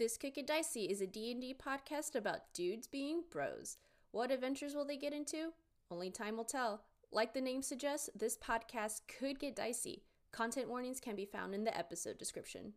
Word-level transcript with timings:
This 0.00 0.16
Could 0.16 0.32
Get 0.32 0.46
Dicey 0.46 0.84
is 0.84 1.02
a 1.02 1.06
D&D 1.06 1.56
podcast 1.62 2.14
about 2.14 2.54
dudes 2.54 2.86
being 2.86 3.24
bros. 3.30 3.76
What 4.12 4.30
adventures 4.30 4.74
will 4.74 4.86
they 4.86 4.96
get 4.96 5.12
into? 5.12 5.52
Only 5.90 6.08
time 6.08 6.38
will 6.38 6.44
tell. 6.44 6.84
Like 7.12 7.34
the 7.34 7.42
name 7.42 7.60
suggests, 7.60 8.08
this 8.16 8.38
podcast 8.38 9.02
could 9.18 9.38
get 9.38 9.54
dicey. 9.54 10.04
Content 10.32 10.70
warnings 10.70 11.00
can 11.00 11.16
be 11.16 11.26
found 11.26 11.54
in 11.54 11.64
the 11.64 11.76
episode 11.76 12.16
description. 12.16 12.72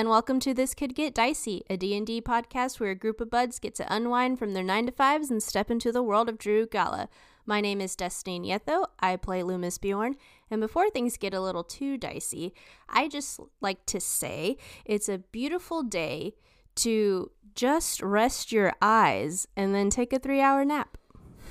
And 0.00 0.08
welcome 0.08 0.40
to 0.40 0.54
This 0.54 0.72
Could 0.72 0.94
Get 0.94 1.14
Dicey, 1.14 1.62
a 1.68 1.76
D&D 1.76 2.22
podcast 2.22 2.80
where 2.80 2.88
a 2.88 2.94
group 2.94 3.20
of 3.20 3.28
buds 3.28 3.58
get 3.58 3.74
to 3.74 3.94
unwind 3.94 4.38
from 4.38 4.54
their 4.54 4.64
9 4.64 4.86
to 4.86 4.92
5s 4.92 5.28
and 5.28 5.42
step 5.42 5.70
into 5.70 5.92
the 5.92 6.02
world 6.02 6.26
of 6.30 6.38
Drew 6.38 6.66
Gala. 6.66 7.10
My 7.44 7.60
name 7.60 7.82
is 7.82 7.96
Destiny 7.96 8.40
Nieto. 8.40 8.86
I 9.00 9.16
play 9.16 9.42
Loomis 9.42 9.76
Bjorn, 9.76 10.16
and 10.50 10.58
before 10.58 10.88
things 10.88 11.18
get 11.18 11.34
a 11.34 11.40
little 11.42 11.62
too 11.62 11.98
dicey, 11.98 12.54
I 12.88 13.08
just 13.08 13.40
like 13.60 13.84
to 13.84 14.00
say 14.00 14.56
it's 14.86 15.10
a 15.10 15.18
beautiful 15.18 15.82
day 15.82 16.32
to 16.76 17.30
just 17.54 18.00
rest 18.00 18.52
your 18.52 18.72
eyes 18.80 19.46
and 19.54 19.74
then 19.74 19.90
take 19.90 20.14
a 20.14 20.18
3-hour 20.18 20.64
nap. 20.64 20.96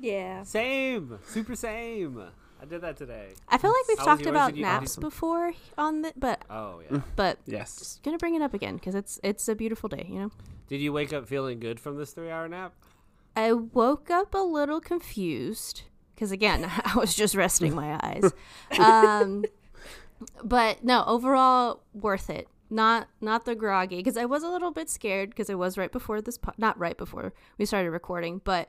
Yeah. 0.00 0.44
Same, 0.44 1.18
super 1.26 1.56
same. 1.56 2.22
I 2.66 2.68
did 2.68 2.80
that 2.80 2.96
today. 2.96 3.28
I 3.48 3.58
feel 3.58 3.70
like 3.70 3.88
we've 3.88 3.98
How 3.98 4.04
talked 4.06 4.26
about 4.26 4.48
Did 4.50 4.56
you- 4.58 4.62
naps 4.64 4.96
before 4.96 5.52
on 5.78 6.02
the 6.02 6.12
but 6.16 6.42
Oh 6.50 6.80
yeah. 6.90 7.00
but 7.14 7.38
Yes. 7.46 7.76
just 7.78 8.02
gonna 8.02 8.18
bring 8.18 8.34
it 8.34 8.42
up 8.42 8.54
again 8.54 8.74
because 8.74 8.94
it's 8.94 9.20
it's 9.22 9.48
a 9.48 9.54
beautiful 9.54 9.88
day, 9.88 10.06
you 10.08 10.18
know. 10.18 10.30
did 10.68 10.80
you 10.80 10.92
wake 10.92 11.12
up 11.12 11.26
feeling 11.28 11.60
good 11.60 11.78
from 11.78 11.96
this 11.96 12.10
three-hour 12.12 12.48
nap? 12.48 12.72
I 13.36 13.52
woke 13.52 14.10
up 14.10 14.34
a 14.34 14.38
little 14.38 14.80
confused 14.80 15.82
because 16.14 16.32
again, 16.32 16.64
I 16.84 16.96
was 16.96 17.14
just 17.14 17.34
resting 17.34 17.74
my 17.74 17.98
eyes. 18.02 18.32
Um, 18.80 19.44
but 20.42 20.82
no, 20.82 21.04
overall 21.06 21.82
worth 21.94 22.30
it. 22.30 22.48
Not 22.68 23.08
not 23.20 23.44
the 23.44 23.54
groggy 23.54 23.98
because 23.98 24.16
I 24.16 24.24
was 24.24 24.42
a 24.42 24.48
little 24.48 24.72
bit 24.72 24.90
scared 24.90 25.30
because 25.30 25.48
it 25.48 25.58
was 25.58 25.78
right 25.78 25.92
before 25.92 26.20
this 26.20 26.36
po- 26.38 26.52
not 26.58 26.76
right 26.78 26.96
before 26.96 27.32
we 27.58 27.64
started 27.64 27.90
recording, 27.90 28.40
but 28.42 28.68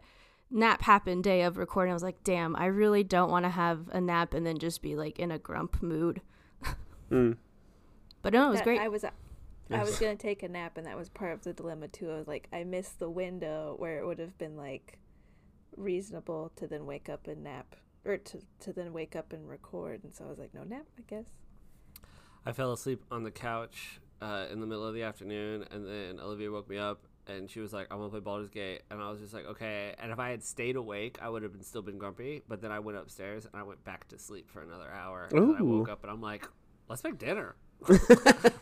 nap 0.49 0.81
happened 0.81 1.23
day 1.23 1.41
of 1.43 1.57
recording. 1.57 1.91
I 1.91 1.93
was 1.93 2.03
like, 2.03 2.23
damn, 2.23 2.55
I 2.55 2.65
really 2.65 3.03
don't 3.03 3.29
want 3.29 3.45
to 3.45 3.49
have 3.49 3.89
a 3.91 3.99
nap 4.01 4.33
and 4.33 4.45
then 4.45 4.57
just 4.57 4.81
be 4.81 4.95
like 4.95 5.19
in 5.19 5.31
a 5.31 5.37
grump 5.39 5.81
mood. 5.81 6.21
Mm. 7.09 7.37
But 8.21 8.33
no, 8.33 8.47
it 8.47 8.49
was 8.49 8.59
That- 8.59 8.63
great. 8.65 8.81
I 8.81 8.89
was 8.89 9.05
I 9.05 9.83
was 9.83 9.97
gonna 9.97 10.17
take 10.17 10.43
a 10.43 10.49
nap, 10.49 10.77
and 10.77 10.85
that 10.85 10.97
was 10.97 11.07
part 11.07 11.31
of 11.31 11.41
the 11.43 11.53
dilemma 11.53 11.87
too. 11.87 12.11
I 12.11 12.15
was 12.17 12.27
like, 12.27 12.49
I 12.51 12.65
missed 12.65 12.99
the 12.99 13.09
window 13.09 13.75
where 13.77 13.99
it 13.99 14.05
would 14.05 14.19
have 14.19 14.37
been 14.37 14.57
like 14.57 14.97
reasonable 15.75 16.51
to 16.55 16.67
then 16.67 16.85
wake 16.85 17.07
up 17.09 17.27
and 17.27 17.43
nap, 17.43 17.75
or 18.05 18.17
to 18.17 18.39
to 18.61 18.73
then 18.73 18.91
wake 18.93 19.15
up 19.15 19.31
and 19.33 19.47
record. 19.47 20.03
And 20.03 20.13
so 20.13 20.25
I 20.25 20.27
was 20.29 20.37
like, 20.39 20.53
no 20.53 20.63
nap, 20.63 20.85
I 20.97 21.03
guess. 21.07 21.25
I 22.45 22.51
fell 22.51 22.71
asleep 22.73 23.03
on 23.11 23.23
the 23.23 23.31
couch 23.31 23.99
uh, 24.21 24.45
in 24.51 24.59
the 24.59 24.67
middle 24.67 24.85
of 24.85 24.93
the 24.93 25.03
afternoon, 25.03 25.65
and 25.71 25.85
then 25.85 26.19
Olivia 26.19 26.51
woke 26.51 26.69
me 26.69 26.77
up, 26.77 27.03
and 27.29 27.49
she 27.49 27.59
was 27.59 27.73
like, 27.73 27.87
"I'm 27.91 27.97
gonna 27.97 28.09
play 28.09 28.19
Baldur's 28.19 28.49
Gate," 28.49 28.81
and 28.89 29.01
I 29.01 29.09
was 29.09 29.19
just 29.19 29.33
like, 29.33 29.45
"Okay." 29.45 29.93
And 29.99 30.11
if 30.11 30.19
I 30.19 30.29
had 30.29 30.43
stayed 30.43 30.75
awake, 30.75 31.17
I 31.21 31.29
would 31.29 31.43
have 31.43 31.53
been 31.53 31.63
still 31.63 31.81
been 31.81 31.97
grumpy. 31.97 32.41
But 32.47 32.61
then 32.61 32.71
I 32.71 32.79
went 32.79 32.97
upstairs 32.97 33.45
and 33.45 33.55
I 33.59 33.63
went 33.63 33.83
back 33.83 34.07
to 34.09 34.19
sleep 34.19 34.49
for 34.49 34.61
another 34.61 34.89
hour. 34.91 35.27
And 35.31 35.57
I 35.57 35.61
woke 35.61 35.89
up 35.89 36.03
and 36.03 36.11
I'm 36.11 36.21
like, 36.21 36.47
"Let's 36.89 37.03
make 37.03 37.17
dinner." 37.17 37.55
Let, 37.87 38.01
us 38.01 38.09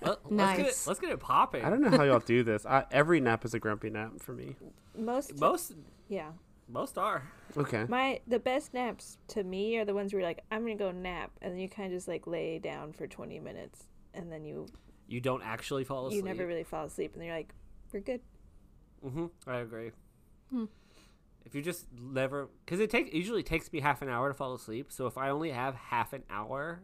get 0.02 0.04
it. 0.04 0.32
Nice. 0.32 0.88
Let's 0.88 1.00
get 1.00 1.10
it 1.10 1.20
popping. 1.20 1.64
I 1.64 1.70
don't 1.70 1.82
know 1.82 1.90
how 1.90 2.04
y'all 2.04 2.20
do 2.20 2.44
this. 2.44 2.66
I, 2.70 2.86
every 2.92 3.22
nap 3.22 3.46
is 3.46 3.54
a 3.54 3.60
grumpy 3.60 3.90
nap 3.90 4.20
for 4.20 4.34
me. 4.34 4.56
Most 4.98 5.40
Most 5.40 5.74
yeah. 6.10 6.32
most 6.68 6.98
are. 6.98 7.24
Okay. 7.56 7.86
My 7.88 8.20
the 8.28 8.40
best 8.40 8.74
naps 8.74 9.18
to 9.30 9.44
me 9.44 9.78
are 9.78 9.86
the 9.86 9.94
ones 9.94 10.12
where 10.12 10.20
you're 10.20 10.30
like, 10.30 10.44
I'm 10.52 10.62
gonna 10.62 10.76
go 10.76 10.92
nap, 10.92 11.32
and 11.42 11.54
then 11.54 11.60
you 11.60 11.70
kind 11.70 11.92
of 11.92 11.98
just 11.98 12.08
like 12.08 12.28
lay 12.28 12.60
down 12.60 12.92
for 12.92 13.08
20 13.08 13.40
minutes, 13.40 13.86
and 14.14 14.32
then 14.32 14.44
you 14.44 14.68
You 15.08 15.22
don't 15.22 15.44
actually 15.44 15.86
fall 15.86 16.08
asleep. 16.08 16.18
you 16.18 16.24
never 16.24 16.46
really 16.46 16.64
fall 16.64 16.86
asleep, 16.86 17.14
and 17.14 17.22
then 17.22 17.28
you're 17.28 17.38
like, 17.38 17.54
we're 17.94 18.02
good. 18.02 18.22
Mm-hmm. 19.06 19.26
I 19.48 19.58
agree. 19.58 19.92
Hmm. 20.50 20.66
If 21.46 21.54
you 21.54 21.62
just 21.62 21.86
never, 22.02 22.50
because 22.66 22.80
it 22.80 22.90
takes 22.90 23.14
usually 23.14 23.44
takes 23.44 23.72
me 23.72 23.80
half 23.80 24.02
an 24.02 24.10
hour 24.10 24.30
to 24.30 24.34
fall 24.34 24.54
asleep. 24.56 24.92
So 24.92 25.06
if 25.06 25.18
I 25.18 25.30
only 25.30 25.52
have 25.52 25.76
half 25.76 26.12
an 26.14 26.24
hour 26.30 26.82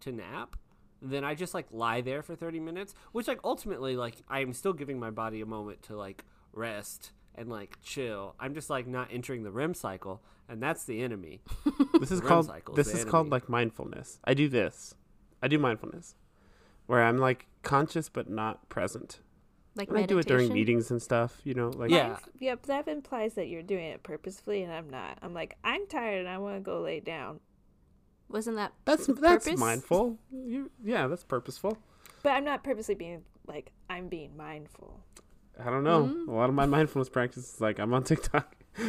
to 0.00 0.12
nap, 0.12 0.56
then 1.00 1.24
I 1.24 1.34
just 1.34 1.54
like 1.54 1.66
lie 1.70 2.02
there 2.02 2.22
for 2.22 2.36
thirty 2.36 2.60
minutes, 2.60 2.94
which 3.12 3.26
like 3.26 3.40
ultimately 3.42 3.96
like 3.96 4.16
I 4.28 4.40
am 4.40 4.52
still 4.52 4.74
giving 4.74 5.00
my 5.00 5.10
body 5.10 5.40
a 5.40 5.46
moment 5.46 5.82
to 5.84 5.96
like 5.96 6.24
rest 6.52 7.12
and 7.34 7.48
like 7.48 7.78
chill. 7.82 8.34
I'm 8.38 8.54
just 8.54 8.68
like 8.68 8.86
not 8.86 9.08
entering 9.10 9.42
the 9.42 9.50
REM 9.50 9.72
cycle, 9.72 10.22
and 10.48 10.62
that's 10.62 10.84
the 10.84 11.02
enemy. 11.02 11.40
This 12.00 12.10
is 12.10 12.20
REM 12.20 12.28
called 12.28 12.46
cycle 12.46 12.74
is 12.74 12.86
this 12.86 12.92
the 12.92 12.98
is 13.00 13.04
called 13.04 13.30
like 13.30 13.48
mindfulness. 13.48 14.18
I 14.24 14.34
do 14.34 14.48
this. 14.48 14.94
I 15.40 15.48
do 15.48 15.58
mindfulness, 15.58 16.16
where 16.86 17.02
I'm 17.02 17.18
like 17.18 17.46
conscious 17.62 18.08
but 18.08 18.28
not 18.28 18.68
present. 18.68 19.20
Like 19.74 19.88
And 19.88 19.98
I 19.98 20.02
do 20.06 20.18
it 20.18 20.26
during 20.26 20.52
meetings 20.52 20.90
and 20.90 21.00
stuff. 21.02 21.40
You 21.44 21.54
know, 21.54 21.68
like 21.70 21.90
Yeah. 21.90 22.08
Mine's- 22.08 22.20
yeah, 22.40 22.54
that 22.66 22.88
implies 22.88 23.34
that 23.34 23.48
you're 23.48 23.62
doing 23.62 23.86
it 23.86 24.02
purposefully, 24.02 24.62
and 24.62 24.72
I'm 24.72 24.88
not. 24.90 25.18
I'm 25.22 25.32
like, 25.34 25.56
I'm 25.64 25.86
tired 25.86 26.20
and 26.20 26.28
I 26.28 26.38
want 26.38 26.56
to 26.56 26.60
go 26.60 26.80
lay 26.80 27.00
down, 27.00 27.40
Wasn't 28.28 28.56
that 28.56 28.72
that's 28.84 29.06
p- 29.06 29.12
that's 29.14 29.56
mindful. 29.56 30.18
You, 30.30 30.70
yeah, 30.82 31.06
that's 31.06 31.24
purposeful. 31.24 31.78
but 32.22 32.30
I'm 32.30 32.44
not 32.44 32.62
purposely 32.64 32.94
being 32.94 33.22
like 33.46 33.72
I'm 33.90 34.08
being 34.08 34.36
mindful. 34.36 35.00
I 35.58 35.64
don't 35.70 35.84
know. 35.84 36.04
Mm. 36.04 36.28
A 36.28 36.32
lot 36.32 36.48
of 36.48 36.54
my 36.54 36.64
mindfulness 36.66 37.08
practice 37.10 37.54
is 37.54 37.60
like 37.60 37.78
I'm 37.78 37.92
on 37.94 38.04
TikTok. 38.04 38.56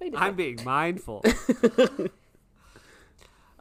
Wait 0.00 0.14
a 0.14 0.18
I'm 0.18 0.34
being 0.34 0.58
mindful. 0.64 1.22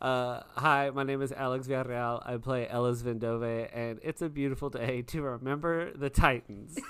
Uh, 0.02 0.42
hi, 0.56 0.90
my 0.92 1.04
name 1.04 1.22
is 1.22 1.32
Alex 1.34 1.68
Villarreal. 1.68 2.22
I 2.26 2.38
play 2.38 2.68
Ellis 2.70 3.02
Vendove, 3.02 3.70
and 3.74 4.00
it's 4.02 4.22
a 4.22 4.30
beautiful 4.30 4.70
day 4.70 5.02
to 5.04 5.22
remember 5.22 5.92
the 5.94 6.10
Titans. 6.10 6.78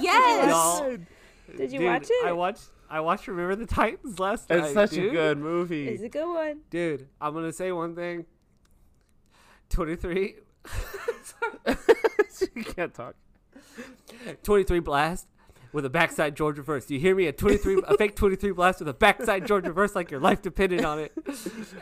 Yes! 0.00 0.48
Y'all- 0.48 0.96
Did 1.56 1.72
you 1.72 1.78
Dude, 1.78 1.86
watch 1.86 2.06
it? 2.10 2.26
I 2.26 2.32
watched. 2.32 2.64
I 2.90 3.00
watched 3.00 3.28
Remember 3.28 3.54
the 3.54 3.66
Titans 3.66 4.18
last 4.18 4.50
night. 4.50 4.64
It's 4.64 4.72
such 4.74 4.90
dude. 4.90 5.10
a 5.10 5.12
good 5.12 5.38
movie. 5.38 5.88
It's 5.88 6.02
a 6.02 6.08
good 6.08 6.26
one. 6.26 6.60
Dude, 6.68 7.06
I'm 7.20 7.32
gonna 7.32 7.52
say 7.52 7.70
one 7.70 7.94
thing. 7.94 8.24
Twenty-three. 9.70 10.34
you 12.54 12.64
can't 12.64 12.92
talk. 12.92 13.14
23 14.42 14.80
blast 14.80 15.28
with 15.74 15.84
a 15.84 15.90
backside 15.90 16.36
George 16.36 16.56
reverse. 16.56 16.86
Do 16.86 16.94
you 16.94 17.00
hear 17.00 17.14
me? 17.14 17.26
A 17.26 17.32
23, 17.32 17.82
a 17.86 17.96
fake 17.98 18.14
23 18.16 18.52
blast 18.52 18.78
with 18.78 18.88
a 18.88 18.94
backside 18.94 19.46
George 19.46 19.66
reverse, 19.66 19.94
like 19.94 20.10
your 20.10 20.20
life 20.20 20.40
depended 20.40 20.84
on 20.84 21.00
it. 21.00 21.12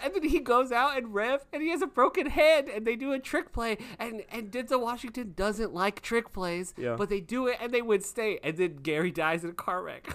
And 0.02 0.14
then 0.14 0.22
he 0.24 0.40
goes 0.40 0.72
out 0.72 0.96
and 0.96 1.12
rev, 1.14 1.44
and 1.52 1.62
he 1.62 1.68
has 1.70 1.82
a 1.82 1.86
broken 1.86 2.26
head, 2.26 2.68
and 2.68 2.86
they 2.86 2.96
do 2.96 3.12
a 3.12 3.18
trick 3.20 3.52
play, 3.52 3.76
and 4.00 4.24
and 4.30 4.50
Denzel 4.50 4.80
Washington 4.80 5.34
doesn't 5.36 5.72
like 5.74 6.00
trick 6.00 6.32
plays, 6.32 6.74
Yeah. 6.76 6.96
but 6.96 7.08
they 7.10 7.20
do 7.20 7.46
it, 7.46 7.58
and 7.60 7.70
they 7.72 7.82
win 7.82 8.00
state, 8.00 8.40
and 8.42 8.56
then 8.56 8.76
Gary 8.76 9.10
dies 9.12 9.44
in 9.44 9.50
a 9.50 9.54
car 9.54 9.82
wreck. 9.82 10.12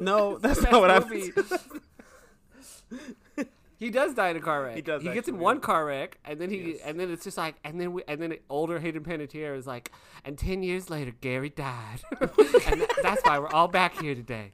No, 0.00 0.38
that's 0.38 0.62
not 0.70 0.72
what 0.72 1.10
movie. 1.10 1.32
happened. 1.32 1.60
He 3.78 3.90
does 3.90 4.14
die 4.14 4.30
in 4.30 4.36
a 4.36 4.40
car 4.40 4.62
wreck. 4.64 4.76
He 4.76 4.80
does 4.82 5.02
He 5.02 5.10
gets 5.12 5.28
in 5.28 5.38
one 5.38 5.60
car 5.60 5.84
wreck, 5.84 6.18
and 6.24 6.40
then 6.40 6.48
he, 6.50 6.72
Yes. 6.72 6.80
and 6.84 6.98
then 6.98 7.10
it's 7.10 7.24
just 7.24 7.36
like, 7.36 7.56
and 7.62 7.78
then 7.80 7.92
we, 7.92 8.02
and 8.08 8.20
then 8.22 8.34
older 8.48 8.78
Hayden 8.78 9.02
Panettiere 9.04 9.54
is 9.56 9.66
like, 9.66 9.92
and 10.24 10.38
ten 10.38 10.62
years 10.62 10.88
later, 10.88 11.12
Gary 11.20 11.50
died, 11.50 12.00
and 12.20 12.30
tha- 12.30 12.88
that's 13.02 13.22
why 13.24 13.38
we're 13.38 13.50
all 13.50 13.68
back 13.68 14.00
here 14.00 14.14
today. 14.14 14.52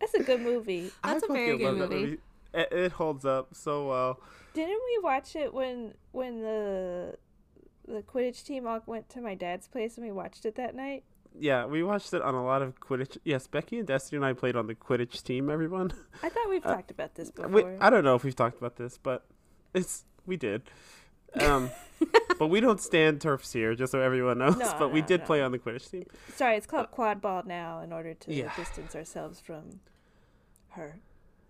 That's 0.00 0.14
a 0.14 0.22
good 0.22 0.40
movie. 0.42 0.90
That's 1.02 1.24
a 1.28 1.32
very 1.32 1.56
good 1.56 1.78
love 1.78 1.78
that 1.78 1.90
movie. 1.90 2.18
It, 2.52 2.68
it 2.72 2.92
holds 2.92 3.24
up 3.24 3.48
so 3.54 3.88
well. 3.88 4.20
Didn't 4.52 4.80
we 4.84 4.98
watch 5.02 5.34
it 5.34 5.52
when 5.54 5.94
when 6.12 6.40
the 6.42 7.16
the 7.88 8.02
Quidditch 8.02 8.44
team 8.44 8.66
all 8.66 8.80
went 8.86 9.08
to 9.10 9.20
my 9.20 9.34
dad's 9.34 9.66
place 9.66 9.96
and 9.96 10.04
we 10.06 10.12
watched 10.12 10.44
it 10.44 10.54
that 10.56 10.74
night? 10.74 11.04
Yeah, 11.38 11.66
we 11.66 11.82
watched 11.82 12.14
it 12.14 12.22
on 12.22 12.34
a 12.34 12.44
lot 12.44 12.62
of 12.62 12.78
Quidditch. 12.80 13.18
Yes, 13.24 13.46
Becky 13.48 13.78
and 13.78 13.86
Destiny 13.88 14.16
and 14.18 14.24
I 14.24 14.32
played 14.34 14.54
on 14.54 14.66
the 14.68 14.74
Quidditch 14.74 15.22
team. 15.24 15.50
Everyone, 15.50 15.92
I 16.22 16.28
thought 16.28 16.48
we've 16.48 16.64
Uh, 16.66 16.74
talked 16.74 16.90
about 16.92 17.14
this 17.16 17.30
before. 17.30 17.50
we, 17.50 17.64
I 17.80 17.90
don't 17.90 18.04
know 18.04 18.14
if 18.14 18.22
we've 18.24 18.36
talked 18.36 18.56
about 18.58 18.76
this, 18.76 18.98
but 19.02 19.24
it's 19.74 20.04
we 20.26 20.36
did. 20.36 20.62
Um, 21.40 21.70
but 22.38 22.46
we 22.48 22.60
don't 22.60 22.80
stand 22.80 23.20
turfs 23.20 23.52
here, 23.52 23.74
just 23.74 23.90
so 23.90 24.00
everyone 24.00 24.38
knows. 24.38 24.56
No, 24.56 24.76
but 24.78 24.92
we 24.92 25.02
did 25.02 25.20
no. 25.20 25.26
play 25.26 25.42
on 25.42 25.50
the 25.50 25.58
Quidditch 25.58 25.90
team. 25.90 26.04
Sorry, 26.36 26.56
it's 26.56 26.66
called 26.66 26.92
quad 26.92 27.20
ball 27.20 27.42
now 27.44 27.80
in 27.80 27.92
order 27.92 28.14
to 28.14 28.32
Yeah. 28.32 28.52
distance 28.56 28.94
ourselves 28.94 29.40
from 29.40 29.80
her. 30.70 31.00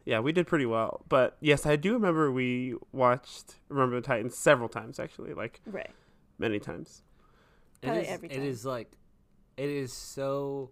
yeah, 0.06 0.20
we 0.20 0.32
did 0.32 0.46
pretty 0.46 0.66
well. 0.66 1.02
But 1.10 1.36
yes, 1.40 1.66
I 1.66 1.76
do 1.76 1.92
remember 1.92 2.32
we 2.32 2.74
watched 2.92 3.56
Remember 3.68 3.96
the 3.96 4.06
Titans 4.06 4.36
several 4.36 4.68
times 4.70 4.98
actually, 4.98 5.34
like 5.34 5.60
Right. 5.66 5.90
many 6.38 6.58
times. 6.58 7.02
It 7.82 7.86
Probably 7.86 8.02
is, 8.04 8.08
every 8.08 8.28
time. 8.30 8.42
is 8.42 8.64
like, 8.64 8.90
it 9.56 9.68
is 9.70 9.92
so 9.92 10.70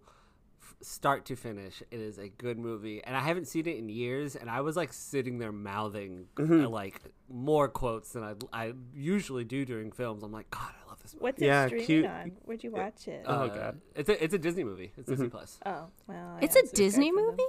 start 0.81 1.25
to 1.25 1.35
finish. 1.35 1.81
It 1.91 1.99
is 1.99 2.17
a 2.17 2.27
good 2.29 2.57
movie, 2.59 3.03
and 3.03 3.15
I 3.15 3.21
haven't 3.21 3.47
seen 3.47 3.67
it 3.67 3.77
in 3.77 3.89
years. 3.89 4.35
And 4.35 4.49
I 4.49 4.61
was 4.61 4.75
like 4.75 4.91
sitting 4.93 5.37
there 5.39 5.51
mouthing 5.51 6.25
Mm-hmm. 6.35 6.65
uh, 6.65 6.69
like 6.69 7.01
more 7.29 7.67
quotes 7.67 8.11
than 8.13 8.23
I 8.23 8.33
I 8.51 8.73
usually 8.93 9.43
do 9.45 9.65
during 9.65 9.91
films. 9.91 10.23
I'm 10.23 10.31
like, 10.31 10.49
God, 10.51 10.71
I 10.85 10.89
love 10.89 11.01
this 11.01 11.13
movie. 11.13 11.23
What's 11.23 11.41
Yeah, 11.41 11.63
it 11.63 11.67
streaming 11.67 11.85
cute- 11.85 12.05
on? 12.05 12.31
Where'd 12.43 12.63
you 12.63 12.71
watch 12.71 13.07
it? 13.07 13.23
Oh, 13.25 13.33
Uh, 13.33 13.47
God. 13.47 13.81
it's 13.95 14.09
a 14.09 14.23
it's 14.23 14.33
a 14.33 14.39
Disney 14.39 14.63
movie. 14.63 14.91
It's 14.97 15.07
Disney 15.09 15.29
Plus. 15.29 15.59
oh, 15.65 15.87
well. 16.07 16.37
It's 16.41 16.55
a 16.55 16.63
Disney 16.75 17.11
movie? 17.11 17.43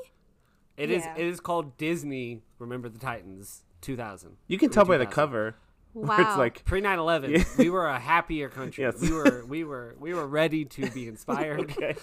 It 0.76 0.90
is 0.90 1.04
Yeah. 1.04 1.14
it 1.16 1.26
is 1.26 1.40
called 1.40 1.76
Disney. 1.76 2.42
Remember 2.58 2.88
the 2.88 2.98
Titans, 2.98 3.62
2000. 3.80 4.36
You 4.48 4.58
can 4.58 4.70
tell 4.70 4.84
by 4.84 4.98
the 4.98 5.06
cover. 5.06 5.56
Wow. 6.08 6.16
It's 6.18 6.36
like 6.36 6.64
Pre 6.64 6.80
9/11, 6.82 7.30
Yeah. 7.30 7.44
we 7.56 7.70
were 7.70 7.86
a 7.86 8.00
happier 8.00 8.48
country. 8.48 8.82
Yes. 8.82 9.00
We 9.00 9.12
were 9.12 9.44
we 9.46 9.62
were 9.62 9.94
we 10.00 10.12
were 10.12 10.26
ready 10.26 10.64
to 10.64 10.90
be 10.90 11.06
inspired. 11.12 11.60
okay. 11.60 11.94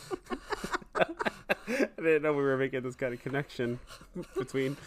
I 1.68 1.86
didn't 1.98 2.22
know 2.24 2.32
we 2.34 2.42
were 2.42 2.56
making 2.58 2.82
this 2.84 2.96
kind 2.96 3.14
of 3.14 3.22
connection 3.22 3.80
between 4.38 4.78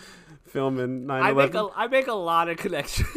film 0.47 0.79
and 0.79 1.06
9 1.06 1.23
I 1.23 1.33
make 1.33 1.53
11. 1.55 1.56
a 1.56 1.79
I 1.79 1.87
make 1.89 2.06
a 2.06 2.15
lot 2.15 2.49
of 2.49 2.56
connections. 2.56 3.09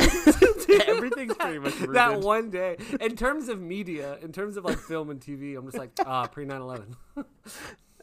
Everything's 0.87 1.35
pretty 1.35 1.59
much 1.59 1.79
rooted. 1.79 1.95
that 1.95 2.19
one 2.19 2.49
day. 2.49 2.77
In 2.99 3.15
terms 3.15 3.47
of 3.47 3.61
media, 3.61 4.17
in 4.21 4.31
terms 4.33 4.57
of 4.57 4.65
like 4.65 4.77
film 4.79 5.09
and 5.09 5.19
TV, 5.21 5.57
I'm 5.57 5.65
just 5.65 5.77
like 5.77 5.91
ah 6.05 6.27
pre 6.27 6.45
9/11. 6.45 6.95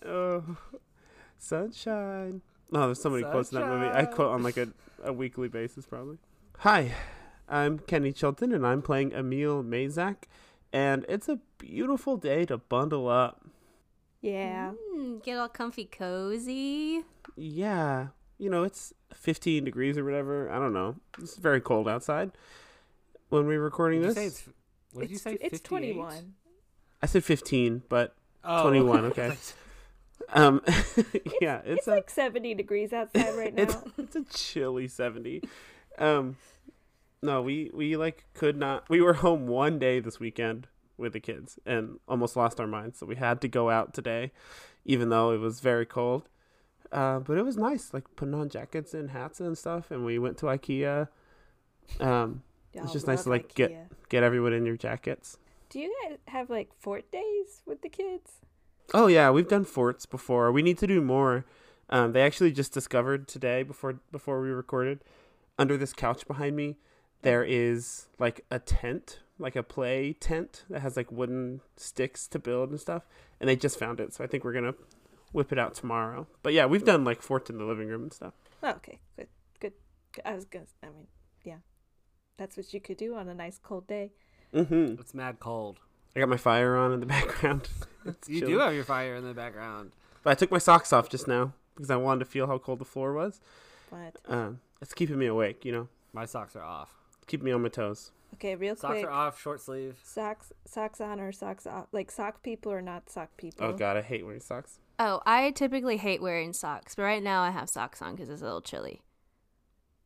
Oh, 0.07 0.57
sunshine. 1.39 2.41
Oh, 2.73 2.87
there's 2.87 3.01
so 3.03 3.11
many 3.11 3.23
quotes 3.25 3.53
in 3.53 3.61
that 3.61 3.69
movie. 3.69 3.87
I 3.93 4.05
quote 4.07 4.31
on 4.33 4.43
like 4.43 4.57
a, 4.57 4.69
a 5.03 5.13
weekly 5.13 5.49
basis, 5.49 5.87
probably. 5.87 6.17
Hi, 6.59 6.93
I'm 7.49 7.79
Kenny 7.79 8.13
Chilton, 8.13 8.53
and 8.53 8.67
I'm 8.67 8.83
playing 8.83 9.13
Emil 9.13 9.63
Mazak. 9.63 10.25
And 10.73 11.05
it's 11.09 11.29
a 11.29 11.39
beautiful 11.59 12.17
day 12.17 12.45
to 12.47 12.59
bundle 12.59 13.09
up. 13.09 13.45
Yeah. 14.21 14.73
Mm, 14.97 15.23
get 15.23 15.37
all 15.39 15.49
comfy 15.49 15.85
cozy. 15.85 17.05
Yeah, 17.37 18.09
you 18.39 18.49
know, 18.51 18.63
it's 18.65 18.93
15 19.15 19.65
degrees 19.65 19.97
or 19.99 20.05
whatever. 20.05 20.51
I 20.51 20.59
don't 20.59 20.73
know. 20.73 20.97
It's 21.21 21.37
very 21.37 21.61
cold 21.61 21.87
outside 21.89 22.33
when 23.29 23.47
we're 23.47 23.61
recording 23.61 24.01
Did 24.01 24.09
you 24.09 24.15
this. 24.15 24.17
say 24.17 24.27
it's 24.27 24.49
what 24.93 25.03
did 25.03 25.11
you 25.11 25.19
say? 25.19 25.33
it's 25.35 25.59
58? 25.61 25.65
21. 25.65 26.35
I 27.03 27.07
said 27.07 27.25
15, 27.25 27.83
but 27.89 28.15
Oh, 28.45 28.63
21, 28.63 29.05
okay. 29.07 29.33
um, 30.33 30.61
yeah, 31.41 31.61
it's, 31.65 31.79
It's, 31.81 31.87
a 31.87 31.91
like 31.91 32.11
70 32.11 32.55
degrees 32.55 32.93
outside 32.93 33.35
right 33.37 33.55
now. 33.55 33.63
it's 33.65 33.77
it's 33.99 34.17
a 34.17 34.25
chilly 34.25 34.87
70 34.89 35.43
um 35.99 36.37
no 37.25 37.43
we 37.43 37.71
we 37.75 37.97
like 37.97 38.25
could 38.35 38.57
not 38.57 38.89
we 38.89 39.01
were 39.01 39.15
home 39.15 39.47
one 39.47 39.79
day 39.79 39.99
this 40.01 40.21
weekend 40.21 40.69
with 40.97 41.13
the 41.13 41.21
kids 41.21 41.59
and 41.67 41.99
almost 42.07 42.37
lost 42.37 42.61
our 42.61 42.67
minds 42.67 42.99
so 42.99 43.07
we 43.07 43.17
had 43.17 43.41
to 43.41 43.49
go 43.49 43.71
out 43.71 43.93
today 43.93 44.31
even 44.85 45.09
though 45.09 45.33
it 45.33 45.39
was 45.39 45.59
very 45.61 45.85
cold 45.87 46.29
uh 46.93 47.19
but 47.19 47.37
it 47.37 47.43
was 47.45 47.57
nice 47.57 47.93
like 47.93 48.05
putting 48.15 48.35
on 48.35 48.49
jackets 48.49 48.95
and 48.95 49.11
hats 49.11 49.41
and 49.41 49.59
stuff 49.59 49.91
and 49.91 50.05
we 50.05 50.19
went 50.19 50.37
to 50.39 50.47
ikea 50.47 51.09
um 52.01 52.43
Y'all 52.73 52.87
just 52.93 53.07
nice 53.07 53.23
to, 53.23 53.31
like, 53.31 53.55
get- 53.55 53.89
get 54.09 54.23
everyone 54.25 54.53
in 54.53 54.67
your 54.67 54.77
jackets 54.77 55.39
Do 55.71 55.79
you 55.79 55.95
guys 56.03 56.19
have 56.29 56.51
like 56.51 56.71
fort 56.79 57.11
days 57.11 57.63
with 57.67 57.83
the 57.83 57.89
kids? 57.89 58.33
Oh 58.93 59.07
yeah, 59.07 59.31
we've 59.31 59.49
done 59.49 59.65
forts 59.65 60.05
before. 60.07 60.53
We 60.53 60.61
need 60.63 60.77
to 60.79 60.87
do 60.87 61.01
more. 61.01 61.47
Um, 61.89 62.13
they 62.13 62.21
actually 62.23 62.53
just 62.53 62.73
discovered 62.73 63.27
today 63.27 63.63
before 63.63 63.95
before 64.13 64.41
we 64.43 64.51
recorded, 64.51 65.01
under 65.59 65.77
this 65.79 65.93
couch 65.95 66.27
behind 66.29 66.55
me, 66.55 66.77
there 67.25 67.43
is 67.45 68.07
like 68.19 68.45
a 68.51 68.59
tent, 68.59 69.21
like 69.39 69.57
a 69.57 69.63
play 69.63 70.13
tent 70.13 70.65
that 70.71 70.81
has 70.81 70.97
like 70.97 71.11
wooden 71.11 71.61
sticks 71.77 72.27
to 72.29 72.39
build 72.39 72.71
and 72.71 72.81
stuff. 72.81 73.03
And 73.41 73.49
they 73.49 73.57
just 73.57 73.79
found 73.79 73.99
it, 74.01 74.15
so 74.15 74.23
I 74.23 74.27
think 74.29 74.45
we're 74.45 74.53
gonna 74.53 74.75
whip 75.33 75.51
it 75.53 75.59
out 75.59 75.75
tomorrow. 75.75 76.27
But 76.43 76.53
yeah, 76.53 76.67
we've 76.67 76.85
done 76.85 77.05
like 77.05 77.21
forts 77.23 77.51
in 77.51 77.59
the 77.59 77.65
living 77.65 77.89
room 77.89 78.03
and 78.05 78.13
stuff. 78.13 78.35
Oh, 78.63 78.71
okay, 78.71 79.01
good, 79.17 79.29
good. 79.61 79.73
I 80.25 80.35
was 80.35 80.45
gonna. 80.45 80.67
I 80.83 80.87
mean, 80.87 81.09
yeah, 81.45 81.57
that's 82.39 82.57
what 82.57 82.73
you 82.73 82.81
could 82.81 82.97
do 82.97 83.17
on 83.17 83.29
a 83.29 83.35
nice 83.35 83.59
cold 83.63 83.87
day. 83.89 84.13
Mm-hmm. 84.55 85.01
It's 85.01 85.13
mad 85.15 85.41
cold. 85.41 85.81
I 86.17 86.21
got 86.21 86.29
my 86.29 86.37
fire 86.37 86.77
on 86.77 86.93
in 86.93 87.01
the 87.01 87.07
background. 87.17 87.69
You 88.29 88.41
chilly. 88.41 88.53
do 88.53 88.59
have 88.59 88.75
your 88.75 88.85
fire 88.85 89.17
in 89.17 89.25
the 89.25 89.33
background. 89.33 89.93
But 90.23 90.31
I 90.33 90.35
took 90.35 90.51
my 90.51 90.59
socks 90.59 90.93
off 90.93 91.09
just 91.09 91.27
now 91.27 91.55
because 91.75 91.91
I 91.91 91.97
wanted 91.97 92.19
to 92.21 92.31
feel 92.31 92.47
how 92.47 92.59
cold 92.59 92.79
the 92.79 92.85
floor 92.85 93.15
was. 93.15 93.41
But 93.91 94.19
Um, 94.29 94.61
it's 94.83 94.93
keeping 94.93 95.19
me 95.19 95.25
awake, 95.25 95.65
you 95.65 95.73
know, 95.73 95.89
My 96.13 96.27
socks 96.27 96.55
are 96.55 96.63
off. 96.63 96.95
Keeping 97.27 97.47
me 97.47 97.53
on 97.53 97.63
my 97.63 97.69
toes. 97.69 98.11
okay, 98.35 98.55
real 98.57 98.75
Socks 98.77 98.93
quick. 98.93 99.03
Socks 99.03 99.09
are 99.09 99.11
off, 99.13 99.41
short 99.41 99.61
sleeve. 99.61 99.99
Socks, 100.03 100.53
socks 100.65 101.01
on 101.01 101.21
or 101.21 101.33
socks 101.33 101.67
off? 101.67 101.87
Like 101.93 102.11
sock 102.11 102.43
people 102.43 102.73
or 102.73 102.83
not 102.83 103.09
sock 103.11 103.37
people? 103.37 103.67
Oh 103.67 103.73
god, 103.73 103.97
I 103.97 104.03
hate 104.03 104.25
wearing 104.25 104.41
socks. 104.41 104.79
Oh, 104.99 105.21
I 105.27 105.51
typically 105.51 105.97
hate 105.97 106.23
wearing 106.23 106.53
socks, 106.53 106.95
but 106.95 107.03
right 107.03 107.23
now 107.23 107.43
I 107.43 107.51
have 107.51 107.69
socks 107.69 108.01
on 108.01 108.15
because 108.15 108.29
it's 108.31 108.43
a 108.43 108.45
little 108.45 108.61
chilly. 108.61 109.03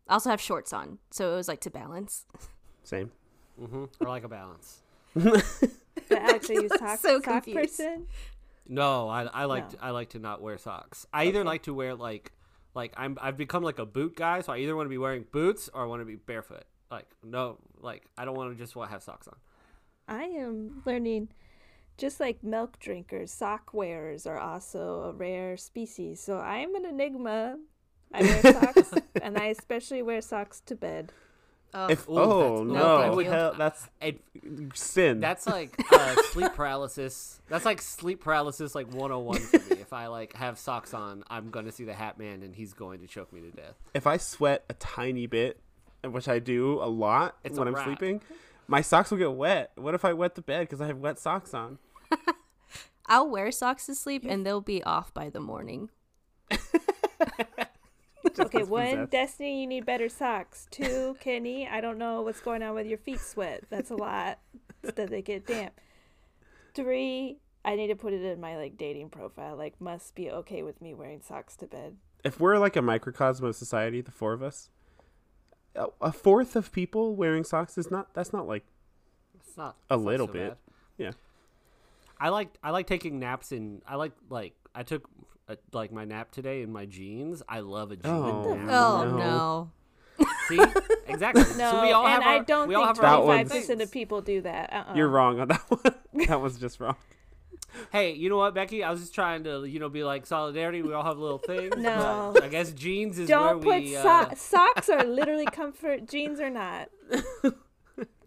I 0.08 0.14
also 0.14 0.30
have 0.30 0.40
shorts 0.40 0.72
on, 0.72 0.98
so 1.10 1.32
it 1.32 1.36
was 1.36 1.48
like 1.48 1.60
to 1.60 1.70
balance. 1.70 2.24
Same. 2.84 3.10
Mm-hmm. 3.60 3.84
Or 4.00 4.08
like 4.08 4.24
a 4.24 4.28
balance. 4.28 4.80
But 5.14 6.18
Alex, 6.22 6.48
are 6.48 6.54
you 6.54 6.68
sock, 6.68 6.98
So 7.00 7.20
sock 7.20 7.44
person? 7.46 8.06
No, 8.66 9.08
I, 9.08 9.24
I 9.24 9.44
like 9.44 9.64
No. 9.72 9.78
to, 9.78 9.84
I 9.84 9.90
like 9.90 10.10
to 10.10 10.18
not 10.18 10.40
wear 10.40 10.56
socks. 10.58 11.06
I 11.12 11.24
either 11.24 11.44
like 11.44 11.64
to 11.64 11.74
wear 11.74 11.94
like 11.94 12.32
like 12.74 12.92
I'm 12.96 13.18
I've 13.20 13.36
become 13.36 13.62
like 13.62 13.78
a 13.78 13.84
boot 13.86 14.16
guy, 14.16 14.40
so 14.40 14.52
I 14.52 14.58
either 14.58 14.76
want 14.76 14.86
to 14.86 14.90
be 14.90 14.98
wearing 14.98 15.24
boots 15.32 15.68
or 15.74 15.82
I 15.82 15.86
want 15.86 16.00
to 16.00 16.06
be 16.06 16.16
barefoot. 16.16 16.64
Like 16.90 17.06
no, 17.22 17.58
like 17.80 18.04
I 18.16 18.24
don't 18.24 18.36
want 18.36 18.52
to 18.56 18.58
just 18.62 18.74
want 18.76 18.88
to 18.88 18.92
have 18.92 19.02
socks 19.02 19.28
on. 19.28 19.36
I 20.08 20.24
am 20.24 20.82
learning. 20.86 21.28
Just 21.98 22.20
like 22.20 22.44
milk 22.44 22.78
drinkers, 22.78 23.32
sock 23.32 23.74
wearers 23.74 24.24
are 24.26 24.38
also 24.38 25.02
a 25.02 25.12
rare 25.12 25.56
species. 25.56 26.20
So 26.20 26.38
I 26.38 26.58
am 26.58 26.74
an 26.76 26.84
enigma. 26.84 27.56
I 28.14 28.22
wear 28.22 28.40
socks, 28.52 28.92
and 29.20 29.36
I 29.36 29.46
especially 29.46 30.00
wear 30.02 30.20
socks 30.20 30.60
to 30.66 30.74
bed. 30.76 31.12
Oh, 31.74 31.88
If 31.88 32.08
Ooh, 32.08 32.12
oh 32.18 32.64
that's- 32.64 32.82
no, 32.82 33.08
no, 33.10 33.16
thank 33.16 33.28
hell, 33.28 33.54
that's 33.58 33.86
It, 34.00 34.22
sin. 34.74 35.20
that's 35.20 35.46
like 35.46 35.74
uh, 35.92 36.14
sleep 36.30 36.54
paralysis. 36.54 37.40
That's 37.48 37.64
like 37.66 37.82
sleep 37.82 38.22
paralysis, 38.22 38.74
like 38.74 38.86
101 38.86 39.38
for 39.40 39.58
me. 39.74 39.80
If 39.80 39.92
I 39.92 40.06
like 40.06 40.34
have 40.34 40.58
socks 40.58 40.94
on, 40.94 41.24
I'm 41.28 41.50
gonna 41.50 41.72
see 41.72 41.84
the 41.84 41.92
Hat 41.92 42.16
Man 42.18 42.42
and 42.42 42.54
he's 42.54 42.72
going 42.72 43.00
to 43.00 43.06
choke 43.06 43.32
me 43.32 43.40
to 43.42 43.50
death. 43.50 43.74
if 43.92 44.06
I 44.06 44.16
sweat 44.16 44.64
a 44.70 44.74
tiny 44.74 45.26
bit, 45.26 45.60
which 46.02 46.28
I 46.28 46.38
do 46.38 46.74
a 46.82 46.86
lot 46.88 47.36
It's 47.44 47.58
when 47.58 47.68
I'm 47.68 47.74
wrap. 47.74 47.84
sleeping, 47.86 48.20
my 48.66 48.80
socks 48.80 49.10
will 49.10 49.18
get 49.18 49.32
wet. 49.32 49.72
What 49.76 49.94
if 49.94 50.04
I 50.04 50.12
wet 50.12 50.34
the 50.34 50.42
bed 50.42 50.60
because 50.60 50.80
I 50.80 50.86
have 50.86 50.98
wet 50.98 51.18
socks 51.18 51.54
on? 51.54 51.78
I'll 53.06 53.28
wear 53.28 53.50
socks 53.50 53.86
to 53.86 53.94
sleep 53.94 54.24
and 54.28 54.44
they'll 54.44 54.60
be 54.60 54.82
off 54.82 55.12
by 55.14 55.30
the 55.30 55.40
morning. 55.40 55.88
Just 56.50 58.40
Okay, 58.40 58.58
'cause 58.60 58.68
one, 58.68 58.86
possessed. 58.90 59.10
Destiny, 59.10 59.60
you 59.60 59.66
need 59.66 59.86
better 59.86 60.08
socks. 60.08 60.66
Two, 60.70 61.16
Kenny, 61.20 61.66
I 61.68 61.80
don't 61.80 61.98
know 61.98 62.22
what's 62.22 62.40
going 62.40 62.62
on 62.62 62.74
with 62.74 62.86
your 62.86 62.98
feet 62.98 63.20
sweat. 63.20 63.64
That's 63.70 63.90
a 63.90 63.96
lot. 63.96 64.38
that 64.82 65.10
they 65.10 65.22
get 65.22 65.46
damp. 65.46 65.72
Three, 66.74 67.38
I 67.64 67.74
need 67.74 67.88
to 67.88 67.96
put 67.96 68.12
it 68.12 68.22
in 68.22 68.40
my 68.40 68.56
like 68.56 68.76
dating 68.76 69.10
profile. 69.10 69.56
Like, 69.56 69.80
must 69.80 70.14
be 70.14 70.30
okay 70.30 70.62
with 70.62 70.80
me 70.80 70.94
wearing 70.94 71.20
socks 71.20 71.56
to 71.56 71.66
bed. 71.66 71.96
if 72.24 72.38
we're 72.38 72.58
like 72.58 72.76
a 72.76 72.82
microcosm 72.82 73.46
of 73.46 73.56
society, 73.56 74.00
the 74.00 74.10
four 74.12 74.32
of 74.34 74.42
us, 74.42 74.68
a, 75.74 75.86
a 76.00 76.12
fourth 76.12 76.56
of 76.56 76.72
people 76.72 77.14
wearing 77.16 77.44
socks 77.44 77.78
is 77.78 77.90
not. 77.90 78.12
That's 78.14 78.32
not 78.32 78.46
like 78.48 78.64
It's 79.40 79.56
not 79.56 79.76
A 79.90 79.94
it's 79.94 80.02
not 80.02 80.10
little 80.10 80.26
so 80.26 80.32
bit. 80.32 80.48
bad. 80.50 80.56
Yeah. 80.98 81.10
I 82.20 82.30
like 82.30 82.48
I 82.62 82.70
like 82.70 82.86
taking 82.86 83.18
naps 83.18 83.52
in. 83.52 83.82
I 83.86 83.94
like 83.96 84.12
like 84.28 84.54
I 84.74 84.82
took 84.82 85.08
a, 85.48 85.56
like 85.72 85.92
my 85.92 86.04
nap 86.04 86.30
today 86.30 86.62
in 86.62 86.72
my 86.72 86.84
jeans. 86.86 87.42
I 87.48 87.60
love 87.60 87.92
a 87.92 87.96
jean 87.96 88.10
Oh, 88.12 88.54
nap. 88.54 88.68
Oh 88.70 89.04
No. 89.04 89.16
no. 89.18 89.70
See, 90.48 90.58
exactly. 91.06 91.42
No, 91.58 91.70
so 91.70 91.82
we 91.82 91.92
all 91.92 92.04
and 92.06 92.14
have 92.14 92.22
I 92.22 92.36
our, 92.38 92.44
don't 92.44 92.68
we 92.68 92.74
all 92.74 92.86
think 92.86 92.96
have 92.96 93.04
our 93.04 93.10
That 93.10 93.18
own 93.20 93.24
twenty 93.26 93.38
five 93.44 93.50
one's- 93.50 93.62
percent 93.62 93.82
of 93.82 93.92
people 93.92 94.20
do 94.20 94.40
that. 94.42 94.72
Uh-uh. 94.72 94.94
you're 94.96 95.08
wrong 95.08 95.38
on 95.40 95.48
that 95.48 95.60
one. 95.68 95.94
that 96.26 96.40
was 96.40 96.58
just 96.58 96.80
wrong. 96.80 96.96
Hey, 97.92 98.12
you 98.14 98.28
know 98.28 98.38
what, 98.38 98.54
Becky? 98.54 98.82
I 98.82 98.90
was 98.90 99.00
just 99.00 99.14
trying 99.14 99.44
to 99.44 99.64
you 99.64 99.78
know 99.78 99.88
be 99.88 100.02
like 100.04 100.26
solidarity. 100.26 100.82
We 100.82 100.92
all 100.92 101.04
have 101.04 101.18
little 101.18 101.38
things. 101.38 101.74
No. 101.76 102.34
I 102.42 102.48
guess 102.48 102.72
jeans 102.72 103.18
is 103.18 103.28
Don't 103.28 103.62
where 103.64 103.74
put 103.76 103.82
we. 103.84 103.92
so- 103.94 104.08
uh, 104.08 104.34
socks 104.34 104.88
are 104.88 105.04
literally 105.06 105.46
comfort. 105.46 106.06
Jeans 106.08 106.40
are 106.40 106.50
not. 106.50 106.88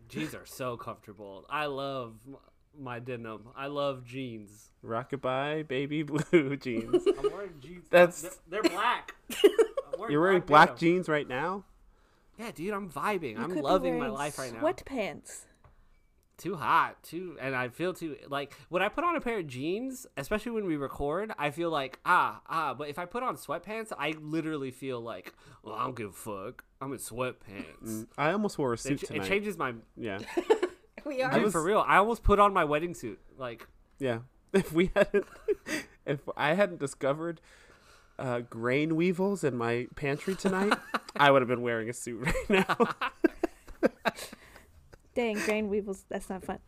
jeans 0.10 0.36
are 0.36 0.45
so 0.45 0.77
comfortable. 0.77 1.45
I 1.50 1.65
love 1.65 2.15
my 2.79 3.00
denim. 3.00 3.48
I 3.55 3.67
love 3.67 4.05
jeans. 4.05 4.69
Rockabye 4.86 5.67
baby 5.67 6.03
blue 6.03 6.55
jeans. 6.57 7.05
I'm 7.05 7.31
wearing 7.31 7.53
jeans. 7.60 7.86
That's- 7.89 8.21
they're, 8.48 8.62
they're 8.62 8.71
black. 8.71 9.15
I'm 9.43 10.10
You're 10.12 10.21
wearing 10.21 10.41
black 10.41 10.69
denim. 10.69 10.79
jeans 10.79 11.10
right 11.10 11.27
now. 11.27 11.65
Yeah, 12.39 12.50
dude, 12.51 12.74
I'm 12.74 12.89
vibing. 12.89 13.33
You 13.36 13.43
I'm 13.43 13.48
could 13.50 13.55
be 13.57 13.62
loving 13.62 14.00
my 14.00 14.07
life 14.07 14.39
right 14.39 14.51
now. 14.51 14.62
Sweatpants. 14.62 15.41
Too 16.41 16.55
hot, 16.55 17.01
too, 17.03 17.38
and 17.39 17.55
I 17.55 17.69
feel 17.69 17.93
too 17.93 18.15
like 18.27 18.53
when 18.69 18.81
I 18.81 18.89
put 18.89 19.03
on 19.03 19.15
a 19.15 19.21
pair 19.21 19.39
of 19.39 19.48
jeans, 19.48 20.07
especially 20.17 20.51
when 20.53 20.65
we 20.65 20.75
record, 20.75 21.31
I 21.38 21.51
feel 21.51 21.69
like 21.69 22.00
ah 22.05 22.41
ah. 22.50 22.74
But 22.74 22.89
if 22.89 22.98
I 23.00 23.05
put 23.05 23.24
on 23.24 23.36
sweatpants, 23.38 23.91
I 23.98 24.15
literally 24.19 24.71
feel 24.71 25.00
like 25.01 25.33
well, 25.63 25.75
I 25.75 25.83
don't 25.83 25.95
give 25.95 26.10
a 26.10 26.12
fuck. 26.13 26.63
I'm 26.81 26.91
in 26.93 26.98
sweatpants. 27.00 28.07
I 28.17 28.31
almost 28.31 28.57
wore 28.57 28.71
a 28.71 28.74
It, 28.74 28.79
suit 28.79 29.00
ch- 29.00 29.03
it 29.03 29.07
tonight. 29.07 29.27
changes 29.27 29.57
my 29.57 29.74
Yeah, 29.95 30.19
We 31.05 31.21
are. 31.21 31.31
Dude, 31.33 31.43
was- 31.43 31.51
for 31.53 31.63
real. 31.63 31.83
I 31.88 31.98
almost 31.98 32.24
put 32.24 32.39
on 32.39 32.53
my 32.53 32.63
wedding 32.65 32.93
suit. 32.93 33.19
Like 33.38 33.67
yeah. 34.00 34.19
If 34.53 34.74
we 34.74 34.91
hadn't, 34.95 35.25
if 36.05 36.19
I 36.36 36.55
hadn't 36.55 36.79
discovered 36.79 37.39
uh, 38.19 38.39
grain 38.41 38.98
weevils 38.98 39.43
in 39.45 39.55
my 39.55 39.88
pantry 39.95 40.36
tonight, 40.36 40.74
I 41.15 41.31
would 41.31 41.41
have 41.41 41.48
been 41.48 41.62
wearing 41.62 41.89
a 41.89 41.93
suit 41.93 42.19
right 42.25 42.50
now. 42.50 42.77
Dang, 45.13 45.36
grain 45.44 45.68
weevils. 45.68 46.06
That's 46.08 46.30
not 46.30 46.46
fun. 46.46 46.60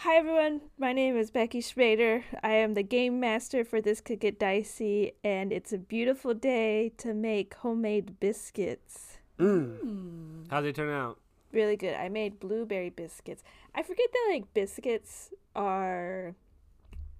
Hi, 0.00 0.16
everyone. 0.16 0.60
My 0.78 0.92
name 0.92 1.16
is 1.16 1.30
Becky 1.30 1.62
Schrader. 1.62 2.24
I 2.42 2.50
am 2.50 2.74
the 2.74 2.82
game 2.82 3.18
master 3.18 3.64
for 3.64 3.80
This 3.80 4.02
Could 4.02 4.20
Get 4.20 4.38
Dicey, 4.38 5.12
and 5.24 5.50
it's 5.50 5.72
a 5.72 5.78
beautiful 5.78 6.34
day 6.34 6.92
to 6.98 7.14
make 7.14 7.54
homemade 7.54 8.20
biscuits. 8.20 9.16
Mm. 9.38 10.50
how'd 10.50 10.64
they 10.64 10.72
turn 10.72 10.90
out? 10.90 11.18
Really 11.52 11.76
good. 11.76 11.94
I 11.94 12.10
made 12.10 12.38
blueberry 12.38 12.90
biscuits. 12.90 13.42
I 13.74 13.82
forget 13.82 14.08
that, 14.12 14.28
like, 14.30 14.52
biscuits 14.52 15.32
are. 15.54 16.34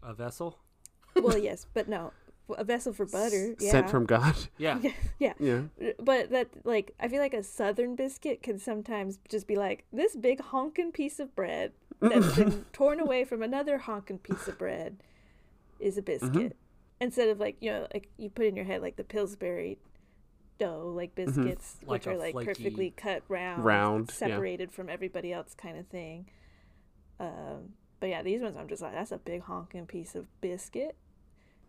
A 0.03 0.13
vessel? 0.13 0.59
Well, 1.15 1.39
yes, 1.51 1.67
but 1.73 1.89
no. 1.89 2.13
A 2.57 2.65
vessel 2.65 2.93
for 2.93 3.07
butter. 3.07 3.55
Yeah. 3.59 3.71
Sent 3.71 3.91
from 3.91 4.07
God. 4.07 4.35
Yeah. 4.59 4.79
yeah. 5.19 5.33
Yeah. 5.41 5.63
But 5.99 6.31
that, 6.31 6.49
like, 6.65 6.93
I 7.01 7.09
feel 7.09 7.21
like 7.21 7.35
a 7.35 7.43
southern 7.43 7.97
biscuit 7.97 8.43
can 8.43 8.59
sometimes 8.59 9.19
just 9.29 9.47
be 9.47 9.57
like 9.57 9.85
this 9.93 10.15
big 10.17 10.41
honking 10.41 10.93
piece 10.93 11.19
of 11.19 11.35
bread 11.35 11.73
that's 12.01 12.37
been 12.37 12.65
torn 12.73 13.01
away 13.01 13.25
from 13.25 13.43
another 13.43 13.79
honking 13.79 14.19
piece 14.19 14.47
of 14.49 14.59
bread 14.59 14.99
is 15.81 15.99
a 15.99 16.03
biscuit. 16.03 16.57
Instead 17.01 17.29
of 17.29 17.41
like, 17.41 17.57
you 17.61 17.71
know, 17.71 17.87
like 17.93 18.09
you 18.17 18.31
put 18.31 18.47
in 18.47 18.57
your 18.57 18.65
head 18.65 18.81
like 18.81 18.97
the 18.97 19.05
Pillsbury 19.05 19.79
dough, 20.59 20.93
like 20.97 21.15
biscuits, 21.15 21.77
Like 21.83 21.89
which 21.91 22.07
are 22.07 22.17
like 22.17 22.33
flaky- 22.33 22.47
perfectly 22.47 22.91
cut 22.97 23.23
round, 23.29 23.65
Round, 23.65 24.09
yeah. 24.09 24.15
separated 24.15 24.73
from 24.73 24.89
everybody 24.89 25.33
else 25.33 25.55
kind 25.55 25.77
of 25.79 25.87
thing. 25.89 26.31
Um, 27.21 27.75
but 28.01 28.09
yeah, 28.09 28.23
these 28.23 28.41
ones 28.41 28.57
I'm 28.57 28.69
just 28.69 28.83
like, 28.83 28.93
that's 28.93 29.13
a 29.13 29.19
big 29.19 29.43
honking 29.43 29.87
piece 29.87 30.15
of 30.15 30.27
biscuit. 30.41 30.97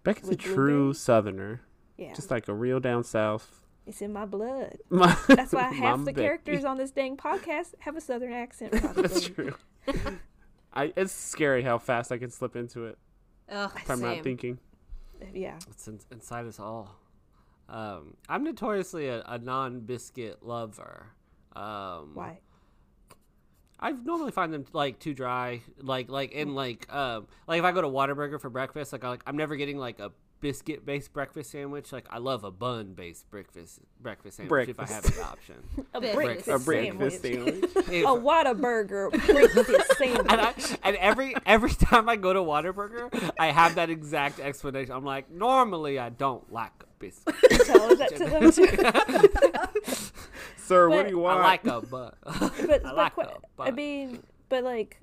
Becky's 0.08 0.28
a 0.28 0.30
With 0.32 0.40
true 0.40 0.94
southerner, 0.94 1.62
Yeah, 1.98 2.14
just 2.14 2.32
like 2.32 2.48
a 2.48 2.54
real 2.54 2.80
down 2.80 3.04
south. 3.04 3.64
it's 3.86 4.02
in 4.02 4.12
my 4.14 4.26
blood. 4.26 4.78
That's 4.92 5.26
That's 5.28 5.54
why 5.54 5.72
half 5.74 6.04
the 6.06 6.14
characters 6.14 6.64
on 6.66 6.78
this 6.78 6.92
dang 6.92 7.18
podcast 7.18 7.74
have 7.80 7.96
a 7.96 8.02
southern 8.02 8.34
accent. 8.34 8.72
That's 8.96 9.28
true. 9.30 9.54
I, 10.74 10.94
it's 10.96 11.12
scary 11.14 11.64
how 11.64 11.78
fast 11.78 12.12
I 12.12 12.18
can 12.18 12.30
slip 12.30 12.56
into 12.56 12.86
it 12.86 12.98
Ugh, 13.50 13.72
if 13.76 13.90
I'm 13.90 13.98
same. 14.00 14.16
not 14.16 14.24
thinking. 14.24 14.60
Yeah. 15.34 15.56
It's 15.72 15.88
in, 15.88 16.00
inside 16.12 16.46
us 16.46 16.60
all. 16.60 16.96
Um, 17.70 18.16
I'm 18.30 18.44
notoriously 18.44 19.08
a, 19.08 19.24
a 19.26 19.38
non-biscuit 19.40 20.44
lover. 20.44 21.08
Um, 21.56 22.12
Why? 22.14 22.40
I 23.80 23.92
normally 23.92 24.32
find 24.32 24.54
them 24.54 24.66
like 24.74 25.00
too 25.00 25.14
dry. 25.14 25.62
Like 25.82 26.10
like 26.10 26.34
and 26.36 26.56
like 26.56 26.92
um 26.94 27.28
like 27.48 27.60
if 27.60 27.66
I 27.66 27.72
go 27.72 27.82
to 27.82 27.88
Whataburger 27.88 28.40
for 28.42 28.50
breakfast, 28.50 28.92
like 28.92 29.04
I 29.04 29.10
like 29.10 29.24
I'm 29.28 29.38
never 29.38 29.56
getting 29.56 29.78
like 29.78 30.00
a 30.00 30.12
biscuit 30.40 30.86
based 30.86 31.14
breakfast 31.14 31.50
sandwich. 31.52 31.92
Like 31.92 32.06
I 32.12 32.18
love 32.20 32.44
a 32.44 32.52
bun 32.52 32.94
based 32.94 33.30
breakfast 33.32 33.80
breakfast 34.00 34.38
sandwich 34.38 34.70
if 34.70 34.80
I 34.80 34.86
have 34.88 35.04
the 35.04 35.22
option. 35.24 35.56
A 35.94 36.00
Breakfast. 36.00 36.16
breakfast, 36.16 36.48
A 36.48 36.60
breakfast 36.66 37.22
sandwich. 37.22 37.72
sandwich. 37.72 37.88
If- 37.94 38.06
A 38.06 38.10
Whataburger 38.10 39.10
breakfast 39.26 39.98
sandwich. 39.98 40.28
and, 40.30 40.42
I, 40.42 40.54
and 40.84 40.96
every 40.98 41.36
every 41.46 41.72
time 41.72 42.08
I 42.10 42.16
go 42.18 42.34
to 42.34 42.40
Whataburger, 42.40 43.32
I 43.40 43.48
have 43.48 43.76
that 43.76 43.90
exact 43.90 44.40
explanation. 44.40 44.94
I'm 44.94 45.06
like, 45.06 45.30
normally 45.32 45.98
I 46.00 46.10
don't 46.10 46.52
like 46.52 46.72
a 46.82 46.86
biscuit. 47.00 47.36
Tell 47.66 47.96
that 47.96 48.16
to 48.16 48.26
them 48.26 48.52
too. 48.52 49.97
Sir, 50.68 50.90
what 50.90 51.04
do 51.06 51.10
you 51.12 51.20
want? 51.20 51.40
I 51.40 51.42
want? 51.42 51.66
like 51.66 51.84
a 51.84 51.88
bun. 51.88 52.14
But, 52.68 52.86
I 52.86 52.94
but 52.94 52.96
like 52.96 53.16
qu- 53.16 53.22
a 53.22 53.26
I 53.26 53.38
bun. 53.66 53.76
mean, 53.76 54.24
but 54.50 54.64
like, 54.64 55.00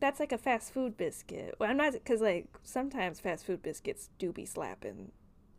that's 0.00 0.20
like 0.20 0.32
a 0.32 0.38
fast 0.38 0.72
food 0.72 0.96
biscuit. 0.96 1.54
Well, 1.58 1.70
I'm 1.70 1.76
not 1.76 1.92
because 1.92 2.20
like 2.20 2.46
sometimes 2.62 3.20
fast 3.20 3.44
food 3.46 3.62
biscuits 3.62 4.10
do 4.18 4.32
be 4.32 4.44
slapping. 4.44 5.12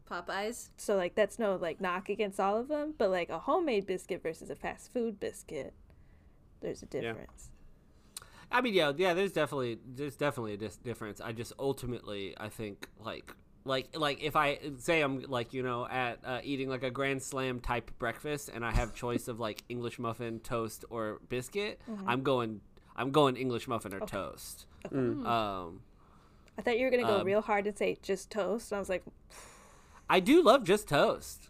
Popeyes. 0.09 0.69
So 0.77 0.95
like 0.95 1.15
that's 1.15 1.39
no 1.39 1.55
like 1.55 1.81
knock 1.81 2.09
against 2.09 2.39
all 2.39 2.57
of 2.57 2.67
them, 2.67 2.93
but 2.97 3.09
like 3.09 3.29
a 3.29 3.39
homemade 3.39 3.87
biscuit 3.87 4.21
versus 4.21 4.49
a 4.49 4.55
fast 4.55 4.93
food 4.93 5.19
biscuit, 5.19 5.73
there's 6.61 6.83
a 6.83 6.85
difference. 6.85 7.49
I 8.51 8.61
mean, 8.61 8.75
yeah, 8.75 8.91
yeah. 8.95 9.13
There's 9.15 9.31
definitely 9.31 9.79
there's 9.85 10.15
definitely 10.15 10.53
a 10.53 10.57
dis- 10.57 10.77
difference. 10.77 11.19
I 11.19 11.31
just 11.31 11.53
ultimately 11.59 12.35
I 12.39 12.49
think 12.49 12.87
like 12.99 13.33
like 13.65 13.97
like 13.97 14.21
if 14.23 14.35
I 14.35 14.59
say 14.77 15.01
I'm 15.01 15.21
like 15.27 15.53
you 15.53 15.63
know 15.63 15.87
at 15.87 16.19
uh, 16.23 16.39
eating 16.43 16.69
like 16.69 16.83
a 16.83 16.91
Grand 16.91 17.21
Slam 17.21 17.59
type 17.59 17.91
breakfast 17.99 18.49
and 18.53 18.63
I 18.63 18.71
have 18.71 18.93
choice 18.93 19.27
of 19.27 19.39
like 19.39 19.63
English 19.69 19.97
muffin, 19.99 20.39
toast, 20.39 20.85
or 20.89 21.19
biscuit, 21.29 21.79
Mm-hmm. 21.89 22.07
I'm 22.09 22.21
going 22.23 22.61
I'm 22.95 23.11
going 23.11 23.35
English 23.35 23.67
muffin 23.67 23.93
or 23.93 23.99
toast. 24.01 24.67
Mm. 24.89 25.25
Um, 25.25 25.81
I 26.57 26.61
thought 26.61 26.77
you 26.77 26.85
were 26.85 26.91
gonna 26.91 27.03
go 27.03 27.19
Um, 27.19 27.25
real 27.25 27.41
hard 27.41 27.67
and 27.67 27.77
say 27.77 27.97
just 28.01 28.29
toast. 28.31 28.71
And 28.71 28.77
I 28.77 28.79
was 28.79 28.87
like, 28.89 29.03
I 30.09 30.19
do 30.19 30.41
love 30.43 30.63
just 30.63 30.87
toast. 30.87 31.49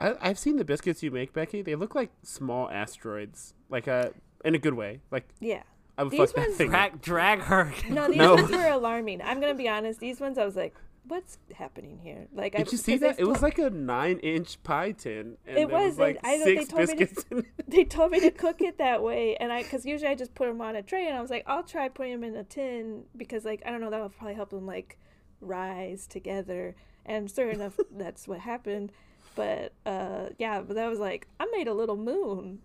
I, 0.00 0.14
I've 0.20 0.38
seen 0.38 0.56
the 0.56 0.64
biscuits 0.64 1.02
you 1.02 1.10
make, 1.10 1.32
Becky. 1.32 1.60
They 1.62 1.74
look 1.74 1.94
like 1.94 2.10
small 2.22 2.70
asteroids, 2.70 3.54
like 3.68 3.88
uh, 3.88 4.10
in 4.44 4.54
a 4.54 4.58
good 4.58 4.74
way. 4.74 5.00
Like 5.10 5.28
yeah. 5.40 5.62
I 5.98 6.02
would 6.04 6.12
These 6.12 6.20
fuck 6.20 6.34
that 6.34 6.40
ones- 6.48 6.56
thing. 6.56 6.68
Drag 6.70 7.00
drag 7.02 7.40
her. 7.40 7.72
No, 7.88 8.06
these 8.06 8.16
No. 8.26 8.34
ones 8.34 8.50
were 8.50 8.68
alarming. 8.68 9.22
I'm 9.22 9.40
gonna 9.40 9.54
be 9.54 9.68
honest. 9.68 9.98
These 9.98 10.20
ones, 10.20 10.38
I 10.38 10.44
was 10.44 10.54
like, 10.54 10.74
"What's 11.08 11.38
happening 11.54 11.98
here?" 12.02 12.26
Like, 12.32 12.54
I, 12.54 12.58
Did 12.58 12.72
you 12.72 12.78
see 12.78 12.96
that? 12.98 13.18
It 13.20 13.26
was 13.26 13.42
like 13.42 13.58
a 13.58 13.70
nine-inch 13.70 14.62
pie 14.62 14.92
tin, 14.92 15.36
and 15.46 15.58
It 15.58 15.70
was, 15.70 15.90
was 15.90 15.98
like 15.98 16.18
I 16.24 16.36
know 16.36 16.44
they 16.44 16.64
told 16.64 16.80
me 16.80 16.86
to- 16.86 16.96
biscuits. 16.96 17.24
in 17.30 17.38
it. 17.40 17.44
they 17.68 17.84
told 17.84 18.12
me 18.12 18.20
to 18.20 18.30
cook 18.30 18.60
it 18.60 18.78
that 18.78 19.02
way, 19.02 19.36
and 19.36 19.52
I, 19.52 19.62
because 19.62 19.84
usually 19.86 20.10
I 20.10 20.14
just 20.14 20.34
put 20.34 20.46
them 20.48 20.60
on 20.60 20.76
a 20.76 20.82
tray, 20.82 21.06
and 21.06 21.16
I 21.16 21.20
was 21.20 21.30
like, 21.30 21.44
I'll 21.46 21.62
try 21.62 21.88
putting 21.88 22.12
them 22.12 22.24
in 22.24 22.36
a 22.36 22.44
tin 22.44 23.04
because, 23.16 23.44
like, 23.44 23.62
I 23.66 23.70
don't 23.70 23.80
know, 23.80 23.90
that'll 23.90 24.08
probably 24.08 24.34
help 24.34 24.50
them 24.50 24.66
like 24.66 24.98
rise 25.40 26.06
together. 26.06 26.74
And 27.04 27.30
sure 27.30 27.50
enough, 27.50 27.78
that's 27.96 28.26
what 28.26 28.40
happened. 28.40 28.92
But 29.34 29.72
uh, 29.84 30.30
yeah, 30.38 30.62
but 30.62 30.74
that 30.76 30.88
was 30.88 30.98
like, 30.98 31.28
I 31.38 31.46
made 31.52 31.68
a 31.68 31.74
little 31.74 31.96
moon. 31.96 32.60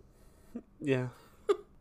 Yeah. 0.80 1.10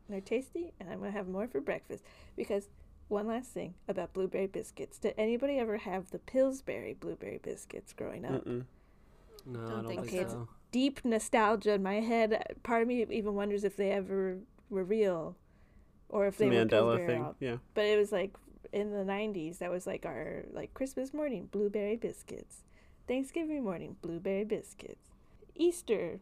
They're 0.08 0.20
tasty, 0.20 0.72
and 0.80 0.90
I'm 0.90 0.98
gonna 0.98 1.12
have 1.12 1.28
more 1.28 1.46
for 1.46 1.60
breakfast. 1.60 2.02
Because 2.36 2.68
one 3.10 3.26
last 3.26 3.50
thing 3.50 3.74
about 3.88 4.12
blueberry 4.12 4.46
biscuits: 4.46 4.98
Did 4.98 5.14
anybody 5.18 5.58
ever 5.58 5.78
have 5.78 6.10
the 6.10 6.18
Pillsbury 6.18 6.94
blueberry 6.94 7.38
biscuits 7.42 7.92
growing 7.92 8.24
up? 8.24 8.44
Mm-mm. 8.44 8.64
No, 9.46 9.58
Don't 9.60 9.66
I 9.66 9.70
don't 9.74 9.86
think 9.88 10.00
think, 10.02 10.08
Okay, 10.08 10.16
it's- 10.18 10.32
so. 10.32 10.48
Deep 10.72 11.04
nostalgia 11.04 11.72
in 11.72 11.82
my 11.82 11.94
head. 12.00 12.44
Part 12.62 12.82
of 12.82 12.86
me 12.88 13.04
even 13.10 13.34
wonders 13.34 13.64
if 13.64 13.76
they 13.76 13.90
ever 13.90 14.38
were 14.68 14.84
real, 14.84 15.34
or 16.08 16.26
if 16.28 16.36
The 16.36 16.44
they 16.44 16.50
were 16.56 16.64
Mandela 16.64 16.70
Pillsbury 16.96 17.06
thing. 17.08 17.22
out. 17.22 17.36
Yeah. 17.40 17.56
But 17.74 17.86
it 17.86 17.98
was 17.98 18.12
like 18.12 18.36
in 18.72 18.92
the 18.92 19.04
'90s. 19.04 19.58
That 19.58 19.70
was 19.72 19.84
like 19.86 20.06
our 20.06 20.44
like 20.52 20.72
Christmas 20.74 21.12
morning 21.12 21.48
blueberry 21.50 21.96
biscuits, 21.96 22.62
Thanksgiving 23.08 23.64
morning 23.64 23.96
blueberry 24.00 24.44
biscuits, 24.44 25.08
Easter 25.56 26.20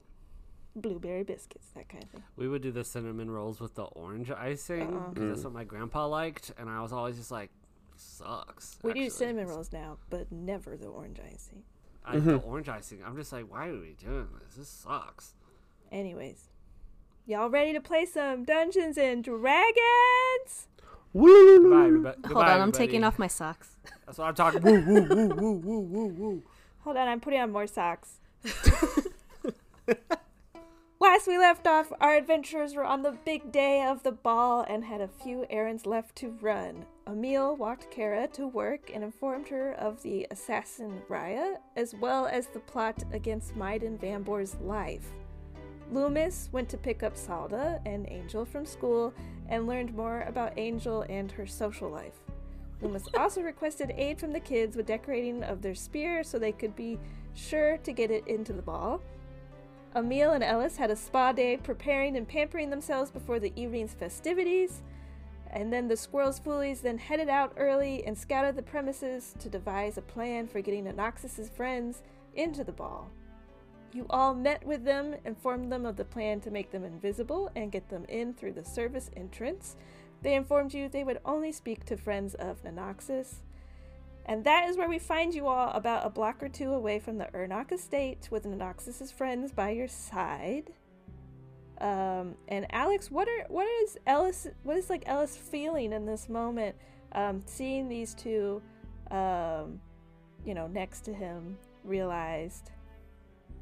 blueberry 0.81 1.23
biscuits, 1.25 1.69
that 1.75 1.89
kind 1.89 2.05
of 2.05 2.11
thing. 2.11 2.23
We 2.37 2.49
would 2.49 2.63
do 2.63 2.71
the 2.73 2.85
cinnamon 2.85 3.31
rolls 3.31 3.61
with 3.61 3.75
the 3.75 3.85
orange 3.85 4.31
icing 4.31 4.83
Uh-uh. 4.97 5.13
'cause 5.13 5.15
that's 5.29 5.41
Mm. 5.41 5.45
what 5.45 5.53
my 5.55 5.65
grandpa 5.65 6.07
liked, 6.07 6.53
and 6.59 6.69
I 6.71 6.81
was 6.83 6.93
always 6.93 7.17
just 7.17 7.31
like, 7.31 7.51
sucks. 7.97 8.79
We 8.83 8.93
do 8.95 9.11
cinnamon 9.11 9.47
rolls 9.49 9.73
now, 9.73 9.99
but 10.11 10.31
never 10.33 10.77
the 10.77 10.87
orange 10.89 11.21
icing. 11.21 11.63
I, 12.05 12.17
Mm-hmm. 12.17 12.29
The 12.29 12.37
orange 12.39 12.69
icing. 12.69 13.03
I'm 13.05 13.17
just 13.17 13.33
like, 13.33 13.51
why 13.51 13.69
are 13.69 13.79
we 13.79 13.93
doing 13.99 14.29
this? 14.43 14.55
This 14.57 14.69
sucks. 14.69 15.35
Anyways, 15.93 16.49
y'all 17.27 17.51
ready 17.51 17.73
to 17.73 17.81
play 17.81 18.07
some 18.07 18.45
Dungeons 18.45 18.97
and 18.97 19.23
Dragons? 19.25 20.69
Woo! 21.13 21.63
Goodbye, 21.63 21.87
everybody. 21.87 22.17
Hold 22.21 22.23
Goodbye, 22.35 22.53
on, 22.55 22.61
I'm 22.61 22.73
taking 22.73 23.03
off 23.05 23.19
my 23.19 23.27
socks. 23.27 23.77
That's 24.07 24.19
what 24.19 24.29
I'm 24.29 24.35
talking. 24.35 24.63
Woo 24.63 24.81
woo 24.81 25.03
woo 25.03 25.29
woo 25.35 25.53
woo 25.53 25.81
woo 25.81 26.07
woo 26.09 26.43
Hold 26.81 26.97
on, 26.97 27.09
I'm 27.09 27.21
putting 27.21 27.41
on 27.41 27.51
more 27.51 27.67
socks. 27.67 28.21
Last 31.01 31.29
we 31.29 31.39
left 31.39 31.69
off, 31.69 31.93
our 32.01 32.17
adventurers 32.17 32.75
were 32.75 32.85
on 32.85 33.03
the 33.03 33.17
big 33.25 33.53
day 33.53 33.85
of 33.85 34.03
the 34.03 34.11
ball 34.11 34.67
and 34.69 34.85
had 34.85 35.01
a 35.01 35.07
few 35.07 35.47
errands 35.49 35.87
left 35.87 36.17
to 36.17 36.37
run. 36.41 36.85
Emil 37.07 37.55
walked 37.55 37.89
Kara 37.89 38.27
to 38.33 38.49
work 38.49 38.91
and 38.93 39.05
informed 39.05 39.47
her 39.49 39.75
of 39.75 40.03
the 40.03 40.27
assassin 40.33 41.01
Raya, 41.09 41.55
as 41.77 41.95
well 41.95 42.27
as 42.27 42.49
the 42.49 42.59
plot 42.59 43.05
against 43.13 43.55
Maiden 43.55 43.97
Vanbor's 43.97 44.57
life. 44.61 45.07
Loomis 45.93 46.49
went 46.51 46.69
to 46.71 46.77
pick 46.77 47.05
up 47.05 47.15
Salda 47.15 47.81
and 47.87 48.11
Angel 48.11 48.45
from 48.45 48.67
school 48.67 49.15
and 49.49 49.69
learned 49.69 49.95
more 49.95 50.23
about 50.23 50.59
Angel 50.59 51.03
and 51.09 51.31
her 51.31 51.47
social 51.47 51.89
life. 51.89 52.19
Loomis 52.83 53.07
also 53.17 53.41
requested 53.41 53.93
aid 53.97 54.19
from 54.19 54.33
the 54.33 54.41
kids 54.41 54.77
with 54.77 54.87
decorating 54.87 55.45
of 55.45 55.63
their 55.63 55.77
spear 55.77 56.25
so 56.25 56.41
they 56.41 56.51
could 56.51 56.75
be 56.75 56.99
sure 57.35 57.77
to 57.79 57.93
get 57.93 58.11
it 58.11 58.27
into 58.27 58.53
the 58.53 58.63
ball. 58.63 59.01
Emil 59.99 60.31
and 60.31 60.45
Ellis 60.45 60.77
had 60.77 60.93
a 60.93 60.97
spa 60.97 61.33
day 61.33 61.57
preparing 61.57 62.17
and 62.17 62.29
pampering 62.29 62.71
themselves 62.71 63.11
before 63.11 63.41
the 63.41 63.53
evening's 63.57 63.95
festivities. 63.95 64.83
And 65.51 65.73
then 65.73 65.89
the 65.89 65.97
squirrels 65.97 66.39
foolies 66.39 66.83
then 66.83 66.99
headed 66.99 67.29
out 67.29 67.55
early 67.57 68.05
and 68.05 68.17
scouted 68.17 68.55
the 68.55 68.63
premises 68.63 69.35
to 69.41 69.49
devise 69.49 69.99
a 69.99 70.03
plan 70.03 70.47
for 70.47 70.61
getting 70.61 70.85
Nanoxus's 70.85 71.49
friends 71.49 72.03
into 72.35 72.63
the 72.63 72.73
ball. 72.73 73.11
You 73.93 74.07
all 74.11 74.35
met 74.35 74.65
with 74.65 74.85
them, 74.85 75.17
informed 75.25 75.73
them 75.73 75.85
of 75.85 75.97
the 75.97 76.05
plan 76.05 76.41
to 76.43 76.51
make 76.51 76.71
them 76.71 76.85
invisible 76.85 77.51
and 77.57 77.73
get 77.73 77.89
them 77.89 78.05
in 78.09 78.35
through 78.35 78.53
the 78.53 78.65
service 78.65 79.11
entrance. 79.17 79.77
They 80.23 80.35
informed 80.35 80.75
you 80.75 80.89
they 80.89 81.05
would 81.05 81.21
only 81.25 81.51
speak 81.51 81.85
to 81.87 81.97
friends 81.97 82.35
of 82.35 82.63
Nanoxus. 82.63 83.37
And 84.29 84.45
that 84.45 84.69
is 84.69 84.77
where 84.77 84.89
we 84.89 84.99
find 84.99 85.35
you 85.35 85.47
all 85.47 85.73
about 85.73 86.07
a 86.07 86.11
block 86.11 86.43
or 86.43 86.49
two 86.49 86.73
away 86.73 87.01
from 87.01 87.17
the 87.17 87.25
Urnok 87.35 87.73
estate 87.73 88.29
with 88.31 88.45
Nanoxus's 88.45 89.11
friends 89.11 89.53
by 89.53 89.71
your 89.71 89.89
side. 89.89 90.71
Um, 91.81 92.35
and 92.47 92.67
Alex, 92.71 93.11
what 93.11 93.27
are 93.27 93.47
what 93.49 93.67
is 93.83 93.97
Ellis 94.07 94.47
what 94.65 94.77
is 94.77 94.91
like 94.91 95.05
Ellis 95.07 95.37
feeling 95.37 95.93
in 95.93 96.05
this 96.05 96.29
moment? 96.29 96.77
Um, 97.13 97.43
seeing 97.47 97.89
these 97.89 98.15
two 98.15 98.61
um, 99.11 99.81
you 100.45 100.55
know, 100.55 100.67
next 100.67 101.01
to 101.07 101.15
him, 101.15 101.57
realized 101.85 102.71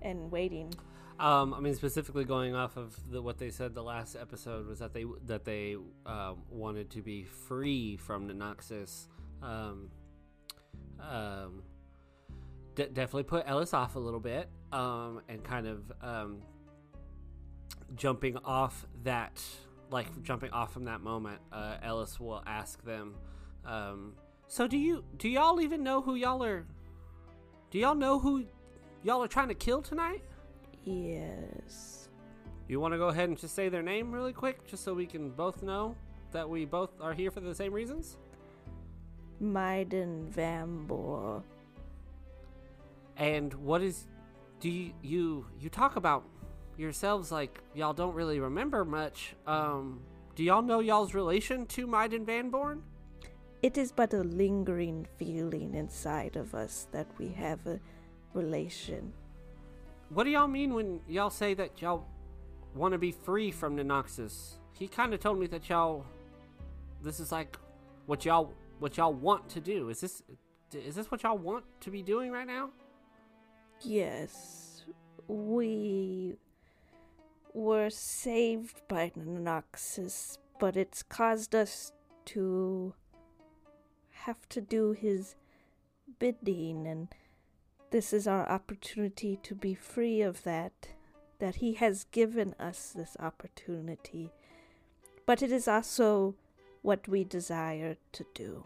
and 0.02 0.30
waiting. 0.30 0.72
Um, 1.18 1.54
I 1.54 1.60
mean, 1.60 1.74
specifically 1.74 2.24
going 2.24 2.54
off 2.54 2.76
of 2.76 2.94
the, 3.10 3.22
what 3.22 3.38
they 3.38 3.50
said 3.50 3.74
the 3.74 3.82
last 3.82 4.16
episode 4.16 4.66
was 4.66 4.80
that 4.80 4.92
they 4.92 5.04
that 5.26 5.44
they 5.44 5.76
um, 6.04 6.42
wanted 6.50 6.90
to 6.90 7.02
be 7.02 7.24
free 7.24 7.96
from 7.96 8.26
the. 8.26 9.08
Um, 9.42 9.90
um, 11.00 11.62
de- 12.74 12.88
definitely 12.88 13.24
put 13.24 13.44
Ellis 13.46 13.74
off 13.74 13.96
a 13.96 13.98
little 13.98 14.20
bit, 14.20 14.48
um, 14.72 15.20
and 15.28 15.42
kind 15.42 15.66
of 15.66 15.92
um, 16.00 16.42
jumping 17.94 18.36
off 18.44 18.86
that, 19.04 19.42
like 19.90 20.22
jumping 20.22 20.50
off 20.50 20.72
from 20.72 20.84
that 20.84 21.00
moment. 21.00 21.40
Uh, 21.52 21.76
Ellis 21.82 22.20
will 22.20 22.42
ask 22.46 22.82
them, 22.84 23.14
um, 23.64 24.14
"So 24.46 24.66
do 24.66 24.76
you 24.76 25.04
do 25.16 25.28
y'all 25.28 25.60
even 25.60 25.82
know 25.82 26.00
who 26.02 26.14
y'all 26.14 26.42
are? 26.42 26.66
Do 27.70 27.78
y'all 27.78 27.94
know 27.94 28.18
who 28.18 28.44
y'all 29.02 29.22
are 29.22 29.28
trying 29.28 29.48
to 29.48 29.54
kill 29.54 29.82
tonight?" 29.82 30.22
Yes. 30.84 32.08
You 32.68 32.80
want 32.80 32.94
to 32.94 32.98
go 32.98 33.08
ahead 33.08 33.28
and 33.28 33.38
just 33.38 33.54
say 33.54 33.68
their 33.68 33.82
name 33.82 34.12
really 34.12 34.32
quick, 34.32 34.66
just 34.66 34.82
so 34.84 34.94
we 34.94 35.06
can 35.06 35.30
both 35.30 35.62
know 35.62 35.96
that 36.32 36.48
we 36.48 36.64
both 36.64 36.90
are 37.00 37.12
here 37.12 37.30
for 37.30 37.40
the 37.40 37.54
same 37.54 37.72
reasons? 37.72 38.16
Maiden 39.40 40.32
Vambor. 40.34 41.42
And 43.16 43.54
what 43.54 43.82
is. 43.82 44.06
Do 44.60 44.70
you. 44.70 44.92
You, 45.02 45.46
you 45.60 45.68
talk 45.68 45.96
about 45.96 46.24
yourselves 46.76 47.32
like 47.32 47.62
y'all 47.74 47.92
don't 47.92 48.14
really 48.14 48.40
remember 48.40 48.84
much. 48.84 49.34
Um, 49.46 50.00
do 50.34 50.42
y'all 50.42 50.62
know 50.62 50.80
y'all's 50.80 51.14
relation 51.14 51.66
to 51.66 51.86
Maiden 51.86 52.24
Van 52.24 52.50
Born? 52.50 52.82
It 53.62 53.78
is 53.78 53.90
but 53.90 54.12
a 54.12 54.22
lingering 54.22 55.06
feeling 55.16 55.74
inside 55.74 56.36
of 56.36 56.54
us 56.54 56.88
that 56.92 57.06
we 57.18 57.28
have 57.28 57.66
a 57.66 57.80
relation. 58.34 59.12
What 60.10 60.24
do 60.24 60.30
y'all 60.30 60.46
mean 60.46 60.74
when 60.74 61.00
y'all 61.08 61.30
say 61.30 61.54
that 61.54 61.80
y'all 61.80 62.06
want 62.74 62.92
to 62.92 62.98
be 62.98 63.12
free 63.12 63.50
from 63.50 63.76
Nanoxus? 63.76 64.56
He 64.72 64.86
kind 64.86 65.14
of 65.14 65.20
told 65.20 65.38
me 65.38 65.46
that 65.48 65.68
y'all. 65.68 66.04
This 67.02 67.18
is 67.18 67.32
like 67.32 67.56
what 68.06 68.24
y'all 68.24 68.52
what 68.78 68.96
y'all 68.96 69.12
want 69.12 69.48
to 69.50 69.60
do. 69.60 69.88
Is 69.88 70.00
this 70.00 70.22
is 70.72 70.96
this 70.96 71.10
what 71.10 71.22
y'all 71.22 71.38
want 71.38 71.64
to 71.80 71.90
be 71.90 72.02
doing 72.02 72.30
right 72.30 72.46
now? 72.46 72.70
Yes, 73.82 74.84
we 75.28 76.36
were 77.54 77.90
saved 77.90 78.82
by 78.88 79.12
Noxus, 79.16 80.38
but 80.58 80.76
it's 80.76 81.02
caused 81.02 81.54
us 81.54 81.92
to 82.26 82.94
have 84.10 84.48
to 84.48 84.60
do 84.60 84.92
his 84.92 85.36
bidding, 86.18 86.86
and 86.86 87.08
this 87.90 88.12
is 88.12 88.26
our 88.26 88.48
opportunity 88.48 89.38
to 89.42 89.54
be 89.54 89.74
free 89.74 90.20
of 90.20 90.42
that. 90.42 90.88
That 91.38 91.56
he 91.56 91.74
has 91.74 92.04
given 92.04 92.54
us 92.58 92.94
this 92.96 93.14
opportunity, 93.20 94.32
but 95.26 95.42
it 95.42 95.52
is 95.52 95.68
also 95.68 96.34
what 96.80 97.06
we 97.08 97.24
desire 97.24 97.96
to 98.12 98.24
do. 98.32 98.64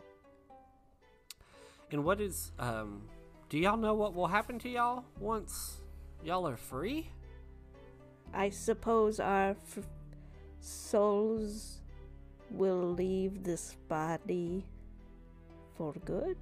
And 1.93 2.05
what 2.05 2.21
is 2.21 2.53
um 2.59 3.03
do 3.49 3.59
y'all 3.59 3.77
know 3.77 3.95
what 3.95 4.15
will 4.15 4.29
happen 4.29 4.59
to 4.61 4.69
y'all 4.69 5.05
once 5.19 5.79
y'all 6.23 6.47
are 6.47 6.57
free? 6.57 7.11
I 8.33 8.51
suppose 8.51 9.19
our 9.19 9.51
f- 9.51 9.85
souls 10.61 11.81
will 12.51 12.93
leave 12.93 13.43
this 13.43 13.77
body 13.89 14.65
for 15.77 15.93
good. 16.05 16.37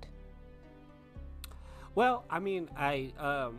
Well, 1.94 2.24
I 2.28 2.40
mean, 2.40 2.68
I 2.76 3.12
um 3.18 3.58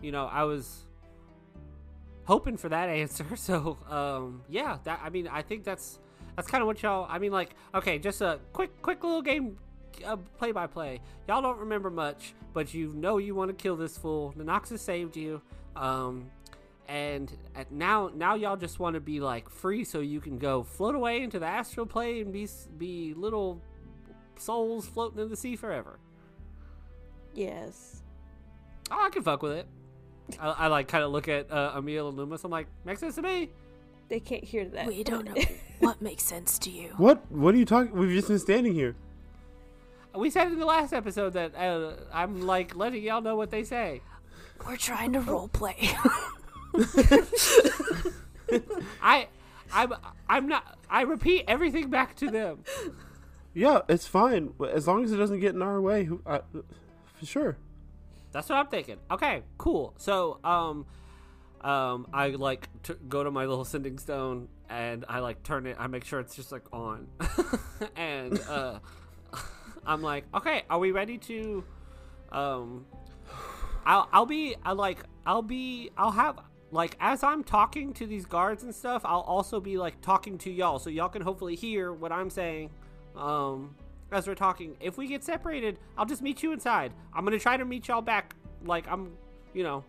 you 0.00 0.10
know, 0.10 0.26
I 0.26 0.42
was 0.42 0.86
hoping 2.24 2.56
for 2.56 2.68
that 2.68 2.88
answer. 3.02 3.36
So, 3.36 3.78
um 3.88 4.42
yeah, 4.48 4.78
that 4.82 5.00
I 5.04 5.10
mean, 5.10 5.28
I 5.28 5.42
think 5.42 5.62
that's 5.62 6.00
that's 6.34 6.48
kind 6.48 6.62
of 6.62 6.66
what 6.66 6.82
y'all 6.82 7.06
I 7.08 7.20
mean 7.20 7.30
like 7.30 7.54
okay, 7.76 8.00
just 8.00 8.22
a 8.22 8.40
quick 8.52 8.82
quick 8.82 9.04
little 9.04 9.22
game 9.22 9.56
uh, 10.04 10.16
play 10.38 10.52
by 10.52 10.66
play. 10.66 11.00
Y'all 11.28 11.42
don't 11.42 11.58
remember 11.58 11.90
much, 11.90 12.34
but 12.52 12.72
you 12.74 12.92
know 12.94 13.18
you 13.18 13.34
want 13.34 13.50
to 13.50 13.54
kill 13.54 13.76
this 13.76 13.96
fool. 13.96 14.34
Nanoxus 14.36 14.80
saved 14.80 15.16
you. 15.16 15.42
Um 15.76 16.30
and 16.88 17.32
at 17.54 17.70
now 17.72 18.10
now 18.14 18.34
y'all 18.34 18.56
just 18.56 18.78
want 18.78 18.94
to 18.94 19.00
be 19.00 19.20
like 19.20 19.48
free 19.48 19.84
so 19.84 20.00
you 20.00 20.20
can 20.20 20.38
go 20.38 20.62
float 20.62 20.94
away 20.94 21.22
into 21.22 21.38
the 21.38 21.46
astral 21.46 21.86
plane 21.86 22.22
and 22.22 22.32
be 22.32 22.48
be 22.76 23.14
little 23.14 23.62
souls 24.36 24.86
floating 24.86 25.20
in 25.20 25.28
the 25.28 25.36
sea 25.36 25.56
forever. 25.56 25.98
Yes. 27.34 28.02
Oh, 28.90 29.06
I 29.06 29.10
can 29.10 29.22
fuck 29.22 29.42
with 29.42 29.52
it. 29.52 29.66
I, 30.38 30.48
I 30.50 30.66
like 30.66 30.88
kind 30.88 31.04
of 31.04 31.12
look 31.12 31.28
at 31.28 31.50
uh, 31.50 31.74
Emil 31.76 32.08
and 32.08 32.16
Loomis. 32.16 32.44
I'm 32.44 32.50
like, 32.50 32.66
makes 32.84 33.00
sense 33.00 33.14
to 33.16 33.22
me. 33.22 33.50
They 34.08 34.20
can't 34.20 34.44
hear 34.44 34.66
that. 34.66 34.86
We 34.86 35.04
don't 35.04 35.24
know 35.24 35.34
what 35.80 36.02
makes 36.02 36.22
sense 36.24 36.58
to 36.60 36.70
you. 36.70 36.88
What? 36.96 37.30
What 37.30 37.54
are 37.54 37.58
you 37.58 37.64
talking? 37.64 37.92
We've 37.92 38.10
just 38.10 38.28
been 38.28 38.38
standing 38.38 38.74
here. 38.74 38.96
We 40.14 40.30
said 40.30 40.48
in 40.48 40.58
the 40.58 40.66
last 40.66 40.92
episode 40.92 41.32
that 41.34 41.54
uh, 41.56 41.92
I'm 42.12 42.42
like 42.42 42.76
letting 42.76 43.02
y'all 43.02 43.20
know 43.22 43.36
what 43.36 43.50
they 43.50 43.64
say. 43.64 44.02
We're 44.66 44.76
trying 44.76 45.12
to 45.14 45.20
role 45.20 45.48
play. 45.48 45.90
I, 49.02 49.26
I'm, 49.72 49.94
I'm 50.28 50.48
not. 50.48 50.78
I 50.88 51.02
repeat 51.02 51.44
everything 51.48 51.88
back 51.90 52.16
to 52.16 52.30
them. 52.30 52.64
Yeah, 53.54 53.80
it's 53.88 54.06
fine 54.06 54.52
as 54.72 54.86
long 54.86 55.04
as 55.04 55.12
it 55.12 55.16
doesn't 55.16 55.40
get 55.40 55.54
in 55.54 55.62
our 55.62 55.80
way. 55.80 56.04
who- 56.04 56.22
I, 56.26 56.40
for 57.18 57.26
sure. 57.26 57.56
That's 58.32 58.48
what 58.48 58.56
I'm 58.56 58.68
thinking. 58.68 58.96
Okay, 59.10 59.42
cool. 59.58 59.94
So, 59.98 60.38
um, 60.42 60.86
um, 61.60 62.06
I 62.12 62.28
like 62.28 62.68
to 62.84 62.94
go 62.94 63.22
to 63.24 63.30
my 63.30 63.44
little 63.46 63.64
sending 63.64 63.98
stone 63.98 64.48
and 64.70 65.04
I 65.08 65.18
like 65.20 65.42
turn 65.42 65.66
it. 65.66 65.76
I 65.78 65.86
make 65.86 66.04
sure 66.04 66.18
it's 66.20 66.34
just 66.34 66.50
like 66.50 66.64
on, 66.72 67.08
and 67.96 68.40
uh, 68.48 68.78
I'm 69.86 70.02
like, 70.02 70.24
okay, 70.34 70.62
are 70.70 70.78
we 70.78 70.92
ready 70.92 71.18
to? 71.18 71.64
Um, 72.30 72.86
I'll 73.84 74.08
I'll 74.12 74.26
be 74.26 74.54
I 74.64 74.72
like 74.72 74.98
I'll 75.26 75.42
be 75.42 75.90
I'll 75.96 76.12
have 76.12 76.38
like 76.70 76.96
as 77.00 77.22
I'm 77.22 77.44
talking 77.44 77.92
to 77.94 78.06
these 78.06 78.24
guards 78.24 78.62
and 78.62 78.74
stuff. 78.74 79.02
I'll 79.04 79.20
also 79.20 79.60
be 79.60 79.76
like 79.78 80.00
talking 80.00 80.38
to 80.38 80.50
y'all, 80.50 80.78
so 80.78 80.90
y'all 80.90 81.08
can 81.08 81.22
hopefully 81.22 81.56
hear 81.56 81.92
what 81.92 82.12
I'm 82.12 82.30
saying. 82.30 82.70
Um, 83.16 83.74
as 84.12 84.26
we're 84.26 84.34
talking. 84.34 84.76
If 84.80 84.98
we 84.98 85.06
get 85.06 85.24
separated, 85.24 85.78
I'll 85.96 86.06
just 86.06 86.22
meet 86.22 86.42
you 86.42 86.52
inside. 86.52 86.92
I'm 87.14 87.24
gonna 87.24 87.38
try 87.38 87.56
to 87.56 87.64
meet 87.64 87.88
y'all 87.88 88.02
back. 88.02 88.34
Like 88.64 88.86
I'm, 88.88 89.12
you 89.54 89.62
know, 89.62 89.84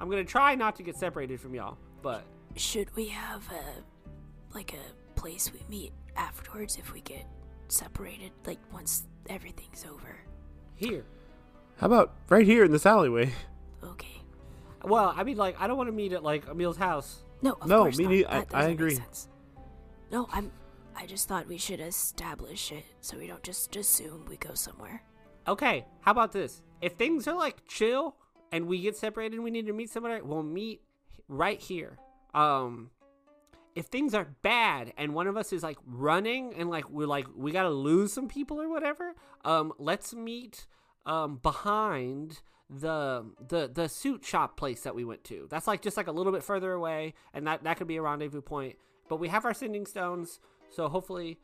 I'm 0.00 0.10
gonna 0.10 0.24
try 0.24 0.54
not 0.54 0.76
to 0.76 0.82
get 0.82 0.96
separated 0.96 1.40
from 1.40 1.54
y'all. 1.54 1.76
But 2.02 2.24
Should 2.56 2.94
we 2.96 3.08
have 3.08 3.42
a 3.50 4.54
like 4.54 4.74
a 4.74 5.20
place 5.20 5.52
we 5.52 5.60
meet 5.68 5.92
afterwards 6.16 6.76
if 6.76 6.92
we 6.92 7.00
get 7.00 7.26
separated? 7.72 8.32
Like 8.46 8.58
once 8.72 9.04
everything's 9.28 9.84
over. 9.90 10.16
here, 10.76 11.04
How 11.78 11.86
about 11.86 12.12
right 12.28 12.46
here 12.46 12.64
in 12.64 12.72
this 12.72 12.86
alleyway? 12.86 13.30
Okay. 13.84 14.22
well, 14.84 15.12
I 15.16 15.22
mean, 15.24 15.36
like 15.36 15.60
I 15.60 15.66
don't 15.66 15.76
want 15.76 15.88
to 15.88 15.92
meet 15.92 16.12
at 16.12 16.22
like 16.22 16.46
Emil's 16.48 16.76
house. 16.76 17.22
No, 17.40 17.52
of 17.60 17.66
No, 17.68 17.82
course 17.82 17.98
me 17.98 18.04
not. 18.04 18.10
nei- 18.12 18.24
I- 18.24 18.38
That 18.40 18.48
I 18.54 18.58
doesn't 18.60 18.72
agree. 18.72 18.94
sense. 18.94 19.28
No, 20.10 20.28
I'm. 20.32 20.50
I 20.94 21.06
just 21.06 21.26
thought 21.26 21.48
we 21.48 21.56
should 21.56 21.80
establish 21.80 22.70
it 22.70 22.84
so 23.00 23.16
we 23.16 23.26
don't 23.26 23.42
just 23.42 23.74
assume 23.76 24.26
we 24.28 24.36
go 24.36 24.52
somewhere. 24.54 25.02
Okay, 25.48 25.86
how 26.02 26.10
about 26.12 26.32
this? 26.32 26.62
If 26.82 26.92
things 26.94 27.26
are 27.26 27.34
like 27.34 27.66
chill 27.66 28.14
and 28.52 28.66
we 28.66 28.80
get 28.82 28.96
separated 28.96 29.36
and 29.36 29.42
we 29.44 29.50
need 29.50 29.66
to 29.66 29.72
meet 29.72 29.88
somewhere. 29.90 30.22
we'll 30.22 30.42
meet 30.42 30.82
right 31.28 31.58
here. 31.60 31.96
Um 32.34 32.90
if 33.74 33.86
things 33.86 34.14
are 34.14 34.28
bad 34.42 34.92
and 34.96 35.14
one 35.14 35.26
of 35.26 35.36
us 35.36 35.52
is 35.52 35.62
like 35.62 35.78
running 35.86 36.54
and 36.54 36.70
like 36.70 36.88
we're 36.90 37.06
like 37.06 37.26
we 37.36 37.52
got 37.52 37.62
to 37.62 37.70
lose 37.70 38.12
some 38.12 38.28
people 38.28 38.60
or 38.60 38.68
whatever, 38.68 39.14
um 39.44 39.72
let's 39.78 40.14
meet 40.14 40.66
um 41.06 41.38
behind 41.42 42.42
the 42.68 43.24
the 43.48 43.70
the 43.72 43.88
suit 43.88 44.24
shop 44.24 44.56
place 44.56 44.82
that 44.82 44.94
we 44.94 45.04
went 45.04 45.24
to. 45.24 45.46
That's 45.50 45.66
like 45.66 45.82
just 45.82 45.96
like 45.96 46.06
a 46.06 46.12
little 46.12 46.32
bit 46.32 46.42
further 46.42 46.72
away 46.72 47.14
and 47.34 47.46
that 47.46 47.64
that 47.64 47.76
could 47.76 47.86
be 47.86 47.96
a 47.96 48.02
rendezvous 48.02 48.42
point. 48.42 48.76
But 49.08 49.16
we 49.16 49.28
have 49.28 49.44
our 49.44 49.54
sending 49.54 49.86
stones, 49.86 50.40
so 50.70 50.88
hopefully 50.88 51.38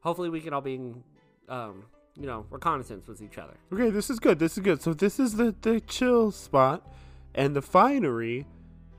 hopefully 0.00 0.28
we 0.28 0.40
can 0.40 0.52
all 0.52 0.60
be 0.60 0.74
in, 0.74 1.02
um, 1.48 1.84
you 2.16 2.26
know, 2.26 2.46
reconnaissance 2.50 3.06
with 3.06 3.22
each 3.22 3.38
other. 3.38 3.54
Okay, 3.72 3.90
this 3.90 4.10
is 4.10 4.18
good. 4.18 4.38
This 4.38 4.58
is 4.58 4.62
good. 4.62 4.82
So 4.82 4.92
this 4.94 5.18
is 5.18 5.36
the 5.36 5.54
the 5.62 5.80
chill 5.80 6.30
spot, 6.30 6.86
and 7.34 7.54
the 7.54 7.62
finery 7.62 8.46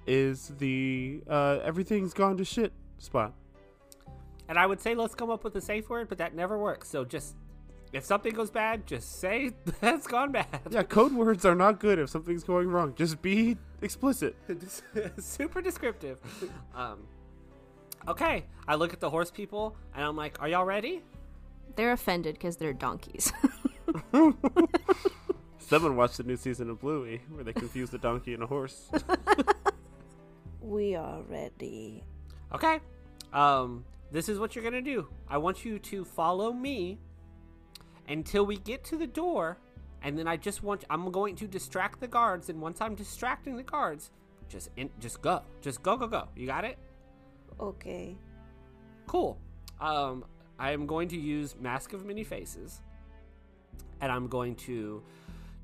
is 0.09 0.51
the 0.57 1.21
uh, 1.29 1.59
everything's 1.63 2.13
gone 2.13 2.35
to 2.37 2.43
shit 2.43 2.73
spot. 2.97 3.33
And 4.47 4.57
I 4.57 4.65
would 4.65 4.81
say 4.81 4.95
let's 4.95 5.13
come 5.13 5.29
up 5.29 5.43
with 5.43 5.55
a 5.55 5.61
safe 5.61 5.87
word, 5.89 6.09
but 6.09 6.17
that 6.17 6.33
never 6.33 6.57
works. 6.57 6.89
So 6.89 7.05
just 7.05 7.35
if 7.93 8.03
something 8.03 8.33
goes 8.33 8.49
bad, 8.49 8.87
just 8.87 9.19
say 9.19 9.51
that's 9.81 10.07
gone 10.07 10.31
bad. 10.31 10.61
Yeah, 10.71 10.83
code 10.83 11.13
words 11.13 11.45
are 11.45 11.53
not 11.53 11.79
good 11.79 11.99
if 11.99 12.09
something's 12.09 12.43
going 12.43 12.67
wrong. 12.69 12.95
Just 12.95 13.21
be 13.21 13.57
explicit. 13.83 14.35
Super 15.19 15.61
descriptive. 15.61 16.19
Um, 16.75 17.05
okay, 18.07 18.45
I 18.67 18.75
look 18.75 18.93
at 18.93 18.99
the 18.99 19.09
horse 19.11 19.29
people 19.29 19.75
and 19.95 20.03
I'm 20.03 20.15
like, 20.15 20.41
"Are 20.41 20.49
y'all 20.49 20.65
ready?" 20.65 21.03
They're 21.75 21.91
offended 21.91 22.33
because 22.33 22.57
they're 22.57 22.73
donkeys. 22.73 23.31
Someone 25.59 25.95
watched 25.95 26.17
the 26.17 26.23
new 26.23 26.35
season 26.35 26.71
of 26.71 26.79
Bluey 26.79 27.21
where 27.29 27.43
they 27.43 27.53
confused 27.53 27.93
a 27.93 27.99
donkey 27.99 28.33
and 28.33 28.41
a 28.41 28.47
horse. 28.47 28.89
We 30.61 30.95
are 30.95 31.21
ready. 31.23 32.03
Okay. 32.53 32.79
Um, 33.33 33.85
this 34.11 34.27
is 34.29 34.39
what 34.39 34.55
you're 34.55 34.63
gonna 34.63 34.81
do. 34.81 35.07
I 35.27 35.37
want 35.37 35.63
you 35.63 35.79
to 35.79 36.03
follow 36.03 36.51
me 36.51 36.99
until 38.07 38.45
we 38.45 38.57
get 38.57 38.83
to 38.85 38.97
the 38.97 39.07
door, 39.07 39.57
and 40.01 40.17
then 40.17 40.27
I 40.27 40.35
just 40.35 40.63
want 40.63 40.83
I'm 40.89 41.11
going 41.11 41.35
to 41.37 41.47
distract 41.47 41.99
the 41.99 42.07
guards. 42.07 42.49
And 42.49 42.59
once 42.59 42.81
I'm 42.81 42.95
distracting 42.95 43.55
the 43.55 43.63
guards, 43.63 44.11
just 44.49 44.69
in, 44.77 44.89
just 44.99 45.21
go, 45.21 45.41
just 45.61 45.81
go, 45.83 45.95
go, 45.95 46.07
go. 46.07 46.27
You 46.35 46.47
got 46.47 46.65
it? 46.65 46.77
Okay. 47.59 48.15
Cool. 49.07 49.37
Um, 49.79 50.25
I 50.57 50.71
am 50.71 50.85
going 50.85 51.07
to 51.09 51.17
use 51.17 51.55
Mask 51.59 51.93
of 51.93 52.05
Many 52.05 52.23
Faces, 52.23 52.81
and 54.01 54.11
I'm 54.11 54.27
going 54.27 54.55
to 54.55 55.01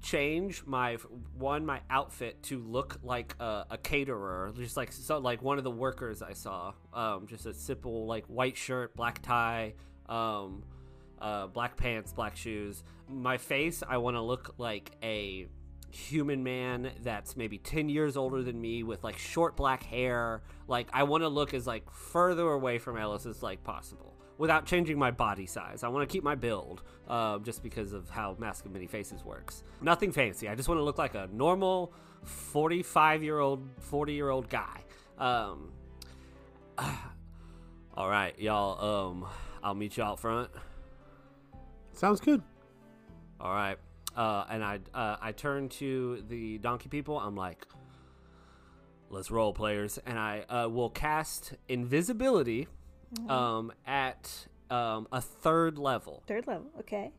change 0.06 0.64
my 0.68 0.98
one 1.38 1.66
my 1.66 1.82
outfit 1.90 2.42
to 2.44 2.60
look 2.60 3.00
like 3.04 3.36
a, 3.40 3.66
a 3.72 3.78
caterer, 3.78 4.54
just 4.56 4.78
like 4.78 4.92
so 4.92 5.18
like 5.18 5.42
one 5.42 5.58
of 5.58 5.64
the 5.64 5.72
workers 5.72 6.22
I 6.22 6.34
saw. 6.34 6.74
Um, 6.94 7.26
just 7.28 7.46
a 7.48 7.54
simple 7.54 8.06
like 8.06 8.26
white 8.28 8.56
shirt, 8.56 8.96
black 8.96 9.22
tie, 9.24 9.74
um, 10.08 10.64
uh, 11.20 11.48
black 11.48 11.76
pants, 11.76 12.14
black 12.14 12.38
shoes. 12.38 12.84
My 13.10 13.38
face, 13.38 13.82
I 13.88 13.98
want 13.98 14.16
to 14.16 14.22
look 14.22 14.54
like 14.60 14.92
a 15.02 15.48
human 15.90 16.44
man 16.44 16.92
that's 17.04 17.38
maybe 17.38 17.58
10 17.58 17.88
years 17.88 18.18
older 18.18 18.44
than 18.44 18.60
me 18.60 18.84
with 18.84 19.02
like 19.02 19.18
short 19.18 19.56
black 19.56 19.82
hair 19.82 20.42
like 20.68 20.90
i 20.92 21.04
want 21.04 21.24
to 21.24 21.30
look 21.30 21.54
as 21.54 21.66
like 21.66 21.90
further 21.90 22.50
away 22.50 22.78
from 22.78 22.98
ellis 22.98 23.26
as 23.26 23.42
like 23.42 23.64
possible 23.64 24.14
without 24.38 24.66
changing 24.66 24.98
my 24.98 25.12
body 25.12 25.46
size 25.46 25.84
i 25.84 25.88
want 25.88 26.08
to 26.08 26.12
keep 26.12 26.24
my 26.24 26.36
build 26.36 26.82
uh, 27.08 27.38
just 27.40 27.62
because 27.64 27.94
of 27.94 28.10
how 28.10 28.36
mask 28.40 28.66
of 28.66 28.72
many 28.72 28.88
faces 28.88 29.24
works 29.24 29.64
nothing 29.82 30.12
fancy 30.12 30.50
i 30.50 30.56
just 30.56 30.68
want 30.68 30.80
to 30.80 30.84
look 30.84 30.98
like 30.98 31.16
a 31.16 31.30
normal 31.32 31.94
45 32.24 33.24
year 33.24 33.40
old 33.40 33.68
40 33.80 34.14
year 34.14 34.30
old 34.30 34.50
guy 34.50 34.82
um, 35.18 35.72
all 37.96 38.10
right 38.10 38.38
y'all 38.40 39.10
um 39.10 39.28
i'll 39.64 39.76
meet 39.76 39.98
you 39.98 40.04
out 40.04 40.20
front 40.20 40.50
Sounds 41.96 42.20
good. 42.20 42.42
all 43.40 43.54
right. 43.54 43.78
Uh, 44.18 44.44
and 44.50 44.64
I 44.64 44.80
uh, 44.94 45.16
I 45.22 45.32
turn 45.32 45.70
to 45.70 46.24
the 46.28 46.58
donkey 46.58 46.90
people. 46.90 47.18
I'm 47.18 47.38
like, 47.38 47.66
let's 49.10 49.32
roll, 49.32 49.54
players. 49.54 49.98
And 50.06 50.20
I 50.20 50.42
uh, 50.42 50.68
will 50.68 50.90
cast 50.90 51.54
invisibility 51.70 52.68
um, 53.30 53.72
at 53.86 54.48
um, 54.70 55.08
a 55.12 55.22
third 55.22 55.78
level. 55.78 56.24
Third 56.28 56.48
level. 56.48 56.68
Okay. 56.80 57.12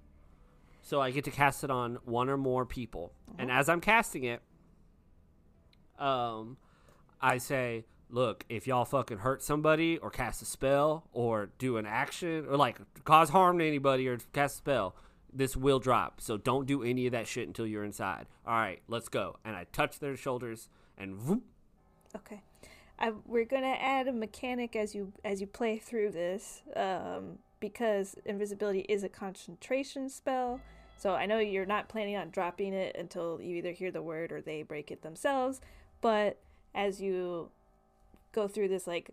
So 0.82 1.00
I 1.00 1.10
get 1.10 1.24
to 1.24 1.30
cast 1.30 1.64
it 1.64 1.70
on 1.70 1.98
one 2.04 2.28
or 2.28 2.36
more 2.36 2.64
people. 2.64 3.12
And 3.38 3.50
as 3.50 3.68
I'm 3.68 3.80
casting 3.80 4.24
it, 4.24 4.40
um, 5.98 6.58
I 7.20 7.38
say, 7.38 7.86
look, 8.08 8.44
if 8.48 8.66
y'all 8.66 8.84
fucking 8.84 9.18
hurt 9.18 9.42
somebody 9.42 9.98
or 9.98 10.10
cast 10.10 10.42
a 10.42 10.44
spell 10.44 11.08
or 11.12 11.50
do 11.58 11.76
an 11.76 11.86
action 11.86 12.46
or 12.48 12.56
like 12.56 12.78
cause 13.04 13.30
harm 13.30 13.58
to 13.58 13.66
anybody 13.66 14.06
or 14.06 14.18
cast 14.32 14.54
a 14.54 14.58
spell, 14.58 14.94
this 15.32 15.56
will 15.56 15.80
drop. 15.80 16.20
So 16.20 16.36
don't 16.36 16.66
do 16.66 16.82
any 16.82 17.06
of 17.06 17.12
that 17.12 17.26
shit 17.26 17.48
until 17.48 17.66
you're 17.66 17.84
inside. 17.84 18.26
All 18.46 18.54
right, 18.54 18.80
let's 18.86 19.08
go. 19.08 19.38
And 19.44 19.56
I 19.56 19.66
touch 19.72 19.98
their 19.98 20.16
shoulders 20.16 20.68
and 20.96 21.26
whoop. 21.26 21.42
Okay. 22.14 22.42
I, 22.98 23.12
we're 23.24 23.44
gonna 23.44 23.76
add 23.78 24.08
a 24.08 24.12
mechanic 24.12 24.74
as 24.74 24.94
you 24.94 25.12
as 25.24 25.40
you 25.40 25.46
play 25.46 25.78
through 25.78 26.12
this, 26.12 26.62
um, 26.74 27.38
because 27.60 28.16
invisibility 28.24 28.80
is 28.80 29.04
a 29.04 29.08
concentration 29.08 30.08
spell. 30.08 30.60
So 30.98 31.14
I 31.14 31.26
know 31.26 31.38
you're 31.38 31.66
not 31.66 31.88
planning 31.88 32.16
on 32.16 32.30
dropping 32.30 32.72
it 32.72 32.96
until 32.96 33.40
you 33.40 33.56
either 33.56 33.72
hear 33.72 33.90
the 33.90 34.02
word 34.02 34.32
or 34.32 34.40
they 34.40 34.62
break 34.62 34.90
it 34.90 35.02
themselves. 35.02 35.60
But 36.00 36.38
as 36.74 37.00
you 37.00 37.50
go 38.32 38.48
through 38.48 38.68
this, 38.68 38.86
like 38.86 39.10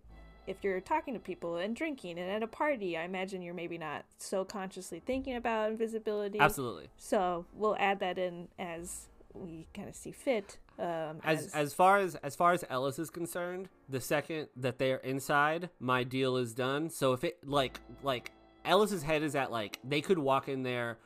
if 0.48 0.64
you're 0.64 0.82
talking 0.82 1.14
to 1.14 1.20
people 1.20 1.58
and 1.58 1.76
drinking 1.76 2.20
and 2.20 2.30
at 2.30 2.44
a 2.44 2.48
party, 2.48 2.98
I 2.98 3.04
imagine 3.04 3.42
you're 3.42 3.54
maybe 3.54 3.78
not 3.78 4.06
so 4.18 4.44
consciously 4.44 5.02
thinking 5.06 5.36
about 5.36 5.72
invisibility. 5.72 6.40
Absolutely. 6.40 6.90
So 6.98 7.46
we'll 7.54 7.78
add 7.80 8.00
that 8.00 8.18
in 8.18 8.48
as 8.60 9.08
we 9.34 9.68
kind 9.74 9.90
of 9.90 9.96
see 9.96 10.12
fit. 10.12 10.58
Um, 10.80 11.20
As 11.24 11.54
as 11.54 11.74
far 11.74 12.00
as 12.00 12.16
as 12.16 12.36
far 12.36 12.52
as 12.54 12.66
Ellis 12.70 12.98
is 12.98 13.10
concerned, 13.10 13.70
the 13.90 14.02
second 14.02 14.48
that 14.58 14.80
they're 14.80 14.98
inside, 14.98 15.70
my 15.80 16.04
deal 16.04 16.38
is 16.38 16.54
done. 16.54 16.90
So 16.90 17.14
if 17.14 17.24
it 17.24 17.38
like 17.46 17.80
like 18.02 18.32
Ellis's 18.66 19.04
head 19.04 19.22
is 19.22 19.36
at 19.36 19.52
like 19.52 19.80
they 19.84 20.02
could 20.02 20.18
walk 20.18 20.50
in 20.50 20.64
there 20.64 20.98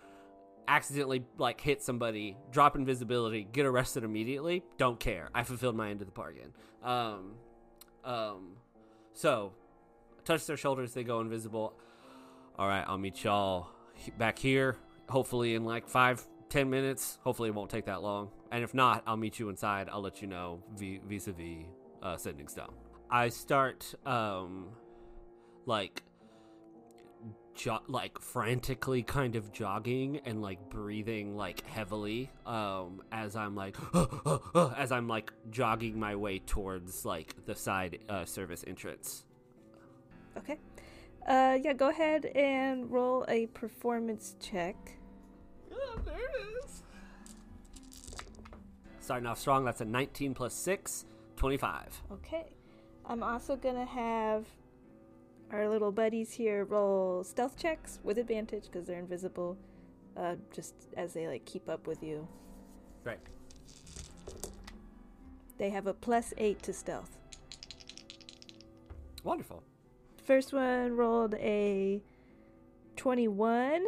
accidentally 0.68 1.24
like 1.38 1.62
hit 1.62 1.82
somebody, 1.82 2.38
drop 2.52 2.76
invisibility, 2.76 3.48
get 3.52 3.66
arrested 3.66 4.04
immediately. 4.04 4.64
Don't 4.78 5.00
care. 5.00 5.30
I 5.34 5.44
fulfilled 5.44 5.76
my 5.76 5.90
end 5.90 6.02
of 6.02 6.08
the 6.08 6.14
bargain. 6.14 6.54
Um, 6.84 7.34
um, 8.04 8.58
so 9.14 9.54
touch 10.26 10.46
their 10.46 10.58
shoulders, 10.58 10.94
they 10.94 11.04
go 11.04 11.20
invisible. 11.22 11.74
All 12.58 12.68
right, 12.68 12.84
I'll 12.88 12.98
meet 12.98 13.24
y'all 13.24 13.70
back 14.18 14.40
here. 14.40 14.78
Hopefully 15.10 15.56
in 15.56 15.64
like 15.64 15.88
five, 15.88 16.26
ten 16.50 16.70
minutes. 16.70 17.18
Hopefully 17.24 17.50
it 17.50 17.56
won't 17.56 17.70
take 17.70 17.86
that 17.86 18.02
long. 18.02 18.30
And 18.52 18.64
if 18.64 18.74
not, 18.74 19.04
I'll 19.06 19.18
meet 19.18 19.40
you 19.40 19.50
inside. 19.50 19.90
I'll 19.92 20.02
let 20.02 20.22
you 20.22 20.28
know 20.28 20.62
vis 20.76 21.28
a 21.28 21.32
vis 21.32 21.66
uh, 22.02 22.18
sending 22.18 22.48
stone. 22.48 22.74
I 23.10 23.30
start 23.30 23.94
um, 24.06 24.68
like 25.66 26.04
jo- 27.56 27.82
like 27.88 28.20
frantically 28.22 29.04
kind 29.04 29.36
of 29.36 29.52
jogging 29.52 30.22
and 30.26 30.42
like 30.42 30.70
breathing 30.70 31.36
like 31.36 31.66
heavily 31.68 32.30
um 32.46 33.02
as 33.12 33.36
i'm 33.36 33.56
like 33.56 33.76
as 34.78 34.92
i'm 34.92 35.08
like 35.08 35.34
jogging 35.50 36.00
my 36.00 36.16
way 36.16 36.38
towards 36.38 37.04
like 37.04 37.34
the 37.48 37.56
side 37.56 37.98
uh, 38.10 38.24
service 38.26 38.64
entrance 38.68 39.26
Okay. 40.38 40.60
Uh, 41.28 41.58
yeah, 41.62 41.74
go 41.74 41.90
ahead 41.90 42.26
and 42.28 42.90
roll 42.92 43.26
a 43.28 43.48
performance 43.48 44.36
check. 44.40 44.76
there 46.06 46.16
it 46.16 46.64
is 46.66 46.84
starting 49.08 49.26
off 49.26 49.40
strong 49.40 49.64
that's 49.64 49.80
a 49.80 49.86
19 49.86 50.34
plus 50.34 50.54
6 50.54 51.06
25 51.38 52.02
Okay. 52.12 52.44
I'm 53.06 53.24
also 53.24 53.56
gonna 53.56 53.86
have 53.86 54.46
our 55.50 55.70
little 55.70 55.94
buddies 55.94 56.34
here 56.34 56.66
roll 56.66 57.24
stealth 57.24 57.58
checks 57.58 58.00
with 58.04 58.18
advantage 58.18 58.66
because 58.66 58.86
they're 58.86 59.00
invisible, 59.00 59.58
uh, 60.18 60.36
just 60.54 60.74
as 60.98 61.14
they 61.14 61.26
like 61.26 61.46
keep 61.46 61.70
up 61.70 61.88
with 61.88 62.04
you. 62.04 62.28
great 63.06 63.20
They 65.58 65.70
have 65.70 65.88
a 65.88 65.94
plus 65.94 66.34
eight 66.38 66.62
to 66.64 66.74
stealth. 66.74 67.18
wonderful 69.24 69.64
First 70.26 70.52
one 70.52 70.98
rolled 70.98 71.36
a 71.36 72.02
21. 72.98 73.86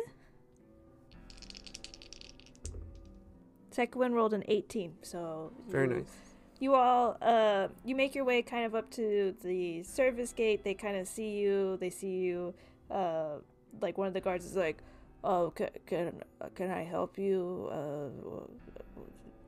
Second 3.79 3.97
one 4.01 4.11
rolled 4.13 4.33
an 4.33 4.43
18. 4.49 4.91
So 5.03 5.53
Very 5.69 5.87
you- 5.87 5.93
nice. 5.93 6.11
You 6.59 6.75
all, 6.75 7.15
uh, 7.21 7.69
you 7.85 7.95
make 7.95 8.13
your 8.13 8.25
way 8.25 8.41
kind 8.41 8.65
of 8.65 8.75
up 8.75 8.89
to 8.91 9.33
the 9.41 9.83
service 9.83 10.33
gate. 10.33 10.65
They 10.65 10.73
kind 10.73 10.97
of 10.97 11.07
see 11.07 11.37
you. 11.39 11.77
They 11.77 11.89
see 11.89 12.17
you. 12.17 12.53
Uh, 12.91 13.35
like 13.79 13.97
one 13.97 14.09
of 14.09 14.13
the 14.13 14.19
guards 14.19 14.43
is 14.43 14.57
like, 14.57 14.83
"Oh, 15.23 15.51
can 15.51 15.69
can, 15.85 16.21
can 16.55 16.69
I 16.69 16.83
help 16.83 17.17
you? 17.17 17.69
Uh, 17.71 18.09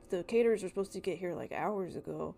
the 0.08 0.24
caterers 0.24 0.64
are 0.64 0.68
supposed 0.70 0.92
to 0.92 1.00
get 1.00 1.18
here 1.18 1.34
like 1.34 1.52
hours 1.52 1.94
ago." 1.96 2.34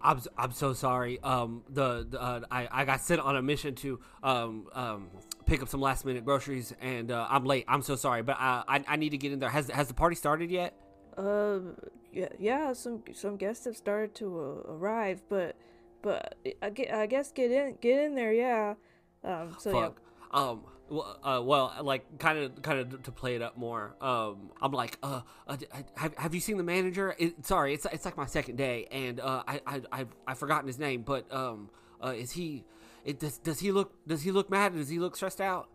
I'm, 0.00 0.16
s- 0.16 0.28
I'm 0.38 0.52
so 0.52 0.72
sorry. 0.72 1.20
Um, 1.22 1.62
the, 1.68 2.06
the 2.08 2.18
uh, 2.18 2.40
I, 2.50 2.66
I 2.72 2.84
got 2.86 3.02
sent 3.02 3.20
on 3.20 3.36
a 3.36 3.42
mission 3.42 3.74
to 3.74 4.00
um, 4.22 4.68
um, 4.72 5.10
pick 5.44 5.60
up 5.60 5.68
some 5.68 5.82
last 5.82 6.06
minute 6.06 6.24
groceries, 6.24 6.72
and 6.80 7.10
uh, 7.10 7.26
I'm 7.28 7.44
late. 7.44 7.66
I'm 7.68 7.82
so 7.82 7.94
sorry, 7.96 8.22
but 8.22 8.36
uh, 8.40 8.64
I, 8.66 8.82
I 8.88 8.96
need 8.96 9.10
to 9.10 9.18
get 9.18 9.32
in 9.32 9.38
there. 9.40 9.50
Has 9.50 9.68
has 9.68 9.88
the 9.88 9.94
party 9.94 10.16
started 10.16 10.50
yet? 10.50 10.72
Um, 11.20 11.76
yeah, 12.12 12.28
yeah. 12.38 12.72
Some 12.72 13.02
some 13.12 13.36
guests 13.36 13.64
have 13.66 13.76
started 13.76 14.14
to 14.16 14.38
uh, 14.38 14.72
arrive, 14.72 15.22
but 15.28 15.56
but 16.02 16.34
I, 16.62 16.72
I 16.92 17.06
guess 17.06 17.32
get 17.32 17.50
in 17.50 17.76
get 17.80 18.04
in 18.04 18.14
there, 18.14 18.32
yeah. 18.32 18.74
Um, 19.22 19.56
so 19.58 19.78
yeah, 19.78 19.90
um, 20.32 20.62
well, 20.88 21.18
uh, 21.22 21.42
well, 21.42 21.74
like 21.82 22.18
kind 22.18 22.38
of, 22.38 22.62
kind 22.62 22.78
of 22.78 23.02
to 23.02 23.12
play 23.12 23.36
it 23.36 23.42
up 23.42 23.56
more. 23.56 23.94
Um, 24.00 24.50
I'm 24.60 24.72
like, 24.72 24.98
uh, 25.02 25.20
uh 25.46 25.56
have, 25.96 26.16
have 26.16 26.34
you 26.34 26.40
seen 26.40 26.56
the 26.56 26.62
manager? 26.62 27.14
It, 27.18 27.46
sorry, 27.46 27.74
it's 27.74 27.86
it's 27.92 28.04
like 28.04 28.16
my 28.16 28.26
second 28.26 28.56
day, 28.56 28.86
and 28.90 29.20
uh, 29.20 29.42
I 29.46 29.60
I 29.66 29.82
I've, 29.92 30.08
I've 30.26 30.38
forgotten 30.38 30.66
his 30.66 30.78
name, 30.78 31.02
but 31.02 31.32
um, 31.32 31.70
uh, 32.02 32.14
is 32.16 32.32
he? 32.32 32.64
It 33.04 33.20
does 33.20 33.38
does 33.38 33.60
he 33.60 33.72
look 33.72 33.92
does 34.06 34.22
he 34.22 34.30
look 34.30 34.50
mad? 34.50 34.74
Does 34.74 34.88
he 34.88 34.98
look 34.98 35.16
stressed 35.16 35.40
out? 35.40 35.68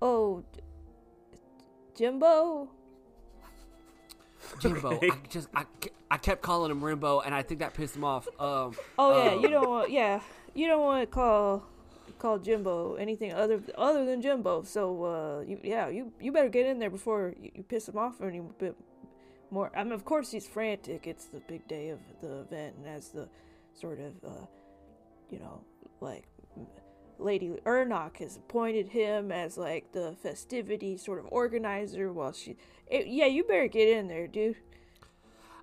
Oh, 0.00 0.44
Jimbo. 1.94 2.70
Jimbo, 4.60 4.92
Okay. 4.94 5.10
I 5.10 5.16
just 5.28 5.48
I, 5.54 5.64
I 6.10 6.16
kept 6.16 6.42
calling 6.42 6.70
him 6.70 6.80
Rimbo, 6.80 7.22
and 7.24 7.34
I 7.34 7.42
think 7.42 7.60
that 7.60 7.74
pissed 7.74 7.96
him 7.96 8.04
off. 8.04 8.26
Um, 8.40 8.72
Oh 8.98 9.24
yeah, 9.24 9.32
um, 9.32 9.40
you 9.40 9.48
don't 9.48 9.68
want 9.68 9.90
yeah, 9.90 10.20
you 10.54 10.66
don't 10.66 10.82
want 10.82 11.02
to 11.02 11.06
call 11.06 11.64
call 12.18 12.38
Jimbo 12.38 12.94
anything 12.96 13.32
other 13.32 13.62
other 13.76 14.04
than 14.04 14.20
Jimbo. 14.22 14.62
So 14.62 15.04
uh, 15.04 15.40
you 15.46 15.60
yeah, 15.62 15.88
you 15.88 16.12
you 16.20 16.32
better 16.32 16.48
get 16.48 16.66
in 16.66 16.78
there 16.78 16.90
before 16.90 17.34
you, 17.40 17.50
you 17.54 17.62
piss 17.62 17.88
him 17.88 17.98
off 17.98 18.20
any 18.20 18.40
bit 18.58 18.74
more. 19.50 19.70
I 19.76 19.82
mean, 19.84 19.92
of 19.92 20.04
course 20.04 20.30
he's 20.30 20.46
frantic. 20.46 21.06
It's 21.06 21.26
the 21.26 21.40
big 21.40 21.66
day 21.68 21.90
of 21.90 21.98
the 22.20 22.40
event, 22.40 22.76
and 22.78 22.86
as 22.86 23.08
the 23.10 23.28
sort 23.74 24.00
of 24.00 24.12
uh, 24.24 24.46
you 25.30 25.38
know 25.38 25.60
like 26.00 26.24
Lady 27.18 27.50
Ernock 27.66 28.18
has 28.18 28.36
appointed 28.36 28.88
him 28.88 29.32
as 29.32 29.58
like 29.58 29.92
the 29.92 30.14
festivity 30.22 30.96
sort 30.96 31.18
of 31.18 31.26
organizer. 31.30 32.12
While 32.12 32.32
she, 32.32 32.56
eh, 32.90 33.02
yeah, 33.06 33.26
you 33.26 33.44
better 33.44 33.68
get 33.68 33.88
in 33.88 34.08
there, 34.08 34.26
dude. 34.26 34.56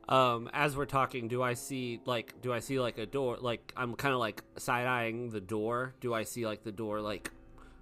um, 0.07 0.49
as 0.53 0.77
we're 0.77 0.85
talking, 0.85 1.27
do 1.27 1.41
I 1.41 1.53
see 1.55 1.99
like 2.05 2.39
do 2.41 2.53
I 2.53 2.59
see 2.59 2.79
like 2.79 2.97
a 2.97 3.05
door? 3.05 3.37
Like 3.39 3.73
I'm 3.75 3.95
kind 3.95 4.13
of 4.13 4.19
like 4.19 4.43
side 4.57 4.85
eyeing 4.87 5.29
the 5.31 5.41
door. 5.41 5.95
Do 5.99 6.13
I 6.13 6.23
see 6.23 6.45
like 6.45 6.63
the 6.63 6.71
door 6.71 7.01
like 7.01 7.31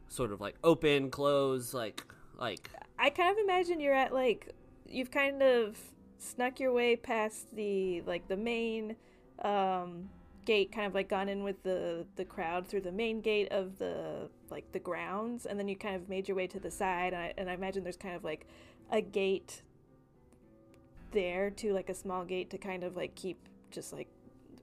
sort 0.08 0.32
of 0.32 0.40
like 0.40 0.56
open, 0.64 1.10
close, 1.12 1.74
like 1.74 2.06
like 2.38 2.70
I 3.00 3.10
kind 3.10 3.32
of 3.32 3.38
imagine 3.44 3.80
you're 3.80 3.94
at 3.94 4.14
like 4.14 4.54
you've 4.88 5.12
kind 5.12 5.42
of 5.42 5.78
snuck 6.20 6.60
your 6.60 6.72
way 6.72 6.96
past 6.96 7.54
the 7.56 8.02
like 8.04 8.28
the 8.30 8.38
main 8.38 8.96
um 9.44 10.10
gate 10.46 10.72
kind 10.72 10.88
of 10.88 10.94
like 10.94 11.10
gone 11.10 11.30
in 11.30 11.44
with 11.44 11.62
the 11.64 12.06
the 12.16 12.26
crowd 12.26 12.68
through 12.68 12.82
the 12.82 12.92
main 12.92 13.22
gate 13.22 13.52
of 13.52 13.78
the 13.78 14.30
like 14.50 14.72
the 14.72 14.80
grounds 14.80 15.46
and 15.46 15.58
then 15.58 15.68
you 15.68 15.76
kind 15.76 15.96
of 15.96 16.10
made 16.10 16.28
your 16.28 16.36
way 16.36 16.48
to 16.48 16.60
the 16.60 16.72
side 16.72 17.14
and 17.14 17.22
I, 17.22 17.34
and 17.38 17.50
I 17.50 17.54
imagine 17.54 17.84
there's 17.84 17.98
kind 17.98 18.16
of 18.16 18.24
like 18.24 18.48
a 18.92 19.02
gate 19.02 19.62
there 21.12 21.50
to 21.52 21.74
like 21.74 21.90
a 21.90 21.94
small 21.94 22.26
gate 22.26 22.50
to 22.50 22.58
kind 22.58 22.84
of 22.84 22.96
like 22.96 23.16
keep 23.16 23.38
just 23.72 23.94
like 23.94 24.08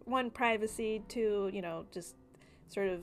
one 0.05 0.31
privacy 0.31 1.03
to 1.09 1.51
you 1.53 1.63
know 1.63 1.87
just 1.93 2.15
sort 2.69 2.89
of 2.89 3.01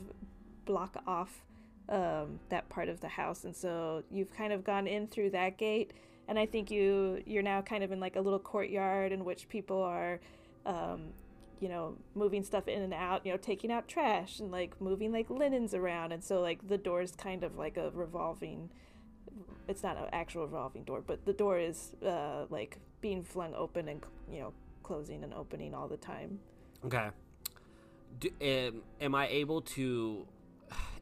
block 0.65 1.01
off 1.07 1.41
um, 1.89 2.39
that 2.49 2.67
part 2.67 2.89
of 2.89 2.99
the 2.99 3.07
house. 3.07 3.45
And 3.45 3.55
so 3.55 4.03
you've 4.11 4.31
kind 4.33 4.51
of 4.51 4.65
gone 4.65 4.87
in 4.87 5.07
through 5.07 5.29
that 5.31 5.57
gate 5.57 5.93
and 6.27 6.37
i 6.37 6.45
think 6.45 6.69
you 6.69 7.21
you're 7.25 7.43
now 7.43 7.61
kind 7.61 7.83
of 7.83 7.91
in 7.91 7.99
like 7.99 8.15
a 8.15 8.21
little 8.21 8.39
courtyard 8.39 9.11
in 9.11 9.23
which 9.23 9.47
people 9.49 9.81
are 9.81 10.19
um, 10.65 11.13
you 11.59 11.69
know 11.69 11.95
moving 12.15 12.43
stuff 12.43 12.67
in 12.67 12.81
and 12.81 12.93
out 12.93 13.25
you 13.25 13.31
know 13.31 13.37
taking 13.37 13.71
out 13.71 13.87
trash 13.87 14.39
and 14.39 14.51
like 14.51 14.79
moving 14.81 15.11
like 15.11 15.29
linens 15.29 15.73
around 15.73 16.11
and 16.11 16.23
so 16.23 16.41
like 16.41 16.67
the 16.67 16.77
door 16.77 17.01
is 17.01 17.11
kind 17.11 17.43
of 17.43 17.57
like 17.57 17.77
a 17.77 17.91
revolving 17.91 18.69
it's 19.67 19.83
not 19.83 19.97
an 19.97 20.05
actual 20.13 20.43
revolving 20.43 20.83
door 20.83 21.01
but 21.05 21.25
the 21.25 21.33
door 21.33 21.59
is 21.59 21.95
uh, 22.05 22.45
like 22.49 22.77
being 23.01 23.23
flung 23.23 23.53
open 23.53 23.87
and 23.87 24.01
you 24.31 24.39
know 24.39 24.53
closing 24.83 25.23
and 25.23 25.33
opening 25.33 25.73
all 25.73 25.87
the 25.87 25.97
time 25.97 26.39
okay. 26.85 27.09
Do, 28.19 28.29
am, 28.41 28.81
am 28.99 29.13
I 29.13 29.27
able 29.27 29.61
to, 29.61 30.25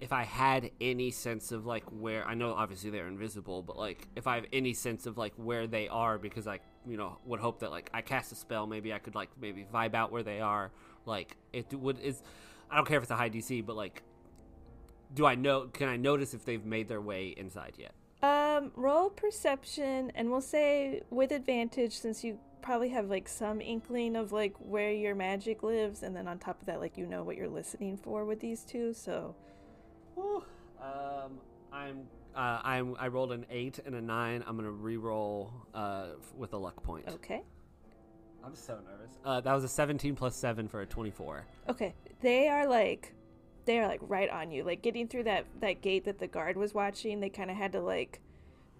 if 0.01 0.11
I 0.11 0.23
had 0.23 0.71
any 0.79 1.11
sense 1.11 1.51
of 1.51 1.65
like 1.65 1.83
where 1.85 2.25
I 2.25 2.33
know 2.33 2.53
obviously 2.53 2.89
they're 2.89 3.07
invisible, 3.07 3.61
but 3.61 3.77
like 3.77 4.07
if 4.15 4.27
I 4.27 4.35
have 4.35 4.45
any 4.53 4.73
sense 4.73 5.05
of 5.05 5.17
like 5.17 5.33
where 5.35 5.67
they 5.67 5.87
are, 5.87 6.17
because 6.17 6.47
I 6.47 6.59
you 6.87 6.97
know 6.97 7.17
would 7.25 7.39
hope 7.39 7.59
that 7.59 7.71
like 7.71 7.89
I 7.93 8.01
cast 8.01 8.31
a 8.31 8.35
spell, 8.35 8.67
maybe 8.67 8.93
I 8.93 8.99
could 8.99 9.15
like 9.15 9.29
maybe 9.39 9.65
vibe 9.73 9.95
out 9.95 10.11
where 10.11 10.23
they 10.23 10.41
are. 10.41 10.71
Like 11.05 11.37
it 11.53 11.73
would 11.73 11.99
is, 11.99 12.21
I 12.69 12.75
don't 12.75 12.87
care 12.87 12.97
if 12.97 13.03
it's 13.03 13.11
a 13.11 13.15
high 13.15 13.29
DC, 13.29 13.65
but 13.65 13.75
like, 13.75 14.03
do 15.13 15.25
I 15.25 15.35
know? 15.35 15.67
Can 15.67 15.87
I 15.87 15.97
notice 15.97 16.33
if 16.33 16.45
they've 16.45 16.65
made 16.65 16.87
their 16.87 17.01
way 17.01 17.33
inside 17.37 17.73
yet? 17.77 17.93
Um, 18.21 18.71
roll 18.75 19.09
perception, 19.09 20.11
and 20.15 20.31
we'll 20.31 20.41
say 20.41 21.03
with 21.09 21.31
advantage 21.31 21.99
since 21.99 22.23
you 22.23 22.39
probably 22.61 22.89
have 22.89 23.07
like 23.07 23.27
some 23.27 23.61
inkling 23.61 24.15
of 24.15 24.31
like 24.31 24.55
where 24.57 24.91
your 24.91 25.13
magic 25.13 25.61
lives, 25.61 26.01
and 26.01 26.15
then 26.15 26.27
on 26.27 26.39
top 26.39 26.59
of 26.59 26.65
that, 26.65 26.79
like 26.79 26.97
you 26.97 27.05
know 27.05 27.23
what 27.23 27.37
you're 27.37 27.47
listening 27.47 27.97
for 27.97 28.25
with 28.25 28.39
these 28.39 28.63
two. 28.63 28.93
So, 28.93 29.35
Um, 30.17 31.39
I'm 31.71 32.07
uh, 32.35 32.59
I'm 32.63 32.95
I 32.99 33.07
rolled 33.07 33.31
an 33.31 33.45
eight 33.49 33.79
and 33.85 33.95
a 33.95 34.01
nine. 34.01 34.43
I'm 34.45 34.55
gonna 34.55 34.69
re-roll 34.71 35.51
uh 35.73 36.07
f- 36.19 36.33
with 36.37 36.53
a 36.53 36.57
luck 36.57 36.81
point. 36.83 37.05
okay, 37.07 37.41
I'm 38.43 38.55
so 38.55 38.75
nervous. 38.85 39.17
Uh, 39.23 39.41
that 39.41 39.53
was 39.53 39.63
a 39.63 39.67
17 39.69 40.15
plus 40.15 40.35
seven 40.35 40.67
for 40.67 40.81
a 40.81 40.85
24. 40.85 41.45
okay, 41.69 41.93
they 42.21 42.47
are 42.47 42.67
like, 42.67 43.13
they 43.65 43.79
are 43.79 43.87
like 43.87 44.01
right 44.03 44.29
on 44.29 44.51
you, 44.51 44.63
like 44.63 44.81
getting 44.81 45.07
through 45.07 45.23
that 45.23 45.45
that 45.61 45.81
gate 45.81 46.05
that 46.05 46.19
the 46.19 46.27
guard 46.27 46.55
was 46.57 46.73
watching. 46.73 47.19
They 47.19 47.29
kind 47.29 47.49
of 47.49 47.57
had 47.57 47.71
to 47.71 47.81
like, 47.81 48.19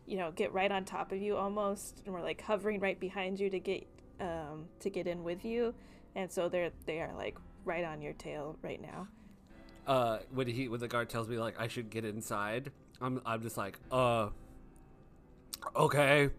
you 0.05 0.17
know, 0.17 0.31
get 0.31 0.53
right 0.53 0.71
on 0.71 0.85
top 0.85 1.11
of 1.11 1.17
you 1.19 1.35
almost, 1.37 2.01
and 2.05 2.13
were 2.13 2.21
like 2.21 2.41
hovering 2.41 2.79
right 2.79 2.99
behind 2.99 3.39
you 3.39 3.49
to 3.49 3.59
get 3.59 3.87
um 4.19 4.65
to 4.81 4.89
get 4.89 5.07
in 5.07 5.23
with 5.23 5.43
you, 5.43 5.73
and 6.15 6.31
so 6.31 6.47
they're 6.49 6.71
they 6.85 6.99
are 7.01 7.13
like 7.15 7.37
right 7.65 7.83
on 7.83 8.01
your 8.01 8.13
tail 8.13 8.57
right 8.61 8.81
now. 8.81 9.07
Uh, 9.87 10.19
when 10.33 10.47
he 10.47 10.67
when 10.67 10.79
the 10.79 10.87
guard 10.87 11.09
tells 11.09 11.27
me 11.27 11.37
like 11.37 11.59
I 11.59 11.67
should 11.67 11.89
get 11.89 12.05
inside, 12.05 12.71
I'm 12.99 13.21
I'm 13.25 13.41
just 13.41 13.57
like 13.57 13.77
uh, 13.91 14.29
okay. 15.75 16.29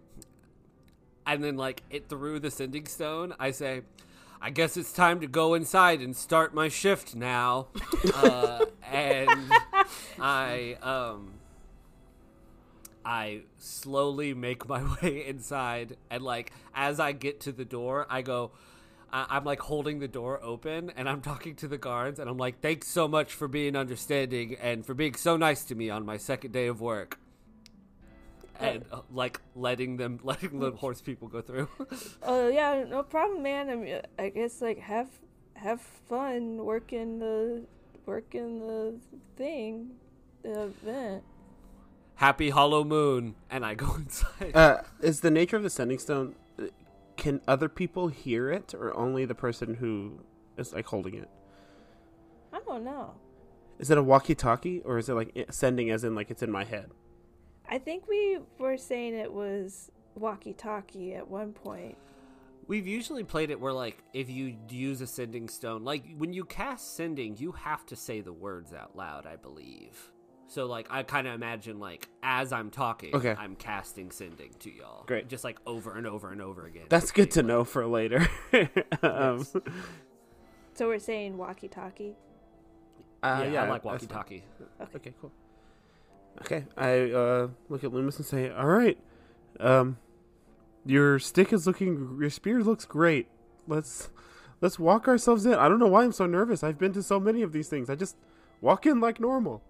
And 1.27 1.43
then 1.43 1.57
like 1.57 1.83
it 1.91 2.09
through 2.09 2.41
the 2.41 2.51
sending 2.51 2.87
stone, 2.87 3.35
I 3.39 3.51
say, 3.51 3.83
I 4.41 4.51
guess 4.51 4.77
it's 4.77 4.93
time 4.93 5.21
to 5.21 5.27
go 5.27 5.55
inside 5.55 6.01
and 6.01 6.17
start 6.17 6.55
my 6.55 6.69
shift 6.69 7.15
now. 7.15 7.69
uh, 8.15 8.65
and 8.91 9.53
I 10.21 10.77
um. 10.83 11.33
I 13.09 13.43
slowly 13.59 14.35
make 14.35 14.69
my 14.69 14.83
way 15.03 15.25
inside, 15.27 15.97
and 16.11 16.25
like 16.25 16.51
as 16.75 16.99
I 16.99 17.13
get 17.13 17.41
to 17.43 17.53
the 17.53 17.65
door, 17.65 18.07
I 18.11 18.23
go. 18.23 18.51
I- 19.13 19.27
I'm 19.31 19.45
like 19.45 19.61
holding 19.61 19.99
the 20.01 20.09
door 20.09 20.41
open, 20.43 20.91
and 20.97 21.09
I'm 21.09 21.21
talking 21.31 21.55
to 21.57 21.69
the 21.69 21.79
guards, 21.79 22.19
and 22.19 22.29
I'm 22.29 22.37
like, 22.39 22.61
"Thanks 22.61 22.89
so 22.89 23.07
much 23.09 23.33
for 23.33 23.49
being 23.49 23.77
understanding 23.77 24.57
and 24.61 24.85
for 24.85 24.95
being 24.95 25.15
so 25.15 25.37
nice 25.37 25.65
to 25.67 25.75
me 25.75 25.91
on 25.91 26.05
my 26.05 26.17
second 26.17 26.53
day 26.53 26.67
of 26.67 26.81
work." 26.81 27.19
And 28.59 28.85
uh, 28.91 29.01
like 29.13 29.41
letting 29.55 29.99
them, 29.99 30.19
letting 30.25 30.59
the 30.61 30.71
horse 30.73 31.01
people 31.01 31.29
go 31.29 31.41
through. 31.43 31.69
Oh 32.23 32.49
yeah, 32.49 32.85
no 32.89 33.03
problem, 33.03 33.43
man. 33.43 33.69
I 33.71 33.75
mean, 33.77 34.01
I 34.19 34.31
guess 34.31 34.61
like 34.63 34.79
have 34.81 35.09
have 35.55 35.81
fun 35.81 36.65
working 36.65 37.19
the 37.19 37.65
working 38.07 38.61
the 38.67 38.95
thing, 39.37 39.91
the 40.43 40.65
event. 40.65 41.23
Happy 42.17 42.51
Hallowmoon, 42.51 43.35
and 43.51 43.65
I 43.65 43.75
go 43.75 43.95
inside. 43.97 44.53
Uh, 44.57 44.81
is 45.03 45.21
the 45.21 45.31
nature 45.31 45.57
of 45.57 45.63
the 45.63 45.71
sending 45.71 45.99
stone? 45.99 46.35
Can 47.17 47.41
other 47.49 47.69
people 47.69 48.09
hear 48.09 48.51
it, 48.51 48.75
or 48.75 48.97
only 48.97 49.25
the 49.25 49.35
person 49.35 49.75
who 49.75 50.21
is 50.57 50.73
like 50.73 50.87
holding 50.87 51.15
it? 51.15 51.29
I 52.53 52.61
don't 52.67 52.85
know. 52.85 53.15
Is 53.79 53.91
it 53.91 53.99
a 53.99 54.03
walkie-talkie, 54.03 54.83
or 54.85 54.99
is 54.99 55.09
it 55.09 55.15
like 55.15 55.47
sending, 55.51 55.91
as 55.91 56.05
in 56.05 56.15
like 56.15 56.31
it's 56.31 56.43
in 56.43 56.51
my 56.51 56.65
head? 56.65 56.91
I 57.69 57.79
think 57.79 58.07
we 58.07 58.39
were 58.59 58.77
saying 58.77 59.15
it 59.15 59.33
was 59.33 59.91
walkie-talkie 60.15 61.15
at 61.15 61.29
one 61.29 61.53
point. 61.53 61.99
We've 62.69 62.87
usually 62.87 63.23
played 63.23 63.51
it 63.51 63.61
where 63.61 63.73
like 63.73 64.03
if 64.13 64.29
you 64.29 64.57
use 64.69 65.01
a 65.01 65.07
sending 65.07 65.49
stone, 65.49 65.85
like 65.85 66.05
when 66.17 66.33
you 66.33 66.45
cast 66.45 66.97
sending, 66.97 67.37
you 67.37 67.53
have 67.53 67.87
to 67.87 67.97
say 67.97 68.21
the 68.21 68.33
words 68.33 68.73
out 68.73 68.97
loud, 68.97 69.27
I 69.27 69.37
believe. 69.37 70.11
So 70.49 70.67
like 70.67 70.87
I 70.91 71.03
kind 71.03 71.27
of 71.27 71.35
imagine 71.35 71.81
like 71.81 72.09
as 72.23 72.53
I'm 72.53 72.71
talking, 72.71 73.15
Okay. 73.15 73.35
I'm 73.37 73.57
casting 73.57 74.11
sending 74.11 74.53
to 74.61 74.71
y'all. 74.73 75.05
Great. 75.07 75.29
Just 75.29 75.45
like 75.45 75.59
over 75.67 75.97
and 75.97 76.07
over 76.07 76.31
and 76.31 76.41
over 76.41 76.67
again. 76.67 76.87
That's 76.89 77.11
good 77.11 77.31
to 77.33 77.43
know 77.43 77.65
for 77.65 77.87
later. 77.87 78.29
um, 79.03 79.39
Yes. 79.39 79.57
So 80.75 80.89
we're 80.89 80.99
saying 80.99 81.37
walkie-talkie. 81.39 82.15
uh, 83.23 83.41
yeah, 83.45 83.51
yeah, 83.51 83.63
I 83.65 83.69
like 83.69 83.85
walkie-talkie. 83.85 84.45
Okay, 84.95 85.15
cool. 85.21 85.33
Okay, 86.43 86.65
I 86.77 87.11
uh, 87.13 87.49
look 87.71 87.83
at 87.83 87.95
Loomis 87.95 88.19
and 88.19 88.27
say, 88.27 88.51
"All 88.51 88.67
right, 88.67 88.99
um, 89.59 89.97
your 90.85 91.19
stick 91.19 91.51
is 91.51 91.67
looking, 91.67 92.19
your 92.21 92.29
spear 92.29 92.63
looks 92.63 92.85
great. 92.85 93.29
Let's 93.67 94.11
let's 94.61 94.79
walk 94.79 95.09
ourselves 95.09 95.47
in. 95.47 95.55
I 95.55 95.67
don't 95.67 95.79
know 95.79 95.87
why 95.89 96.05
I'm 96.05 96.13
so 96.13 96.27
nervous. 96.27 96.63
I've 96.63 96.79
been 96.79 96.93
to 96.93 97.03
so 97.03 97.19
many 97.19 97.41
of 97.41 97.53
these 97.53 97.69
things. 97.71 97.89
I 97.89 97.95
just 97.95 98.17
walk 98.61 98.85
in 98.85 99.01
like 99.01 99.19
normal. 99.19 99.63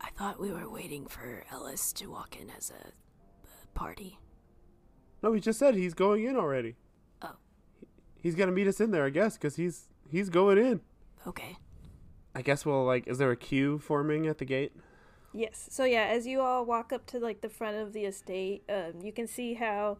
I 0.00 0.10
thought 0.10 0.40
we 0.40 0.52
were 0.52 0.68
waiting 0.68 1.06
for 1.06 1.44
Ellis 1.52 1.92
to 1.94 2.06
walk 2.06 2.36
in 2.40 2.50
as 2.50 2.70
a, 2.70 2.88
a 2.88 3.78
party. 3.78 4.18
No, 5.22 5.32
he 5.32 5.40
just 5.40 5.58
said 5.58 5.74
he's 5.74 5.94
going 5.94 6.24
in 6.24 6.36
already. 6.36 6.76
Oh. 7.20 7.34
He's 8.16 8.34
gonna 8.34 8.52
meet 8.52 8.66
us 8.66 8.80
in 8.80 8.90
there, 8.90 9.04
I 9.04 9.10
guess, 9.10 9.34
because 9.34 9.56
he's 9.56 9.88
he's 10.08 10.30
going 10.30 10.58
in. 10.58 10.80
Okay. 11.26 11.56
I 12.34 12.42
guess 12.42 12.64
we'll 12.64 12.84
like. 12.84 13.06
Is 13.06 13.18
there 13.18 13.30
a 13.30 13.36
queue 13.36 13.78
forming 13.78 14.26
at 14.26 14.38
the 14.38 14.44
gate? 14.44 14.72
Yes. 15.32 15.68
So 15.70 15.84
yeah, 15.84 16.04
as 16.04 16.26
you 16.26 16.40
all 16.40 16.64
walk 16.64 16.92
up 16.92 17.06
to 17.06 17.18
like 17.18 17.40
the 17.40 17.48
front 17.48 17.76
of 17.76 17.92
the 17.92 18.04
estate, 18.04 18.62
um, 18.68 19.02
you 19.02 19.12
can 19.12 19.26
see 19.26 19.54
how 19.54 19.98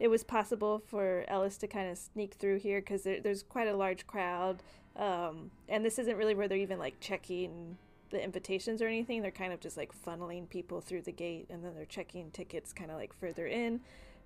it 0.00 0.08
was 0.08 0.24
possible 0.24 0.82
for 0.86 1.24
Ellis 1.28 1.56
to 1.58 1.66
kind 1.66 1.90
of 1.90 1.98
sneak 1.98 2.34
through 2.34 2.58
here 2.58 2.80
because 2.80 3.02
there, 3.02 3.20
there's 3.20 3.42
quite 3.42 3.68
a 3.68 3.76
large 3.76 4.06
crowd, 4.06 4.62
um, 4.96 5.50
and 5.68 5.84
this 5.84 5.98
isn't 5.98 6.16
really 6.16 6.34
where 6.34 6.48
they're 6.48 6.58
even 6.58 6.78
like 6.78 6.98
checking 7.00 7.76
the 8.12 8.22
invitations 8.22 8.80
or 8.80 8.86
anything. 8.86 9.22
They're 9.22 9.32
kind 9.32 9.52
of 9.52 9.58
just 9.58 9.76
like 9.76 9.90
funneling 10.06 10.48
people 10.48 10.80
through 10.80 11.02
the 11.02 11.12
gate, 11.12 11.46
and 11.50 11.64
then 11.64 11.74
they're 11.74 11.84
checking 11.84 12.30
tickets 12.30 12.72
kind 12.72 12.90
of 12.90 12.96
like 12.96 13.12
further 13.18 13.46
in. 13.48 13.80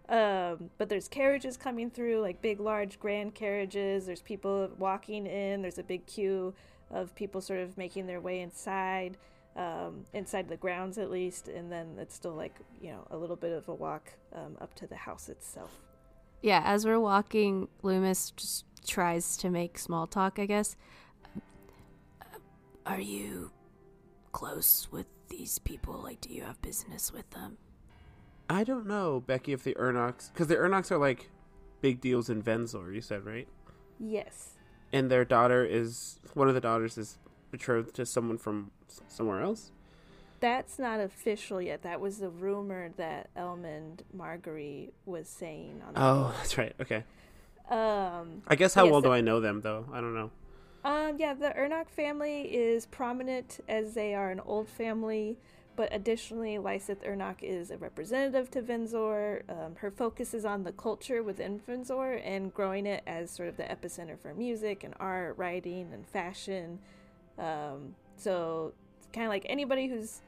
Um, 0.09 0.71
but 0.79 0.89
there's 0.89 1.09
carriages 1.09 1.57
coming 1.57 1.91
through, 1.91 2.21
like 2.21 2.43
big, 2.43 2.61
large, 2.61 3.01
grand 3.01 3.35
carriages. 3.35 4.07
There's 4.07 4.21
people 4.21 4.71
walking 4.79 5.27
in. 5.27 5.63
There's 5.63 5.79
a 5.79 5.83
big 5.83 6.07
queue 6.07 6.55
of 6.91 7.15
people 7.15 7.41
sort 7.41 7.61
of 7.61 7.79
making 7.79 8.07
their 8.07 8.21
way 8.21 8.41
inside 8.41 9.17
um, 9.57 10.05
inside 10.13 10.49
the 10.49 10.57
grounds 10.57 10.99
at 10.99 11.11
least, 11.11 11.49
and 11.49 11.73
then 11.73 11.97
it's 11.99 12.15
still 12.15 12.35
like 12.35 12.55
you 12.81 12.91
know 12.91 13.07
a 13.11 13.17
little 13.17 13.37
bit 13.37 13.53
of 13.53 13.69
a 13.69 13.75
walk 13.75 14.13
um, 14.35 14.57
up 14.61 14.75
to 14.75 14.87
the 14.87 14.97
house 14.97 15.29
itself. 15.29 15.81
Yeah, 16.43 16.63
as 16.65 16.85
we're 16.85 17.01
walking, 17.01 17.69
Loomis 17.83 18.31
just 18.33 18.65
tries 18.87 19.37
to 19.39 19.51
make 19.51 19.79
small 19.79 20.07
talk. 20.07 20.39
I 20.39 20.47
guess. 20.47 20.77
Are 22.85 23.01
you 23.01 23.51
close 24.37 24.87
with 24.93 25.07
these 25.31 25.59
people? 25.59 25.95
Like, 26.03 26.21
do 26.21 26.29
you 26.33 26.43
have 26.43 26.61
business 26.61 27.11
with 27.11 27.29
them? 27.31 27.57
I 28.51 28.65
don't 28.65 28.87
know, 28.87 29.21
Becky, 29.27 29.53
if 29.55 29.65
the 29.65 29.75
Ernoks, 29.75 30.31
because 30.31 30.49
the 30.49 30.57
Ernoks 30.57 30.91
are 30.91 30.99
like 30.99 31.31
big 31.81 32.03
deals 32.03 32.29
in 32.29 32.43
Venzor. 32.43 32.95
You 32.95 33.01
said 33.01 33.25
right, 33.25 33.49
Yes. 33.99 34.51
and 34.93 35.11
their 35.11 35.25
daughter 35.25 35.65
is 35.65 36.21
one 36.35 36.49
of 36.49 36.55
the 36.55 36.61
daughters 36.61 36.99
is 36.99 37.19
betrothed 37.51 37.95
to 37.95 38.05
someone 38.05 38.37
from 38.37 38.71
somewhere 39.09 39.41
else. 39.41 39.73
That's 40.41 40.79
not 40.79 41.01
official 41.01 41.63
yet. 41.63 41.81
That 41.83 41.99
was 42.03 42.19
the 42.19 42.29
rumor 42.29 42.91
that 42.99 43.31
Elmond 43.35 44.01
Marguerite 44.13 44.93
was 45.07 45.29
saying 45.31 45.81
on 45.89 45.95
the 45.95 46.01
Oh, 46.03 46.35
that's 46.37 46.59
right. 46.59 46.75
Okay. 46.79 47.05
Um, 47.71 48.43
I 48.47 48.55
guess 48.55 48.75
how 48.75 48.85
Yes, 48.85 48.93
well 48.93 49.01
do 49.01 49.11
I 49.11 49.23
know 49.23 49.41
them 49.41 49.63
though? 49.63 49.87
I 49.93 50.01
don't 50.03 50.15
know. 50.15 50.31
Um, 50.85 51.17
yeah, 51.19 51.35
the 51.35 51.53
Ernok 51.59 51.89
family 51.89 52.43
is 52.43 52.87
prominent 52.87 53.61
as 53.69 53.95
they 53.95 54.15
are 54.15 54.31
an 54.31 54.41
old 54.41 54.69
family, 54.69 55.37
but 55.75 55.89
additionally, 55.93 56.59
Lysith 56.59 57.05
Ernok 57.05 57.43
is 57.43 57.71
a 57.71 57.77
representative 57.77 58.51
to 58.53 58.63
Venzor. 58.63 59.43
Um, 59.49 59.77
her 59.77 59.91
focus 59.91 60.33
is 60.33 60.45
on 60.45 60.63
the 60.63 60.73
culture 60.73 61.23
within 61.23 61.61
Venzor 61.61 62.21
and 62.25 62.55
growing 62.55 62.87
it 62.87 63.03
as 63.07 63.31
sort 63.31 63.49
of 63.49 63.57
the 63.57 63.65
epicenter 63.65 64.19
for 64.19 64.33
music 64.33 64.85
and 64.85 64.95
art, 64.99 65.37
writing, 65.37 65.91
and 65.93 66.07
fashion. 66.07 66.79
Um, 67.39 67.95
so, 68.17 68.73
kind 69.13 69.27
of 69.27 69.31
like 69.31 69.45
anybody 69.49 69.89
who's 69.89 70.23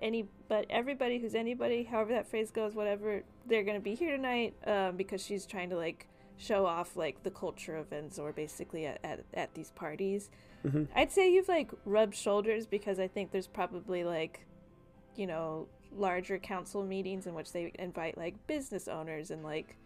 any, 0.00 0.28
but 0.48 0.66
everybody 0.68 1.18
who's 1.18 1.34
anybody, 1.34 1.84
however 1.84 2.12
that 2.12 2.28
phrase 2.28 2.50
goes, 2.50 2.74
whatever, 2.74 3.22
they're 3.46 3.64
going 3.64 3.78
to 3.78 3.82
be 3.82 3.94
here 3.94 4.16
tonight 4.16 4.54
um, 4.66 4.96
because 4.96 5.24
she's 5.24 5.46
trying 5.46 5.70
to 5.70 5.76
like 5.76 6.06
show 6.42 6.66
off 6.66 6.96
like 6.96 7.22
the 7.22 7.30
culture 7.30 7.76
of 7.76 7.88
Venzor 7.90 8.34
basically 8.34 8.86
at, 8.86 8.98
at, 9.04 9.20
at 9.34 9.54
these 9.54 9.70
parties. 9.70 10.28
hmm 10.68 10.84
I'd 10.94 11.12
say 11.12 11.32
you've 11.32 11.48
like 11.48 11.70
rubbed 11.84 12.14
shoulders 12.16 12.66
because 12.66 12.98
I 12.98 13.06
think 13.08 13.30
there's 13.30 13.46
probably 13.46 14.02
like, 14.04 14.44
you 15.14 15.26
know, 15.26 15.68
larger 15.94 16.38
council 16.38 16.82
meetings 16.82 17.26
in 17.26 17.34
which 17.34 17.52
they 17.52 17.72
invite 17.78 18.16
like 18.18 18.34
business 18.46 18.88
owners 18.88 19.30
and 19.30 19.44
like, 19.44 19.76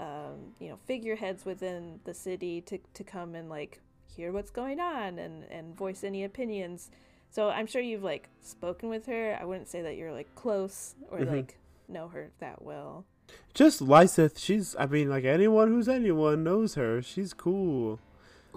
um, 0.00 0.52
you 0.60 0.68
know, 0.68 0.78
figureheads 0.86 1.44
within 1.44 2.00
the 2.04 2.12
city 2.14 2.60
to, 2.62 2.78
to 2.94 3.04
come 3.04 3.34
and 3.34 3.48
like 3.48 3.80
hear 4.14 4.32
what's 4.32 4.50
going 4.50 4.80
on 4.80 5.18
and, 5.18 5.44
and 5.50 5.74
voice 5.76 6.04
any 6.04 6.24
opinions. 6.24 6.90
So 7.30 7.48
I'm 7.48 7.66
sure 7.66 7.80
you've 7.80 8.02
like 8.02 8.28
spoken 8.42 8.90
with 8.90 9.06
her. 9.06 9.38
I 9.40 9.44
wouldn't 9.46 9.68
say 9.68 9.80
that 9.82 9.96
you're 9.96 10.12
like 10.12 10.34
close 10.34 10.94
or 11.10 11.20
Mhm. 11.20 11.30
like 11.36 11.58
know 11.88 12.08
her 12.08 12.30
that 12.40 12.60
well. 12.62 13.06
Just 13.54 13.80
Lysith, 13.80 14.38
she's. 14.38 14.74
I 14.78 14.86
mean, 14.86 15.10
like 15.10 15.24
anyone 15.24 15.68
who's 15.68 15.88
anyone 15.88 16.42
knows 16.44 16.74
her. 16.74 17.02
She's 17.02 17.32
cool. 17.34 18.00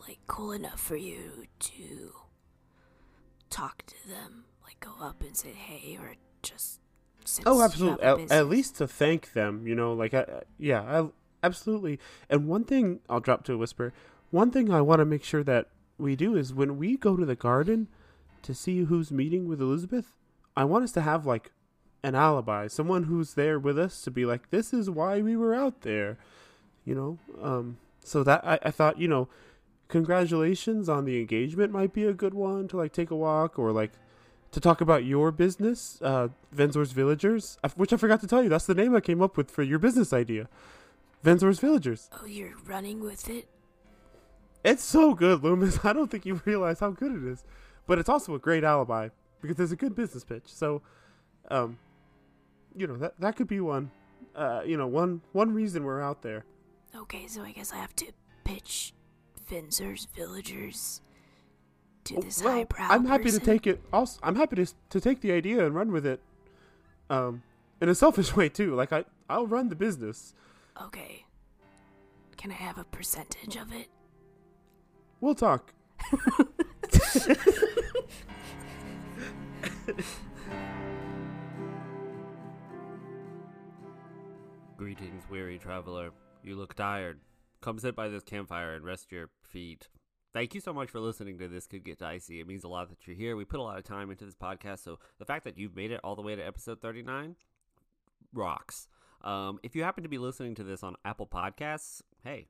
Like, 0.07 0.19
cool 0.27 0.51
enough 0.51 0.79
for 0.79 0.95
you 0.97 1.45
to 1.59 2.11
talk 3.49 3.83
to 3.87 4.07
them? 4.07 4.45
Like, 4.63 4.79
go 4.79 4.91
up 5.01 5.21
and 5.21 5.35
say 5.35 5.51
hey, 5.51 5.97
or 5.99 6.15
just. 6.41 6.79
Oh, 7.45 7.63
absolutely. 7.63 8.03
At, 8.03 8.31
at 8.31 8.47
least 8.47 8.75
to 8.77 8.87
thank 8.87 9.33
them, 9.33 9.65
you 9.65 9.73
know, 9.73 9.93
like, 9.93 10.13
I, 10.13 10.19
I- 10.21 10.41
yeah, 10.59 10.81
I, 10.81 11.09
absolutely. 11.43 11.99
And 12.29 12.47
one 12.47 12.63
thing 12.63 12.99
I'll 13.09 13.19
drop 13.19 13.43
to 13.45 13.53
a 13.53 13.57
whisper. 13.57 13.93
One 14.29 14.51
thing 14.51 14.71
I 14.71 14.81
want 14.81 14.99
to 14.99 15.05
make 15.05 15.23
sure 15.23 15.43
that 15.43 15.69
we 15.97 16.15
do 16.15 16.35
is 16.35 16.53
when 16.53 16.77
we 16.77 16.97
go 16.97 17.15
to 17.17 17.25
the 17.25 17.35
garden 17.35 17.87
to 18.43 18.53
see 18.53 18.83
who's 18.83 19.11
meeting 19.11 19.47
with 19.47 19.59
Elizabeth, 19.59 20.13
I 20.55 20.65
want 20.65 20.83
us 20.83 20.91
to 20.93 21.01
have 21.01 21.25
like 21.25 21.51
an 22.05 22.13
alibi, 22.13 22.67
someone 22.67 23.03
who's 23.03 23.33
there 23.33 23.57
with 23.57 23.79
us 23.79 24.01
to 24.03 24.11
be 24.11 24.25
like, 24.25 24.51
this 24.51 24.73
is 24.73 24.91
why 24.91 25.23
we 25.23 25.35
were 25.35 25.55
out 25.55 25.81
there, 25.81 26.19
you 26.85 26.93
know. 26.93 27.17
Um, 27.41 27.77
so 28.03 28.21
that 28.23 28.45
I, 28.45 28.59
I 28.61 28.69
thought, 28.69 28.99
you 28.99 29.07
know, 29.07 29.27
congratulations 29.87 30.87
on 30.87 31.05
the 31.05 31.19
engagement 31.19 31.73
might 31.73 31.93
be 31.93 32.05
a 32.05 32.13
good 32.13 32.35
one 32.35 32.67
to 32.67 32.77
like 32.77 32.93
take 32.93 33.09
a 33.09 33.15
walk 33.15 33.57
or 33.57 33.71
like 33.71 33.91
to 34.51 34.59
talk 34.59 34.81
about 34.81 35.03
your 35.03 35.31
business, 35.31 35.99
uh, 36.03 36.27
Venzor's 36.55 36.91
Villagers, 36.91 37.57
which 37.75 37.91
I 37.91 37.97
forgot 37.97 38.21
to 38.21 38.27
tell 38.27 38.43
you. 38.43 38.49
That's 38.49 38.67
the 38.67 38.75
name 38.75 38.95
I 38.95 38.99
came 38.99 39.21
up 39.21 39.35
with 39.35 39.49
for 39.49 39.63
your 39.63 39.79
business 39.79 40.13
idea, 40.13 40.47
Venzor's 41.23 41.59
Villagers. 41.59 42.11
Oh, 42.21 42.27
you're 42.27 42.55
running 42.67 42.99
with 42.99 43.27
it? 43.27 43.47
It's 44.63 44.83
so 44.83 45.15
good, 45.15 45.43
Loomis. 45.43 45.79
I 45.83 45.91
don't 45.91 46.11
think 46.11 46.27
you 46.27 46.39
realize 46.45 46.81
how 46.81 46.91
good 46.91 47.15
it 47.15 47.27
is, 47.27 47.43
but 47.87 47.97
it's 47.97 48.09
also 48.09 48.35
a 48.35 48.39
great 48.39 48.63
alibi 48.63 49.09
because 49.41 49.57
there's 49.57 49.71
a 49.71 49.75
good 49.75 49.95
business 49.95 50.23
pitch. 50.23 50.43
So, 50.45 50.83
um, 51.49 51.79
you 52.75 52.87
know 52.87 52.97
that 52.97 53.19
that 53.19 53.35
could 53.35 53.47
be 53.47 53.59
one, 53.59 53.91
uh, 54.35 54.61
you 54.65 54.77
know 54.77 54.87
one 54.87 55.21
one 55.31 55.53
reason 55.53 55.83
we're 55.83 56.01
out 56.01 56.21
there. 56.21 56.45
Okay, 56.95 57.27
so 57.27 57.41
I 57.41 57.51
guess 57.51 57.71
I 57.73 57.77
have 57.77 57.95
to 57.97 58.05
pitch 58.43 58.93
Venzor's 59.49 60.07
villagers 60.15 61.01
to 62.05 62.15
Oh, 62.17 62.21
this 62.21 62.41
well, 62.43 62.53
highbrow 62.53 62.87
I'm 62.89 63.05
happy 63.05 63.23
person. 63.25 63.39
to 63.41 63.45
take 63.45 63.67
it. 63.67 63.81
Also, 63.91 64.19
I'm 64.23 64.35
happy 64.35 64.55
to 64.57 64.65
to 64.89 64.99
take 65.01 65.21
the 65.21 65.31
idea 65.31 65.65
and 65.65 65.73
run 65.75 65.91
with 65.91 66.05
it, 66.05 66.21
um, 67.09 67.43
in 67.81 67.89
a 67.89 67.95
selfish 67.95 68.35
way 68.39 68.49
too. 68.49 68.75
Like 68.75 68.91
I 68.93 69.05
I'll 69.29 69.47
run 69.47 69.69
the 69.69 69.75
business. 69.75 70.33
Okay. 70.81 71.25
Can 72.37 72.51
I 72.51 72.55
have 72.55 72.77
a 72.77 72.83
percentage 72.83 73.55
of 73.55 73.73
it? 73.73 73.87
We'll 75.21 75.35
talk. 75.35 75.73
Greetings, 84.77 85.23
weary 85.29 85.57
traveler. 85.57 86.11
You 86.43 86.57
look 86.57 86.73
tired. 86.73 87.21
Come 87.61 87.79
sit 87.79 87.95
by 87.95 88.09
this 88.09 88.23
campfire 88.23 88.73
and 88.73 88.83
rest 88.83 89.09
your 89.09 89.29
feet. 89.41 89.87
Thank 90.33 90.53
you 90.53 90.59
so 90.59 90.73
much 90.73 90.89
for 90.89 90.99
listening 90.99 91.37
to 91.37 91.47
This 91.47 91.65
Could 91.65 91.85
Get 91.85 91.99
Dicey. 91.99 92.41
It 92.41 92.47
means 92.47 92.65
a 92.65 92.67
lot 92.67 92.89
that 92.89 93.07
you're 93.07 93.15
here. 93.15 93.37
We 93.37 93.45
put 93.45 93.61
a 93.61 93.63
lot 93.63 93.77
of 93.77 93.85
time 93.85 94.11
into 94.11 94.25
this 94.25 94.35
podcast, 94.35 94.83
so 94.83 94.99
the 95.17 95.23
fact 95.23 95.45
that 95.45 95.57
you've 95.57 95.77
made 95.77 95.91
it 95.91 96.01
all 96.03 96.17
the 96.17 96.21
way 96.21 96.35
to 96.35 96.45
episode 96.45 96.81
39 96.81 97.37
rocks. 98.33 98.89
Um, 99.21 99.59
if 99.63 99.77
you 99.77 99.83
happen 99.83 100.03
to 100.03 100.09
be 100.09 100.17
listening 100.17 100.55
to 100.55 100.63
this 100.63 100.83
on 100.83 100.97
Apple 101.05 101.25
Podcasts, 101.25 102.01
hey, 102.25 102.49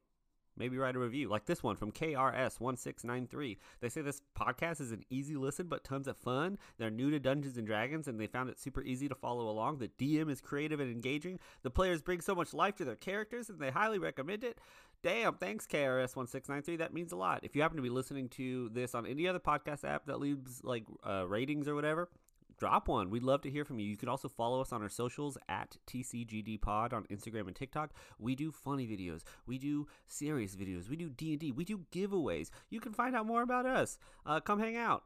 maybe 0.58 0.78
write 0.78 0.96
a 0.96 1.00
review 1.00 1.30
like 1.30 1.46
this 1.46 1.64
one 1.64 1.76
from 1.76 1.92
KRS1693. 1.92 3.58
They 3.80 3.90
say 3.90 4.02
this 4.02 4.22
podcast 4.40 4.82
is 4.82 4.92
an 4.92 5.04
easy 5.10 5.36
listen 5.36 5.68
but 5.68 5.84
tons 5.84 6.08
of 6.08 6.18
fun. 6.18 6.58
They're 6.78 6.90
new 6.90 7.10
to 7.12 7.20
Dungeons 7.20 7.58
and 7.58 7.68
Dragons 7.68 8.08
and 8.08 8.20
they 8.20 8.28
found 8.28 8.50
it 8.50 8.60
super 8.60 8.82
easy 8.82 9.08
to 9.08 9.16
follow 9.16 9.50
along. 9.50 9.78
The 9.78 9.88
DM 9.88 10.30
is 10.30 10.42
creative 10.42 10.80
and 10.80 10.92
engaging. 10.92 11.40
The 11.64 11.72
players 11.72 12.02
bring 12.02 12.22
so 12.22 12.36
much 12.36 12.54
life 12.54 12.76
to 12.78 12.86
their 12.86 12.96
characters 12.96 13.50
and 13.50 13.60
they 13.60 13.72
highly 13.72 14.00
recommend 14.00 14.44
it. 14.44 14.60
Damn, 15.04 15.36
thanks 15.36 15.68
KRS1693. 15.68 16.80
That 16.80 16.94
means 16.94 17.12
a 17.12 17.16
lot. 17.16 17.42
If 17.44 17.56
you 17.56 17.62
happen 17.62 17.78
to 17.78 17.84
be 17.84 17.90
listening 17.90 18.30
to 18.30 18.70
this 18.70 18.96
on 18.96 19.06
any 19.06 19.28
other 19.28 19.40
podcast 19.40 19.84
app 19.84 20.06
that 20.08 20.20
leaves 20.20 20.62
like 20.64 20.84
uh, 21.08 21.28
ratings 21.28 21.68
or 21.68 21.76
whatever, 21.76 22.10
drop 22.58 22.88
one. 22.88 23.10
We'd 23.10 23.24
love 23.24 23.42
to 23.42 23.50
hear 23.50 23.66
from 23.66 23.80
you. 23.80 23.86
You 23.86 23.98
can 23.98 24.10
also 24.10 24.28
follow 24.28 24.62
us 24.62 24.72
on 24.72 24.82
our 24.82 24.90
socials 24.90 25.38
at 25.50 25.78
TCGDPod 25.88 26.94
on 26.94 27.06
Instagram 27.06 27.48
and 27.48 27.56
TikTok. 27.56 27.92
We 28.20 28.36
do 28.36 28.52
funny 28.52 28.88
videos. 28.88 29.24
We 29.46 29.58
do 29.58 29.88
serious 30.08 30.56
videos. 30.56 30.90
We 30.90 30.96
do 30.96 31.10
D&D. 31.10 31.52
We 31.52 31.66
do 31.66 31.86
giveaways. 31.92 32.50
You 32.70 32.80
can 32.80 32.94
find 32.94 33.16
out 33.16 33.26
more 33.26 33.42
about 33.42 33.66
us. 33.66 33.98
Uh, 34.26 34.40
come 34.40 34.60
hang 34.60 34.78
out. 34.78 35.04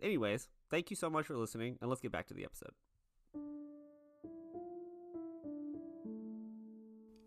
Anyways, 0.00 0.48
thank 0.70 0.90
you 0.90 0.96
so 0.96 1.08
much 1.08 1.26
for 1.26 1.36
listening, 1.36 1.78
and 1.80 1.88
let's 1.88 2.00
get 2.00 2.12
back 2.12 2.26
to 2.28 2.34
the 2.34 2.44
episode. 2.44 2.72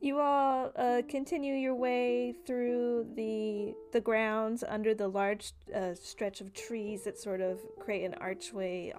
You 0.02 0.20
all 0.20 0.72
uh, 0.76 1.02
continue 1.10 1.56
your 1.56 1.74
way 1.74 2.36
through 2.46 3.08
the 3.16 3.74
the 3.92 4.00
grounds 4.00 4.64
under 4.68 4.94
the 4.94 5.08
large 5.08 5.54
uh, 5.74 5.96
stretch 5.96 6.42
of 6.42 6.54
trees 6.54 7.06
that 7.06 7.18
sort 7.18 7.42
of 7.42 7.60
create 7.80 8.04
an 8.04 8.14
archway 8.22 8.94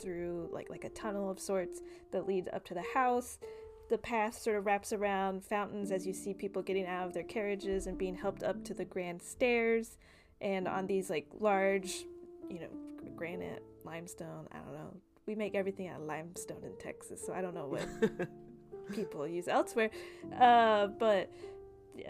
through 0.00 0.48
like 0.52 0.70
like 0.70 0.84
a 0.84 0.88
tunnel 0.90 1.30
of 1.30 1.38
sorts 1.38 1.80
that 2.12 2.26
leads 2.26 2.48
up 2.52 2.64
to 2.66 2.74
the 2.74 2.84
house. 2.94 3.38
The 3.88 3.98
path 3.98 4.38
sort 4.38 4.56
of 4.56 4.66
wraps 4.66 4.92
around 4.92 5.44
fountains 5.44 5.90
as 5.90 6.06
you 6.06 6.12
see 6.12 6.32
people 6.32 6.62
getting 6.62 6.86
out 6.86 7.08
of 7.08 7.14
their 7.14 7.24
carriages 7.24 7.86
and 7.86 7.98
being 7.98 8.14
helped 8.14 8.42
up 8.42 8.62
to 8.64 8.74
the 8.74 8.84
grand 8.84 9.20
stairs, 9.20 9.98
and 10.40 10.68
on 10.68 10.86
these 10.86 11.10
like 11.10 11.26
large, 11.38 12.04
you 12.48 12.60
know, 12.60 12.68
granite, 13.16 13.64
limestone, 13.84 14.46
I 14.52 14.58
don't 14.58 14.74
know, 14.74 14.94
we 15.26 15.34
make 15.34 15.54
everything 15.54 15.88
out 15.88 16.00
of 16.00 16.06
limestone 16.06 16.62
in 16.64 16.76
Texas, 16.78 17.24
so 17.24 17.32
I 17.32 17.40
don't 17.40 17.54
know 17.54 17.66
what 17.66 18.28
people 18.92 19.26
use 19.26 19.48
elsewhere. 19.48 19.90
Uh, 20.38 20.86
but 20.86 21.30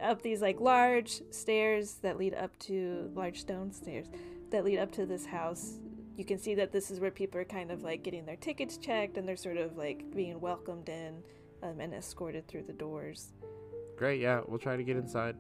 up 0.01 0.23
these 0.23 0.41
like 0.41 0.61
large 0.61 1.23
stairs 1.31 1.95
that 2.03 2.19
lead 2.19 2.35
up 2.35 2.59
to 2.59 3.11
large 3.15 3.41
stone 3.41 3.73
stairs 3.73 4.07
that 4.51 4.65
lead 4.65 4.79
up 4.79 4.93
to 4.93 5.07
this 5.07 5.27
house. 5.27 5.79
You 6.21 6.27
can 6.27 6.39
see 6.39 6.55
that 6.57 6.71
this 6.71 6.91
is 6.91 7.01
where 7.01 7.11
people 7.11 7.41
are 7.41 7.47
kind 7.47 7.71
of 7.71 7.83
like 7.83 8.03
getting 8.03 8.27
their 8.27 8.37
tickets 8.37 8.77
checked 8.77 9.17
and 9.17 9.27
they're 9.27 9.39
sort 9.39 9.57
of 9.57 9.79
like 9.79 10.05
being 10.15 10.39
welcomed 10.39 10.91
in 10.91 11.23
um, 11.63 11.81
and 11.81 11.95
escorted 11.95 12.47
through 12.47 12.65
the 12.65 12.75
doors. 12.75 13.33
Great, 13.97 14.21
yeah, 14.21 14.43
we'll 14.47 14.59
try 14.59 14.77
to 14.77 14.83
get 14.83 14.99
inside. 14.99 15.35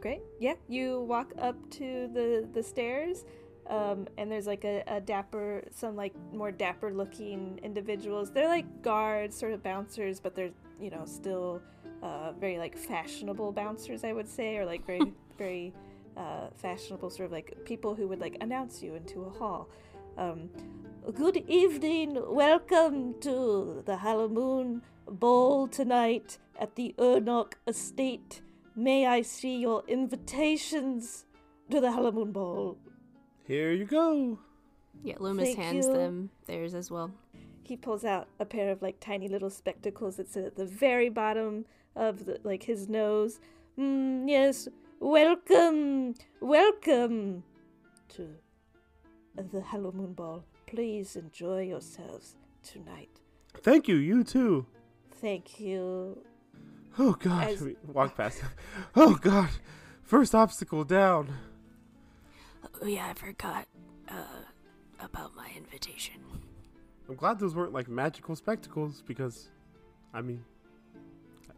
Great. 0.00 0.22
Yeah, 0.38 0.54
you 0.68 1.00
walk 1.00 1.32
up 1.40 1.56
to 1.70 2.08
the 2.14 2.48
the 2.52 2.62
stairs, 2.62 3.24
um, 3.66 4.06
and 4.16 4.30
there's 4.30 4.46
like 4.46 4.62
a, 4.62 4.84
a 4.86 5.00
dapper, 5.00 5.64
some 5.72 5.96
like 5.96 6.14
more 6.32 6.52
dapper 6.52 6.92
looking 6.92 7.58
individuals. 7.64 8.30
They're 8.30 8.46
like 8.46 8.80
guards, 8.80 9.36
sort 9.36 9.50
of 9.50 9.60
bouncers, 9.64 10.20
but 10.20 10.36
they're 10.36 10.52
you 10.80 10.90
know 10.90 11.04
still 11.04 11.60
uh, 12.00 12.30
very 12.38 12.58
like 12.58 12.78
fashionable 12.78 13.50
bouncers, 13.50 14.04
I 14.04 14.12
would 14.12 14.28
say, 14.28 14.56
or 14.56 14.66
like 14.66 14.86
very 14.86 15.12
very 15.36 15.74
uh, 16.16 16.46
fashionable 16.54 17.10
sort 17.10 17.26
of 17.26 17.32
like 17.32 17.56
people 17.64 17.96
who 17.96 18.06
would 18.06 18.20
like 18.20 18.36
announce 18.40 18.84
you 18.84 18.94
into 18.94 19.24
a 19.24 19.30
hall. 19.30 19.68
Um, 20.16 20.50
Good 21.14 21.44
evening. 21.48 22.16
Welcome 22.28 23.20
to 23.22 23.82
the 23.84 23.96
Hallowmoon 23.96 24.82
Ball 25.08 25.66
tonight 25.66 26.38
at 26.60 26.76
the 26.76 26.94
Ernok 26.98 27.54
Estate. 27.66 28.40
May 28.76 29.06
I 29.06 29.22
see 29.22 29.56
your 29.56 29.82
invitations 29.88 31.24
to 31.70 31.80
the 31.80 31.88
Hallowmoon 31.88 32.32
Ball? 32.32 32.78
Here 33.46 33.72
you 33.72 33.84
go. 33.84 34.38
Yeah, 35.02 35.16
Loomis 35.18 35.46
Thank 35.46 35.58
hands 35.58 35.86
you. 35.86 35.94
them 35.94 36.30
theirs 36.46 36.74
as 36.74 36.90
well. 36.90 37.10
He 37.64 37.76
pulls 37.76 38.04
out 38.04 38.28
a 38.38 38.44
pair 38.44 38.70
of 38.70 38.80
like 38.80 39.00
tiny 39.00 39.28
little 39.28 39.50
spectacles 39.50 40.16
that 40.16 40.30
sit 40.30 40.44
at 40.44 40.56
the 40.56 40.66
very 40.66 41.08
bottom 41.08 41.64
of 41.96 42.26
the, 42.26 42.38
like 42.44 42.62
his 42.62 42.88
nose. 42.88 43.40
Mm, 43.78 44.28
yes, 44.28 44.68
welcome, 45.00 46.14
welcome 46.40 47.42
to 48.10 48.28
the 49.36 49.60
Hallowmoon 49.60 50.14
Ball. 50.14 50.44
Please 50.66 51.16
enjoy 51.16 51.62
yourselves 51.62 52.36
tonight. 52.62 53.10
Thank 53.62 53.88
you, 53.88 53.96
you 53.96 54.24
too. 54.24 54.66
Thank 55.20 55.60
you. 55.60 56.18
Oh 56.98 57.12
god, 57.12 57.48
As- 57.48 57.60
we 57.62 57.76
walk 57.86 58.16
past 58.16 58.40
him. 58.40 58.50
Oh 58.96 59.14
god, 59.14 59.48
first 60.02 60.34
obstacle 60.34 60.84
down. 60.84 61.32
Oh 62.82 62.86
yeah, 62.86 63.08
I 63.08 63.14
forgot 63.14 63.66
uh, 64.08 64.42
about 65.00 65.34
my 65.36 65.48
invitation. 65.56 66.14
I'm 67.08 67.16
glad 67.16 67.38
those 67.38 67.54
weren't 67.54 67.72
like 67.72 67.88
magical 67.88 68.34
spectacles 68.36 69.02
because, 69.06 69.48
I 70.14 70.22
mean, 70.22 70.44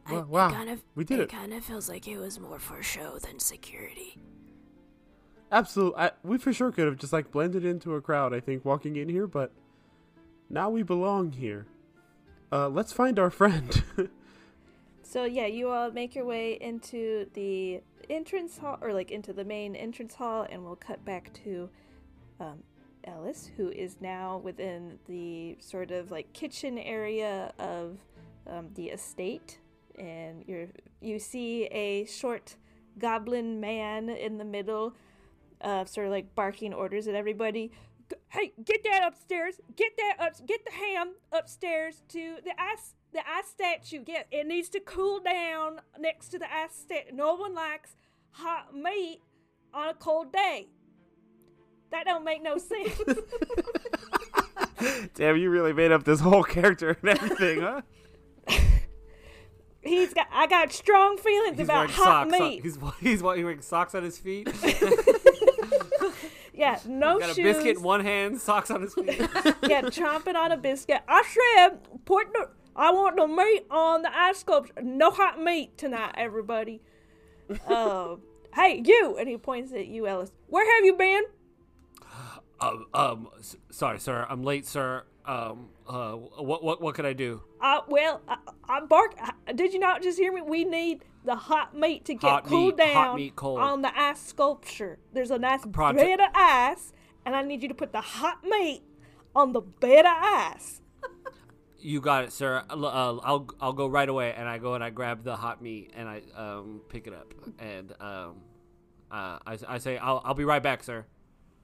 I, 0.07 0.19
wow, 0.19 0.49
it 0.49 0.53
kind 0.53 0.71
of 0.71 0.83
we 0.95 1.05
did 1.05 1.21
it 1.21 1.23
it. 1.25 1.29
kind 1.31 1.53
of 1.53 1.65
feels 1.65 1.89
like 1.89 2.07
it 2.09 2.19
was 2.19 2.39
more 2.41 2.59
for 2.59 2.83
show 2.83 3.19
than 3.19 3.39
security. 3.39 4.19
Absolutely, 5.55 6.01
I, 6.01 6.11
we 6.25 6.37
for 6.37 6.53
sure 6.53 6.73
could 6.73 6.87
have 6.87 6.97
just 6.97 7.13
like 7.13 7.31
blended 7.31 7.65
into 7.65 7.95
a 7.95 8.01
crowd. 8.01 8.35
I 8.35 8.41
think 8.41 8.65
walking 8.65 8.97
in 8.97 9.09
here, 9.09 9.29
but 9.29 9.53
now 10.51 10.69
we 10.69 10.83
belong 10.83 11.33
here. 11.33 11.67
Uh, 12.51 12.69
let's 12.69 12.93
find 12.93 13.19
our 13.19 13.31
friend. 13.31 13.83
So 15.07 15.27
yeah, 15.27 15.47
you 15.47 15.69
all 15.69 15.93
make 15.93 16.17
your 16.17 16.25
way 16.25 16.59
into 16.61 17.31
the 17.35 17.83
entrance 18.11 18.59
hall, 18.59 18.79
or 18.81 18.93
like 18.93 19.13
into 19.13 19.33
the 19.33 19.45
main 19.45 19.77
entrance 19.77 20.17
hall, 20.17 20.45
and 20.51 20.65
we'll 20.65 20.75
cut 20.75 21.05
back 21.05 21.33
to 21.45 21.71
um, 22.41 22.65
Ellis, 23.05 23.49
who 23.57 23.69
is 23.69 23.99
now 24.01 24.39
within 24.39 24.99
the 25.07 25.57
sort 25.61 25.93
of 25.93 26.11
like 26.11 26.33
kitchen 26.33 26.79
area 26.79 27.53
of 27.61 27.99
um, 28.51 28.71
the 28.75 28.87
estate, 28.87 29.59
and 30.01 30.43
you 30.49 30.69
you 31.01 31.21
see 31.21 31.67
a 31.67 32.07
short 32.07 32.57
goblin 32.99 33.61
man 33.61 34.09
in 34.09 34.39
the 34.39 34.45
middle, 34.45 34.97
uh, 35.65 35.85
sort 35.87 36.07
of 36.07 36.13
like 36.13 36.35
barking 36.35 36.73
orders 36.73 37.09
at 37.09 37.15
everybody. 37.15 37.73
Hey, 38.29 38.53
get 38.63 38.85
that 38.85 39.03
upstairs! 39.07 39.61
Get 39.77 39.97
that 39.97 40.17
up! 40.21 40.47
Get 40.47 40.65
the 40.65 40.73
ham 40.73 41.15
upstairs 41.33 42.03
to 42.11 42.37
the 42.45 42.53
ice 42.61 42.95
the 43.13 43.21
ice 43.21 43.49
statue. 43.49 44.05
Get 44.05 44.27
it 44.31 44.47
needs 44.47 44.69
to 44.71 44.81
cool 44.81 45.21
down 45.21 45.81
next 45.99 46.29
to 46.29 46.39
the 46.39 46.53
ice 46.53 46.77
statue. 46.77 47.15
No 47.15 47.35
one 47.35 47.55
likes 47.55 47.97
hot 48.33 48.75
meat 48.75 49.21
on 49.73 49.89
a 49.89 49.95
cold 49.95 50.33
day. 50.33 50.69
That 51.91 52.05
don't 52.05 52.25
make 52.25 52.43
no 52.43 52.59
sense. 52.59 52.93
Damn, 55.15 55.37
you 55.37 55.49
really 55.49 55.73
made 55.73 55.93
up 55.93 56.05
this 56.05 56.21
whole 56.21 56.43
character 56.43 56.99
and 57.01 57.11
everything, 57.11 57.61
huh? 57.61 57.83
He's 59.81 60.13
got 60.13 60.27
I 60.33 60.47
got 60.47 60.73
strong 60.73 61.19
feelings 61.19 61.59
He's 61.59 61.67
about 61.67 61.91
hot 61.91 62.29
socks. 62.31 62.41
On, 62.41 62.49
meat. 62.49 62.63
he's 62.63 62.79
he's 63.01 63.23
wearing 63.23 63.61
socks 63.61 63.95
on 63.95 64.03
his 64.03 64.19
feet. 64.19 64.49
Yeah, 66.55 66.79
no 66.87 67.19
Got 67.19 67.31
a 67.31 67.35
shoes. 67.35 67.57
biscuit 67.57 67.77
in 67.79 67.83
one 67.83 68.01
hand, 68.05 68.41
socks 68.41 68.71
on 68.71 68.83
his 68.83 68.95
feet. 68.95 69.07
yeah, 69.19 69.83
chomping 69.83 70.35
on 70.37 70.53
a 70.53 70.57
biscuit. 70.57 71.03
I 71.09 71.23
said, 71.57 71.79
put 72.05 72.33
the, 72.33 72.49
I 72.77 72.91
want 72.93 73.17
the 73.17 73.27
meat 73.27 73.67
on 73.71 74.03
the 74.03 74.17
ice 74.17 74.39
sculpture. 74.39 74.75
No 74.83 75.11
hot 75.11 75.41
meat 75.41 75.77
tonight, 75.79 76.15
everybody. 76.17 76.81
Uh, 77.69 78.17
hey, 78.55 78.83
you! 78.85 79.17
And 79.19 79.29
he 79.29 79.37
points 79.37 79.73
at 79.73 79.87
you, 79.87 80.07
Ellis. 80.07 80.33
Where 80.49 80.65
have 80.77 80.85
you 80.85 80.95
been? 80.97 81.23
um, 82.61 82.87
um, 82.95 83.29
s- 83.39 83.57
sorry, 83.71 83.99
sir. 84.01 84.27
I'm 84.29 84.43
late, 84.43 84.67
sir. 84.67 85.05
Um, 85.27 85.69
uh, 85.89 86.13
what 86.13 86.63
what 86.63 86.81
what 86.83 86.95
could 86.95 87.07
I 87.07 87.15
do? 87.15 87.43
Uh, 87.61 87.81
well, 87.89 88.21
I, 88.29 88.37
I 88.69 88.81
bark. 88.81 89.15
I, 89.19 89.53
did 89.53 89.73
you 89.73 89.79
not 89.79 90.03
just 90.03 90.19
hear 90.19 90.33
me? 90.33 90.43
We 90.43 90.65
need 90.65 91.03
the 91.25 91.37
hot 91.37 91.77
meat 91.77 92.05
to 92.07 92.15
get 92.15 92.29
Hot 92.31 92.45
cooled 92.45 92.77
meat, 92.77 92.93
hot 92.93 93.05
down 93.07 93.17
meat 93.17 93.37
cold. 93.37 93.59
on 93.59 93.83
the 93.83 93.99
ice 93.99 94.21
sculpture. 94.21 94.99
There's 95.13 95.31
a 95.31 95.39
nice 95.39 95.65
Project- 95.67 96.05
bed 96.05 96.21
of 96.21 96.31
ice, 96.35 96.93
and 97.25 97.35
I 97.35 97.43
need 97.43 97.63
you 97.63 97.69
to 97.69 97.75
put 97.75 97.93
the 97.93 98.01
hot 98.01 98.45
meat 98.45 98.83
on 99.35 99.53
the 99.53 99.61
bed 99.61 100.05
of 100.07 100.13
ice. 100.17 100.81
You 101.79 102.01
got 102.01 102.25
it, 102.25 102.33
sir. 102.33 102.65
I'll, 102.71 102.87
uh, 102.87 103.19
I'll 103.23 103.47
I'll 103.61 103.73
go 103.75 103.87
right 103.87 104.09
away, 104.09 104.33
and 104.33 104.49
I 104.49 104.57
go 104.57 104.75
and 104.75 104.83
I 104.83 104.89
grab 104.89 105.23
the 105.23 105.37
hot 105.37 105.61
meat 105.61 105.93
and 105.95 106.09
I 106.09 106.23
um 106.35 106.81
pick 106.89 107.07
it 107.07 107.13
up, 107.13 107.35
and 107.59 107.93
um, 108.01 108.37
uh, 109.11 109.39
I, 109.47 109.59
I 109.69 109.79
say 109.79 109.99
I'll 109.99 110.23
I'll 110.25 110.33
be 110.35 110.45
right 110.45 110.63
back, 110.63 110.83
sir. 110.83 111.05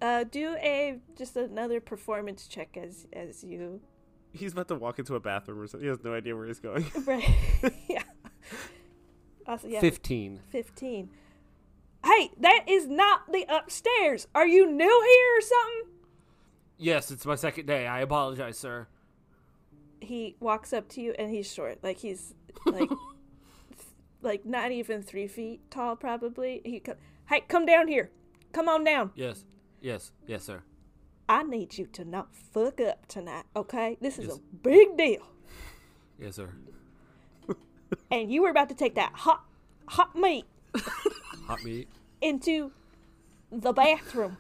Uh, 0.03 0.25
do 0.25 0.57
a 0.57 0.99
just 1.17 1.37
another 1.37 1.81
performance 1.81 2.47
check 2.47 2.77
as 2.77 3.07
as 3.15 3.43
you 3.45 3.81
He's 4.33 4.53
about 4.53 4.69
to 4.69 4.77
walk 4.77 4.99
into 4.99 5.15
a 5.17 5.21
bathroom 5.21 5.59
or 5.59 5.67
something. 5.67 5.85
He 5.85 5.89
has 5.89 6.05
no 6.05 6.15
idea 6.15 6.37
where 6.37 6.47
he's 6.47 6.61
going. 6.61 6.85
right 7.07 7.29
yeah. 7.89 8.03
Yeah, 9.67 9.81
Fifteen. 9.81 10.41
fifteen. 10.49 11.11
Hey, 12.05 12.31
that 12.39 12.65
is 12.67 12.87
not 12.89 13.31
the 13.33 13.45
upstairs. 13.49 14.27
Are 14.35 14.47
you 14.47 14.67
new 14.71 14.85
here 15.07 15.39
or 15.39 15.41
something? 15.41 15.93
Yes, 16.79 17.11
it's 17.11 17.27
my 17.27 17.35
second 17.35 17.67
day. 17.67 17.87
I 17.87 18.01
apologize, 18.01 18.57
sir. 18.57 18.89
He 20.01 20.37
walks 20.41 20.73
up 20.73 20.89
to 20.91 21.03
you 21.03 21.15
and 21.19 21.31
he's 21.31 21.53
short, 21.53 21.83
like 21.85 21.99
he's 21.99 22.35
like 22.65 22.89
like 24.23 24.47
not 24.47 24.73
even 24.73 25.03
three 25.03 25.27
feet 25.29 25.71
tall, 25.71 25.95
probably. 25.97 26.63
He 26.65 26.81
co- 26.81 26.97
hey, 27.29 27.41
come 27.49 27.67
down 27.67 27.87
here. 27.89 28.11
Come 28.53 28.69
on 28.69 28.83
down. 28.85 29.11
Yes, 29.15 29.45
yes, 29.83 30.13
yes, 30.27 30.43
sir. 30.45 30.63
I 31.29 31.43
need 31.45 31.77
you 31.79 31.87
to 31.89 32.05
not 32.05 32.35
fuck 32.35 32.81
up 32.81 33.07
tonight, 33.07 33.45
okay? 33.55 33.97
This 34.01 34.19
is 34.19 34.27
Yes. 34.29 34.37
a 34.39 34.41
big 34.63 34.97
deal. 34.97 35.23
Yes, 36.19 36.37
sir. 36.37 36.51
And 38.11 38.31
you 38.33 38.43
were 38.43 38.51
about 38.51 38.69
to 38.71 38.75
take 38.75 38.95
that 38.97 39.13
hot 39.15 39.45
hot 39.87 40.15
meat 40.17 40.45
Hot 41.47 41.63
meat. 41.65 41.89
into 42.21 42.71
the 43.51 43.73
bathroom. 43.73 44.37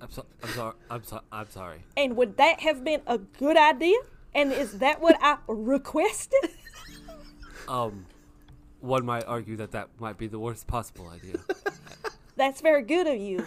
I'm, 0.00 0.10
so, 0.10 0.24
I'm 0.42 0.50
sorry. 0.50 0.74
I'm, 0.90 1.04
so, 1.04 1.20
I'm 1.32 1.50
sorry. 1.50 1.84
And 1.96 2.16
would 2.16 2.36
that 2.36 2.60
have 2.60 2.84
been 2.84 3.00
a 3.06 3.18
good 3.18 3.56
idea? 3.56 3.96
And 4.34 4.52
is 4.52 4.78
that 4.80 5.00
what 5.00 5.16
I 5.20 5.38
requested? 5.48 6.50
Um, 7.68 8.06
one 8.80 9.04
might 9.04 9.24
argue 9.24 9.56
that 9.56 9.72
that 9.72 9.88
might 9.98 10.18
be 10.18 10.26
the 10.26 10.38
worst 10.38 10.66
possible 10.66 11.08
idea. 11.08 11.36
That's 12.36 12.60
very 12.60 12.82
good 12.82 13.06
of 13.06 13.16
you. 13.18 13.44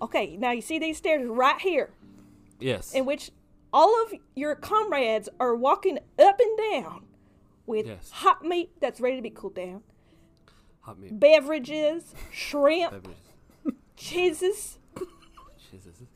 Okay, 0.00 0.36
now 0.36 0.52
you 0.52 0.60
see 0.62 0.78
these 0.78 0.96
stairs 0.98 1.26
right 1.26 1.60
here, 1.60 1.90
Yes. 2.60 2.92
in 2.94 3.04
which 3.04 3.30
all 3.72 4.02
of 4.04 4.12
your 4.34 4.54
comrades 4.54 5.28
are 5.38 5.54
walking 5.54 5.98
up 6.18 6.40
and 6.40 6.58
down 6.72 7.04
with 7.66 7.86
Yes. 7.86 8.10
hot 8.10 8.44
meat 8.44 8.70
that's 8.80 9.00
ready 9.00 9.16
to 9.16 9.22
be 9.22 9.30
cooled 9.30 9.54
down, 9.54 9.82
Hot 10.80 10.98
meat. 10.98 11.18
beverages, 11.18 12.14
shrimp, 12.32 12.90
Beverages. 12.92 13.22
cheeses, 13.96 14.78
Jesus. 15.70 16.08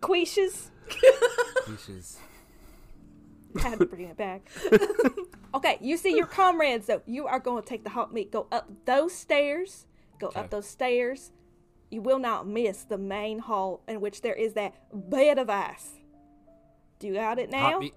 quiches. 0.00 0.68
Dishes. 1.66 2.18
I 3.56 3.68
had 3.68 3.78
to 3.80 3.86
bring 3.86 4.08
it 4.08 4.16
back. 4.16 4.48
okay, 5.54 5.78
you 5.80 5.96
see 5.96 6.16
your 6.16 6.26
comrades 6.26 6.86
though. 6.86 7.02
You 7.06 7.26
are 7.26 7.38
going 7.38 7.62
to 7.62 7.68
take 7.68 7.84
the 7.84 7.90
hot 7.90 8.12
meat, 8.12 8.30
go 8.32 8.46
up 8.50 8.68
those 8.86 9.12
stairs, 9.14 9.86
go 10.18 10.28
Okay. 10.28 10.40
up 10.40 10.50
those 10.50 10.66
stairs, 10.66 11.32
you 11.92 12.00
will 12.00 12.18
not 12.18 12.46
miss 12.46 12.84
the 12.84 12.96
main 12.98 13.38
hall 13.38 13.82
in 13.86 14.00
which 14.00 14.22
there 14.22 14.34
is 14.34 14.54
that 14.54 14.74
bed 15.10 15.38
of 15.38 15.50
ice. 15.50 15.90
Do 16.98 17.06
you 17.06 17.14
got 17.14 17.38
it 17.38 17.50
now? 17.50 17.72
Hot 17.72 17.80
meat, 17.80 17.94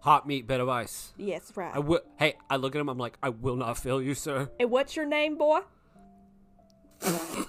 hot 0.00 0.26
meat, 0.26 0.46
bed 0.46 0.60
of 0.60 0.68
ice. 0.68 1.12
Yes, 1.16 1.50
right. 1.56 1.74
I 1.74 1.78
will. 1.78 2.02
Hey, 2.18 2.34
I 2.50 2.56
look 2.56 2.74
at 2.76 2.80
him. 2.80 2.88
I'm 2.90 2.98
like, 2.98 3.16
I 3.22 3.30
will 3.30 3.56
not 3.56 3.78
fail 3.78 4.02
you, 4.02 4.14
sir. 4.14 4.50
and 4.60 4.70
what's 4.70 4.94
your 4.94 5.06
name, 5.06 5.36
boy? 5.38 5.60
the 7.00 7.46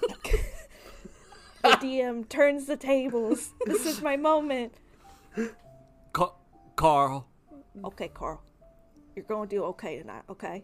DM 1.63 2.27
turns 2.29 2.65
the 2.65 2.77
tables. 2.77 3.49
This 3.65 3.85
is 3.85 4.01
my 4.01 4.15
moment. 4.17 4.73
Ca- 6.13 6.33
Carl 6.75 7.27
Okay, 7.83 8.07
Carl. 8.07 8.41
You're 9.15 9.25
going 9.25 9.49
to 9.49 9.55
do 9.55 9.63
okay 9.65 9.99
tonight, 9.99 10.23
okay? 10.29 10.63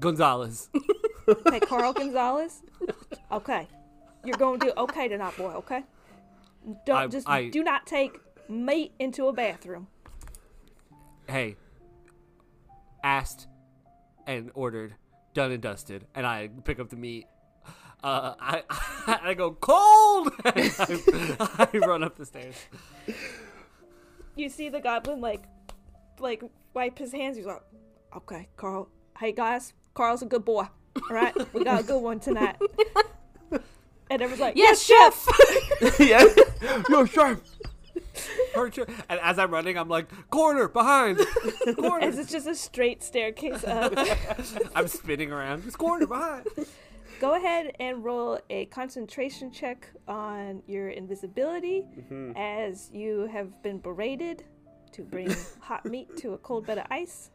Gonzalez. 0.00 0.68
Okay, 1.28 1.60
Carl 1.60 1.92
Gonzalez. 1.92 2.62
Okay, 3.30 3.68
you're 4.28 4.36
going 4.36 4.60
to 4.60 4.66
do 4.66 4.72
okay 4.76 5.08
tonight, 5.08 5.36
boy. 5.36 5.52
Okay. 5.54 5.82
Don't 6.86 6.96
I- 6.96 7.06
just 7.08 7.28
I- 7.28 7.48
do 7.48 7.64
not 7.64 7.86
take 7.86 8.18
meat 8.48 8.92
into 8.98 9.26
a 9.26 9.32
bathroom. 9.32 9.88
hey, 11.28 11.56
asked 13.02 13.46
and 14.26 14.50
ordered, 14.54 14.94
done 15.34 15.50
and 15.52 15.62
dusted, 15.62 16.06
and 16.14 16.26
I 16.26 16.48
pick 16.64 16.78
up 16.78 16.88
the 16.90 16.96
meat. 16.96 17.26
Uh, 18.02 18.34
I 18.38 18.62
I 19.22 19.34
go 19.34 19.52
cold. 19.52 20.32
I, 20.44 21.68
I 21.72 21.78
run 21.78 22.02
up 22.04 22.16
the 22.16 22.26
stairs. 22.26 22.54
You 24.36 24.48
see 24.48 24.68
the 24.68 24.80
goblin 24.80 25.20
like, 25.20 25.42
like 26.20 26.42
wipe 26.74 26.98
his 26.98 27.12
hands. 27.12 27.36
He's 27.36 27.46
like, 27.46 27.62
okay, 28.16 28.48
Carl. 28.56 28.88
Hey 29.18 29.32
guys, 29.32 29.72
Carl's 29.94 30.22
a 30.22 30.26
good 30.26 30.44
boy. 30.44 30.66
All 30.96 31.02
right, 31.16 31.34
we 31.54 31.64
got 31.64 31.80
a 31.80 31.82
good 31.84 32.00
one 32.00 32.20
tonight. 32.20 32.56
And 34.10 34.22
everyone's 34.22 34.40
like, 34.40 34.56
Yes, 34.56 34.82
chef. 34.82 35.26
yeah. 36.00 36.24
Yo, 36.88 37.04
sharp. 37.04 37.44
Hurt 38.54 38.76
you- 38.76 38.86
And 39.08 39.20
as 39.20 39.38
I'm 39.38 39.50
running, 39.50 39.78
I'm 39.78 39.88
like 39.88 40.08
corner 40.30 40.68
behind, 40.68 41.18
corner. 41.76 42.04
As 42.04 42.18
it's 42.18 42.30
just 42.32 42.46
a 42.46 42.54
straight 42.54 43.02
staircase 43.02 43.62
up. 43.64 43.92
I'm 44.74 44.88
spinning 44.88 45.30
around. 45.32 45.62
It's 45.66 45.76
corner 45.76 46.06
behind. 46.06 46.46
Go 47.20 47.34
ahead 47.34 47.74
and 47.80 48.04
roll 48.04 48.38
a 48.48 48.66
concentration 48.66 49.50
check 49.50 49.88
on 50.06 50.62
your 50.68 50.88
invisibility 50.90 51.84
as 52.36 52.90
you 52.92 53.26
have 53.32 53.60
been 53.62 53.78
berated 53.78 54.44
to 54.92 55.02
bring 55.02 55.34
hot 55.60 55.84
meat 55.84 56.16
to 56.18 56.34
a 56.34 56.38
cold 56.38 56.66
bed 56.66 56.78
of 56.78 56.86
ice. 56.90 57.30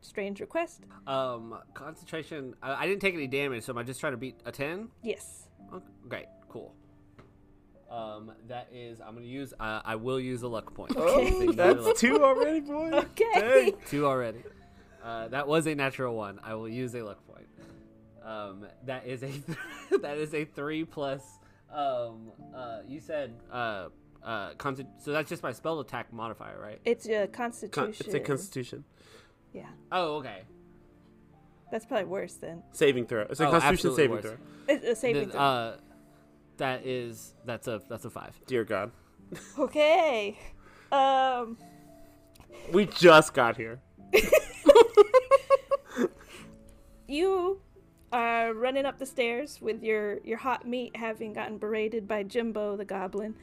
Strange 0.00 0.40
request. 0.40 0.82
Um, 1.06 1.56
concentration. 1.74 2.54
I, 2.62 2.84
I 2.84 2.86
didn't 2.86 3.00
take 3.00 3.14
any 3.14 3.26
damage, 3.28 3.62
so 3.64 3.72
am 3.72 3.78
I 3.78 3.82
just 3.84 3.98
trying 4.00 4.12
to 4.12 4.16
beat 4.16 4.36
a 4.44 4.50
ten? 4.52 4.88
Yes. 5.02 5.45
Okay, 5.72 5.84
great, 6.08 6.26
cool. 6.48 6.74
Um, 7.90 8.32
that 8.48 8.68
is. 8.72 9.00
I'm 9.00 9.14
gonna 9.14 9.26
use. 9.26 9.54
Uh, 9.58 9.80
I 9.84 9.94
will 9.96 10.18
use 10.18 10.42
a 10.42 10.48
luck 10.48 10.74
point. 10.74 10.96
Okay. 10.96 11.28
It's 11.28 11.40
another 11.52 11.74
luck 11.74 11.84
That's 11.86 12.00
two 12.00 12.22
already, 12.22 12.60
boy. 12.60 12.90
Okay. 12.92 13.74
Two 13.88 14.06
already. 14.06 14.42
Uh, 15.04 15.28
that 15.28 15.46
was 15.46 15.66
a 15.66 15.74
natural 15.74 16.16
one. 16.16 16.40
I 16.42 16.54
will 16.54 16.68
use 16.68 16.94
a 16.96 17.02
luck 17.02 17.24
point. 17.28 17.46
Um, 18.24 18.66
that 18.86 19.06
is 19.06 19.22
a 19.22 19.30
that 19.98 20.18
is 20.18 20.34
a 20.34 20.44
three 20.44 20.84
plus. 20.84 21.22
Um, 21.72 22.32
uh, 22.54 22.80
you 22.88 22.98
said 22.98 23.34
uh, 23.52 23.88
uh, 24.24 24.54
concent- 24.54 24.88
so 24.98 25.12
that's 25.12 25.28
just 25.28 25.44
my 25.44 25.52
spell 25.52 25.78
attack 25.78 26.12
modifier, 26.12 26.58
right? 26.60 26.80
It's 26.84 27.06
a 27.08 27.28
Con- 27.28 27.50
constitution. 27.52 28.06
it's 28.06 28.14
a 28.14 28.20
constitution 28.20 28.84
yeah. 29.56 29.68
Oh, 29.90 30.16
okay. 30.16 30.42
That's 31.76 31.84
probably 31.84 32.06
worse 32.06 32.36
than 32.36 32.62
saving 32.72 33.04
throw. 33.04 33.26
It's 33.28 33.38
a 33.38 33.48
Oh, 33.48 33.50
constitution 33.50 33.94
saving 33.94 34.10
worse. 34.12 34.22
throw. 34.24 34.36
it's 34.66 34.82
a 34.86 34.96
saving 34.96 35.24
Then, 35.24 35.30
throw. 35.32 35.40
uh, 35.42 35.76
that 36.56 36.86
is 36.86 37.34
that's 37.44 37.68
a 37.68 37.82
that's 37.86 38.06
a 38.06 38.08
five. 38.08 38.40
Dear 38.46 38.64
God, 38.64 38.92
okay. 39.58 40.38
Um. 40.90 41.58
we 42.72 42.86
just 42.86 43.34
got 43.34 43.58
here. 43.58 43.78
you 47.06 47.60
are 48.10 48.54
running 48.54 48.86
up 48.86 48.98
the 48.98 49.04
stairs 49.04 49.60
with 49.60 49.82
your 49.82 50.20
your 50.24 50.38
hot 50.38 50.66
meat 50.66 50.96
having 50.96 51.34
gotten 51.34 51.58
berated 51.58 52.08
by 52.08 52.22
Jimbo 52.22 52.78
the 52.78 52.86
goblin 52.86 53.34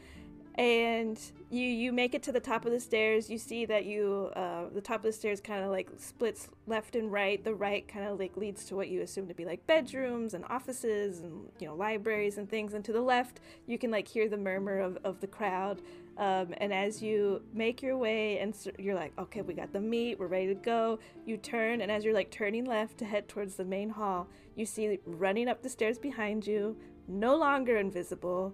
and 0.56 1.20
you 1.50 1.66
you 1.66 1.92
make 1.92 2.14
it 2.14 2.22
to 2.24 2.32
the 2.32 2.40
top 2.40 2.66
of 2.66 2.72
the 2.72 2.80
stairs. 2.80 3.30
You 3.30 3.38
see 3.38 3.66
that 3.66 3.86
you 3.86 4.32
uh, 4.36 4.66
the 4.74 4.82
top 4.82 4.98
of 4.98 5.04
the 5.04 5.12
stairs 5.12 5.42
kind 5.42 5.64
of 5.64 5.72
like 5.72 5.90
splits 5.98 6.48
left 6.68 6.96
and 6.96 7.12
right. 7.12 7.44
The 7.44 7.56
right 7.56 7.88
kind 7.88 8.06
of 8.08 8.20
like 8.20 8.38
leads 8.38 8.66
to 8.66 8.76
what 8.76 8.90
you 8.90 9.02
assume 9.02 9.28
to 9.28 9.34
be 9.34 9.46
like 9.46 9.66
bedrooms 9.66 10.34
and 10.36 10.46
offices 10.46 11.22
and 11.22 11.50
you 11.60 11.68
know 11.68 11.76
libraries 11.76 12.38
and 12.38 12.48
things. 12.48 12.74
And 12.74 12.86
to 12.86 12.94
the 12.94 13.02
left 13.02 13.40
you 13.66 13.78
can 13.80 13.90
like 13.90 14.08
hear 14.08 14.30
the 14.30 14.38
murmur 14.38 14.80
of, 14.80 14.98
of 15.04 15.22
the 15.22 15.28
crowd. 15.28 15.82
Um, 16.18 16.54
and 16.58 16.72
as 16.72 17.02
you 17.02 17.42
make 17.54 17.82
your 17.82 17.98
way 17.98 18.38
and 18.38 18.56
you're 18.78 18.94
like 18.94 19.14
okay 19.18 19.42
we 19.42 19.56
got 19.56 19.74
the 19.74 19.82
meat. 19.82 20.20
We're 20.20 20.28
ready 20.28 20.48
to 20.48 20.56
go. 20.56 21.00
You 21.26 21.38
turn 21.38 21.82
and 21.82 21.92
as 21.92 22.06
you're 22.06 22.14
like 22.14 22.30
turning 22.30 22.66
left 22.66 23.00
to 23.00 23.06
head 23.06 23.28
towards 23.28 23.56
the 23.56 23.66
main 23.66 23.90
hall 23.90 24.28
you 24.56 24.66
see 24.66 25.00
running 25.06 25.48
up 25.48 25.64
the 25.64 25.70
stairs 25.70 25.98
behind 25.98 26.46
you 26.46 26.78
no 27.08 27.36
longer 27.36 27.78
invisible 27.78 28.54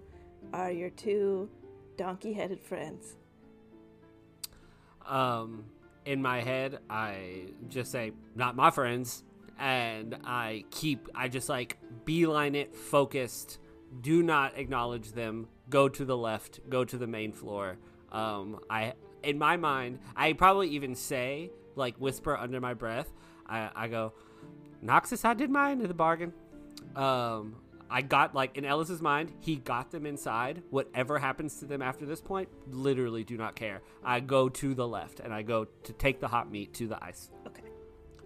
are 0.52 0.70
your 0.70 0.90
two 0.90 1.48
donkey-headed 2.00 2.62
friends 2.62 3.16
Um, 5.06 5.64
in 6.06 6.22
my 6.22 6.40
head, 6.40 6.78
I 6.88 7.48
just 7.68 7.90
say, 7.90 8.12
"Not 8.34 8.54
my 8.56 8.70
friends," 8.70 9.24
and 9.58 10.16
I 10.24 10.64
keep. 10.70 11.08
I 11.14 11.28
just 11.28 11.48
like 11.48 11.78
beeline 12.04 12.54
it, 12.54 12.74
focused. 12.74 13.58
Do 14.00 14.22
not 14.22 14.56
acknowledge 14.56 15.12
them. 15.12 15.48
Go 15.68 15.88
to 15.88 16.04
the 16.04 16.16
left. 16.16 16.60
Go 16.70 16.84
to 16.84 16.96
the 16.96 17.06
main 17.06 17.32
floor. 17.32 17.76
Um, 18.12 18.60
I 18.70 18.94
in 19.22 19.36
my 19.38 19.56
mind, 19.56 19.98
I 20.16 20.32
probably 20.32 20.68
even 20.70 20.94
say 20.94 21.50
like 21.74 21.96
whisper 21.96 22.36
under 22.36 22.60
my 22.60 22.74
breath. 22.74 23.12
I 23.46 23.70
I 23.74 23.88
go, 23.88 24.12
Noxus, 24.82 25.24
I 25.24 25.34
did 25.34 25.50
mine 25.50 25.80
in 25.80 25.88
the 25.88 25.94
bargain. 26.06 26.32
Um, 26.94 27.56
I 27.90 28.02
got 28.02 28.34
like 28.34 28.56
in 28.56 28.64
Ellis's 28.64 29.02
mind, 29.02 29.32
he 29.40 29.56
got 29.56 29.90
them 29.90 30.06
inside. 30.06 30.62
Whatever 30.70 31.18
happens 31.18 31.58
to 31.58 31.66
them 31.66 31.82
after 31.82 32.06
this 32.06 32.20
point, 32.20 32.48
literally 32.68 33.24
do 33.24 33.36
not 33.36 33.56
care. 33.56 33.82
I 34.04 34.20
go 34.20 34.48
to 34.48 34.74
the 34.74 34.86
left 34.86 35.20
and 35.20 35.34
I 35.34 35.42
go 35.42 35.64
to 35.64 35.92
take 35.94 36.20
the 36.20 36.28
hot 36.28 36.50
meat 36.50 36.72
to 36.74 36.86
the 36.86 37.02
ice. 37.02 37.30
okay 37.46 37.62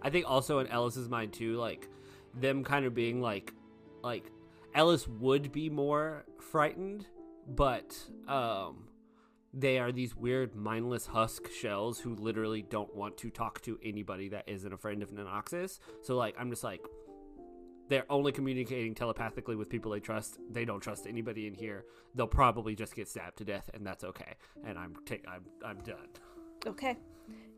I 0.03 0.11
think 0.11 0.29
also 0.29 0.59
in 0.59 0.67
Ellis's 0.67 1.09
mind 1.09 1.33
too, 1.33 1.57
like 1.57 1.89
them 2.35 2.63
kind 2.63 2.85
of 2.85 2.95
being 2.95 3.23
like, 3.23 3.55
like 4.03 4.31
Ellis 4.75 5.09
would 5.09 5.51
be 5.51 5.71
more 5.71 6.27
frightened, 6.41 7.07
but 7.49 7.97
um, 8.29 8.89
they 9.55 9.79
are 9.79 9.93
these 9.93 10.15
weird 10.15 10.55
mindless 10.55 11.07
husk 11.07 11.51
shells 11.51 11.99
who 12.01 12.15
literally 12.17 12.61
don't 12.61 12.95
want 12.95 13.17
to 13.19 13.31
talk 13.31 13.63
to 13.63 13.79
anybody 13.83 14.29
that 14.29 14.45
isn't 14.47 14.73
a 14.73 14.77
friend 14.77 15.03
of 15.03 15.11
Nanoxus. 15.11 15.79
So 16.03 16.17
like, 16.17 16.35
I'm 16.39 16.51
just 16.51 16.65
like, 16.65 16.83
they're 17.89 18.11
only 18.11 18.33
communicating 18.33 18.95
telepathically 18.95 19.57
with 19.57 19.69
people 19.69 19.91
they 19.93 20.01
trust. 20.01 20.39
They 20.51 20.65
don't 20.65 20.81
trust 20.81 21.07
anybody 21.07 21.47
in 21.47 21.55
here. 21.55 21.85
They'll 22.15 22.27
probably 22.27 22.75
just 22.75 22.95
get 22.95 23.09
stabbed 23.09 23.39
to 23.39 23.45
death, 23.45 23.71
and 23.75 23.87
that's 23.87 24.05
okay. 24.05 24.35
And 24.65 24.79
I'm 24.79 24.95
ta- 25.05 25.17
I'm 25.29 25.45
I'm 25.65 25.79
done. 25.81 26.09
Okay. 26.67 26.97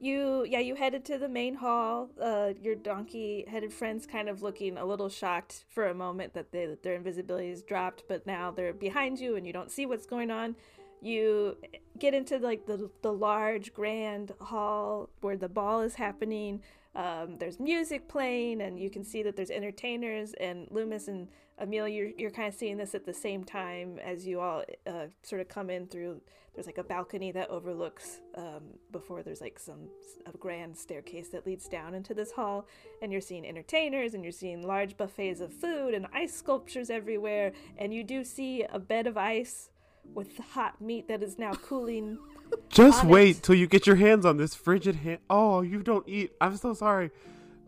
You 0.01 0.45
yeah, 0.49 0.59
you 0.59 0.75
headed 0.75 1.05
to 1.07 1.19
the 1.19 1.29
main 1.29 1.55
hall. 1.55 2.11
Uh 2.21 2.53
your 2.61 2.75
donkey 2.75 3.45
headed 3.49 3.73
friends 3.73 4.07
kind 4.07 4.29
of 4.29 4.43
looking 4.43 4.77
a 4.77 4.85
little 4.85 5.09
shocked 5.09 5.65
for 5.69 5.87
a 5.87 5.95
moment 5.95 6.35
that 6.35 6.53
they, 6.53 6.67
that 6.67 6.83
their 6.83 6.95
invisibility 6.95 7.51
is 7.51 7.63
dropped, 7.63 8.05
but 8.09 8.27
now 8.27 8.51
they're 8.51 8.73
behind 8.73 9.19
you 9.19 9.37
and 9.37 9.47
you 9.47 9.53
don't 9.53 9.71
see 9.71 9.87
what's 9.87 10.07
going 10.07 10.31
on. 10.31 10.57
You 11.01 11.57
get 11.99 12.15
into 12.15 12.39
like 12.39 12.67
the 12.67 12.91
the 13.03 13.13
large 13.13 13.73
grand 13.73 14.33
hall 14.41 15.09
where 15.21 15.37
the 15.37 15.49
ball 15.49 15.81
is 15.83 15.95
happening. 15.95 16.63
Um, 16.97 17.37
there's 17.37 17.61
music 17.61 18.09
playing, 18.09 18.63
and 18.63 18.81
you 18.81 18.89
can 18.89 19.05
see 19.05 19.23
that 19.23 19.37
there's 19.37 19.51
entertainers. 19.51 20.33
And 20.41 20.67
Loomis 20.71 21.09
and 21.09 21.29
Emil, 21.61 21.87
you're 21.87 22.11
you're 22.17 22.31
kind 22.31 22.49
of 22.49 22.55
seeing 22.55 22.79
this 22.79 22.95
at 22.95 23.05
the 23.05 23.13
same 23.13 23.45
time 23.45 23.99
as 24.03 24.27
you 24.27 24.41
all 24.41 24.65
uh, 24.87 25.07
sort 25.23 25.43
of 25.43 25.49
come 25.49 25.69
in 25.69 25.87
through. 25.87 26.23
There's 26.55 26.67
like 26.67 26.79
a 26.79 26.85
balcony 26.85 27.33
that 27.33 27.51
overlooks 27.51 28.21
um, 28.35 28.63
before 28.91 29.23
there's 29.23 29.43
like 29.43 29.59
some 29.59 29.91
a 30.25 30.35
grand 30.39 30.75
staircase 30.75 31.29
that 31.29 31.45
leads 31.45 31.69
down 31.69 31.93
into 31.93 32.15
this 32.15 32.33
hall, 32.33 32.67
and 33.03 33.13
you're 33.13 33.21
seeing 33.21 33.47
entertainers, 33.47 34.15
and 34.15 34.25
you're 34.25 34.33
seeing 34.33 34.67
large 34.67 34.97
buffets 34.97 35.41
of 35.41 35.53
food 35.53 35.93
and 35.93 36.07
ice 36.15 36.35
sculptures 36.35 36.89
everywhere, 36.89 37.53
and 37.77 37.93
you 37.93 38.03
do 38.05 38.25
see 38.25 38.65
a 38.73 38.79
bed 38.79 39.07
of 39.07 39.19
ice 39.19 39.69
with 40.15 40.37
the 40.37 40.43
hot 40.43 40.81
meat 40.81 41.09
that 41.09 41.23
is 41.23 41.39
now 41.39 41.53
cooling. 41.53 42.19
Just 42.69 43.05
wait 43.05 43.39
it. 43.39 43.43
till 43.43 43.55
you 43.55 43.67
get 43.67 43.87
your 43.87 43.97
hands 43.97 44.25
on 44.25 44.37
this 44.37 44.55
frigid 44.55 44.97
hand. 44.97 45.19
Oh, 45.29 45.63
you 45.63 45.83
don't 45.83 46.09
eat. 46.09 46.33
I'm 46.41 46.57
so 46.57 46.75
sorry. 46.75 47.11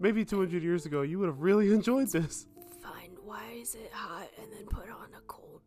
Maybe 0.00 0.24
200 0.24 0.62
years 0.62 0.86
ago, 0.86 1.02
you 1.02 1.18
would 1.18 1.26
have 1.26 1.40
really 1.40 1.72
enjoyed 1.72 2.10
this. 2.10 2.46
Fine. 2.82 3.16
Why 3.24 3.44
is 3.60 3.74
it 3.74 3.90
hot 3.92 4.28
and 4.40 4.52
then 4.52 4.66
put 4.66 4.88
on 4.88 5.08
a 5.16 5.20
cold 5.26 5.60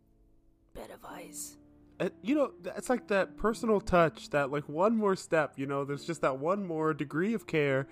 bed 0.73 0.89
of 0.91 1.03
ice? 1.05 1.57
Uh, 1.99 2.09
you 2.23 2.33
know, 2.33 2.51
it's 2.75 2.89
like 2.89 3.07
that 3.09 3.37
personal 3.37 3.79
touch, 3.79 4.29
that 4.31 4.51
like 4.51 4.67
one 4.67 4.97
more 4.97 5.15
step. 5.15 5.53
You 5.57 5.67
know, 5.67 5.85
there's 5.85 6.05
just 6.05 6.21
that 6.21 6.39
one 6.39 6.65
more 6.65 6.93
degree 6.93 7.33
of 7.33 7.45
care. 7.45 7.87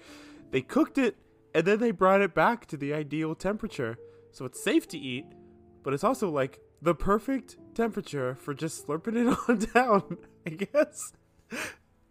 They 0.52 0.62
cooked 0.62 0.98
it 0.98 1.16
and 1.54 1.66
then 1.66 1.80
they 1.80 1.92
brought 1.92 2.22
it 2.22 2.34
back 2.34 2.66
to 2.68 2.78
the 2.78 2.94
ideal 2.94 3.36
temperature. 3.36 3.98
So 4.32 4.46
it's 4.46 4.64
safe 4.64 4.88
to 4.90 4.98
eat, 4.98 5.26
but 5.84 5.94
it's 5.94 6.04
also 6.04 6.30
like 6.30 6.60
the 6.82 6.96
perfect 6.96 7.58
temperature 7.76 8.36
for 8.36 8.54
just 8.54 8.88
slurping 8.88 9.16
it 9.16 9.38
on 9.50 9.58
down, 9.74 10.18
I 10.46 10.50
guess. 10.52 11.14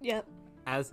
Yep. 0.01 0.27
As 0.67 0.93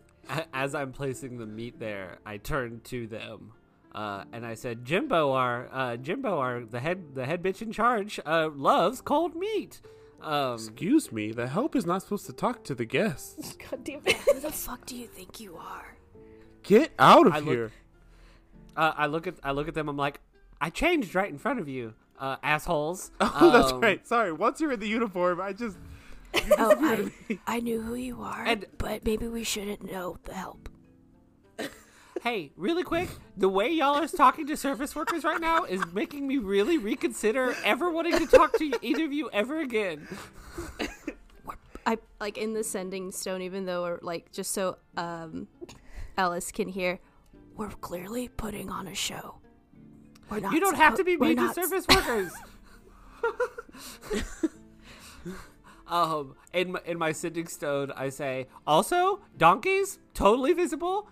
as 0.54 0.74
I'm 0.74 0.92
placing 0.92 1.38
the 1.38 1.46
meat 1.46 1.80
there, 1.80 2.18
I 2.26 2.38
turn 2.38 2.82
to 2.86 3.08
them. 3.08 3.52
Uh, 3.94 4.24
and 4.34 4.46
I 4.46 4.56
said, 4.56 4.84
Jimbo, 4.84 5.32
our 5.32 5.70
uh, 5.72 5.98
Jimbo, 5.98 6.38
our 6.40 6.62
the 6.66 6.80
head 6.80 7.14
the 7.16 7.26
head 7.26 7.42
bitch 7.44 7.62
in 7.62 7.72
charge, 7.72 8.20
uh, 8.26 8.50
loves 8.54 9.02
cold 9.02 9.36
meat. 9.36 9.82
Um, 10.22 10.56
Excuse 10.56 11.12
me, 11.12 11.32
the 11.32 11.48
help 11.48 11.76
is 11.76 11.86
not 11.86 12.02
supposed 12.02 12.26
to 12.26 12.34
talk 12.34 12.64
to 12.66 12.76
the 12.76 12.86
guests. 12.86 13.56
God 13.70 13.84
damn 13.84 14.02
it. 14.06 14.16
Who 14.16 14.40
the 14.40 14.52
fuck 14.52 14.86
do 14.86 14.96
you 14.98 15.08
think 15.08 15.40
you 15.40 15.56
are? 15.58 15.96
Get 16.64 16.92
out 16.98 17.28
of 17.28 17.34
I 17.34 17.40
look- 17.40 17.48
here. 17.50 17.72
uh, 18.76 18.94
I 18.96 19.06
look 19.06 19.28
at 19.28 19.36
I 19.44 19.52
look 19.52 19.68
at 19.68 19.76
them. 19.76 19.88
I'm 19.88 19.98
like, 19.98 20.20
I 20.60 20.70
changed 20.72 21.14
right 21.14 21.30
in 21.30 21.38
front 21.38 21.60
of 21.60 21.68
you, 21.70 21.94
uh, 22.20 22.38
assholes. 22.44 23.12
Oh, 23.22 23.52
that's 23.52 23.72
Um, 23.72 23.82
right. 23.82 24.06
Sorry. 24.08 24.32
Once 24.32 24.60
you're 24.62 24.72
in 24.72 24.80
the 24.80 24.88
uniform, 24.88 25.40
I 25.42 25.54
just 25.54 25.78
Oh, 26.58 26.76
I, 26.80 27.40
I 27.48 27.60
knew 27.62 27.82
who 27.82 27.96
you 27.96 28.22
are, 28.22 28.44
And- 28.46 28.66
but 28.78 29.06
maybe 29.06 29.28
we 29.28 29.44
shouldn't 29.44 29.90
know 29.90 30.18
the 30.24 30.34
help. 30.34 30.70
Hey, 32.22 32.52
really 32.58 32.84
quick, 32.84 33.08
the 33.38 33.48
way 33.50 33.70
y'all 33.72 33.98
are 33.98 34.08
talking 34.08 34.48
to 34.48 34.58
service 34.58 34.96
workers 34.96 35.24
right 35.24 35.40
now 35.40 35.64
is 35.66 35.82
making 35.94 36.28
me 36.28 36.38
really 36.40 36.78
reconsider 36.80 37.56
ever 37.64 37.92
wanting 37.92 38.18
to 38.18 38.26
talk 38.26 38.58
to 38.58 38.72
either 38.82 39.06
of 39.06 39.14
you 39.14 39.30
ever 39.32 39.60
again. 39.60 40.08
I 41.86 42.00
like 42.20 42.40
in 42.40 42.54
the 42.54 42.64
sending 42.64 43.12
stone, 43.12 43.44
even 43.44 43.66
though 43.66 43.84
we're 43.84 44.00
like 44.02 44.32
just 44.32 44.52
so 44.54 44.78
um, 44.98 45.48
Ellis 46.18 46.52
can 46.52 46.68
hear. 46.68 47.00
We're 47.56 47.70
clearly 47.70 48.28
putting 48.28 48.72
on 48.72 48.88
a 48.88 48.96
show. 48.96 49.36
We're 50.30 50.40
not. 50.40 50.54
You 50.54 50.60
don't 50.60 50.76
have 50.76 50.96
to 50.96 51.04
be 51.04 51.18
suppo- 51.18 51.22
mean 51.22 51.38
to 51.38 51.44
not- 51.44 51.56
service 51.56 51.86
workers. 51.88 52.32
um, 55.88 56.36
in 56.54 56.72
my, 56.74 56.80
in 56.86 56.98
my 56.98 57.12
sending 57.12 57.48
stone, 57.48 57.92
I 57.96 58.10
say 58.10 58.48
also 58.66 59.22
donkeys 59.38 60.00
totally 60.14 60.54
visible. 60.54 61.08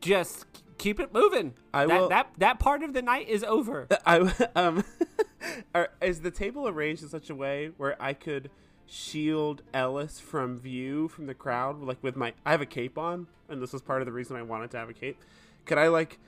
Just 0.00 0.46
keep 0.78 1.00
it 1.00 1.12
moving. 1.12 1.54
I 1.74 1.86
that, 1.86 2.00
will- 2.00 2.08
that 2.08 2.30
that 2.38 2.58
part 2.58 2.82
of 2.82 2.92
the 2.92 3.02
night 3.02 3.28
is 3.28 3.42
over. 3.44 3.88
I 4.06 4.32
um 4.54 4.84
are, 5.74 5.90
is 6.00 6.20
the 6.20 6.30
table 6.30 6.68
arranged 6.68 7.02
in 7.02 7.08
such 7.08 7.30
a 7.30 7.34
way 7.34 7.72
where 7.76 8.00
I 8.00 8.12
could 8.12 8.50
shield 8.86 9.62
Ellis 9.74 10.18
from 10.18 10.58
view 10.58 11.08
from 11.08 11.26
the 11.26 11.34
crowd 11.34 11.82
like 11.82 12.02
with 12.02 12.16
my 12.16 12.32
I 12.46 12.52
have 12.52 12.62
a 12.62 12.66
cape 12.66 12.96
on 12.96 13.26
and 13.48 13.60
this 13.60 13.72
was 13.72 13.82
part 13.82 14.00
of 14.00 14.06
the 14.06 14.12
reason 14.12 14.34
I 14.36 14.42
wanted 14.42 14.70
to 14.70 14.78
have 14.78 14.88
a 14.88 14.94
cape. 14.94 15.18
Could 15.66 15.76
I 15.76 15.88
like 15.88 16.18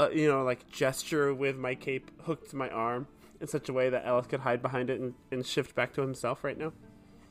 uh, 0.00 0.10
you 0.10 0.28
know 0.28 0.42
like 0.42 0.68
gesture 0.70 1.34
with 1.34 1.56
my 1.56 1.74
cape 1.74 2.10
hooked 2.22 2.50
to 2.50 2.56
my 2.56 2.68
arm 2.70 3.06
in 3.40 3.46
such 3.46 3.68
a 3.68 3.72
way 3.72 3.90
that 3.90 4.06
Ellis 4.06 4.26
could 4.26 4.40
hide 4.40 4.62
behind 4.62 4.90
it 4.90 5.00
and, 5.00 5.14
and 5.30 5.44
shift 5.44 5.74
back 5.74 5.92
to 5.94 6.00
himself 6.00 6.44
right 6.44 6.58
now? 6.58 6.72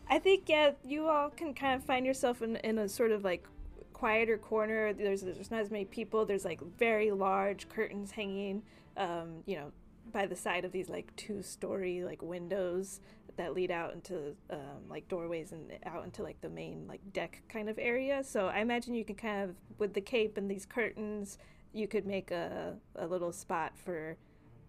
I 0.10 0.20
think 0.20 0.48
yeah, 0.48 0.72
you 0.84 1.08
all 1.08 1.30
can 1.30 1.54
kind 1.54 1.76
of 1.76 1.84
find 1.84 2.06
yourself 2.06 2.42
in 2.42 2.58
in 2.58 2.78
a 2.78 2.90
sort 2.90 3.12
of 3.12 3.24
like 3.24 3.48
quieter 3.94 4.38
corner. 4.38 4.94
There's 4.94 5.22
there's 5.22 5.52
not 5.52 5.62
as 5.62 5.72
many 5.72 5.86
people. 5.86 6.26
There's 6.26 6.46
like 6.46 6.62
very 6.78 7.12
large 7.12 7.70
curtains 7.70 8.12
hanging, 8.12 8.64
um, 8.98 9.44
you 9.46 9.56
know, 9.56 9.72
by 10.12 10.26
the 10.26 10.36
side 10.36 10.66
of 10.66 10.72
these 10.72 10.90
like 10.90 11.16
two 11.16 11.42
story 11.42 12.04
like 12.04 12.22
windows 12.22 13.00
that 13.38 13.54
lead 13.54 13.72
out 13.72 13.94
into 13.94 14.36
um, 14.52 14.88
like 14.90 15.08
doorways 15.08 15.52
and 15.52 15.72
out 15.86 16.04
into 16.04 16.22
like 16.22 16.40
the 16.42 16.50
main 16.50 16.86
like 16.88 17.02
deck 17.14 17.42
kind 17.50 17.70
of 17.70 17.80
area. 17.80 18.24
So 18.24 18.48
I 18.48 18.60
imagine 18.60 18.94
you 18.94 19.06
can 19.06 19.16
kind 19.16 19.50
of 19.50 19.56
with 19.80 19.94
the 19.94 20.02
cape 20.02 20.38
and 20.38 20.50
these 20.50 20.66
curtains, 20.66 21.38
you 21.74 21.88
could 21.88 22.06
make 22.06 22.32
a 22.32 22.78
a 22.96 23.08
little 23.08 23.32
spot 23.32 23.74
for 23.76 24.18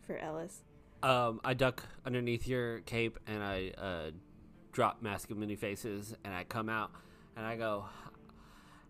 for 0.07 0.17
Ellis. 0.19 0.65
Um, 1.03 1.41
I 1.45 1.55
duck 1.55 1.85
underneath 2.07 2.47
your 2.47 2.81
cape 2.81 3.19
and 3.27 3.43
I 3.43 3.73
uh, 3.77 4.11
drop 4.73 5.03
Mask 5.03 5.31
of 5.31 5.37
Many 5.37 5.55
Faces 5.55 6.15
and 6.25 6.35
I 6.35 6.45
come 6.45 6.69
out 6.69 6.91
and 7.37 7.47
I 7.47 7.57
go, 7.57 7.85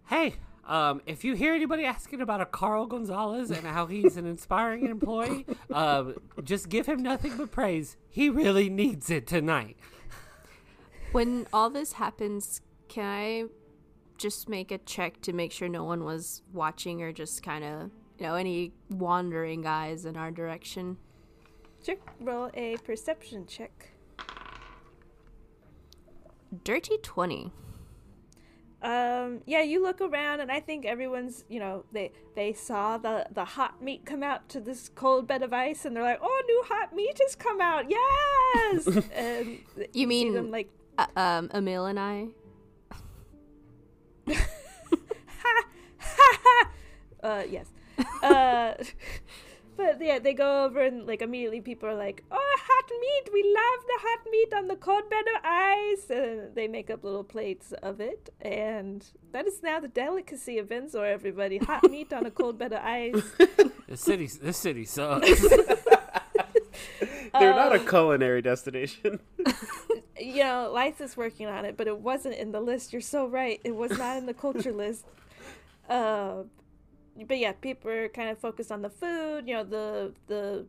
"Hey, 0.06 0.36
um, 0.66 1.02
if 1.06 1.24
you 1.24 1.34
hear 1.34 1.54
anybody 1.54 1.84
asking 1.84 2.20
about 2.20 2.40
a 2.40 2.46
Carl 2.46 2.86
Gonzalez 2.86 3.50
and 3.50 3.66
how 3.66 3.86
he's 3.86 4.16
an 4.16 4.26
inspiring 4.26 4.86
employee, 4.86 5.44
um, 5.72 6.14
just 6.44 6.68
give 6.68 6.86
him 6.86 7.02
nothing 7.02 7.36
but 7.36 7.50
praise. 7.50 7.96
He 8.08 8.30
really 8.30 8.70
needs 8.70 9.10
it 9.10 9.26
tonight." 9.26 9.76
When 11.12 11.46
all 11.52 11.70
this 11.70 11.92
happens, 11.92 12.60
can 12.88 13.04
I 13.04 13.44
just 14.18 14.48
make 14.48 14.70
a 14.70 14.78
check 14.78 15.20
to 15.22 15.32
make 15.32 15.52
sure 15.52 15.68
no 15.68 15.84
one 15.84 16.04
was 16.04 16.42
watching 16.52 17.02
or 17.02 17.12
just 17.12 17.42
kind 17.42 17.64
of, 17.64 17.90
you 18.18 18.26
know, 18.26 18.34
any 18.34 18.72
wandering 18.90 19.66
eyes 19.66 20.04
in 20.04 20.16
our 20.16 20.30
direction? 20.30 20.96
Sure. 21.84 21.96
Roll 22.20 22.50
a 22.54 22.76
perception 22.78 23.46
check. 23.46 23.90
Dirty 26.62 26.96
20. 27.02 27.52
Um, 28.82 29.40
yeah, 29.46 29.62
you 29.62 29.82
look 29.82 30.00
around, 30.02 30.40
and 30.40 30.52
I 30.52 30.60
think 30.60 30.84
everyone's, 30.84 31.44
you 31.48 31.58
know, 31.58 31.84
they 31.90 32.12
they 32.36 32.52
saw 32.52 32.98
the 32.98 33.26
the 33.32 33.44
hot 33.44 33.80
meat 33.82 34.04
come 34.04 34.22
out 34.22 34.46
to 34.50 34.60
this 34.60 34.90
cold 34.94 35.26
bed 35.26 35.42
of 35.42 35.54
ice, 35.54 35.86
and 35.86 35.96
they're 35.96 36.02
like, 36.02 36.18
"Oh, 36.22 36.42
new 36.46 36.62
hot 36.66 36.94
meat 36.94 37.18
has 37.22 37.34
come 37.34 37.62
out! 37.62 37.86
Yes!" 37.90 38.86
and 39.14 39.58
You 39.94 40.06
mean- 40.06 40.34
them 40.34 40.50
like, 40.50 40.68
Uh, 40.98 41.06
um, 41.16 41.50
Emil 41.54 41.86
and 41.86 41.98
I. 41.98 42.28
uh, 47.22 47.42
yes. 47.48 47.66
Uh, 48.22 48.72
but 49.76 50.00
yeah, 50.00 50.18
they 50.18 50.32
go 50.32 50.64
over 50.64 50.80
and 50.80 51.06
like 51.06 51.20
immediately 51.20 51.60
people 51.60 51.88
are 51.88 51.94
like, 51.94 52.22
"Oh, 52.30 52.56
hot 52.58 52.90
meat! 53.00 53.30
We 53.32 53.42
love 53.42 53.84
the 53.86 53.98
hot 54.00 54.20
meat 54.30 54.54
on 54.54 54.68
the 54.68 54.76
cold 54.76 55.10
bed 55.10 55.24
of 55.36 55.44
ice!" 55.44 56.10
And 56.10 56.54
they 56.54 56.68
make 56.68 56.90
up 56.90 57.04
little 57.04 57.24
plates 57.24 57.72
of 57.82 58.00
it, 58.00 58.30
and 58.40 59.04
that 59.32 59.46
is 59.46 59.62
now 59.62 59.80
the 59.80 59.88
delicacy 59.88 60.58
of 60.58 60.68
Venzor. 60.68 61.06
Everybody, 61.06 61.58
hot 61.58 61.82
meat 61.90 62.12
on 62.12 62.24
a 62.24 62.30
cold 62.30 62.58
bed 62.58 62.72
of 62.72 62.82
ice. 62.82 63.22
the 63.88 63.96
city, 63.96 64.26
this 64.26 64.56
city 64.56 64.84
sucks. 64.84 65.28
They're 67.38 67.54
not 67.54 67.74
a 67.74 67.80
culinary 67.80 68.42
destination. 68.42 69.18
you 70.18 70.44
know, 70.44 70.70
Lice 70.72 71.00
is 71.00 71.16
working 71.16 71.46
on 71.46 71.64
it, 71.64 71.76
but 71.76 71.88
it 71.88 71.98
wasn't 71.98 72.36
in 72.36 72.52
the 72.52 72.60
list. 72.60 72.92
You're 72.92 73.02
so 73.02 73.26
right. 73.26 73.60
It 73.64 73.74
was 73.74 73.98
not 73.98 74.16
in 74.18 74.26
the 74.26 74.34
culture 74.34 74.72
list. 74.72 75.04
Uh, 75.88 76.44
but 77.26 77.38
yeah, 77.38 77.52
people 77.52 77.90
are 77.90 78.08
kind 78.08 78.30
of 78.30 78.38
focused 78.38 78.72
on 78.72 78.82
the 78.82 78.90
food. 78.90 79.46
You 79.46 79.54
know, 79.54 79.64
the 79.64 80.14
the 80.26 80.66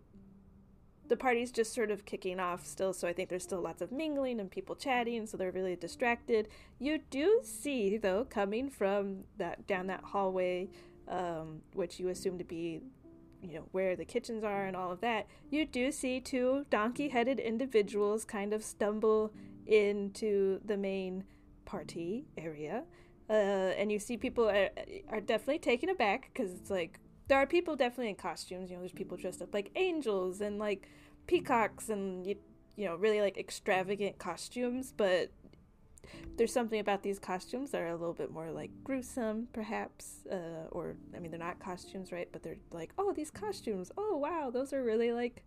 the 1.07 1.17
party's 1.17 1.51
just 1.51 1.73
sort 1.73 1.91
of 1.91 2.05
kicking 2.05 2.39
off 2.39 2.65
still, 2.65 2.93
so 2.93 3.07
I 3.07 3.13
think 3.13 3.29
there's 3.29 3.43
still 3.43 3.61
lots 3.61 3.81
of 3.81 3.91
mingling 3.91 4.39
and 4.39 4.49
people 4.49 4.75
chatting, 4.75 5.27
so 5.27 5.37
they're 5.37 5.51
really 5.51 5.75
distracted. 5.75 6.47
You 6.79 6.99
do 7.09 7.41
see 7.43 7.97
though, 7.97 8.25
coming 8.25 8.69
from 8.69 9.25
that 9.37 9.67
down 9.67 9.87
that 9.87 10.03
hallway, 10.03 10.69
um, 11.07 11.61
which 11.73 11.99
you 11.99 12.09
assume 12.09 12.37
to 12.37 12.43
be 12.43 12.81
you 13.41 13.55
know 13.55 13.65
where 13.71 13.95
the 13.95 14.05
kitchens 14.05 14.43
are 14.43 14.65
and 14.65 14.75
all 14.75 14.91
of 14.91 15.01
that 15.01 15.27
you 15.51 15.65
do 15.65 15.91
see 15.91 16.19
two 16.19 16.65
donkey-headed 16.69 17.39
individuals 17.39 18.25
kind 18.25 18.53
of 18.53 18.63
stumble 18.63 19.31
into 19.67 20.59
the 20.65 20.77
main 20.77 21.23
party 21.65 22.25
area 22.37 22.83
uh, 23.29 23.33
and 23.33 23.91
you 23.91 23.99
see 23.99 24.17
people 24.17 24.49
are, 24.49 24.69
are 25.09 25.21
definitely 25.21 25.59
taken 25.59 25.89
aback 25.89 26.29
because 26.33 26.51
it's 26.53 26.69
like 26.69 26.99
there 27.27 27.37
are 27.37 27.47
people 27.47 27.75
definitely 27.75 28.09
in 28.09 28.15
costumes 28.15 28.69
you 28.69 28.75
know 28.75 28.81
there's 28.81 28.91
people 28.91 29.17
dressed 29.17 29.41
up 29.41 29.53
like 29.53 29.71
angels 29.75 30.41
and 30.41 30.59
like 30.59 30.87
peacocks 31.27 31.89
and 31.89 32.25
you, 32.27 32.35
you 32.75 32.85
know 32.85 32.95
really 32.95 33.21
like 33.21 33.37
extravagant 33.37 34.17
costumes 34.19 34.93
but 34.95 35.31
there's 36.37 36.53
something 36.53 36.79
about 36.79 37.01
these 37.01 37.17
costumes 37.17 37.71
that 37.71 37.81
are 37.81 37.87
a 37.87 37.95
little 37.95 38.13
bit 38.13 38.31
more 38.31 38.51
like 38.51 38.69
gruesome 38.83 39.47
perhaps 39.53 40.25
uh, 40.31 40.67
or 40.71 40.95
i 41.15 41.19
mean 41.19 41.31
they're 41.31 41.39
not 41.39 41.59
costumes 41.59 42.11
right 42.11 42.29
but 42.31 42.43
they're 42.43 42.57
like 42.71 42.91
oh 42.97 43.11
these 43.11 43.31
costumes. 43.31 43.91
Oh 43.97 44.17
wow 44.17 44.51
those 44.51 44.71
are 44.73 44.83
really 44.83 45.11
like 45.11 45.43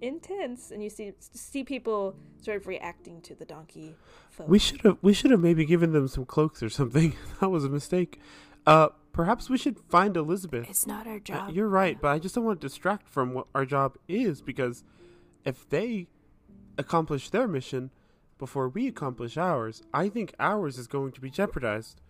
intense 0.00 0.70
and 0.70 0.82
you 0.82 0.88
see 0.90 1.12
see 1.18 1.62
people 1.62 2.16
sort 2.40 2.56
of 2.56 2.66
reacting 2.66 3.20
to 3.22 3.34
the 3.34 3.44
donkey 3.44 3.94
folk. 4.30 4.48
We 4.48 4.58
should 4.58 4.80
have 4.82 4.96
we 5.02 5.12
should 5.12 5.30
have 5.30 5.40
maybe 5.40 5.64
given 5.64 5.92
them 5.92 6.08
some 6.08 6.24
cloaks 6.24 6.62
or 6.62 6.68
something. 6.70 7.14
that 7.40 7.50
was 7.50 7.64
a 7.64 7.68
mistake. 7.68 8.18
Uh, 8.66 8.88
perhaps 9.12 9.50
we 9.50 9.58
should 9.58 9.78
find 9.88 10.16
Elizabeth. 10.16 10.68
It's 10.70 10.86
not 10.86 11.06
our 11.06 11.16
Uh, 11.16 11.20
job. 11.20 11.50
you're 11.54 11.68
right, 11.68 12.00
but 12.00 12.08
I 12.08 12.18
just 12.18 12.34
don't 12.34 12.44
want 12.44 12.60
to 12.60 12.66
distract 12.66 13.08
from 13.08 13.34
what 13.34 13.46
our 13.54 13.64
job 13.66 13.96
is 14.08 14.40
because 14.42 14.84
if 15.44 15.68
they 15.68 16.06
accomplish 16.78 17.30
their 17.30 17.48
mission 17.48 17.90
before 18.38 18.68
we 18.68 18.86
accomplish 18.86 19.36
ours, 19.36 19.82
I 19.92 20.08
think 20.08 20.34
ours 20.38 20.78
is 20.78 20.86
going 20.86 21.12
to 21.12 21.20
be 21.20 21.28
jeopardized. 21.30 22.00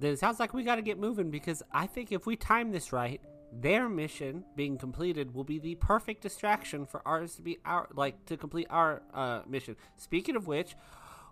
then 0.00 0.12
it 0.12 0.18
sounds 0.18 0.40
like 0.40 0.52
we 0.52 0.64
got 0.64 0.76
to 0.76 0.82
get 0.82 0.98
moving 0.98 1.30
because 1.30 1.62
I 1.72 1.86
think 1.86 2.10
if 2.10 2.26
we 2.26 2.34
time 2.34 2.72
this 2.72 2.92
right, 2.92 3.20
their 3.60 3.88
mission 3.88 4.44
being 4.56 4.76
completed 4.78 5.34
will 5.34 5.44
be 5.44 5.58
the 5.58 5.74
perfect 5.76 6.22
distraction 6.22 6.86
for 6.86 7.00
ours 7.06 7.36
to 7.36 7.42
be 7.42 7.58
our 7.64 7.88
like 7.94 8.24
to 8.26 8.36
complete 8.36 8.66
our 8.70 9.02
uh, 9.12 9.42
mission. 9.46 9.76
Speaking 9.96 10.36
of 10.36 10.46
which, 10.46 10.74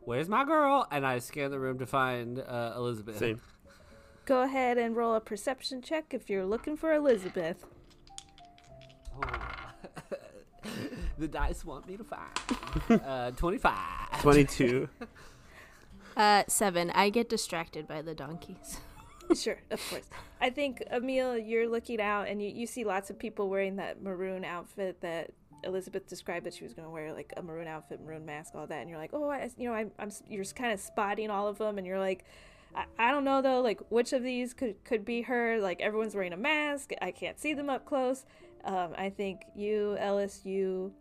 where's 0.03 0.29
my 0.29 0.45
girl? 0.45 0.87
And 0.91 1.07
I 1.07 1.18
scan 1.18 1.51
the 1.51 1.59
room 1.59 1.79
to 1.79 1.87
find 1.87 2.39
uh, 2.39 2.75
Elizabeth. 2.77 3.18
Same. 3.18 3.41
go 4.25 4.43
ahead 4.43 4.79
and 4.79 4.95
roll 4.97 5.14
a 5.14 5.20
perception 5.20 5.83
check 5.83 6.14
if 6.14 6.31
you're 6.31 6.47
looking 6.47 6.77
for 6.77 6.93
elizabeth 6.95 7.64
the 11.18 11.29
dice 11.29 11.64
want 11.64 11.87
me 11.89 11.97
to 11.97 12.05
five. 12.05 13.01
uh, 13.05 13.31
25. 13.33 14.23
22. 14.23 14.89
Uh, 16.14 16.43
seven. 16.47 16.91
I 16.91 17.09
get 17.09 17.31
distracted 17.31 17.89
by 17.89 18.03
the 18.03 18.14
donkeys. 18.14 18.77
Sure, 19.35 19.59
of 19.70 19.91
course. 19.91 20.09
I 20.41 20.51
think 20.51 20.83
Emil, 20.93 21.39
you're 21.39 21.68
looking 21.68 22.01
out 22.01 22.28
and 22.28 22.43
you, 22.43 22.49
you 22.49 22.66
see 22.66 22.85
lots 22.85 23.11
of 23.11 23.18
people 23.18 23.49
wearing 23.49 23.76
that 23.76 24.03
maroon 24.03 24.45
outfit 24.45 25.01
that 25.01 25.30
Elizabeth 25.64 26.07
described 26.09 26.47
that 26.47 26.55
she 26.55 26.64
was 26.64 26.74
going 26.74 26.87
to 26.87 26.91
wear, 26.91 27.12
like 27.12 27.33
a 27.37 27.43
maroon 27.43 27.68
outfit, 27.68 28.01
maroon 28.05 28.26
mask, 28.26 28.55
all 28.55 28.66
that. 28.66 28.80
And 28.80 28.91
you're 28.91 28.99
like, 28.99 29.11
oh, 29.12 29.30
I, 29.30 29.51
you 29.57 29.68
know, 29.68 29.74
I'm, 29.74 29.91
I'm, 29.99 30.11
you're 30.28 30.43
just 30.43 30.57
kind 30.57 30.72
of 30.72 30.80
spotting 30.80 31.30
all 31.30 31.49
of 31.49 31.59
them, 31.59 31.78
and 31.78 31.87
you're 31.87 31.99
like, 32.01 32.24
I, 32.74 32.85
I 32.99 33.11
don't 33.11 33.24
know 33.24 33.43
though, 33.43 33.61
like 33.61 33.80
which 33.91 34.12
of 34.12 34.22
these 34.22 34.55
could 34.55 34.83
could 34.85 35.05
be 35.05 35.22
her. 35.22 35.61
Like 35.61 35.80
everyone's 35.80 36.14
wearing 36.14 36.33
a 36.33 36.37
mask. 36.39 36.93
I 37.01 37.11
can't 37.11 37.39
see 37.39 37.55
them 37.55 37.70
up 37.70 37.85
close. 37.87 38.24
Um, 38.64 38.95
I 38.97 39.11
think 39.11 39.43
you, 39.57 39.97
Ellis, 39.99 40.43
you, 40.45 40.93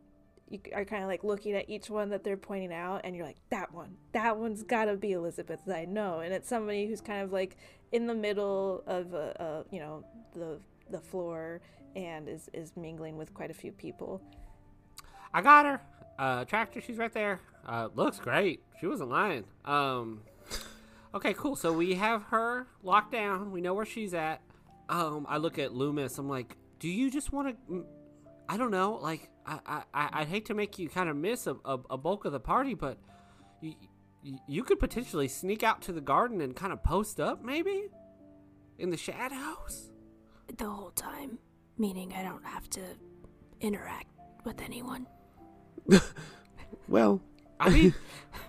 you 0.51 0.59
are 0.73 0.85
kind 0.85 1.01
of 1.01 1.09
like 1.09 1.23
looking 1.23 1.53
at 1.53 1.69
each 1.69 1.89
one 1.89 2.09
that 2.09 2.23
they're 2.23 2.37
pointing 2.37 2.73
out, 2.73 3.01
and 3.03 3.15
you're 3.15 3.25
like, 3.25 3.37
that 3.49 3.73
one, 3.73 3.95
that 4.11 4.37
one's 4.37 4.63
got 4.63 4.85
to 4.85 4.95
be 4.95 5.13
Elizabeth. 5.13 5.61
I 5.67 5.85
know, 5.85 6.19
and 6.19 6.33
it's 6.33 6.49
somebody 6.49 6.87
who's 6.87 7.01
kind 7.01 7.23
of 7.23 7.31
like 7.31 7.57
in 7.91 8.07
the 8.07 8.13
middle 8.13 8.83
of, 8.85 9.13
uh, 9.13 9.33
uh, 9.39 9.63
you 9.71 9.79
know, 9.79 10.03
the 10.33 10.59
the 10.89 10.99
floor 10.99 11.61
and 11.95 12.27
is 12.27 12.49
is 12.53 12.73
mingling 12.75 13.17
with 13.17 13.33
quite 13.33 13.49
a 13.49 13.53
few 13.53 13.71
people. 13.71 14.21
I 15.33 15.41
got 15.41 15.65
her. 15.65 15.81
Uh, 16.19 16.45
tractor, 16.45 16.81
she's 16.81 16.97
right 16.97 17.13
there. 17.13 17.39
Uh, 17.65 17.89
looks 17.95 18.19
great. 18.19 18.61
She 18.79 18.87
wasn't 18.87 19.09
lying. 19.09 19.45
Um, 19.65 20.21
okay, 21.15 21.33
cool. 21.33 21.55
So 21.55 21.71
we 21.71 21.95
have 21.95 22.23
her 22.23 22.67
locked 22.83 23.11
down. 23.11 23.51
We 23.51 23.61
know 23.61 23.73
where 23.73 23.85
she's 23.85 24.13
at. 24.13 24.41
Um, 24.89 25.25
I 25.29 25.37
look 25.37 25.57
at 25.57 25.73
Loomis. 25.73 26.17
I'm 26.17 26.29
like, 26.29 26.57
do 26.79 26.89
you 26.89 27.09
just 27.09 27.31
want 27.31 27.55
to? 27.69 27.85
I 28.49 28.57
don't 28.57 28.71
know. 28.71 28.99
Like, 29.01 29.30
I, 29.45 29.83
I, 29.93 30.09
I'd 30.13 30.27
hate 30.27 30.45
to 30.45 30.53
make 30.53 30.77
you 30.77 30.89
kind 30.89 31.09
of 31.09 31.15
miss 31.15 31.47
a, 31.47 31.55
a, 31.65 31.79
a 31.91 31.97
bulk 31.97 32.25
of 32.25 32.31
the 32.31 32.39
party, 32.39 32.73
but 32.73 32.97
you, 33.61 33.75
you 34.47 34.63
could 34.63 34.79
potentially 34.79 35.27
sneak 35.27 35.63
out 35.63 35.81
to 35.83 35.91
the 35.91 36.01
garden 36.01 36.41
and 36.41 36.55
kind 36.55 36.71
of 36.71 36.83
post 36.83 37.19
up, 37.19 37.43
maybe 37.43 37.85
in 38.77 38.89
the 38.89 38.97
shadows. 38.97 39.91
The 40.57 40.65
whole 40.65 40.91
time, 40.91 41.39
meaning 41.77 42.13
I 42.13 42.23
don't 42.23 42.45
have 42.45 42.69
to 42.71 42.81
interact 43.61 44.07
with 44.43 44.61
anyone. 44.61 45.07
well, 46.87 47.21
I 47.59 47.69
mean, 47.69 47.93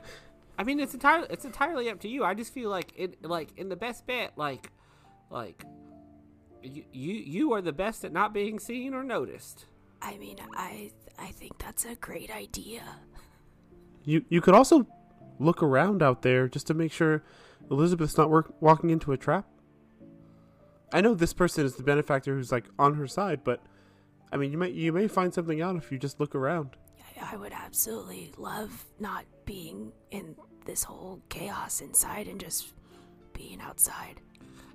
I 0.58 0.64
mean, 0.64 0.80
it's 0.80 0.94
entirely 0.94 1.26
it's 1.30 1.44
entirely 1.44 1.90
up 1.90 2.00
to 2.00 2.08
you. 2.08 2.24
I 2.24 2.34
just 2.34 2.52
feel 2.52 2.70
like 2.70 2.92
it, 2.96 3.24
like 3.24 3.56
in 3.56 3.68
the 3.68 3.76
best 3.76 4.06
bet, 4.06 4.32
like, 4.36 4.70
like, 5.30 5.64
you 6.62 6.84
you 6.92 7.14
you 7.14 7.52
are 7.52 7.62
the 7.62 7.72
best 7.72 8.04
at 8.04 8.12
not 8.12 8.34
being 8.34 8.58
seen 8.58 8.94
or 8.94 9.04
noticed. 9.04 9.66
I 10.02 10.18
mean, 10.18 10.38
I 10.56 10.90
I 11.18 11.28
think 11.28 11.58
that's 11.58 11.84
a 11.84 11.94
great 11.94 12.30
idea. 12.30 12.82
you 14.04 14.24
you 14.28 14.40
could 14.40 14.54
also 14.54 14.86
look 15.38 15.62
around 15.62 16.02
out 16.02 16.22
there 16.22 16.48
just 16.48 16.66
to 16.68 16.74
make 16.74 16.92
sure 16.92 17.22
Elizabeth's 17.70 18.16
not 18.18 18.30
work, 18.30 18.54
walking 18.60 18.90
into 18.90 19.12
a 19.12 19.16
trap. 19.16 19.46
I 20.92 21.00
know 21.00 21.14
this 21.14 21.32
person 21.32 21.64
is 21.64 21.76
the 21.76 21.82
benefactor 21.82 22.34
who's 22.34 22.52
like 22.52 22.64
on 22.78 22.94
her 22.94 23.06
side, 23.06 23.40
but 23.44 23.60
I 24.32 24.36
mean, 24.36 24.52
you 24.52 24.58
may 24.58 24.70
you 24.70 24.92
may 24.92 25.08
find 25.08 25.32
something 25.32 25.62
out 25.62 25.76
if 25.76 25.90
you 25.92 25.98
just 25.98 26.20
look 26.20 26.34
around. 26.34 26.76
I, 27.20 27.34
I 27.34 27.36
would 27.36 27.52
absolutely 27.52 28.32
love 28.36 28.84
not 28.98 29.24
being 29.44 29.92
in 30.10 30.36
this 30.66 30.84
whole 30.84 31.20
chaos 31.28 31.80
inside 31.80 32.28
and 32.28 32.38
just 32.40 32.72
being 33.32 33.60
outside. 33.60 34.20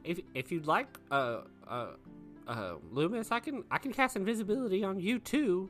If 0.04 0.20
if 0.34 0.52
you'd 0.52 0.66
like, 0.68 0.88
uh, 1.12 1.42
uh, 1.68 1.88
uh, 2.48 2.76
Loomis, 2.92 3.32
I 3.32 3.40
can 3.40 3.64
I 3.70 3.78
can 3.78 3.92
cast 3.94 4.16
invisibility 4.16 4.84
on 4.84 5.00
you 5.00 5.20
too. 5.20 5.70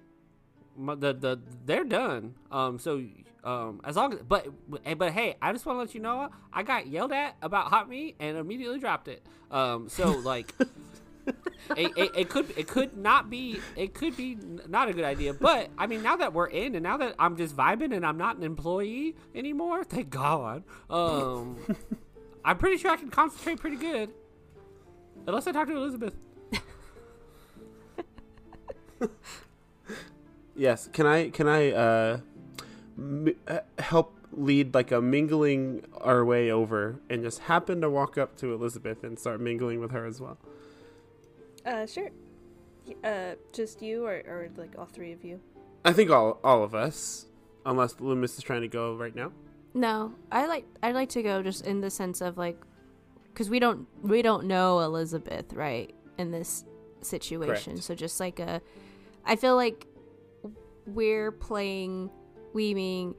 My- 0.78 0.96
The 0.96 1.14
the 1.14 1.40
they're 1.66 1.84
done. 1.84 2.36
Um, 2.52 2.80
so 2.80 3.04
um, 3.44 3.82
as 3.84 3.96
long 3.96 4.14
as 4.14 4.20
but 4.28 4.48
but 4.98 5.12
hey, 5.12 5.36
I 5.42 5.52
just 5.52 5.66
want 5.66 5.78
to 5.78 5.80
let 5.82 5.96
you 5.96 6.02
know 6.02 6.30
I 6.54 6.64
got 6.64 6.88
yelled 6.88 7.12
at 7.14 7.36
about 7.42 7.68
hot 7.68 7.90
meat 7.90 8.16
and 8.20 8.38
immediately 8.38 8.80
dropped 8.80 9.08
it. 9.08 9.26
Um, 9.52 9.90
so 9.90 10.12
like. 10.12 10.54
it, 11.76 11.92
it, 11.98 12.12
it 12.16 12.30
could 12.30 12.50
it 12.58 12.68
could 12.70 12.96
not 12.96 13.30
be 13.30 13.60
it 13.76 13.94
could 13.94 14.16
be 14.16 14.38
not 14.70 14.88
a 14.88 14.94
good 14.94 15.04
idea 15.04 15.34
but 15.34 15.70
i 15.78 15.86
mean 15.86 16.02
now 16.02 16.16
that 16.16 16.32
we're 16.32 16.48
in 16.48 16.74
and 16.74 16.84
now 16.84 16.96
that 16.96 17.14
i'm 17.20 17.36
just 17.36 17.54
vibing 17.54 17.94
and 17.94 18.06
i'm 18.06 18.18
not 18.18 18.38
an 18.38 18.44
employee 18.44 19.14
anymore 19.36 19.84
thank 19.84 20.10
god 20.10 20.64
um 20.90 21.58
i'm 22.46 22.58
pretty 22.58 22.78
sure 22.78 22.92
i 22.92 22.96
can 22.96 23.10
concentrate 23.10 23.60
pretty 23.60 23.76
good 23.76 24.10
unless 25.28 25.46
i 25.48 25.52
talk 25.52 25.68
to 25.68 25.76
elizabeth 25.76 26.16
Yes. 30.56 30.90
Can 30.92 31.06
I 31.06 31.30
can 31.30 31.48
I 31.48 31.72
uh, 31.72 32.20
m- 32.98 33.36
uh, 33.48 33.60
help 33.78 34.16
lead 34.32 34.74
like 34.74 34.92
a 34.92 35.00
mingling 35.00 35.86
our 36.02 36.26
way 36.26 36.52
over 36.52 37.00
and 37.10 37.24
just 37.24 37.40
happen 37.40 37.80
to 37.82 37.90
walk 37.92 38.18
up 38.18 38.36
to 38.38 38.54
Elizabeth 38.54 39.04
and 39.04 39.20
start 39.20 39.40
mingling 39.40 39.80
with 39.80 39.92
her 39.92 40.06
as 40.06 40.20
well? 40.20 40.40
Uh, 41.64 41.86
sure. 41.86 42.10
Uh, 43.04 43.36
just 43.54 43.82
you 43.84 44.06
or, 44.06 44.24
or 44.26 44.50
like 44.58 44.74
all 44.80 44.86
three 44.86 45.12
of 45.12 45.24
you? 45.24 45.40
I 45.86 45.94
think 45.94 46.10
all 46.10 46.40
all 46.44 46.64
of 46.64 46.74
us, 46.74 47.28
unless 47.66 48.00
Loomis 48.00 48.38
is 48.38 48.44
trying 48.44 48.62
to 48.62 48.68
go 48.68 48.96
right 48.96 49.16
now. 49.16 49.32
No, 49.76 50.14
I 50.32 50.48
like 50.48 50.66
I'd 50.82 50.96
like 50.96 51.10
to 51.10 51.22
go 51.22 51.44
just 51.44 51.68
in 51.68 51.82
the 51.82 51.92
sense 51.92 52.20
of 52.22 52.36
like, 52.36 52.58
because 53.32 53.48
we 53.50 53.60
don't 53.60 53.88
we 54.02 54.24
don't 54.24 54.46
know 54.46 54.80
Elizabeth 54.80 55.54
right 55.54 55.94
in 56.18 56.32
this 56.32 56.66
situation, 57.02 57.74
Correct. 57.74 57.86
so 57.86 57.94
just 57.94 58.20
like 58.20 58.40
a, 58.40 58.60
I 59.28 59.36
feel 59.36 59.56
like 59.56 59.86
we're 60.86 61.32
playing, 61.32 62.10
we 62.54 62.74
mean 62.74 63.14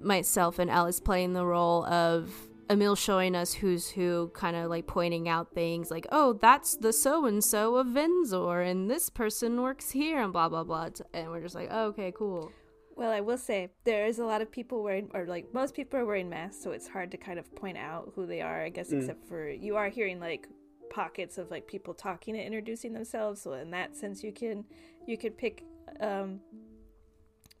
myself 0.00 0.58
and 0.58 0.70
Ellis 0.70 0.98
playing 0.98 1.34
the 1.34 1.44
role 1.44 1.84
of 1.84 2.32
Emil 2.70 2.96
showing 2.96 3.36
us 3.36 3.52
who's 3.52 3.90
who, 3.90 4.30
kind 4.34 4.56
of 4.56 4.70
like 4.70 4.86
pointing 4.86 5.28
out 5.28 5.52
things 5.54 5.90
like, 5.90 6.06
oh, 6.10 6.32
that's 6.34 6.76
the 6.76 6.92
so 6.92 7.26
and 7.26 7.44
so 7.44 7.76
of 7.76 7.88
Venzor, 7.88 8.68
and 8.68 8.90
this 8.90 9.10
person 9.10 9.60
works 9.60 9.90
here, 9.90 10.22
and 10.22 10.32
blah 10.32 10.48
blah 10.48 10.64
blah, 10.64 10.88
and 11.12 11.30
we're 11.30 11.42
just 11.42 11.54
like, 11.54 11.68
oh, 11.70 11.86
okay, 11.88 12.12
cool. 12.16 12.50
Well, 12.96 13.10
I 13.10 13.20
will 13.20 13.38
say 13.38 13.70
there 13.84 14.06
is 14.06 14.18
a 14.18 14.24
lot 14.24 14.40
of 14.42 14.50
people 14.50 14.82
wearing, 14.82 15.10
or 15.12 15.26
like 15.26 15.52
most 15.52 15.74
people 15.74 16.00
are 16.00 16.06
wearing 16.06 16.30
masks, 16.30 16.62
so 16.62 16.70
it's 16.70 16.88
hard 16.88 17.10
to 17.10 17.18
kind 17.18 17.38
of 17.38 17.54
point 17.54 17.76
out 17.76 18.12
who 18.14 18.26
they 18.26 18.40
are. 18.40 18.62
I 18.62 18.70
guess 18.70 18.90
Mm. 18.90 19.00
except 19.00 19.26
for 19.28 19.48
you 19.50 19.76
are 19.76 19.88
hearing 19.88 20.18
like 20.18 20.48
pockets 20.90 21.36
of 21.38 21.50
like 21.50 21.66
people 21.66 21.94
talking 21.94 22.36
and 22.36 22.44
introducing 22.44 22.92
themselves. 22.92 23.42
So 23.42 23.52
in 23.54 23.70
that 23.72 23.96
sense, 23.96 24.22
you 24.22 24.32
can 24.32 24.64
you 25.06 25.16
could 25.16 25.36
pick 25.36 25.64
um, 26.00 26.40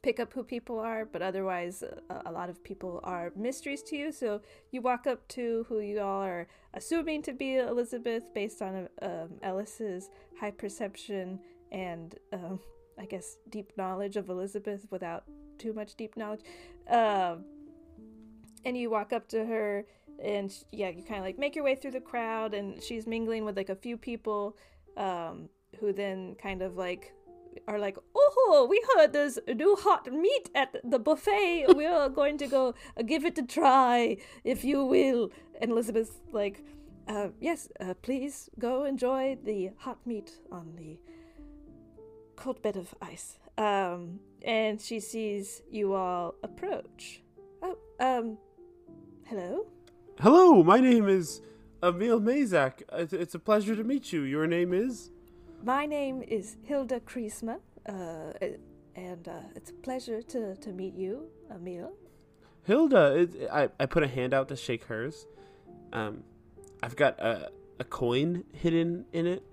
pick 0.02 0.18
up 0.18 0.32
who 0.32 0.42
people 0.42 0.78
are, 0.80 1.04
but 1.04 1.22
otherwise, 1.22 1.82
a, 1.82 2.22
a 2.26 2.32
lot 2.32 2.50
of 2.50 2.62
people 2.64 3.00
are 3.04 3.32
mysteries 3.36 3.82
to 3.84 3.96
you. 3.96 4.10
So 4.10 4.40
you 4.72 4.82
walk 4.82 5.06
up 5.06 5.26
to 5.28 5.64
who 5.68 5.78
you 5.78 6.00
all 6.00 6.22
are 6.22 6.48
assuming 6.74 7.22
to 7.22 7.32
be 7.32 7.56
Elizabeth 7.56 8.34
based 8.34 8.60
on 8.62 8.88
um, 9.00 9.28
Ellis's 9.42 10.10
high 10.40 10.50
perception 10.50 11.38
and 11.70 12.16
um, 12.32 12.58
I 12.98 13.06
guess 13.06 13.38
deep 13.48 13.72
knowledge 13.76 14.16
of 14.16 14.28
Elizabeth 14.28 14.86
without 14.90 15.24
too 15.58 15.72
much 15.72 15.94
deep 15.94 16.16
knowledge. 16.16 16.42
Um, 16.88 17.44
and 18.64 18.76
you 18.76 18.90
walk 18.90 19.12
up 19.12 19.28
to 19.28 19.44
her, 19.44 19.86
and 20.22 20.52
yeah, 20.70 20.88
you 20.88 21.02
kind 21.02 21.18
of 21.18 21.24
like 21.24 21.38
make 21.38 21.54
your 21.56 21.64
way 21.64 21.74
through 21.74 21.92
the 21.92 22.00
crowd, 22.00 22.54
and 22.54 22.82
she's 22.82 23.06
mingling 23.06 23.44
with 23.44 23.56
like 23.56 23.70
a 23.70 23.76
few 23.76 23.96
people, 23.96 24.56
um, 24.96 25.48
who 25.80 25.92
then 25.92 26.36
kind 26.40 26.62
of 26.62 26.76
like 26.76 27.12
are 27.68 27.78
like, 27.78 27.96
"Oh, 28.14 28.66
we 28.68 28.82
heard 28.94 29.12
there's 29.12 29.38
new 29.46 29.76
hot 29.76 30.12
meat 30.12 30.50
at 30.54 30.76
the 30.84 30.98
buffet. 30.98 31.66
we 31.76 31.86
are 31.86 32.08
going 32.20 32.38
to 32.38 32.46
go 32.46 32.74
uh, 32.96 33.02
give 33.02 33.24
it 33.24 33.38
a 33.38 33.42
try, 33.42 34.16
if 34.44 34.64
you 34.64 34.84
will." 34.84 35.30
And 35.60 35.70
Elizabeth's 35.72 36.20
like, 36.32 36.64
uh, 37.08 37.28
"Yes, 37.40 37.68
uh, 37.80 37.94
please 38.02 38.50
go 38.58 38.84
enjoy 38.84 39.38
the 39.42 39.70
hot 39.78 39.98
meat 40.06 40.32
on 40.50 40.74
the 40.76 40.98
cold 42.36 42.62
bed 42.62 42.76
of 42.76 42.94
ice." 43.00 43.38
Um, 43.58 44.20
and 44.44 44.80
she 44.80 44.98
sees 45.00 45.62
you 45.70 45.94
all 45.94 46.34
approach. 46.42 47.22
Oh, 47.62 47.76
um, 48.00 48.38
hello. 49.26 49.66
Hello, 50.20 50.62
my 50.62 50.80
name 50.80 51.08
is 51.08 51.42
Emil 51.82 52.20
Mazak. 52.20 52.82
It's 52.92 53.34
a 53.34 53.38
pleasure 53.38 53.76
to 53.76 53.84
meet 53.84 54.12
you. 54.12 54.22
Your 54.22 54.46
name 54.46 54.72
is? 54.72 55.10
My 55.64 55.86
name 55.86 56.22
is 56.26 56.56
Hilda 56.64 56.98
Kriesma, 56.98 57.60
uh, 57.88 58.32
and 58.96 59.28
uh, 59.28 59.42
it's 59.54 59.70
a 59.70 59.74
pleasure 59.74 60.20
to, 60.20 60.56
to 60.56 60.72
meet 60.72 60.94
you, 60.94 61.28
Emil. 61.54 61.92
Hilda. 62.64 63.20
It, 63.20 63.48
I, 63.50 63.68
I 63.78 63.86
put 63.86 64.02
a 64.02 64.08
hand 64.08 64.34
out 64.34 64.48
to 64.48 64.56
shake 64.56 64.82
hers. 64.84 65.24
Um, 65.92 66.24
I've 66.82 66.96
got 66.96 67.20
a, 67.20 67.52
a 67.78 67.84
coin 67.84 68.42
hidden 68.52 69.04
in 69.12 69.28
it, 69.28 69.44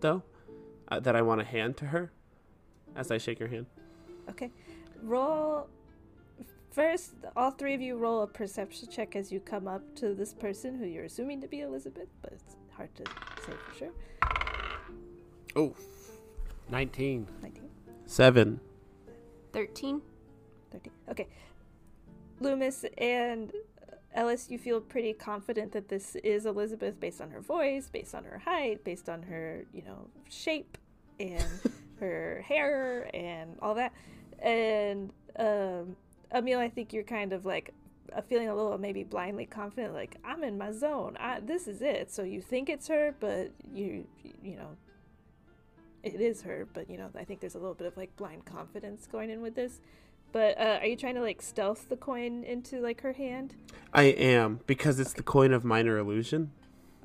though, 0.00 0.24
uh, 0.88 0.98
that 0.98 1.14
I 1.14 1.22
want 1.22 1.40
to 1.40 1.46
hand 1.46 1.76
to 1.76 1.86
her 1.86 2.10
as 2.96 3.12
I 3.12 3.18
shake 3.18 3.38
her 3.38 3.46
hand. 3.46 3.66
Okay, 4.30 4.50
roll. 5.00 5.68
First, 6.72 7.12
all 7.36 7.52
three 7.52 7.74
of 7.74 7.80
you 7.80 7.96
roll 7.98 8.22
a 8.22 8.26
perception 8.26 8.88
check 8.90 9.14
as 9.14 9.30
you 9.30 9.38
come 9.38 9.68
up 9.68 9.94
to 9.96 10.12
this 10.12 10.34
person 10.34 10.76
who 10.76 10.86
you're 10.86 11.04
assuming 11.04 11.40
to 11.40 11.46
be 11.46 11.60
Elizabeth, 11.60 12.08
but 12.20 12.32
it's 12.32 12.56
hard 12.76 12.92
to 12.96 13.04
say 13.46 13.52
for 13.68 13.78
sure. 13.78 14.51
Oh, 15.54 15.74
19 16.70 17.26
19. 17.42 17.62
seven. 18.06 18.60
13. 19.52 20.00
13. 20.70 20.92
Okay. 21.10 21.28
Loomis 22.40 22.84
and 22.96 23.52
Ellis, 24.14 24.50
you 24.50 24.58
feel 24.58 24.80
pretty 24.80 25.12
confident 25.12 25.72
that 25.72 25.88
this 25.88 26.16
is 26.16 26.46
Elizabeth 26.46 26.98
based 26.98 27.20
on 27.20 27.30
her 27.30 27.40
voice, 27.40 27.88
based 27.90 28.14
on 28.14 28.24
her 28.24 28.38
height, 28.38 28.84
based 28.84 29.08
on 29.08 29.22
her, 29.22 29.64
you 29.72 29.82
know, 29.82 30.08
shape 30.28 30.78
and 31.20 31.44
her 32.00 32.44
hair 32.46 33.10
and 33.14 33.56
all 33.60 33.74
that. 33.74 33.92
And 34.38 35.12
um, 35.38 35.96
Emil, 36.34 36.58
I 36.58 36.68
think 36.68 36.92
you're 36.92 37.04
kind 37.04 37.32
of 37.32 37.44
like 37.44 37.72
uh, 38.14 38.20
feeling 38.22 38.48
a 38.48 38.54
little 38.54 38.76
maybe 38.78 39.04
blindly 39.04 39.46
confident, 39.46 39.94
like 39.94 40.16
I'm 40.24 40.42
in 40.44 40.58
my 40.58 40.72
zone. 40.72 41.16
I, 41.18 41.40
this 41.40 41.68
is 41.68 41.80
it. 41.80 42.10
So 42.10 42.22
you 42.22 42.40
think 42.40 42.68
it's 42.68 42.88
her, 42.88 43.14
but 43.20 43.50
you, 43.72 44.06
you 44.42 44.56
know, 44.56 44.76
it 46.02 46.20
is 46.20 46.42
her. 46.42 46.66
But 46.72 46.88
you 46.90 46.98
know, 46.98 47.10
I 47.16 47.24
think 47.24 47.40
there's 47.40 47.54
a 47.54 47.58
little 47.58 47.74
bit 47.74 47.86
of 47.86 47.96
like 47.96 48.16
blind 48.16 48.44
confidence 48.44 49.06
going 49.10 49.30
in 49.30 49.40
with 49.40 49.54
this. 49.54 49.80
But 50.32 50.58
uh, 50.58 50.78
are 50.80 50.86
you 50.86 50.96
trying 50.96 51.14
to 51.16 51.20
like 51.20 51.42
stealth 51.42 51.88
the 51.88 51.96
coin 51.96 52.42
into 52.44 52.80
like 52.80 53.02
her 53.02 53.12
hand? 53.12 53.54
I 53.92 54.04
am 54.04 54.60
because 54.66 54.98
it's 54.98 55.12
the 55.12 55.22
coin 55.22 55.52
of 55.52 55.64
minor 55.64 55.98
illusion, 55.98 56.52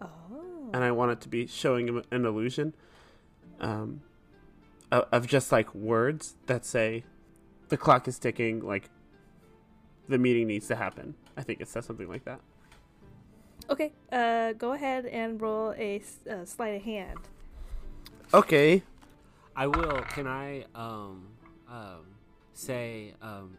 Oh. 0.02 0.70
and 0.74 0.84
I 0.84 0.92
want 0.92 1.12
it 1.12 1.22
to 1.22 1.30
be 1.30 1.46
showing 1.48 1.88
him 1.90 2.02
an 2.12 2.26
illusion, 2.26 2.74
um, 3.60 4.02
of, 4.92 5.06
of 5.12 5.28
just 5.28 5.52
like 5.52 5.76
words 5.76 6.36
that 6.46 6.64
say, 6.66 7.04
"The 7.68 7.76
clock 7.76 8.08
is 8.08 8.18
ticking." 8.18 8.62
Like, 8.62 8.90
the 10.08 10.18
meeting 10.18 10.48
needs 10.48 10.68
to 10.68 10.78
happen. 10.78 11.16
I 11.36 11.44
think 11.44 11.60
it 11.60 11.68
says 11.68 11.86
something 11.86 12.08
like 12.08 12.24
that. 12.24 12.40
Okay. 13.70 13.92
Uh, 14.10 14.54
go 14.54 14.72
ahead 14.72 15.06
and 15.06 15.42
roll 15.42 15.74
a 15.78 16.02
uh, 16.30 16.46
sleight 16.46 16.76
of 16.78 16.84
hand. 16.84 17.20
Okay. 18.34 18.84
I 19.56 19.68
will. 19.68 20.02
Can 20.10 20.28
I 20.28 20.66
um 20.76 21.28
um 21.70 22.06
say 22.54 23.14
um 23.22 23.58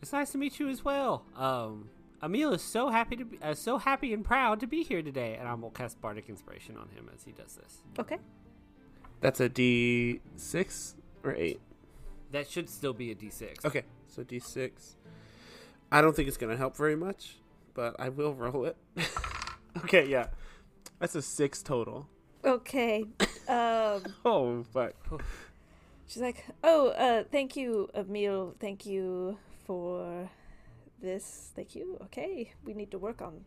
it's 0.00 0.12
nice 0.12 0.30
to 0.32 0.38
meet 0.38 0.58
you 0.58 0.68
as 0.68 0.84
well. 0.84 1.24
Um 1.36 1.90
Emil 2.22 2.52
is 2.52 2.62
so 2.62 2.88
happy 2.88 3.16
to 3.16 3.24
be 3.24 3.38
uh, 3.42 3.54
so 3.54 3.78
happy 3.78 4.12
and 4.12 4.24
proud 4.24 4.60
to 4.60 4.66
be 4.66 4.82
here 4.82 5.02
today, 5.02 5.36
and 5.38 5.48
I 5.48 5.54
will 5.54 5.70
cast 5.70 6.00
bardic 6.00 6.28
inspiration 6.28 6.76
on 6.76 6.88
him 6.90 7.08
as 7.14 7.24
he 7.24 7.32
does 7.32 7.54
this. 7.54 7.78
Okay. 7.98 8.18
That's 9.20 9.40
a 9.40 9.48
D 9.48 10.20
six 10.36 10.94
or 11.24 11.34
eight. 11.34 11.60
That 12.30 12.48
should 12.48 12.68
still 12.68 12.92
be 12.92 13.10
a 13.10 13.14
d6. 13.14 13.64
Okay, 13.64 13.82
so 14.06 14.22
D 14.22 14.38
six. 14.38 14.96
I 15.90 16.00
don't 16.00 16.14
think 16.14 16.28
it's 16.28 16.36
gonna 16.36 16.56
help 16.56 16.76
very 16.76 16.96
much, 16.96 17.38
but 17.74 17.96
I 17.98 18.08
will 18.08 18.34
roll 18.34 18.66
it. 18.66 18.76
okay, 19.78 20.06
yeah, 20.08 20.28
that's 20.98 21.14
a 21.14 21.22
six 21.22 21.62
total. 21.62 22.06
Okay. 22.44 23.06
Um, 23.50 24.02
Oh, 24.24 24.62
fuck. 24.72 24.94
she's 26.06 26.22
like, 26.22 26.44
"Oh, 26.62 26.88
uh, 26.90 27.24
thank 27.30 27.56
you, 27.56 27.88
Emil. 27.94 28.54
Thank 28.60 28.86
you 28.86 29.38
for 29.66 30.28
this. 31.02 31.50
Thank 31.56 31.74
you. 31.74 31.98
Okay, 32.04 32.52
we 32.64 32.74
need 32.74 32.90
to 32.92 32.98
work 32.98 33.20
on 33.22 33.44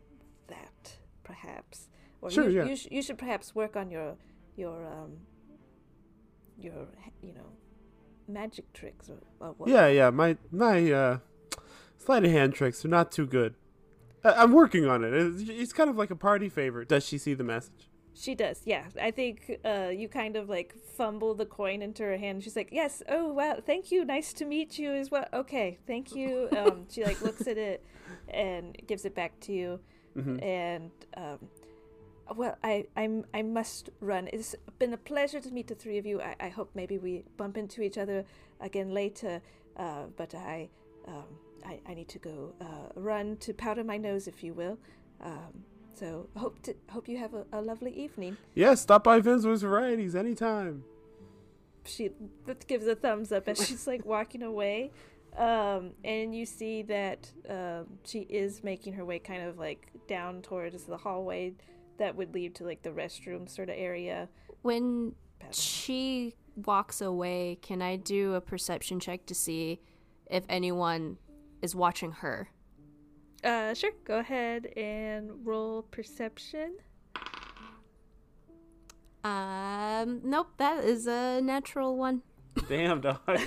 that, 0.47 0.97
perhaps. 1.24 1.88
Or 2.22 2.30
Sure, 2.32 2.49
you, 2.49 2.58
yeah. 2.58 2.66
you, 2.66 2.76
sh- 2.76 2.88
you 2.91 3.01
should 3.01 3.18
perhaps 3.18 3.54
work 3.56 3.76
on 3.76 3.89
your 3.91 4.16
your 4.56 4.86
um 4.86 5.18
your 6.58 6.88
you 7.22 7.34
know 7.34 7.49
magic 8.28 8.72
tricks 8.74 9.10
or, 9.10 9.20
or 9.39 9.54
what. 9.58 9.70
Yeah, 9.70 9.88
yeah. 9.88 10.10
My 10.10 10.38
my 10.51 10.91
uh, 10.91 11.18
sleight 11.97 12.24
of 12.26 12.32
hand 12.32 12.54
tricks 12.54 12.84
are 12.86 12.89
not 12.89 13.12
too 13.12 13.26
good. 13.28 13.56
I- 14.24 14.34
I'm 14.43 14.51
working 14.54 14.86
on 14.86 15.04
it. 15.04 15.14
It's, 15.14 15.43
it's 15.49 15.74
kind 15.74 15.89
of 15.89 15.95
like 15.97 16.12
a 16.12 16.16
party 16.16 16.49
favor. 16.49 16.86
Does 16.86 17.06
she 17.06 17.18
see 17.18 17.34
the 17.34 17.43
message? 17.43 17.89
She 18.16 18.36
does, 18.36 18.61
yeah. 18.66 18.86
I 19.01 19.11
think 19.11 19.59
uh, 19.66 19.89
you 19.91 20.07
kind 20.07 20.36
of 20.36 20.47
like 20.49 20.76
fumble 20.95 21.34
the 21.34 21.45
coin 21.45 21.82
into 21.82 22.03
her 22.03 22.18
hand. 22.18 22.43
She's 22.43 22.55
like, 22.55 22.70
"Yes, 22.72 23.01
oh 23.09 23.34
wow, 23.34 23.57
thank 23.66 23.91
you, 23.91 24.05
nice 24.05 24.34
to 24.34 24.45
meet 24.45 24.78
you 24.78 24.93
as 24.93 25.09
well. 25.09 25.26
Okay, 25.34 25.78
thank 25.88 26.16
you." 26.16 26.49
Um, 26.64 26.86
she 26.89 27.03
like 27.03 27.22
looks 27.22 27.47
at 27.47 27.57
it 27.57 27.84
and 28.30 28.78
gives 28.88 29.05
it 29.05 29.16
back 29.16 29.39
to 29.41 29.51
you, 29.53 29.80
hmm 30.14 30.38
and 30.39 30.91
um, 31.18 31.39
well, 32.36 32.57
I 32.64 32.86
I'm 32.95 33.26
I 33.34 33.41
must 33.41 33.89
run. 33.99 34.30
It's 34.32 34.55
been 34.80 34.93
a 34.93 34.97
pleasure 34.97 35.41
to 35.41 35.51
meet 35.51 35.68
the 35.68 35.76
three 35.76 35.97
of 35.97 36.05
you. 36.05 36.22
I, 36.22 36.36
I 36.39 36.49
hope 36.49 36.70
maybe 36.76 36.97
we 36.97 37.24
bump 37.38 37.57
into 37.57 37.82
each 37.82 37.97
other 37.97 38.26
again 38.61 38.93
later. 38.93 39.41
Uh, 39.76 40.05
but 40.16 40.36
I 40.36 40.70
um, 41.07 41.26
I 41.66 41.80
I 41.88 41.93
need 41.93 42.09
to 42.09 42.20
go 42.20 42.53
uh, 42.61 42.89
run 42.95 43.38
to 43.38 43.53
powder 43.53 43.84
my 43.84 43.97
nose, 43.97 44.28
if 44.28 44.43
you 44.43 44.53
will. 44.53 44.78
Um, 45.22 45.66
so 45.94 46.28
hope 46.36 46.62
to 46.64 46.76
hope 46.89 47.08
you 47.08 47.18
have 47.18 47.34
a, 47.34 47.46
a 47.52 47.62
lovely 47.62 47.91
evening. 47.91 48.38
Yeah, 48.56 48.76
stop 48.76 49.04
by 49.04 49.20
Vince's 49.20 49.62
Varieties 49.62 50.16
anytime. 50.16 50.84
she 51.86 52.10
th- 52.46 52.68
gives 52.68 52.88
a 52.88 52.96
thumbs 52.96 53.32
up 53.32 53.48
as 53.48 53.66
she's 53.68 53.86
like 53.88 54.06
walking 54.06 54.41
away 54.44 54.91
um, 55.38 55.91
and 56.04 56.34
you 56.36 56.46
see 56.46 56.84
that 56.84 57.30
um, 57.50 57.88
she 58.06 58.20
is 58.22 58.64
making 58.64 58.94
her 58.94 59.04
way 59.04 59.20
kind 59.20 59.44
of 59.44 59.58
like 59.58 59.88
down 60.08 60.41
towards 60.41 60.84
the 60.86 60.96
hallway 60.98 61.54
that 61.98 62.16
would 62.16 62.34
lead 62.34 62.56
to 62.56 62.64
like 62.64 62.84
the 62.84 62.89
restroom 62.91 63.50
sort 63.50 63.70
of 63.70 63.76
area 63.78 64.30
When 64.62 65.14
she 65.52 66.36
walks 66.56 67.02
away, 67.02 67.58
can 67.62 67.82
I 67.82 67.96
do 67.98 68.36
a 68.36 68.41
perception 68.41 69.00
check 69.00 69.26
to 69.26 69.36
see 69.36 69.82
if 70.30 70.44
anyone 70.48 71.18
is 71.62 71.76
watching 71.76 72.12
her? 72.14 72.50
Uh 73.44 73.74
sure 73.74 73.91
go 74.06 74.20
ahead 74.20 74.68
and 74.78 75.32
roll 75.46 75.84
perception 75.84 76.76
Um, 79.24 80.20
nope, 80.26 80.50
that 80.58 80.84
is 80.84 81.08
a 81.08 81.39
natural 81.41 81.96
one. 81.96 82.24
Damn, 82.68 83.00
dog. 83.00 83.20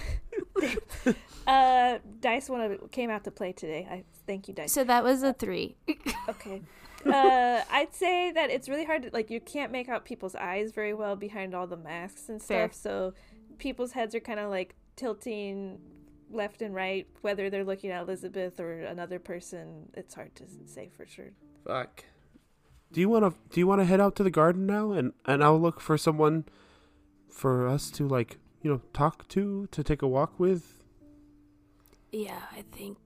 uh 1.47 1.99
dice 2.21 2.49
one 2.49 2.61
of 2.63 2.91
came 2.91 3.11
out 3.11 3.23
to 3.25 3.31
play 3.31 3.53
today 3.53 3.87
i 3.91 4.03
thank 4.27 4.49
you 4.49 4.55
dice 4.55 4.73
So 4.73 4.85
that 4.85 5.05
was 5.05 5.23
a 5.23 5.33
three. 5.33 5.77
Okay. 6.29 6.63
Uh, 7.07 7.63
I'd 7.71 7.95
say 7.95 8.33
that 8.33 8.51
it's 8.51 8.69
really 8.69 8.85
hard 8.85 9.03
to 9.05 9.11
like 9.13 9.31
you 9.31 9.39
can't 9.41 9.71
make 9.71 9.89
out 9.89 10.05
people's 10.05 10.35
eyes 10.35 10.73
very 10.73 10.93
well 10.93 11.15
behind 11.15 11.55
all 11.55 11.67
the 11.69 11.77
masks 11.77 12.29
and 12.29 12.43
Fair. 12.43 12.67
stuff. 12.69 12.81
So 12.81 13.15
people's 13.59 13.93
heads 13.93 14.13
are 14.17 14.21
kind 14.21 14.41
of 14.41 14.51
like 14.51 14.75
tilting 14.97 15.79
left 16.31 16.63
and 16.63 16.75
right, 16.75 17.07
whether 17.23 17.51
they're 17.51 17.65
looking 17.65 17.91
at 17.91 18.03
Elizabeth 18.03 18.61
or 18.61 18.81
another 18.81 19.19
person. 19.19 19.91
It's 19.95 20.15
hard 20.15 20.35
to 20.37 20.45
say 20.67 20.91
for 20.97 21.07
sure. 21.07 21.33
Fuck. 21.67 22.05
Do 22.93 23.01
you 23.01 23.09
want 23.09 23.25
to? 23.25 23.39
Do 23.51 23.61
you 23.61 23.67
want 23.67 23.81
to 23.81 23.85
head 23.85 24.01
out 24.01 24.17
to 24.17 24.23
the 24.23 24.31
garden 24.31 24.67
now, 24.67 24.93
and 24.93 25.13
and 25.25 25.43
I'll 25.43 25.61
look 25.61 25.81
for 25.81 25.99
someone 25.99 26.45
for 27.29 27.69
us 27.69 27.91
to 27.91 28.07
like, 28.09 28.39
you 28.63 28.71
know, 28.71 28.81
talk 28.93 29.29
to, 29.29 29.69
to 29.71 29.83
take 29.83 30.03
a 30.03 30.09
walk 30.09 30.39
with. 30.39 30.83
Yeah, 32.13 32.41
I 32.53 32.65
think 32.73 32.97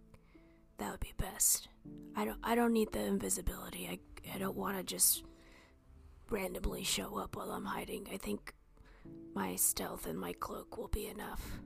that 0.78 0.90
would 0.92 1.00
be 1.00 1.14
best. 1.16 1.68
I 2.14 2.24
don't 2.24 2.38
I 2.44 2.54
don't 2.54 2.72
need 2.72 2.92
the 2.92 3.04
invisibility. 3.04 3.88
I 3.90 3.98
I 4.34 4.38
don't 4.38 4.56
want 4.56 4.76
to 4.76 4.82
just 4.84 5.24
randomly 6.30 6.84
show 6.84 7.18
up 7.18 7.36
while 7.36 7.50
I'm 7.50 7.64
hiding. 7.64 8.06
I 8.12 8.16
think 8.18 8.54
my 9.34 9.56
stealth 9.56 10.06
and 10.06 10.18
my 10.18 10.32
cloak 10.34 10.76
will 10.76 10.88
be 10.88 11.06
enough. 11.08 11.60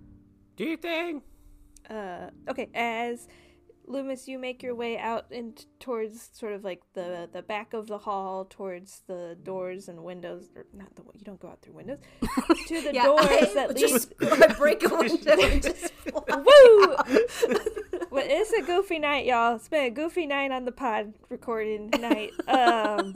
Do 0.57 0.65
you 0.65 0.77
thing. 0.77 1.23
Uh, 1.89 2.31
okay, 2.49 2.69
as 2.75 3.29
Loomis, 3.87 4.29
you 4.29 4.39
make 4.39 4.63
your 4.63 4.75
way 4.75 4.99
out 4.99 5.27
and 5.31 5.65
towards 5.79 6.31
sort 6.33 6.53
of 6.53 6.65
like 6.65 6.83
the 6.95 7.29
the 7.33 7.43
back 7.43 7.75
of 7.75 7.87
the 7.87 7.99
hall, 7.99 8.47
towards 8.49 9.03
the 9.07 9.37
doors 9.43 9.89
and 9.89 10.03
windows. 10.03 10.49
Or 10.57 10.65
not 10.73 10.95
the 10.97 11.03
you 11.15 11.25
don't 11.25 11.41
go 11.41 11.49
out 11.49 11.61
through 11.61 11.75
windows 11.75 11.99
to 12.69 12.81
the 12.81 12.93
doors 12.93 13.55
that 13.55 13.75
lead. 13.75 14.43
I 14.51 14.55
break 14.55 14.85
a 14.85 14.89
window 14.89 15.33
and 15.33 15.63
just 15.63 15.93
Woo! 16.15 16.97
well, 18.11 18.25
it's 18.27 18.53
a 18.53 18.63
goofy 18.63 18.99
night, 18.99 19.27
y'all. 19.27 19.57
It's 19.57 19.69
been 19.69 19.85
a 19.85 19.91
goofy 19.91 20.27
night 20.27 20.51
on 20.51 20.65
the 20.65 20.73
pod 20.73 21.13
recording 21.29 21.91
night. 21.91 22.31
Um, 22.49 23.15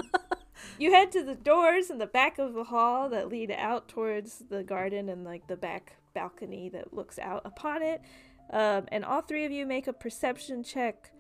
you 0.79 0.93
head 0.93 1.13
to 1.13 1.23
the 1.23 1.35
doors 1.35 1.91
in 1.91 1.99
the 1.99 2.07
back 2.07 2.39
of 2.39 2.55
the 2.55 2.65
hall 2.65 3.09
that 3.09 3.29
lead 3.29 3.51
out 3.51 3.89
towards 3.89 4.45
the 4.51 4.63
garden 4.63 5.09
and 5.09 5.25
like 5.25 5.47
the 5.47 5.57
back 5.57 5.95
balcony 6.15 6.69
that 6.71 6.93
looks 6.93 7.19
out 7.19 7.43
upon 7.45 7.83
it. 7.83 8.03
Um, 8.51 8.87
and 8.89 9.05
all 9.05 9.21
three 9.21 9.45
of 9.45 9.53
you 9.53 9.67
make 9.67 9.87
a 9.87 9.93
perception 9.93 10.63
check 10.63 11.11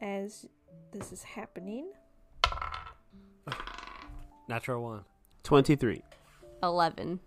as 0.00 0.46
this 0.92 1.12
is 1.12 1.22
happening. 1.22 1.92
Natural 4.48 4.82
one. 4.82 5.04
Twenty 5.42 5.76
three. 5.76 6.02
eleven. 6.62 7.20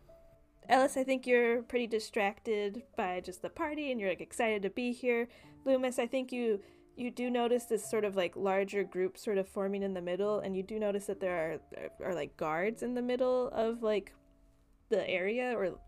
Ellis, 0.68 0.98
I 0.98 1.04
think 1.04 1.26
you're 1.26 1.64
pretty 1.64 1.88
distracted 1.88 2.84
by 2.96 3.22
just 3.22 3.42
the 3.42 3.50
party 3.50 3.92
and 3.92 4.00
you're 4.00 4.10
like 4.10 4.22
excited 4.22 4.62
to 4.62 4.70
be 4.70 4.92
here. 4.92 5.28
Loomis, 5.66 5.98
I 5.98 6.06
think 6.06 6.32
you 6.32 6.60
you 6.96 7.10
do 7.10 7.30
notice 7.30 7.64
this 7.64 7.90
sort 7.90 8.04
of 8.04 8.16
like 8.16 8.36
larger 8.36 8.84
group 8.84 9.18
sort 9.18 9.38
of 9.38 9.48
forming 9.48 9.84
in 9.84 9.94
the 9.94 10.02
middle 10.02 10.40
and 10.40 10.56
you 10.56 10.62
do 10.62 10.78
notice 10.78 11.06
that 11.06 11.22
there 11.22 11.62
are 11.74 12.08
are 12.08 12.14
like 12.14 12.36
guards 12.38 12.84
in 12.84 12.94
the 12.94 13.02
middle 13.02 13.48
of 13.50 13.82
like 13.82 14.14
the 14.90 15.10
area 15.10 15.58
or 15.58 15.80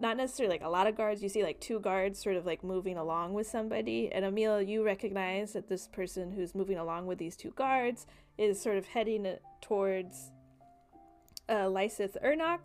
not 0.00 0.16
necessarily 0.16 0.54
like 0.54 0.64
a 0.64 0.68
lot 0.68 0.86
of 0.86 0.96
guards. 0.96 1.22
You 1.22 1.28
see 1.28 1.42
like 1.42 1.60
two 1.60 1.80
guards 1.80 2.18
sort 2.18 2.36
of 2.36 2.46
like 2.46 2.64
moving 2.64 2.96
along 2.96 3.34
with 3.34 3.46
somebody. 3.46 4.10
And 4.12 4.24
Emil, 4.24 4.62
you 4.62 4.84
recognize 4.84 5.52
that 5.52 5.68
this 5.68 5.86
person 5.88 6.32
who's 6.32 6.54
moving 6.54 6.78
along 6.78 7.06
with 7.06 7.18
these 7.18 7.36
two 7.36 7.50
guards 7.50 8.06
is 8.38 8.60
sort 8.60 8.78
of 8.78 8.86
heading 8.86 9.36
towards 9.60 10.30
uh, 11.48 11.66
Lysith 11.68 12.16
Ernok 12.24 12.60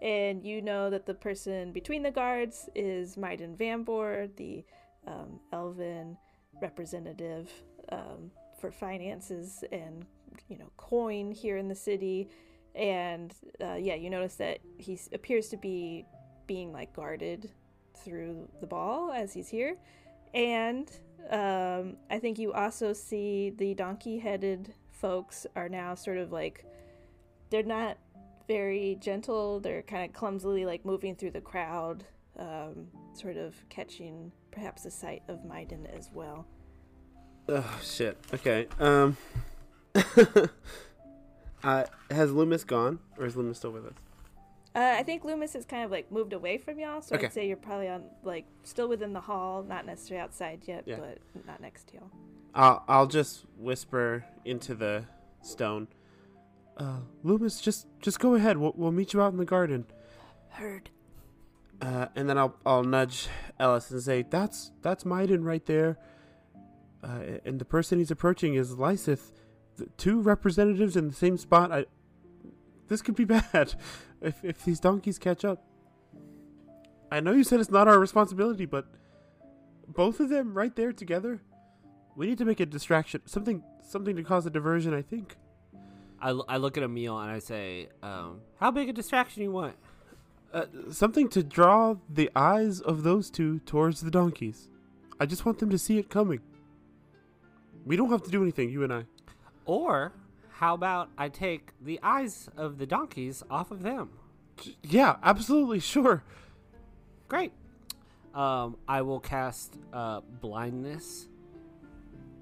and 0.00 0.44
you 0.44 0.62
know 0.62 0.90
that 0.90 1.06
the 1.06 1.14
person 1.14 1.72
between 1.72 2.02
the 2.02 2.10
guards 2.10 2.68
is 2.74 3.16
Maiden 3.16 3.56
Vambor, 3.56 4.34
the 4.36 4.64
um, 5.06 5.40
elven 5.52 6.16
representative 6.60 7.50
um, 7.90 8.30
for 8.60 8.70
finances 8.70 9.64
and 9.72 10.04
you 10.48 10.58
know 10.58 10.70
coin 10.76 11.32
here 11.32 11.56
in 11.56 11.68
the 11.68 11.74
city. 11.74 12.28
And 12.74 13.34
uh, 13.60 13.74
yeah, 13.74 13.96
you 13.96 14.08
notice 14.08 14.36
that 14.36 14.58
he 14.76 14.98
appears 15.12 15.48
to 15.48 15.56
be 15.56 16.04
being 16.48 16.72
like 16.72 16.92
guarded 16.92 17.48
through 17.94 18.48
the 18.60 18.66
ball 18.66 19.12
as 19.12 19.32
he's 19.32 19.48
here. 19.48 19.76
And 20.34 20.90
um, 21.30 21.96
I 22.10 22.18
think 22.18 22.40
you 22.40 22.52
also 22.52 22.92
see 22.92 23.50
the 23.56 23.74
donkey 23.74 24.18
headed 24.18 24.74
folks 24.90 25.46
are 25.54 25.68
now 25.68 25.94
sort 25.94 26.16
of 26.16 26.32
like 26.32 26.64
they're 27.50 27.62
not 27.62 27.96
very 28.48 28.96
gentle. 29.00 29.60
They're 29.60 29.82
kind 29.82 30.04
of 30.04 30.12
clumsily 30.12 30.64
like 30.64 30.84
moving 30.84 31.14
through 31.14 31.30
the 31.32 31.40
crowd, 31.40 32.04
um, 32.38 32.88
sort 33.12 33.36
of 33.36 33.54
catching 33.68 34.32
perhaps 34.50 34.84
a 34.86 34.90
sight 34.90 35.22
of 35.28 35.44
Maiden 35.44 35.86
as 35.86 36.10
well. 36.12 36.46
Oh 37.48 37.80
shit. 37.82 38.18
Okay. 38.34 38.66
Um. 38.80 39.16
uh, 41.64 41.84
has 42.10 42.32
Loomis 42.32 42.64
gone, 42.64 42.98
or 43.18 43.26
is 43.26 43.36
Loomis 43.36 43.58
still 43.58 43.70
with 43.70 43.86
us? 43.86 43.94
Uh, 44.78 44.94
I 44.96 45.02
think 45.02 45.24
Loomis 45.24 45.54
has 45.54 45.64
kind 45.64 45.84
of 45.84 45.90
like 45.90 46.12
moved 46.12 46.32
away 46.32 46.56
from 46.56 46.78
y'all, 46.78 47.00
so 47.02 47.16
Okay. 47.16 47.26
I'd 47.26 47.32
say 47.32 47.48
you're 47.48 47.56
probably 47.56 47.88
on 47.88 48.04
like 48.22 48.44
still 48.62 48.88
within 48.88 49.12
the 49.12 49.20
hall, 49.20 49.64
not 49.64 49.84
necessarily 49.84 50.22
outside 50.22 50.62
yet, 50.66 50.84
Yeah. 50.86 50.98
but 51.00 51.18
not 51.46 51.60
next 51.60 51.88
to 51.88 51.94
y'all. 51.94 52.10
I'll 52.54 52.84
I'll 52.86 53.06
just 53.08 53.44
whisper 53.58 54.24
into 54.44 54.76
the 54.76 55.04
stone. 55.42 55.88
Uh, 56.76 57.00
Loomis, 57.24 57.60
just 57.60 57.88
just 58.00 58.20
go 58.20 58.34
ahead. 58.36 58.56
We'll 58.56 58.72
we'll 58.76 58.92
meet 58.92 59.12
you 59.12 59.20
out 59.20 59.32
in 59.32 59.38
the 59.38 59.44
garden. 59.44 59.84
Heard. 60.50 60.90
Uh, 61.82 62.06
and 62.14 62.28
then 62.28 62.38
I'll 62.38 62.54
I'll 62.64 62.84
nudge 62.84 63.26
Ellis 63.58 63.90
and 63.90 64.00
say, 64.00 64.22
"That's 64.22 64.70
that's 64.82 65.04
Maiden 65.04 65.42
right 65.42 65.66
there." 65.66 65.98
Uh, 67.02 67.38
and 67.44 67.58
the 67.58 67.64
person 67.64 67.98
he's 67.98 68.10
approaching 68.12 68.54
is 68.54 68.76
Lysith. 68.76 69.32
The 69.76 69.86
two 69.96 70.20
representatives 70.20 70.96
in 70.96 71.08
the 71.08 71.14
same 71.14 71.36
spot. 71.36 71.72
I. 71.72 71.86
This 72.86 73.02
could 73.02 73.16
be 73.16 73.24
bad 73.52 73.74
if 74.20 74.44
if 74.44 74.64
these 74.64 74.80
donkeys 74.80 75.18
catch 75.18 75.44
up. 75.44 75.64
I 77.10 77.20
know 77.20 77.32
you 77.32 77.44
said 77.44 77.60
it's 77.60 77.70
not 77.70 77.88
our 77.88 77.98
responsibility, 77.98 78.66
but 78.66 78.86
both 79.86 80.20
of 80.20 80.28
them 80.28 80.52
right 80.54 80.74
there 80.76 80.92
together. 80.92 81.40
We 82.16 82.26
need 82.26 82.38
to 82.38 82.44
make 82.44 82.60
a 82.60 82.66
distraction, 82.66 83.22
something 83.26 83.62
something 83.82 84.16
to 84.16 84.22
cause 84.22 84.44
a 84.46 84.50
diversion. 84.50 84.94
I 84.94 85.02
think. 85.02 85.36
I, 86.20 86.30
l- 86.30 86.44
I 86.48 86.56
look 86.56 86.76
at 86.76 86.82
Emil 86.82 87.16
and 87.18 87.30
I 87.30 87.38
say, 87.38 87.88
um, 88.02 88.40
"How 88.58 88.70
big 88.72 88.88
a 88.88 88.92
distraction 88.92 89.42
you 89.42 89.52
want?" 89.52 89.76
Uh, 90.52 90.64
something 90.90 91.28
to 91.28 91.42
draw 91.42 91.94
the 92.08 92.30
eyes 92.34 92.80
of 92.80 93.02
those 93.04 93.30
two 93.30 93.60
towards 93.60 94.00
the 94.00 94.10
donkeys. 94.10 94.68
I 95.20 95.26
just 95.26 95.44
want 95.46 95.58
them 95.58 95.70
to 95.70 95.78
see 95.78 95.98
it 95.98 96.10
coming. 96.10 96.40
We 97.84 97.96
don't 97.96 98.10
have 98.10 98.22
to 98.24 98.30
do 98.30 98.42
anything, 98.42 98.70
you 98.70 98.82
and 98.82 98.92
I. 98.92 99.04
Or 99.64 100.12
how 100.58 100.74
about 100.74 101.08
I 101.16 101.28
take 101.28 101.70
the 101.80 102.00
eyes 102.02 102.48
of 102.56 102.78
the 102.78 102.86
donkeys 102.86 103.44
off 103.48 103.70
of 103.70 103.84
them? 103.84 104.10
Yeah, 104.82 105.14
absolutely, 105.22 105.78
sure. 105.78 106.24
Great. 107.28 107.52
Um, 108.34 108.76
I 108.88 109.02
will 109.02 109.20
cast 109.20 109.78
uh, 109.92 110.20
blindness 110.40 111.28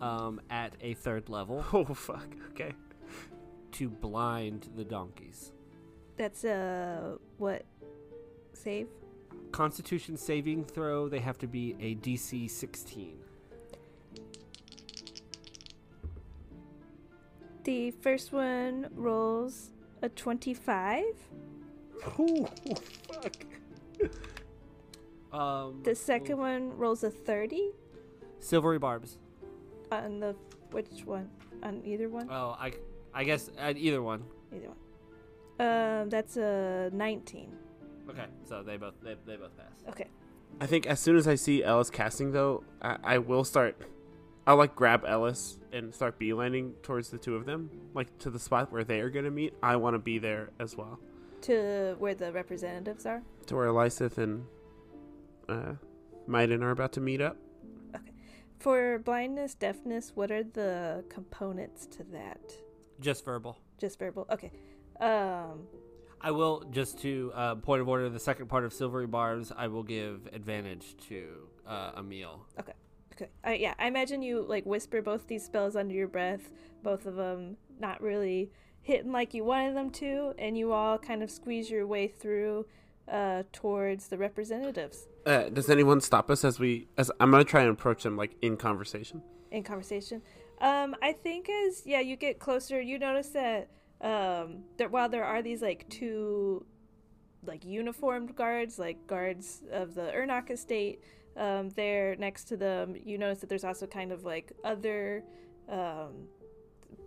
um, 0.00 0.40
at 0.48 0.76
a 0.80 0.94
third 0.94 1.28
level 1.28 1.62
Oh 1.74 1.84
fuck. 1.84 2.26
Okay. 2.52 2.72
to 3.72 3.90
blind 3.90 4.70
the 4.74 4.84
donkeys. 4.84 5.52
That's 6.16 6.42
uh 6.42 7.16
what 7.36 7.66
save? 8.54 8.88
Constitution 9.52 10.16
saving 10.16 10.64
throw. 10.64 11.10
They 11.10 11.20
have 11.20 11.36
to 11.38 11.46
be 11.46 11.76
a 11.80 11.96
DC 11.96 12.50
16. 12.50 13.25
The 17.66 17.90
first 17.90 18.32
one 18.32 18.86
rolls 18.94 19.72
a 20.00 20.08
twenty-five. 20.08 21.02
Oh 22.18 22.48
fuck. 23.10 23.34
Um, 25.32 25.82
The 25.82 25.94
second 25.96 26.38
one 26.38 26.76
rolls 26.78 27.02
a 27.02 27.10
thirty. 27.10 27.70
silvery 28.38 28.78
barbs. 28.78 29.18
On 29.90 30.20
the 30.20 30.36
which 30.70 31.02
one? 31.04 31.28
On 31.64 31.82
either 31.84 32.08
one? 32.08 32.28
Oh, 32.30 32.54
I, 32.58 32.72
I 33.12 33.24
guess 33.24 33.50
at 33.58 33.76
either 33.76 34.00
one. 34.00 34.22
Either 34.54 34.68
one. 34.68 34.78
Um, 35.58 36.08
that's 36.08 36.36
a 36.36 36.90
nineteen. 36.92 37.50
Okay, 38.08 38.26
so 38.44 38.62
they 38.62 38.76
both 38.76 38.94
they, 39.02 39.16
they 39.26 39.34
both 39.34 39.56
pass. 39.56 39.72
Okay. 39.88 40.06
I 40.60 40.66
think 40.66 40.86
as 40.86 41.00
soon 41.00 41.16
as 41.16 41.26
I 41.26 41.34
see 41.34 41.64
Ellis 41.64 41.90
casting, 41.90 42.30
though, 42.30 42.62
I, 42.80 42.96
I 43.02 43.18
will 43.18 43.42
start. 43.42 43.76
I'll 44.46 44.56
like 44.56 44.76
grab 44.76 45.04
Ellis 45.06 45.58
and 45.72 45.92
start 45.94 46.18
beelining 46.20 46.72
towards 46.82 47.10
the 47.10 47.18
two 47.18 47.34
of 47.34 47.46
them, 47.46 47.68
like 47.94 48.16
to 48.18 48.30
the 48.30 48.38
spot 48.38 48.70
where 48.70 48.84
they 48.84 49.00
are 49.00 49.10
gonna 49.10 49.30
meet. 49.30 49.54
I 49.62 49.76
want 49.76 49.94
to 49.94 49.98
be 49.98 50.18
there 50.18 50.50
as 50.60 50.76
well, 50.76 50.98
To 51.42 51.96
where 51.98 52.14
the 52.14 52.32
representatives 52.32 53.06
are. 53.06 53.22
to 53.46 53.56
where 53.56 53.72
Lysith 53.72 54.18
and 54.18 54.44
uh, 55.48 55.72
Maiden 56.28 56.62
are 56.62 56.70
about 56.70 56.92
to 56.92 57.00
meet 57.00 57.20
up. 57.20 57.36
Okay. 57.94 58.12
For 58.60 58.98
blindness, 59.00 59.54
deafness, 59.54 60.12
what 60.14 60.30
are 60.30 60.44
the 60.44 61.04
components 61.08 61.86
to 61.86 62.04
that? 62.12 62.40
Just 63.00 63.24
verbal. 63.24 63.58
Just 63.78 63.98
verbal. 63.98 64.26
Okay. 64.30 64.52
Um, 65.00 65.66
I 66.20 66.30
will 66.30 66.64
just 66.70 66.98
to 67.00 67.30
uh, 67.34 67.54
point 67.56 67.82
of 67.82 67.88
order. 67.88 68.08
The 68.08 68.18
second 68.18 68.46
part 68.48 68.64
of 68.64 68.72
silvery 68.72 69.06
barbs, 69.06 69.52
I 69.54 69.66
will 69.68 69.82
give 69.82 70.28
advantage 70.32 70.96
to 71.08 71.48
uh, 71.66 71.92
Emil. 71.98 72.46
okay. 72.60 72.72
I, 73.44 73.54
yeah, 73.54 73.74
I 73.78 73.86
imagine 73.86 74.22
you 74.22 74.42
like 74.42 74.64
whisper 74.66 75.02
both 75.02 75.26
these 75.26 75.44
spells 75.44 75.76
under 75.76 75.94
your 75.94 76.08
breath, 76.08 76.52
both 76.82 77.06
of 77.06 77.16
them 77.16 77.56
not 77.78 78.00
really 78.00 78.50
hitting 78.82 79.12
like 79.12 79.34
you 79.34 79.44
wanted 79.44 79.76
them 79.76 79.90
to, 79.90 80.32
and 80.38 80.56
you 80.56 80.72
all 80.72 80.98
kind 80.98 81.22
of 81.22 81.30
squeeze 81.30 81.70
your 81.70 81.86
way 81.86 82.08
through 82.08 82.66
uh, 83.10 83.42
towards 83.52 84.08
the 84.08 84.18
representatives 84.18 85.06
Uh, 85.24 85.48
does 85.48 85.70
anyone 85.70 86.00
stop 86.00 86.30
us 86.30 86.44
as 86.44 86.58
we? 86.58 86.88
As 86.98 87.10
I'm 87.20 87.30
gonna 87.30 87.44
try 87.44 87.62
and 87.62 87.70
approach 87.70 88.02
them 88.02 88.16
like 88.16 88.36
in 88.42 88.56
conversation. 88.56 89.22
in 89.50 89.62
conversation. 89.62 90.22
Um, 90.60 90.96
I 91.02 91.12
think 91.12 91.48
as 91.48 91.82
yeah, 91.84 92.00
you 92.00 92.16
get 92.16 92.38
closer, 92.38 92.80
you 92.80 92.98
notice 92.98 93.28
that 93.30 93.68
um, 94.00 94.64
that 94.78 94.90
while 94.90 95.08
there 95.08 95.24
are 95.24 95.42
these 95.42 95.62
like 95.62 95.88
two 95.88 96.64
like 97.44 97.64
uniformed 97.64 98.34
guards, 98.34 98.78
like 98.78 99.06
guards 99.06 99.62
of 99.70 99.94
the 99.94 100.12
Ernok 100.14 100.50
estate, 100.50 101.00
um, 101.36 101.70
there 101.70 102.16
next 102.16 102.44
to 102.44 102.56
them, 102.56 102.96
you 103.04 103.18
notice 103.18 103.40
that 103.40 103.48
there's 103.48 103.64
also 103.64 103.86
kind 103.86 104.12
of 104.12 104.24
like 104.24 104.52
other 104.64 105.22
um, 105.68 106.28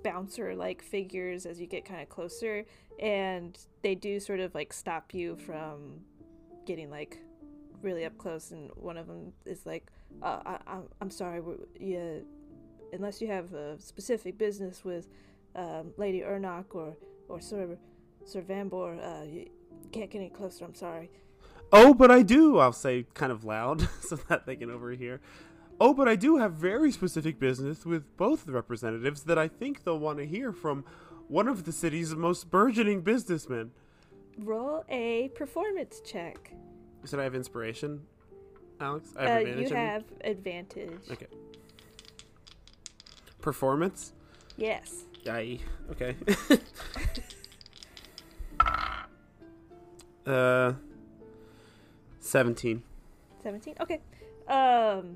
bouncer 0.03 0.55
like 0.55 0.81
figures 0.81 1.45
as 1.45 1.59
you 1.59 1.67
get 1.67 1.85
kind 1.85 2.01
of 2.01 2.09
closer, 2.09 2.65
and 2.99 3.57
they 3.81 3.95
do 3.95 4.19
sort 4.19 4.39
of 4.39 4.53
like 4.53 4.73
stop 4.73 5.13
you 5.13 5.35
from 5.35 6.01
getting 6.65 6.89
like 6.89 7.19
really 7.81 8.05
up 8.05 8.17
close. 8.17 8.51
And 8.51 8.69
one 8.75 8.97
of 8.97 9.07
them 9.07 9.33
is 9.45 9.65
like, 9.65 9.87
uh, 10.21 10.39
I, 10.45 10.57
I'm, 10.67 10.83
I'm 11.01 11.09
sorry, 11.09 11.41
unless 12.93 13.21
you 13.21 13.27
have 13.27 13.53
a 13.53 13.79
specific 13.79 14.37
business 14.37 14.83
with 14.83 15.07
um, 15.55 15.91
Lady 15.97 16.21
Ernok 16.21 16.75
or 16.75 16.95
or 17.27 17.41
Sir 17.41 17.77
Sir 18.25 18.41
Vambor, 18.41 18.99
uh, 18.99 19.23
you 19.23 19.49
can't 19.91 20.09
get 20.09 20.19
any 20.19 20.29
closer. 20.29 20.65
I'm 20.65 20.75
sorry. 20.75 21.09
Oh, 21.71 21.93
but 21.93 22.09
I 22.11 22.21
do. 22.23 22.57
I'll 22.57 22.73
say 22.73 23.05
kind 23.13 23.31
of 23.31 23.43
loud 23.43 23.87
so 24.01 24.15
that 24.27 24.45
they 24.45 24.55
can 24.55 24.71
overhear. 24.71 25.21
Oh, 25.79 25.93
but 25.93 26.07
I 26.07 26.15
do 26.15 26.37
have 26.37 26.53
very 26.53 26.91
specific 26.91 27.39
business 27.39 27.85
with 27.85 28.17
both 28.17 28.45
the 28.45 28.51
representatives 28.51 29.23
that 29.23 29.37
I 29.37 29.47
think 29.47 29.83
they'll 29.83 29.99
want 29.99 30.17
to 30.17 30.25
hear 30.25 30.51
from 30.51 30.83
one 31.27 31.47
of 31.47 31.63
the 31.63 31.71
city's 31.71 32.13
most 32.15 32.49
burgeoning 32.49 33.01
businessmen. 33.01 33.71
Roll 34.37 34.83
a 34.89 35.29
performance 35.35 36.01
check. 36.03 36.51
You 37.01 37.07
said 37.07 37.19
I 37.19 37.23
have 37.23 37.35
inspiration, 37.35 38.01
Alex. 38.81 39.13
I 39.17 39.25
Uh, 39.25 39.27
have 39.29 39.41
you 39.41 39.47
advantage. 39.47 39.71
me? 39.71 39.77
have 39.77 40.03
advantage. 40.21 40.99
Okay. 41.11 41.27
Performance. 43.41 44.11
Yes. 44.57 45.05
Yay. 45.23 45.59
Okay. 45.91 46.15
uh, 50.25 50.73
seventeen. 52.29 52.83
17 53.43 53.75
okay 53.79 54.01
um 54.49 55.15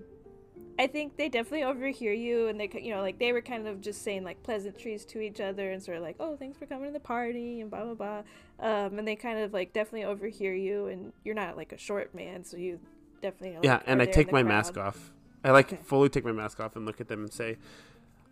i 0.80 0.88
think 0.88 1.18
they 1.18 1.28
definitely 1.28 1.64
overhear 1.64 2.14
you 2.14 2.48
and 2.48 2.58
they 2.60 2.70
you 2.82 2.94
know 2.94 3.02
like 3.02 3.20
they 3.20 3.34
were 3.34 3.42
kind 3.42 3.68
of 3.68 3.82
just 3.82 4.02
saying 4.02 4.24
like 4.24 4.42
pleasantries 4.44 5.04
to 5.04 5.20
each 5.20 5.42
other 5.42 5.72
and 5.72 5.84
sort 5.84 5.98
of 5.98 6.04
like 6.04 6.16
oh 6.22 6.38
thanks 6.38 6.58
for 6.58 6.66
coming 6.66 6.86
to 6.88 6.94
the 6.94 7.00
party 7.02 7.60
and 7.60 7.70
blah 7.70 7.84
blah 7.84 7.94
blah 7.94 8.22
um 8.66 8.98
and 8.98 9.06
they 9.08 9.16
kind 9.16 9.40
of 9.40 9.52
like 9.52 9.74
definitely 9.74 10.06
overhear 10.06 10.54
you 10.54 10.88
and 10.88 11.12
you're 11.26 11.36
not 11.36 11.58
like 11.58 11.74
a 11.74 11.78
short 11.78 12.16
man 12.16 12.46
so 12.46 12.56
you 12.56 12.80
definitely 13.22 13.56
like, 13.58 13.64
Yeah, 13.66 13.82
and 13.86 14.02
I 14.02 14.06
take 14.06 14.32
my 14.32 14.42
crowd. 14.42 14.50
mask 14.50 14.78
off. 14.78 15.12
I 15.44 15.52
like 15.52 15.74
Okay. 15.74 15.80
fully 15.84 16.10
take 16.10 16.24
my 16.26 16.32
mask 16.32 16.60
off 16.62 16.76
and 16.76 16.86
look 16.86 17.02
at 17.02 17.08
them 17.10 17.22
and 17.24 17.34
say, 17.34 17.58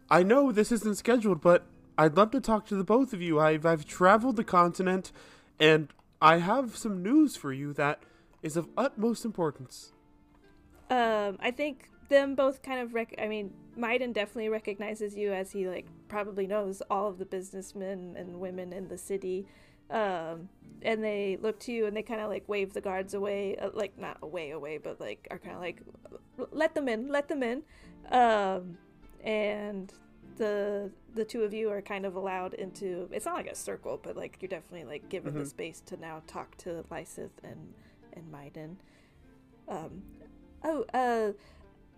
"I 0.09 0.23
know 0.23 0.51
this 0.51 0.71
isn't 0.71 0.95
scheduled, 0.97 1.41
but 1.41 1.65
I'd 1.97 2.15
love 2.15 2.31
to 2.31 2.39
talk 2.41 2.65
to 2.67 2.75
the 2.75 2.83
both 2.83 3.11
of 3.13 3.21
you. 3.21 3.39
I've 3.39 3.65
I've 3.65 3.85
traveled 3.85 4.35
the 4.37 4.43
continent, 4.43 5.11
and 5.59 5.89
I 6.21 6.37
have 6.37 6.77
some 6.77 7.01
news 7.03 7.35
for 7.35 7.51
you 7.53 7.73
that 7.73 8.03
is 8.41 8.57
of 8.57 8.67
utmost 8.77 9.25
importance. 9.25 9.93
Um, 10.89 11.37
I 11.39 11.51
think 11.51 11.89
them 12.09 12.35
both 12.35 12.61
kind 12.61 12.79
of 12.81 12.93
rec- 12.93 13.15
I 13.21 13.27
mean, 13.27 13.53
Maiden 13.75 14.11
definitely 14.11 14.49
recognizes 14.49 15.15
you 15.15 15.31
as 15.31 15.51
he 15.51 15.67
like 15.67 15.87
probably 16.07 16.47
knows 16.47 16.81
all 16.89 17.07
of 17.07 17.17
the 17.17 17.25
businessmen 17.25 18.15
and 18.17 18.39
women 18.39 18.73
in 18.73 18.87
the 18.89 18.97
city. 18.97 19.45
Um, 19.89 20.49
and 20.81 21.03
they 21.03 21.37
look 21.41 21.59
to 21.61 21.71
you 21.71 21.85
and 21.85 21.95
they 21.95 22.01
kind 22.01 22.21
of 22.21 22.29
like 22.29 22.47
wave 22.49 22.73
the 22.73 22.81
guards 22.81 23.13
away, 23.13 23.55
uh, 23.57 23.69
like 23.73 23.97
not 23.97 24.17
away 24.21 24.51
away, 24.51 24.77
but 24.77 24.99
like 24.99 25.27
are 25.31 25.37
kind 25.39 25.55
of 25.55 25.61
like 25.61 25.81
let 26.51 26.73
them 26.75 26.89
in, 26.89 27.07
let 27.09 27.27
them 27.27 27.43
in. 27.43 27.63
Um, 28.11 28.77
and 29.23 29.93
the 30.37 30.91
the 31.13 31.23
two 31.23 31.43
of 31.43 31.53
you 31.53 31.69
are 31.69 31.81
kind 31.81 32.05
of 32.05 32.15
allowed 32.15 32.53
into 32.55 33.07
it's 33.11 33.25
not 33.25 33.35
like 33.35 33.47
a 33.47 33.55
circle, 33.55 33.99
but 34.01 34.17
like 34.17 34.37
you're 34.41 34.49
definitely 34.49 34.85
like 34.85 35.07
given 35.09 35.33
the 35.35 35.41
Mhm. 35.41 35.47
space 35.47 35.81
to 35.85 35.97
now 35.97 36.21
talk 36.27 36.57
to 36.57 36.83
Lysith 36.89 37.31
and 37.43 37.73
and 38.13 38.31
Maiden. 38.31 38.77
Um, 39.67 40.03
oh, 40.63 40.85
uh, 40.93 41.31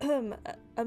um, 0.00 0.34
uh, 0.44 0.84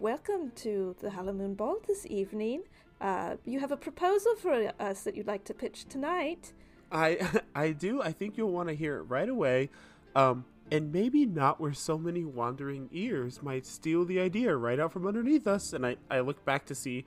welcome 0.00 0.52
to 0.56 0.96
the 1.00 1.10
Hallowmoon 1.10 1.56
Ball 1.56 1.76
this 1.86 2.06
evening. 2.06 2.62
Uh, 3.00 3.36
you 3.44 3.60
have 3.60 3.72
a 3.72 3.76
proposal 3.76 4.34
for 4.36 4.72
us 4.80 5.02
that 5.02 5.16
you'd 5.16 5.26
like 5.26 5.44
to 5.44 5.54
pitch 5.54 5.86
tonight. 5.88 6.52
I 6.90 7.40
I 7.54 7.70
do. 7.70 8.02
I 8.02 8.12
think 8.12 8.36
you'll 8.36 8.52
want 8.52 8.68
to 8.68 8.74
hear 8.74 8.96
it 8.96 9.02
right 9.02 9.28
away. 9.28 9.70
Um, 10.14 10.44
and 10.70 10.92
maybe 10.92 11.26
not 11.26 11.60
where 11.60 11.72
so 11.72 11.98
many 11.98 12.24
wandering 12.24 12.88
ears 12.92 13.42
might 13.42 13.66
steal 13.66 14.04
the 14.04 14.18
idea 14.20 14.56
right 14.56 14.80
out 14.80 14.92
from 14.92 15.06
underneath 15.06 15.46
us. 15.46 15.72
And 15.72 15.84
I, 15.84 15.96
I 16.10 16.20
look 16.20 16.44
back 16.44 16.64
to 16.66 16.74
see, 16.74 17.04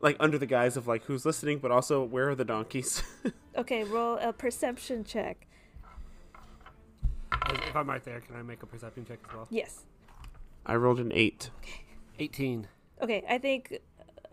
like, 0.00 0.16
under 0.18 0.38
the 0.38 0.46
guise 0.46 0.76
of, 0.76 0.88
like, 0.88 1.04
who's 1.04 1.24
listening, 1.24 1.58
but 1.58 1.70
also, 1.70 2.02
where 2.02 2.28
are 2.30 2.34
the 2.34 2.44
donkeys? 2.44 3.02
Okay, 3.56 3.82
roll 3.82 4.16
a 4.18 4.32
perception 4.32 5.02
check. 5.02 5.48
If 7.54 7.76
I'm 7.76 7.88
right 7.88 8.02
there, 8.04 8.20
can 8.20 8.36
I 8.36 8.42
make 8.42 8.62
a 8.62 8.66
perception 8.66 9.04
check 9.04 9.18
as 9.28 9.34
well? 9.34 9.48
Yes. 9.50 9.84
I 10.66 10.76
rolled 10.76 11.00
an 11.00 11.12
eight. 11.12 11.50
Okay. 11.62 11.84
18. 12.18 12.68
Okay, 13.02 13.24
I 13.28 13.38
think 13.38 13.78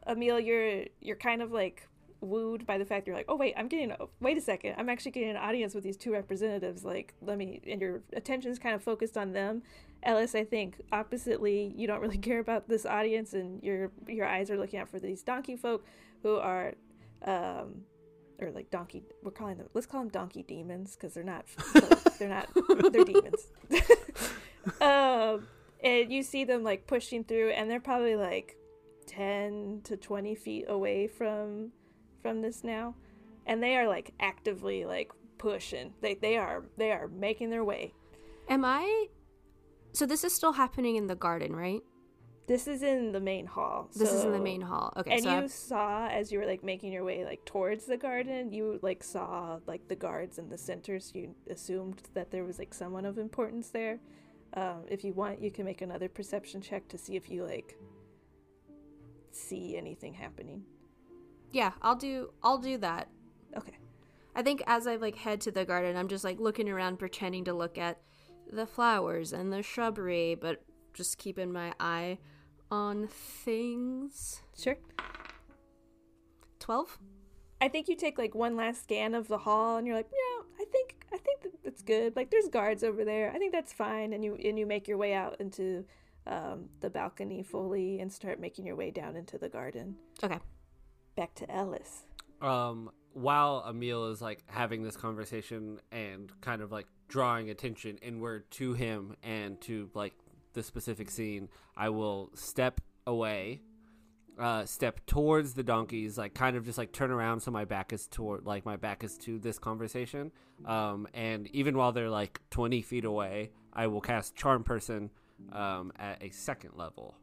uh, 0.06 0.12
Emil, 0.12 0.40
you're 0.40 0.84
you're 1.00 1.16
kind 1.16 1.42
of 1.42 1.52
like 1.52 1.88
wooed 2.20 2.66
by 2.66 2.78
the 2.78 2.86
fact 2.86 3.08
you're 3.08 3.16
like, 3.16 3.28
oh 3.30 3.36
wait, 3.36 3.54
I'm 3.58 3.68
getting. 3.68 3.92
A, 3.92 3.98
wait 4.20 4.38
a 4.38 4.42
second, 4.42 4.76
I'm 4.78 4.90
actually 4.90 5.12
getting 5.12 5.30
an 5.30 5.38
audience 5.38 5.74
with 5.74 5.84
these 5.84 5.98
two 5.98 6.12
representatives. 6.12 6.84
Like, 6.84 7.14
let 7.22 7.38
me. 7.38 7.62
And 7.66 7.82
your 7.82 8.02
attention's 8.14 8.60
kind 8.60 8.76
of 8.76 8.84
focused 8.84 9.18
on 9.18 9.34
them. 9.34 9.64
Ellis, 10.04 10.36
I 10.36 10.44
think 10.44 10.82
oppositely, 10.92 11.74
you 11.76 11.88
don't 11.88 12.02
really 12.02 12.18
care 12.30 12.40
about 12.40 12.68
this 12.68 12.86
audience, 12.86 13.34
and 13.34 13.64
your 13.64 13.92
your 14.08 14.26
eyes 14.26 14.52
are 14.52 14.58
looking 14.58 14.80
out 14.80 14.90
for 14.90 15.00
these 15.00 15.24
donkey 15.24 15.56
folk 15.56 15.86
who 16.24 16.36
are, 16.36 16.74
um, 17.24 17.84
or 18.40 18.52
like 18.52 18.70
donkey. 18.70 19.04
We're 19.24 19.32
calling 19.32 19.58
them. 19.58 19.68
Let's 19.74 19.88
call 19.88 20.02
them 20.02 20.10
donkey 20.10 20.44
demons 20.44 20.96
because 20.96 21.14
they're 21.14 21.24
not. 21.24 21.46
they're 22.20 22.30
not. 22.30 22.48
They're 22.92 23.04
demons. 23.04 23.48
um, 24.82 25.48
and 25.84 26.12
you 26.12 26.24
see 26.24 26.44
them 26.44 26.64
like 26.64 26.88
pushing 26.88 27.24
through, 27.24 27.52
and 27.52 27.70
they're 27.70 27.80
probably 27.80 28.16
like 28.16 28.58
10 29.08 29.82
to 29.86 29.98
20 29.98 30.36
feet 30.36 30.66
away 30.68 31.08
from 31.08 31.72
from 32.22 32.42
this 32.42 32.62
now 32.62 32.94
and 33.46 33.64
they 33.64 33.78
are 33.78 33.88
like 33.88 34.12
actively 34.20 34.84
like 34.84 35.14
pushing 35.38 35.94
they 36.02 36.16
they 36.16 36.36
are 36.36 36.66
they 36.76 36.92
are 36.92 37.08
making 37.08 37.50
their 37.50 37.64
way 37.64 37.94
Am 38.50 38.64
I? 38.64 39.08
So 39.94 40.06
this 40.06 40.24
is 40.24 40.34
still 40.34 40.54
happening 40.54 40.96
in 40.96 41.08
the 41.08 41.16
garden, 41.16 41.56
right? 41.56 41.82
This 42.48 42.68
is 42.68 42.82
in 42.82 43.12
the 43.12 43.20
main 43.20 43.46
hall 43.46 43.90
This 43.96 44.12
is 44.12 44.24
in 44.24 44.32
the 44.32 44.40
main 44.40 44.62
hall. 44.62 44.94
Okay, 44.98 45.16
and 45.16 45.24
so 45.24 45.30
you 45.30 45.44
I- 45.44 45.48
saw 45.48 46.08
as 46.08 46.32
you 46.32 46.40
were 46.40 46.46
like 46.46 46.64
making 46.64 46.92
your 46.94 47.04
way 47.04 47.24
like 47.26 47.44
towards 47.46 47.86
the 47.86 47.98
garden 47.98 48.52
you 48.52 48.80
like 48.82 49.04
saw 49.04 49.60
like 49.68 49.88
the 49.88 49.96
guards 49.96 50.38
in 50.40 50.50
the 50.50 50.58
center 50.58 51.00
so 51.00 51.12
you 51.20 51.36
assumed 51.50 52.02
that 52.14 52.32
there 52.32 52.44
was 52.46 52.58
like 52.58 52.74
someone 52.74 53.06
of 53.06 53.18
importance 53.18 53.70
there 53.70 54.00
um, 54.54 54.84
if 54.90 55.04
you 55.04 55.14
want 55.14 55.42
you 55.42 55.52
can 55.52 55.66
make 55.66 55.82
another 55.82 56.08
perception 56.10 56.62
check 56.62 56.88
to 56.88 56.98
see 56.98 57.16
if 57.16 57.30
you 57.30 57.44
like 57.44 57.78
see 59.32 59.78
anything 59.78 60.14
happening 60.14 60.64
yeah, 61.52 61.72
I'll 61.82 61.96
do. 61.96 62.32
I'll 62.44 62.58
do 62.58 62.78
that. 62.80 63.08
okay 63.56 63.78
I 64.36 64.42
think 64.44 64.62
as 64.68 64.86
I 64.86 64.98
like 64.98 65.16
head 65.16 65.42
to 65.42 65.52
the 65.52 65.66
garden, 65.66 65.98
I'm 65.98 66.08
just 66.10 66.24
like 66.24 66.40
looking 66.40 66.70
around, 66.70 67.00
pretending 67.00 67.46
to 67.46 67.54
look 67.54 67.78
at 67.78 68.00
the 68.52 68.68
flowers 68.68 69.34
and 69.34 69.52
the 69.52 69.64
shrubbery, 69.64 70.36
but 70.36 70.64
just 70.94 71.18
keeping 71.18 71.52
my 71.52 71.74
eye 71.80 72.20
on 72.72 73.08
things. 73.08 74.42
sure 74.58 74.78
Twelve. 76.60 76.98
I 77.60 77.70
think 77.70 77.88
you 77.88 77.96
take 77.96 78.18
like 78.18 78.36
one 78.36 78.56
last 78.56 78.84
scan 78.84 79.16
of 79.16 79.28
the 79.28 79.38
hall, 79.38 79.78
and 79.78 79.88
you're 79.88 79.96
like, 79.96 80.10
yeah, 80.12 80.44
I 80.60 80.66
think 80.72 80.96
I 81.12 81.18
think 81.18 81.42
that 81.42 81.52
that's 81.64 81.82
good. 81.82 82.16
Like, 82.16 82.30
there's 82.30 82.50
guards 82.50 82.84
over 82.84 83.04
there. 83.06 83.32
I 83.34 83.38
think 83.38 83.52
that's 83.52 83.74
fine. 83.74 84.14
And 84.14 84.24
you 84.24 84.36
and 84.36 84.60
you 84.60 84.66
make 84.66 84.88
your 84.88 84.98
way 84.98 85.14
out 85.14 85.38
into 85.40 85.86
um, 86.28 86.70
the 86.82 86.90
balcony 86.90 87.42
fully 87.42 88.00
and 88.00 88.12
start 88.12 88.40
making 88.40 88.66
your 88.66 88.76
way 88.76 88.92
down 88.92 89.16
into 89.16 89.38
the 89.38 89.50
garden. 89.50 89.96
Okay. 90.24 90.40
Back 91.16 91.34
to 91.36 91.50
Ellis. 91.50 92.04
um, 92.42 92.92
while 93.14 93.66
Emil 93.68 94.12
is 94.12 94.22
like 94.22 94.44
having 94.48 94.84
this 94.84 94.96
conversation 94.96 95.80
and 95.92 96.32
kind 96.42 96.62
of 96.62 96.72
like 96.72 96.86
drawing 97.08 97.50
attention 97.50 97.98
inward 98.04 98.50
to 98.52 98.74
him 98.74 99.16
and 99.24 99.60
to 99.62 99.90
like 99.96 100.14
the 100.54 100.64
specific 100.64 101.10
scene, 101.10 101.50
I 101.76 101.90
will 101.90 102.30
step 102.34 102.82
away, 103.06 103.62
uh, 104.40 104.66
step 104.66 105.00
towards 105.06 105.54
the 105.54 105.64
donkeys, 105.64 106.18
like 106.18 106.34
kind 106.34 106.56
of 106.56 106.66
just 106.66 106.78
like 106.78 106.92
turn 106.92 107.12
around 107.12 107.40
so 107.42 107.52
my 107.52 107.66
back 107.66 107.94
is 107.94 108.08
toward 108.08 108.46
like 108.46 108.66
my 108.66 108.76
back 108.76 109.04
is 109.04 109.18
to 109.20 109.40
this 109.40 109.58
conversation. 109.60 110.32
Um, 110.66 111.08
and 111.14 111.48
even 111.56 111.78
while 111.78 111.92
they're 111.92 112.10
like 112.10 112.40
twenty 112.50 112.82
feet 112.82 113.06
away, 113.06 113.52
I 113.74 113.88
will 113.88 114.02
cast 114.02 114.36
Charm 114.36 114.64
Person 114.64 115.10
um, 115.52 115.92
at 115.98 116.22
a 116.24 116.30
second 116.32 116.72
level 116.76 117.16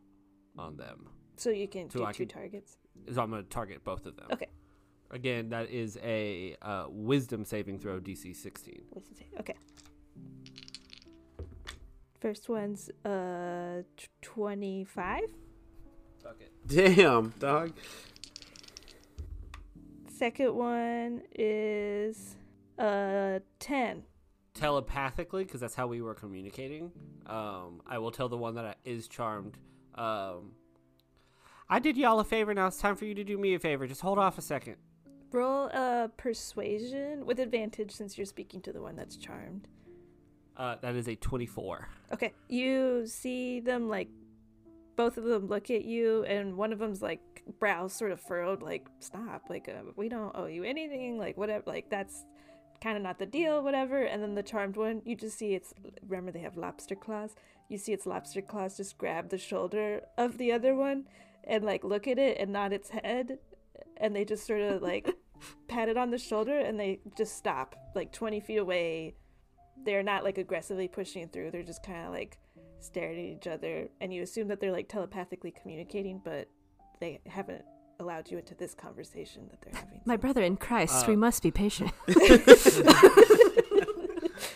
on 0.58 0.76
them. 0.76 1.08
So 1.36 1.50
you 1.50 1.66
can 1.66 1.90
So 1.90 2.00
do 2.00 2.04
I 2.04 2.12
two 2.12 2.26
can- 2.26 2.36
targets. 2.40 2.76
So 3.12 3.20
I'm 3.22 3.30
going 3.30 3.42
to 3.42 3.48
target 3.48 3.82
both 3.84 4.06
of 4.06 4.16
them. 4.16 4.26
Okay. 4.32 4.46
Again, 5.10 5.50
that 5.50 5.68
is 5.70 5.98
a 6.02 6.56
uh, 6.62 6.86
wisdom 6.88 7.44
saving 7.44 7.78
throw 7.80 7.98
DC 8.00 8.34
16. 8.34 8.82
What's 8.90 9.10
it 9.10 9.18
say? 9.18 9.26
Okay. 9.40 9.54
First 12.24 12.48
one's 12.48 12.88
uh 13.04 13.82
twenty 14.22 14.82
five. 14.84 15.24
Fuck 16.22 16.40
it. 16.40 16.52
Damn, 16.66 17.34
dog. 17.38 17.74
Second 20.08 20.54
one 20.54 21.20
is 21.34 22.36
uh 22.78 23.40
ten. 23.58 24.04
Telepathically, 24.54 25.44
because 25.44 25.60
that's 25.60 25.74
how 25.74 25.86
we 25.86 26.00
were 26.00 26.14
communicating, 26.14 26.92
um, 27.26 27.82
I 27.86 27.98
will 27.98 28.10
tell 28.10 28.30
the 28.30 28.38
one 28.38 28.54
that 28.54 28.78
is 28.86 29.06
charmed. 29.06 29.58
Um, 29.94 30.52
I 31.68 31.78
did 31.78 31.98
y'all 31.98 32.20
a 32.20 32.24
favor. 32.24 32.54
Now 32.54 32.68
it's 32.68 32.78
time 32.78 32.96
for 32.96 33.04
you 33.04 33.14
to 33.16 33.24
do 33.24 33.36
me 33.36 33.52
a 33.52 33.58
favor. 33.58 33.86
Just 33.86 34.00
hold 34.00 34.18
off 34.18 34.38
a 34.38 34.42
second. 34.42 34.76
Roll 35.30 35.66
a 35.66 36.10
persuasion 36.16 37.26
with 37.26 37.38
advantage 37.38 37.90
since 37.90 38.16
you're 38.16 38.24
speaking 38.24 38.62
to 38.62 38.72
the 38.72 38.80
one 38.80 38.96
that's 38.96 39.18
charmed. 39.18 39.68
Uh, 40.56 40.76
that 40.82 40.94
is 40.94 41.08
a 41.08 41.16
24. 41.16 41.88
Okay. 42.12 42.32
You 42.48 43.06
see 43.06 43.60
them 43.60 43.88
like 43.88 44.08
both 44.96 45.16
of 45.16 45.24
them 45.24 45.46
look 45.46 45.70
at 45.70 45.84
you 45.84 46.24
and 46.24 46.56
one 46.56 46.72
of 46.72 46.78
them's 46.78 47.02
like 47.02 47.42
brows 47.58 47.92
sort 47.92 48.12
of 48.12 48.20
furrowed 48.20 48.62
like 48.62 48.86
stop 49.00 49.42
like 49.50 49.68
uh, 49.68 49.90
we 49.96 50.08
don't 50.08 50.34
owe 50.36 50.46
you 50.46 50.64
anything 50.64 51.18
like 51.18 51.36
whatever 51.36 51.64
like 51.66 51.90
that's 51.90 52.24
kind 52.80 52.96
of 52.96 53.02
not 53.02 53.18
the 53.18 53.26
deal 53.26 53.62
whatever 53.62 54.02
and 54.04 54.22
then 54.22 54.34
the 54.34 54.42
charmed 54.42 54.76
one 54.76 55.02
you 55.04 55.16
just 55.16 55.38
see 55.38 55.54
it's 55.54 55.74
remember 56.06 56.30
they 56.30 56.40
have 56.40 56.56
lobster 56.56 56.94
claws 56.94 57.34
you 57.68 57.78
see 57.78 57.92
its 57.92 58.06
lobster 58.06 58.40
claws 58.40 58.76
just 58.76 58.96
grab 58.98 59.30
the 59.30 59.38
shoulder 59.38 60.00
of 60.16 60.38
the 60.38 60.52
other 60.52 60.74
one 60.74 61.04
and 61.44 61.64
like 61.64 61.84
look 61.84 62.06
at 62.06 62.18
it 62.18 62.38
and 62.38 62.52
nod 62.52 62.72
its 62.72 62.90
head 62.90 63.38
and 63.96 64.14
they 64.14 64.24
just 64.24 64.46
sort 64.46 64.60
of 64.60 64.82
like 64.82 65.10
pat 65.68 65.88
it 65.88 65.96
on 65.96 66.10
the 66.10 66.18
shoulder 66.18 66.58
and 66.58 66.78
they 66.78 67.00
just 67.16 67.36
stop 67.36 67.74
like 67.94 68.12
20 68.12 68.40
feet 68.40 68.56
away 68.58 69.14
they're 69.84 70.02
not 70.02 70.24
like 70.24 70.38
aggressively 70.38 70.88
pushing 70.88 71.28
through 71.28 71.50
they're 71.50 71.62
just 71.62 71.82
kind 71.82 72.06
of 72.06 72.12
like 72.12 72.38
staring 72.80 73.18
at 73.30 73.36
each 73.38 73.46
other 73.46 73.88
and 74.00 74.12
you 74.12 74.22
assume 74.22 74.48
that 74.48 74.60
they're 74.60 74.72
like 74.72 74.88
telepathically 74.88 75.50
communicating 75.50 76.20
but 76.24 76.48
they 77.00 77.20
haven't 77.26 77.64
allowed 78.00 78.30
you 78.30 78.38
into 78.38 78.54
this 78.54 78.74
conversation 78.74 79.48
that 79.50 79.60
they're 79.62 79.80
having 79.80 80.00
My 80.04 80.14
so- 80.14 80.18
brother 80.18 80.42
in 80.42 80.56
Christ, 80.56 81.04
Uh, 81.04 81.10
we 81.10 81.16
must 81.16 81.42
be 81.42 81.50
patient. 81.50 81.92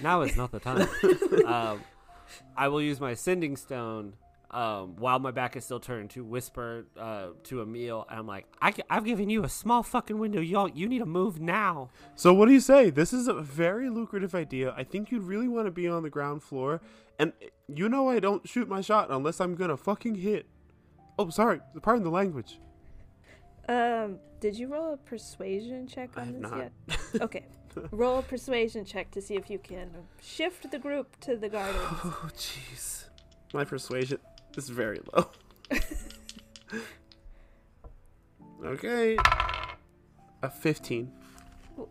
Now 0.00 0.22
is 0.22 0.36
not 0.36 0.52
the 0.52 0.60
time. 0.60 0.88
um, 1.46 1.80
I 2.56 2.68
will 2.68 2.82
use 2.82 3.00
my 3.00 3.14
sending 3.14 3.56
stone 3.56 4.14
um, 4.50 4.96
while 4.96 5.18
my 5.18 5.30
back 5.30 5.56
is 5.56 5.64
still 5.64 5.80
turned 5.80 6.10
to 6.10 6.24
whisper 6.24 6.86
uh, 6.98 7.28
to 7.44 7.60
Emil. 7.62 8.06
And 8.08 8.20
I'm 8.20 8.26
like, 8.26 8.46
I, 8.62 8.72
have 8.88 9.04
given 9.04 9.28
you 9.28 9.44
a 9.44 9.48
small 9.48 9.82
fucking 9.82 10.18
window. 10.18 10.40
Y'all, 10.40 10.68
you 10.68 10.88
need 10.88 11.00
to 11.00 11.06
move 11.06 11.40
now. 11.40 11.90
So 12.14 12.32
what 12.32 12.46
do 12.46 12.52
you 12.52 12.60
say? 12.60 12.90
This 12.90 13.12
is 13.12 13.28
a 13.28 13.34
very 13.34 13.90
lucrative 13.90 14.34
idea. 14.34 14.74
I 14.76 14.84
think 14.84 15.10
you'd 15.10 15.22
really 15.22 15.48
want 15.48 15.66
to 15.66 15.70
be 15.70 15.86
on 15.86 16.02
the 16.02 16.10
ground 16.10 16.42
floor. 16.42 16.80
And 17.18 17.32
you 17.68 17.88
know 17.88 18.08
I 18.08 18.20
don't 18.20 18.48
shoot 18.48 18.68
my 18.68 18.80
shot 18.80 19.10
unless 19.10 19.40
I'm 19.40 19.54
gonna 19.54 19.76
fucking 19.76 20.14
hit. 20.14 20.46
Oh, 21.18 21.28
sorry. 21.30 21.60
Pardon 21.82 22.04
the 22.04 22.10
language. 22.10 22.60
um 23.68 24.18
did 24.40 24.56
you 24.56 24.68
roll 24.68 24.94
a 24.94 24.96
persuasion 24.96 25.86
check 25.88 26.10
I 26.16 26.20
on 26.20 26.26
have 26.26 26.34
this 26.40 26.50
not. 26.50 26.58
yet 26.58 26.72
okay 27.22 27.44
Roll 27.90 28.18
a 28.18 28.22
persuasion 28.22 28.84
check 28.84 29.10
to 29.12 29.20
see 29.20 29.34
if 29.34 29.50
you 29.50 29.58
can 29.58 29.90
shift 30.22 30.70
the 30.70 30.78
group 30.78 31.18
to 31.20 31.36
the 31.36 31.48
garden. 31.48 31.80
Oh, 31.80 32.30
jeez. 32.34 33.04
My 33.52 33.64
persuasion 33.64 34.18
is 34.58 34.68
very 34.68 35.00
low. 35.12 35.30
okay. 38.64 39.16
A 40.42 40.50
15. 40.50 41.10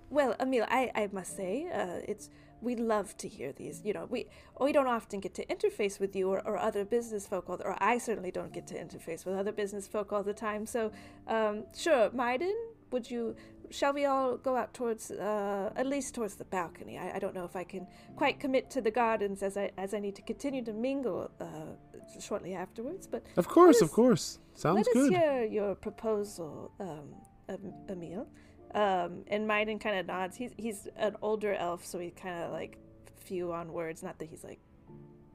Well, 0.10 0.36
Emil, 0.40 0.66
I, 0.70 0.92
I 0.94 1.10
must 1.12 1.36
say, 1.36 1.70
uh, 1.74 2.02
it's 2.08 2.30
we 2.62 2.76
love 2.76 3.16
to 3.18 3.28
hear 3.28 3.52
these. 3.54 3.82
You 3.86 3.94
know, 3.94 4.06
we 4.10 4.28
we 4.60 4.72
don't 4.72 4.88
often 4.88 5.20
get 5.20 5.34
to 5.36 5.46
interface 5.46 6.00
with 6.00 6.16
you 6.16 6.30
or, 6.30 6.46
or 6.46 6.58
other 6.58 6.84
business 6.84 7.26
folk, 7.28 7.50
all 7.50 7.58
the, 7.58 7.66
or 7.66 7.78
I 7.80 7.98
certainly 8.00 8.32
don't 8.32 8.52
get 8.52 8.68
to 8.68 8.76
interface 8.76 9.26
with 9.26 9.36
other 9.36 9.52
business 9.52 9.88
folk 9.88 10.12
all 10.12 10.24
the 10.24 10.34
time. 10.34 10.66
So, 10.66 10.92
um, 11.28 11.64
sure, 11.76 12.10
Maiden, 12.12 12.56
would 12.92 13.10
you? 13.10 13.36
Shall 13.70 13.94
we 13.94 14.06
all 14.06 14.38
go 14.38 14.56
out 14.56 14.74
towards, 14.74 15.12
uh, 15.12 15.72
at 15.76 15.86
least 15.88 16.16
towards 16.16 16.36
the 16.36 16.46
balcony? 16.46 16.98
I, 16.98 17.16
I 17.16 17.20
don't 17.20 17.34
know 17.36 17.44
if 17.46 17.56
I 17.56 17.64
can 17.64 17.86
quite 18.16 18.40
commit 18.40 18.70
to 18.72 18.82
the 18.82 18.92
gardens 18.92 19.44
as 19.44 19.58
I 19.58 19.72
as 19.78 19.94
I 19.94 20.00
need 20.00 20.16
to 20.16 20.22
continue 20.22 20.64
to 20.64 20.74
mingle 20.74 21.30
uh, 21.42 21.76
shortly 22.20 22.54
afterwards. 22.54 23.08
But 23.08 23.24
Of 23.36 23.48
course, 23.48 23.82
Let 23.82 23.90
of 23.90 23.92
course. 23.92 24.40
Sounds 24.56 24.78
let 24.88 24.94
good. 24.94 25.14
us 25.14 25.20
hear 25.20 25.44
your 25.44 25.76
proposal, 25.76 26.72
um, 26.80 27.10
Em- 27.50 27.74
Emil. 27.90 28.28
Um, 28.74 29.24
and 29.28 29.48
Maiden 29.48 29.80
kind 29.80 29.98
of 30.00 30.06
nods. 30.08 30.36
He's 30.38 30.52
he's 30.58 30.88
an 30.96 31.16
older 31.22 31.54
elf, 31.54 31.86
so 31.86 32.00
he 32.00 32.12
kind 32.12 32.44
of 32.44 32.52
like 32.52 32.78
few 33.16 33.52
on 33.52 33.72
words. 33.74 34.02
Not 34.04 34.18
that 34.20 34.30
he's 34.30 34.44
like 34.44 34.60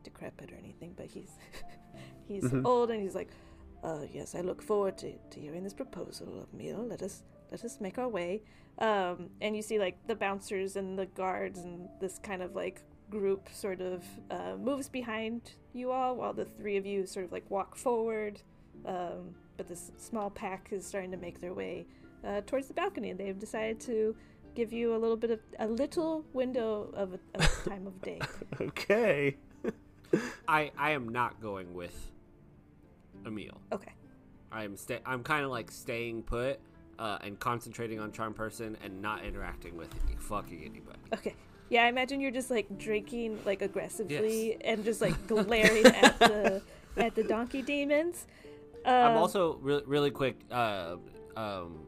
decrepit 0.04 0.50
or 0.52 0.56
anything, 0.56 0.94
but 0.96 1.06
he's 1.06 1.30
he's 2.28 2.44
Mhm. 2.44 2.64
old 2.66 2.90
and 2.90 3.00
he's 3.02 3.14
like, 3.14 3.30
uh, 3.84 4.04
yes, 4.12 4.34
I 4.34 4.40
look 4.40 4.62
forward 4.62 4.96
to, 4.98 5.12
to 5.30 5.40
hearing 5.40 5.62
this 5.64 5.74
proposal, 5.74 6.48
Emil. 6.54 6.86
Let 6.86 7.02
us 7.02 7.22
let 7.52 7.64
us 7.64 7.78
make 7.80 7.98
our 7.98 8.08
way. 8.08 8.42
Um, 8.78 9.28
and 9.40 9.54
you 9.54 9.62
see 9.62 9.78
like 9.78 9.98
the 10.06 10.14
bouncers 10.14 10.76
and 10.76 10.98
the 10.98 11.06
guards 11.06 11.60
and 11.60 11.88
this 12.00 12.18
kind 12.18 12.42
of 12.42 12.56
like 12.56 12.82
group 13.10 13.48
sort 13.52 13.82
of 13.82 14.02
uh, 14.30 14.56
moves 14.58 14.88
behind 14.88 15.52
you 15.74 15.90
all 15.92 16.16
while 16.16 16.32
the 16.32 16.46
three 16.46 16.78
of 16.78 16.86
you 16.86 17.06
sort 17.06 17.26
of 17.26 17.30
like 17.30 17.48
walk 17.50 17.76
forward. 17.76 18.40
Um, 18.86 19.34
but 19.58 19.68
this 19.68 19.92
small 19.98 20.30
pack 20.30 20.70
is 20.72 20.86
starting 20.86 21.10
to 21.10 21.18
make 21.18 21.40
their 21.40 21.52
way 21.52 21.86
uh, 22.26 22.40
towards 22.46 22.68
the 22.68 22.74
balcony. 22.74 23.10
And 23.10 23.20
they've 23.20 23.38
decided 23.38 23.78
to 23.80 24.16
give 24.54 24.72
you 24.72 24.96
a 24.96 24.98
little 24.98 25.16
bit 25.16 25.30
of 25.30 25.40
a 25.58 25.68
little 25.68 26.24
window 26.32 26.90
of, 26.94 27.12
a, 27.12 27.20
of 27.34 27.64
time 27.68 27.86
of 27.86 28.00
day. 28.00 28.20
Okay. 28.60 29.36
I 30.48 30.72
I 30.78 30.92
am 30.92 31.10
not 31.10 31.40
going 31.40 31.74
with 31.74 32.10
Emil. 33.26 33.60
Okay. 33.70 33.92
I'm 34.50 34.76
sta- 34.76 35.00
I'm 35.04 35.22
kind 35.22 35.44
of 35.44 35.50
like 35.50 35.70
staying 35.70 36.22
put 36.22 36.60
uh, 36.98 37.18
and 37.22 37.38
concentrating 37.40 37.98
on 38.00 38.12
charm 38.12 38.34
person 38.34 38.76
and 38.84 39.00
not 39.02 39.24
interacting 39.24 39.76
with 39.76 39.88
fucking 40.18 40.60
anybody. 40.60 40.98
Okay. 41.14 41.34
Yeah, 41.68 41.84
I 41.84 41.88
imagine 41.88 42.20
you're 42.20 42.30
just 42.30 42.50
like 42.50 42.78
drinking 42.78 43.38
like 43.46 43.62
aggressively 43.62 44.56
and 44.62 44.84
just 44.84 45.00
like 45.00 45.26
glaring 45.26 45.86
at 45.86 46.18
the 46.18 46.62
at 46.96 47.14
the 47.14 47.22
donkey 47.24 47.62
demons. 47.62 48.26
I'm 48.84 49.12
Um, 49.12 49.16
also 49.16 49.56
really 49.62 49.82
really 49.86 50.10
quick. 50.10 50.36
Uh, 50.50 50.96
um, 51.36 51.86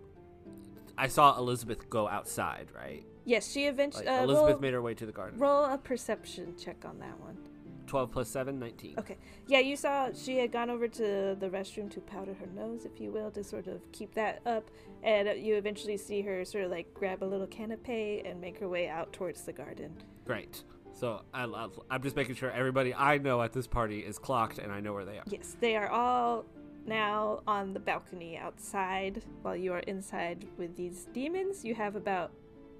I 0.97 1.09
saw 1.09 1.37
Elizabeth 1.37 1.91
go 1.91 2.09
outside, 2.09 2.69
right? 2.75 3.05
yes. 3.27 3.51
She 3.51 3.65
eventually 3.67 4.07
Like 4.07 4.21
uh, 4.21 4.25
Elizabeth 4.25 4.53
roll, 4.53 4.61
made 4.61 4.73
her 4.75 4.81
way 4.83 4.95
to 4.95 5.05
the 5.07 5.13
garden. 5.13 5.39
roll 5.39 5.65
a 5.65 5.77
perception 5.77 6.55
check 6.59 6.85
on 6.87 6.99
that 7.01 7.19
one. 7.21 7.37
Twelve 7.87 8.11
plus 8.11 8.29
seven, 8.29 8.59
19. 8.59 8.95
Okay. 8.99 9.17
Yeah, 9.47 9.59
you 9.59 9.77
saw 9.77 10.09
she 10.15 10.39
had 10.39 10.53
gone 10.53 10.71
over 10.71 10.89
to 10.89 11.37
the 11.39 11.49
restroom 11.49 11.91
to 11.91 12.01
powder 12.01 12.35
her 12.35 12.47
nose, 12.47 12.85
if 12.85 13.01
you 13.01 13.11
will, 13.11 13.31
to 13.33 13.45
sort 13.45 13.67
of 13.67 13.81
keep 13.93 14.15
that 14.15 14.41
up. 14.47 14.71
And 15.03 15.29
you 15.39 15.57
eventually 15.57 15.97
see 15.97 16.23
her 16.23 16.45
sort 16.45 16.65
of 16.65 16.71
like 16.71 16.93
grab 16.95 17.23
a 17.23 17.27
little 17.27 17.47
canapé 17.47 18.29
and 18.29 18.41
make 18.41 18.59
her 18.59 18.69
way 18.69 18.89
out 18.89 19.13
towards 19.13 19.43
the 19.43 19.53
garden. 19.53 19.93
Great. 20.25 20.65
So 20.93 21.23
I 21.35 21.45
love. 21.45 21.79
I'm 21.91 22.03
just 22.03 22.17
making 22.17 22.37
sure 22.37 22.51
everybody 22.51 22.95
I 22.95 23.19
know 23.19 23.43
at 23.43 23.53
this 23.53 23.67
party 23.67 24.01
is 24.01 24.19
clocked 24.19 24.59
and 24.59 24.73
I 24.73 24.81
know 24.81 24.93
where 24.93 25.05
they 25.05 25.19
are. 25.19 25.25
Yes, 25.27 25.57
they 25.61 25.77
are 25.77 25.89
all 25.89 26.45
now 26.87 27.41
on 27.47 27.73
the 27.73 27.81
balcony 27.81 28.37
outside 28.37 29.23
while 29.43 29.57
you 29.57 29.73
are 29.73 29.81
inside 29.81 30.47
with 30.57 30.77
these 30.77 31.09
demons. 31.13 31.65
You 31.65 31.75
have 31.75 31.97
about 31.97 32.33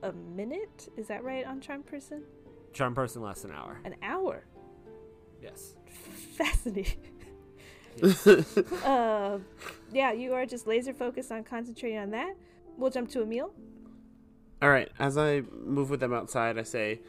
a 0.03 0.13
minute. 0.13 0.89
Is 0.97 1.09
that 1.09 1.25
right 1.25 1.45
on 1.45 1.61
Charm 1.61 1.83
Person? 1.83 2.23
Charm 2.73 2.95
person 2.95 3.23
lasts 3.23 3.45
an 3.45 3.53
hour. 3.53 3.81
An 3.85 3.95
hour. 4.03 4.45
Yes. 5.45 5.75
Fascinating. 6.37 6.97
uh, 8.03 9.39
yeah, 9.93 10.13
you 10.13 10.33
are 10.33 10.47
just 10.47 10.67
laser 10.67 10.95
focused 10.95 11.31
on 11.31 11.45
concentrating 11.45 11.99
on 11.99 12.11
that. 12.11 12.35
We'll 12.79 12.91
jump 12.91 13.11
to 13.11 13.23
Emil. 13.23 13.53
All 14.63 14.71
right. 14.71 14.91
As 14.99 15.19
I 15.19 15.43
move 15.53 15.91
with 15.91 16.01
them 16.01 16.15
outside, 16.15 16.59
I 16.59 16.63
say, 16.63 17.01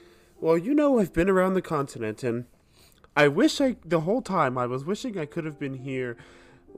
"Well, 0.42 0.58
you 0.58 0.76
know, 0.76 1.00
I've 1.00 1.14
been 1.14 1.30
around 1.30 1.54
the 1.54 1.62
continent, 1.62 2.24
and 2.24 2.46
I 3.16 3.30
wish 3.30 3.62
I 3.62 3.78
the 3.86 4.02
whole 4.02 4.22
time 4.22 4.58
I 4.58 4.66
was 4.66 4.84
wishing 4.84 5.18
I 5.18 5.26
could 5.26 5.46
have 5.46 5.58
been 5.58 5.76
here. 5.76 6.18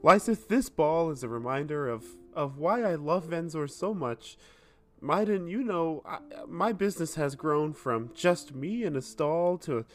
Lysith, 0.03 0.47
this 0.47 0.69
ball 0.69 1.09
is 1.09 1.23
a 1.23 1.27
reminder 1.27 1.89
of 1.89 2.05
of 2.33 2.59
why 2.59 2.83
I 2.83 2.95
love 2.95 3.29
Venzor 3.29 3.67
so 3.67 3.95
much. 3.95 4.37
Maiden, 5.01 5.47
you 5.47 5.63
know, 5.63 6.03
I, 6.05 6.19
my 6.47 6.71
business 6.71 7.15
has 7.15 7.35
grown 7.35 7.73
from 7.73 8.11
just 8.13 8.53
me 8.53 8.83
in 8.83 8.95
a 8.95 9.01
stall 9.01 9.57
to 9.59 9.85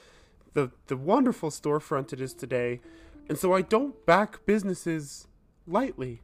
the 0.54 0.70
the 0.86 0.96
wonderful 0.96 1.50
storefront 1.50 2.12
it 2.12 2.20
is 2.20 2.34
today, 2.34 2.80
and 3.28 3.38
so 3.38 3.52
I 3.52 3.62
don't 3.62 4.04
back 4.06 4.44
businesses 4.46 5.28
lightly." 5.66 6.22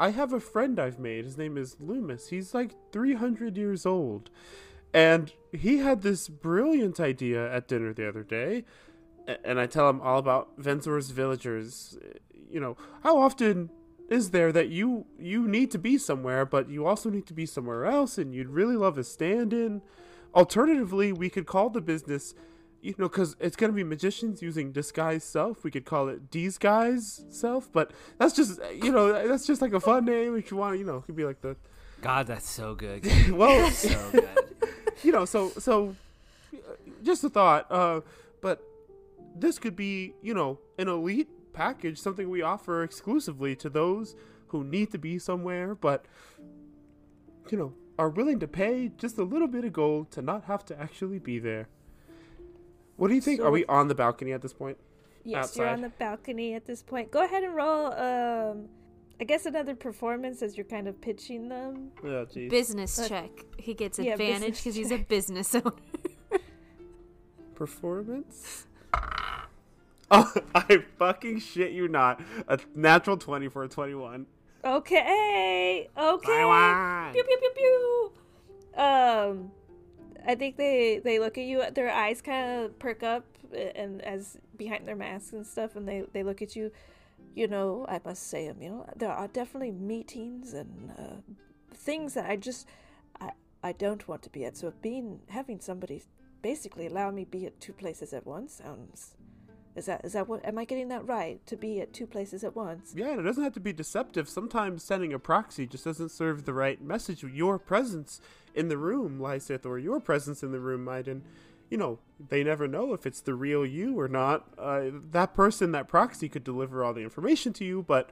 I 0.00 0.12
have 0.12 0.32
a 0.32 0.40
friend 0.40 0.80
I've 0.80 0.98
made. 0.98 1.26
His 1.26 1.36
name 1.36 1.58
is 1.58 1.76
Loomis. 1.78 2.28
He's 2.28 2.54
like 2.54 2.70
300 2.90 3.58
years 3.58 3.84
old. 3.84 4.30
And 4.94 5.30
he 5.52 5.76
had 5.78 6.00
this 6.00 6.26
brilliant 6.26 6.98
idea 6.98 7.52
at 7.52 7.68
dinner 7.68 7.92
the 7.92 8.08
other 8.08 8.22
day. 8.22 8.64
And 9.44 9.60
I 9.60 9.66
tell 9.66 9.90
him 9.90 10.00
all 10.00 10.18
about 10.18 10.56
Venzor's 10.56 11.10
villagers. 11.10 11.98
You 12.50 12.60
know, 12.60 12.78
how 13.02 13.18
often 13.18 13.68
is 14.08 14.30
there 14.30 14.50
that 14.52 14.70
you 14.70 15.04
you 15.18 15.46
need 15.46 15.70
to 15.72 15.78
be 15.78 15.98
somewhere, 15.98 16.46
but 16.46 16.70
you 16.70 16.86
also 16.86 17.10
need 17.10 17.26
to 17.26 17.34
be 17.34 17.44
somewhere 17.44 17.84
else 17.84 18.16
and 18.16 18.34
you'd 18.34 18.48
really 18.48 18.76
love 18.76 18.96
a 18.96 19.04
stand-in? 19.04 19.82
Alternatively, 20.34 21.12
we 21.12 21.28
could 21.28 21.46
call 21.46 21.68
the 21.68 21.82
business 21.82 22.34
you 22.82 22.94
know, 22.98 23.08
because 23.08 23.36
it's 23.40 23.56
gonna 23.56 23.72
be 23.72 23.84
magicians 23.84 24.42
using 24.42 24.72
disguise 24.72 25.24
self. 25.24 25.64
We 25.64 25.70
could 25.70 25.84
call 25.84 26.08
it 26.08 26.30
disguise 26.30 27.24
self, 27.28 27.70
but 27.72 27.92
that's 28.18 28.34
just 28.34 28.60
you 28.74 28.92
know 28.92 29.26
that's 29.28 29.46
just 29.46 29.60
like 29.62 29.72
a 29.72 29.80
fun 29.80 30.04
name 30.04 30.36
if 30.36 30.50
you 30.50 30.56
want. 30.56 30.78
You 30.78 30.84
know, 30.84 30.96
it 30.96 31.06
could 31.06 31.16
be 31.16 31.24
like 31.24 31.40
the 31.40 31.56
God, 32.00 32.26
that's 32.26 32.48
so 32.48 32.74
good. 32.74 33.04
well, 33.30 33.70
so 33.70 34.10
good. 34.12 34.28
you 35.02 35.12
know, 35.12 35.24
so 35.24 35.50
so 35.50 35.94
just 37.02 37.24
a 37.24 37.28
thought. 37.30 37.70
Uh, 37.70 38.00
but 38.40 38.62
this 39.36 39.58
could 39.58 39.76
be 39.76 40.14
you 40.22 40.34
know 40.34 40.58
an 40.78 40.88
elite 40.88 41.28
package, 41.52 41.98
something 41.98 42.30
we 42.30 42.42
offer 42.42 42.82
exclusively 42.82 43.54
to 43.56 43.68
those 43.68 44.16
who 44.48 44.64
need 44.64 44.90
to 44.90 44.98
be 44.98 45.18
somewhere, 45.18 45.74
but 45.74 46.06
you 47.50 47.58
know 47.58 47.74
are 47.98 48.08
willing 48.08 48.38
to 48.40 48.48
pay 48.48 48.90
just 48.96 49.18
a 49.18 49.22
little 49.22 49.46
bit 49.46 49.62
of 49.62 49.74
gold 49.74 50.10
to 50.10 50.22
not 50.22 50.44
have 50.44 50.64
to 50.64 50.80
actually 50.80 51.18
be 51.18 51.38
there. 51.38 51.68
What 53.00 53.08
do 53.08 53.14
you 53.14 53.22
think? 53.22 53.40
So 53.40 53.46
Are 53.46 53.50
we 53.50 53.64
on 53.64 53.88
the 53.88 53.94
balcony 53.94 54.32
at 54.34 54.42
this 54.42 54.52
point? 54.52 54.76
Yes, 55.24 55.56
you're 55.56 55.66
on 55.66 55.80
the 55.80 55.88
balcony 55.88 56.52
at 56.52 56.66
this 56.66 56.82
point. 56.82 57.10
Go 57.10 57.24
ahead 57.24 57.42
and 57.42 57.54
roll. 57.54 57.94
Um, 57.94 58.68
I 59.18 59.24
guess 59.24 59.46
another 59.46 59.74
performance 59.74 60.42
as 60.42 60.54
you're 60.58 60.66
kind 60.66 60.86
of 60.86 61.00
pitching 61.00 61.48
them. 61.48 61.92
Oh. 62.04 62.26
Business 62.50 62.98
Uh, 62.98 63.08
check. 63.08 63.30
He 63.56 63.72
gets 63.72 63.98
yeah, 63.98 64.12
advantage 64.12 64.58
because 64.58 64.74
he's 64.74 64.90
a 64.90 64.98
business 64.98 65.54
owner. 65.54 65.72
Performance? 67.54 68.66
Oh, 70.12 70.34
I 70.56 70.82
fucking 70.98 71.38
shit 71.38 71.70
you 71.70 71.86
not. 71.86 72.20
A 72.48 72.58
natural 72.74 73.16
20 73.16 73.46
for 73.46 73.62
a 73.62 73.68
21. 73.68 74.26
Okay, 74.64 75.88
okay. 75.96 76.26
Taiwan. 76.26 77.12
Pew 77.12 77.22
pew 77.22 77.38
pew 77.38 77.52
pew. 78.74 78.82
Um, 78.82 79.52
I 80.26 80.34
think 80.34 80.56
they 80.56 81.00
they 81.02 81.18
look 81.18 81.38
at 81.38 81.44
you. 81.44 81.62
Their 81.72 81.90
eyes 81.90 82.20
kind 82.20 82.64
of 82.64 82.78
perk 82.78 83.02
up, 83.02 83.24
and 83.52 84.02
as 84.02 84.38
behind 84.56 84.86
their 84.86 84.96
masks 84.96 85.32
and 85.32 85.46
stuff, 85.46 85.76
and 85.76 85.86
they 85.86 86.04
they 86.12 86.22
look 86.22 86.42
at 86.42 86.56
you. 86.56 86.70
You 87.34 87.46
know, 87.46 87.86
I 87.88 88.00
must 88.04 88.28
say, 88.28 88.48
Emil, 88.48 88.88
there 88.96 89.12
are 89.12 89.28
definitely 89.28 89.70
meetings 89.70 90.52
and 90.52 90.90
uh, 90.98 91.32
things 91.72 92.14
that 92.14 92.28
I 92.28 92.36
just 92.36 92.66
I 93.20 93.30
I 93.62 93.72
don't 93.72 94.06
want 94.08 94.22
to 94.22 94.30
be 94.30 94.44
at. 94.44 94.56
So 94.56 94.72
being 94.82 95.20
having 95.28 95.60
somebody 95.60 96.02
basically 96.42 96.86
allow 96.86 97.10
me 97.10 97.24
be 97.24 97.46
at 97.46 97.60
two 97.60 97.72
places 97.72 98.12
at 98.12 98.26
once 98.26 98.54
sounds. 98.54 99.14
Is 99.76 99.86
that 99.86 100.04
is 100.04 100.14
that 100.14 100.28
what? 100.28 100.44
Am 100.44 100.58
I 100.58 100.64
getting 100.64 100.88
that 100.88 101.06
right? 101.06 101.44
To 101.46 101.56
be 101.56 101.80
at 101.80 101.92
two 101.92 102.06
places 102.06 102.42
at 102.42 102.56
once? 102.56 102.92
Yeah, 102.94 103.18
it 103.18 103.22
doesn't 103.22 103.42
have 103.42 103.54
to 103.54 103.60
be 103.60 103.72
deceptive. 103.72 104.28
Sometimes 104.28 104.82
sending 104.82 105.12
a 105.12 105.18
proxy 105.18 105.66
just 105.66 105.84
doesn't 105.84 106.10
serve 106.10 106.44
the 106.44 106.52
right 106.52 106.82
message. 106.82 107.22
Your 107.22 107.58
presence 107.58 108.20
in 108.54 108.68
the 108.68 108.78
room, 108.78 109.20
Lysith, 109.20 109.64
or 109.66 109.78
your 109.78 110.00
presence 110.00 110.42
in 110.42 110.52
the 110.52 110.60
room, 110.60 110.84
Maiden, 110.84 111.22
you 111.70 111.76
know, 111.78 111.98
they 112.28 112.42
never 112.42 112.66
know 112.66 112.92
if 112.92 113.06
it's 113.06 113.20
the 113.20 113.34
real 113.34 113.64
you 113.64 113.98
or 113.98 114.08
not. 114.08 114.46
Uh, 114.58 114.86
that 115.12 115.34
person, 115.34 115.72
that 115.72 115.88
proxy, 115.88 116.28
could 116.28 116.44
deliver 116.44 116.82
all 116.82 116.92
the 116.92 117.02
information 117.02 117.52
to 117.54 117.64
you, 117.64 117.84
but, 117.86 118.10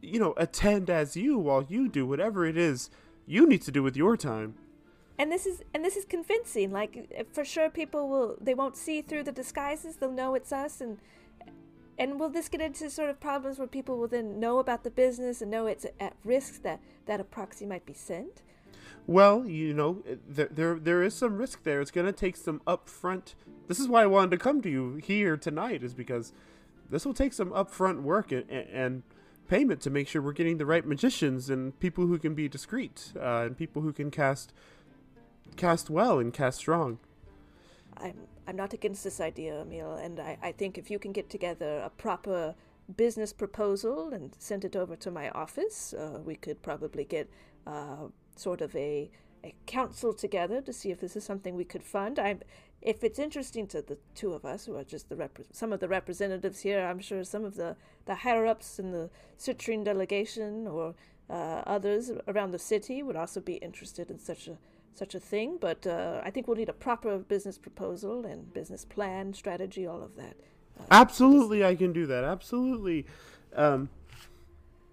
you 0.00 0.18
know, 0.20 0.34
attend 0.36 0.88
as 0.88 1.16
you 1.16 1.38
while 1.38 1.64
you 1.68 1.88
do 1.88 2.06
whatever 2.06 2.46
it 2.46 2.56
is 2.56 2.90
you 3.26 3.46
need 3.46 3.62
to 3.62 3.70
do 3.72 3.82
with 3.82 3.96
your 3.96 4.16
time. 4.16 4.54
and 5.18 5.32
this 5.32 5.46
is 5.46 5.62
and 5.74 5.84
this 5.84 5.96
is 5.96 6.04
convincing. 6.04 6.70
Like 6.70 7.26
for 7.32 7.44
sure, 7.44 7.68
people 7.68 8.08
will 8.08 8.36
they 8.40 8.54
won't 8.54 8.76
see 8.76 9.02
through 9.02 9.24
the 9.24 9.32
disguises. 9.32 9.96
They'll 9.96 10.12
know 10.12 10.34
it's 10.34 10.52
us, 10.52 10.80
and 10.80 10.98
and 11.98 12.20
will 12.20 12.28
this 12.30 12.48
get 12.48 12.60
into 12.60 12.88
sort 12.88 13.10
of 13.10 13.20
problems 13.20 13.58
where 13.58 13.66
people 13.66 13.98
will 13.98 14.08
then 14.08 14.38
know 14.38 14.60
about 14.60 14.84
the 14.84 14.90
business 14.90 15.42
and 15.42 15.50
know 15.50 15.66
it's 15.66 15.84
at 15.98 16.14
risk 16.24 16.62
that 16.62 16.80
that 17.06 17.20
a 17.20 17.24
proxy 17.24 17.66
might 17.66 17.84
be 17.84 17.94
sent? 17.94 18.42
Well, 19.08 19.48
you 19.48 19.72
know, 19.72 20.02
there 20.28 20.50
there, 20.50 20.78
there 20.78 21.02
is 21.02 21.14
some 21.14 21.38
risk 21.38 21.64
there. 21.64 21.80
It's 21.80 21.90
going 21.90 22.06
to 22.06 22.12
take 22.12 22.36
some 22.36 22.60
upfront. 22.66 23.34
This 23.66 23.80
is 23.80 23.88
why 23.88 24.02
I 24.02 24.06
wanted 24.06 24.32
to 24.32 24.36
come 24.36 24.60
to 24.60 24.68
you 24.68 24.96
here 24.96 25.34
tonight, 25.38 25.82
is 25.82 25.94
because 25.94 26.34
this 26.90 27.06
will 27.06 27.14
take 27.14 27.32
some 27.32 27.48
upfront 27.48 28.02
work 28.02 28.32
and, 28.32 28.48
and 28.50 29.02
payment 29.48 29.80
to 29.80 29.90
make 29.90 30.08
sure 30.08 30.20
we're 30.20 30.32
getting 30.32 30.58
the 30.58 30.66
right 30.66 30.84
magicians 30.84 31.48
and 31.48 31.80
people 31.80 32.06
who 32.06 32.18
can 32.18 32.34
be 32.34 32.50
discreet 32.50 33.14
uh, 33.16 33.44
and 33.46 33.56
people 33.56 33.80
who 33.80 33.94
can 33.94 34.10
cast 34.10 34.52
cast 35.56 35.88
well 35.88 36.18
and 36.18 36.34
cast 36.34 36.58
strong. 36.58 36.98
I'm 37.96 38.28
I'm 38.46 38.56
not 38.56 38.74
against 38.74 39.04
this 39.04 39.20
idea, 39.22 39.62
Emil, 39.62 39.94
and 39.94 40.20
I, 40.20 40.36
I 40.42 40.52
think 40.52 40.76
if 40.76 40.90
you 40.90 40.98
can 40.98 41.12
get 41.12 41.30
together 41.30 41.80
a 41.82 41.88
proper 41.88 42.54
business 42.94 43.32
proposal 43.32 44.10
and 44.12 44.36
send 44.38 44.66
it 44.66 44.76
over 44.76 44.96
to 44.96 45.10
my 45.10 45.30
office, 45.30 45.94
uh, 45.94 46.20
we 46.22 46.34
could 46.34 46.60
probably 46.60 47.04
get 47.04 47.30
uh, 47.66 48.08
sort 48.38 48.60
of 48.60 48.74
a 48.76 49.10
a 49.44 49.54
council 49.66 50.12
together 50.12 50.60
to 50.60 50.72
see 50.72 50.90
if 50.90 51.00
this 51.00 51.14
is 51.14 51.22
something 51.22 51.54
we 51.54 51.64
could 51.64 51.84
fund. 51.84 52.18
I'm 52.18 52.40
if 52.80 53.02
it's 53.02 53.18
interesting 53.18 53.66
to 53.68 53.82
the 53.82 53.98
two 54.14 54.32
of 54.32 54.44
us, 54.44 54.66
who 54.66 54.76
are 54.76 54.84
just 54.84 55.08
the 55.08 55.28
some 55.52 55.72
of 55.72 55.80
the 55.80 55.88
representatives 55.88 56.60
here, 56.60 56.84
I'm 56.84 57.00
sure 57.00 57.24
some 57.24 57.44
of 57.44 57.56
the, 57.56 57.76
the 58.06 58.14
higher 58.14 58.46
ups 58.46 58.78
in 58.78 58.92
the 58.92 59.10
Citrine 59.38 59.84
delegation 59.84 60.66
or 60.66 60.94
uh, 61.28 61.62
others 61.66 62.10
around 62.28 62.52
the 62.52 62.58
city 62.58 63.02
would 63.02 63.16
also 63.16 63.40
be 63.40 63.54
interested 63.54 64.10
in 64.10 64.18
such 64.18 64.46
a 64.48 64.58
such 64.94 65.14
a 65.14 65.20
thing. 65.20 65.58
But 65.60 65.86
uh, 65.86 66.20
I 66.24 66.30
think 66.30 66.46
we'll 66.46 66.56
need 66.56 66.68
a 66.68 66.72
proper 66.74 67.18
business 67.18 67.58
proposal 67.58 68.24
and 68.24 68.52
business 68.52 68.84
plan, 68.84 69.34
strategy, 69.34 69.86
all 69.86 70.02
of 70.02 70.14
that. 70.16 70.36
Uh, 70.78 70.84
Absolutely, 70.90 71.64
I 71.64 71.74
can 71.74 71.92
do 71.92 72.06
that. 72.06 72.22
Absolutely, 72.22 73.06
um, 73.56 73.88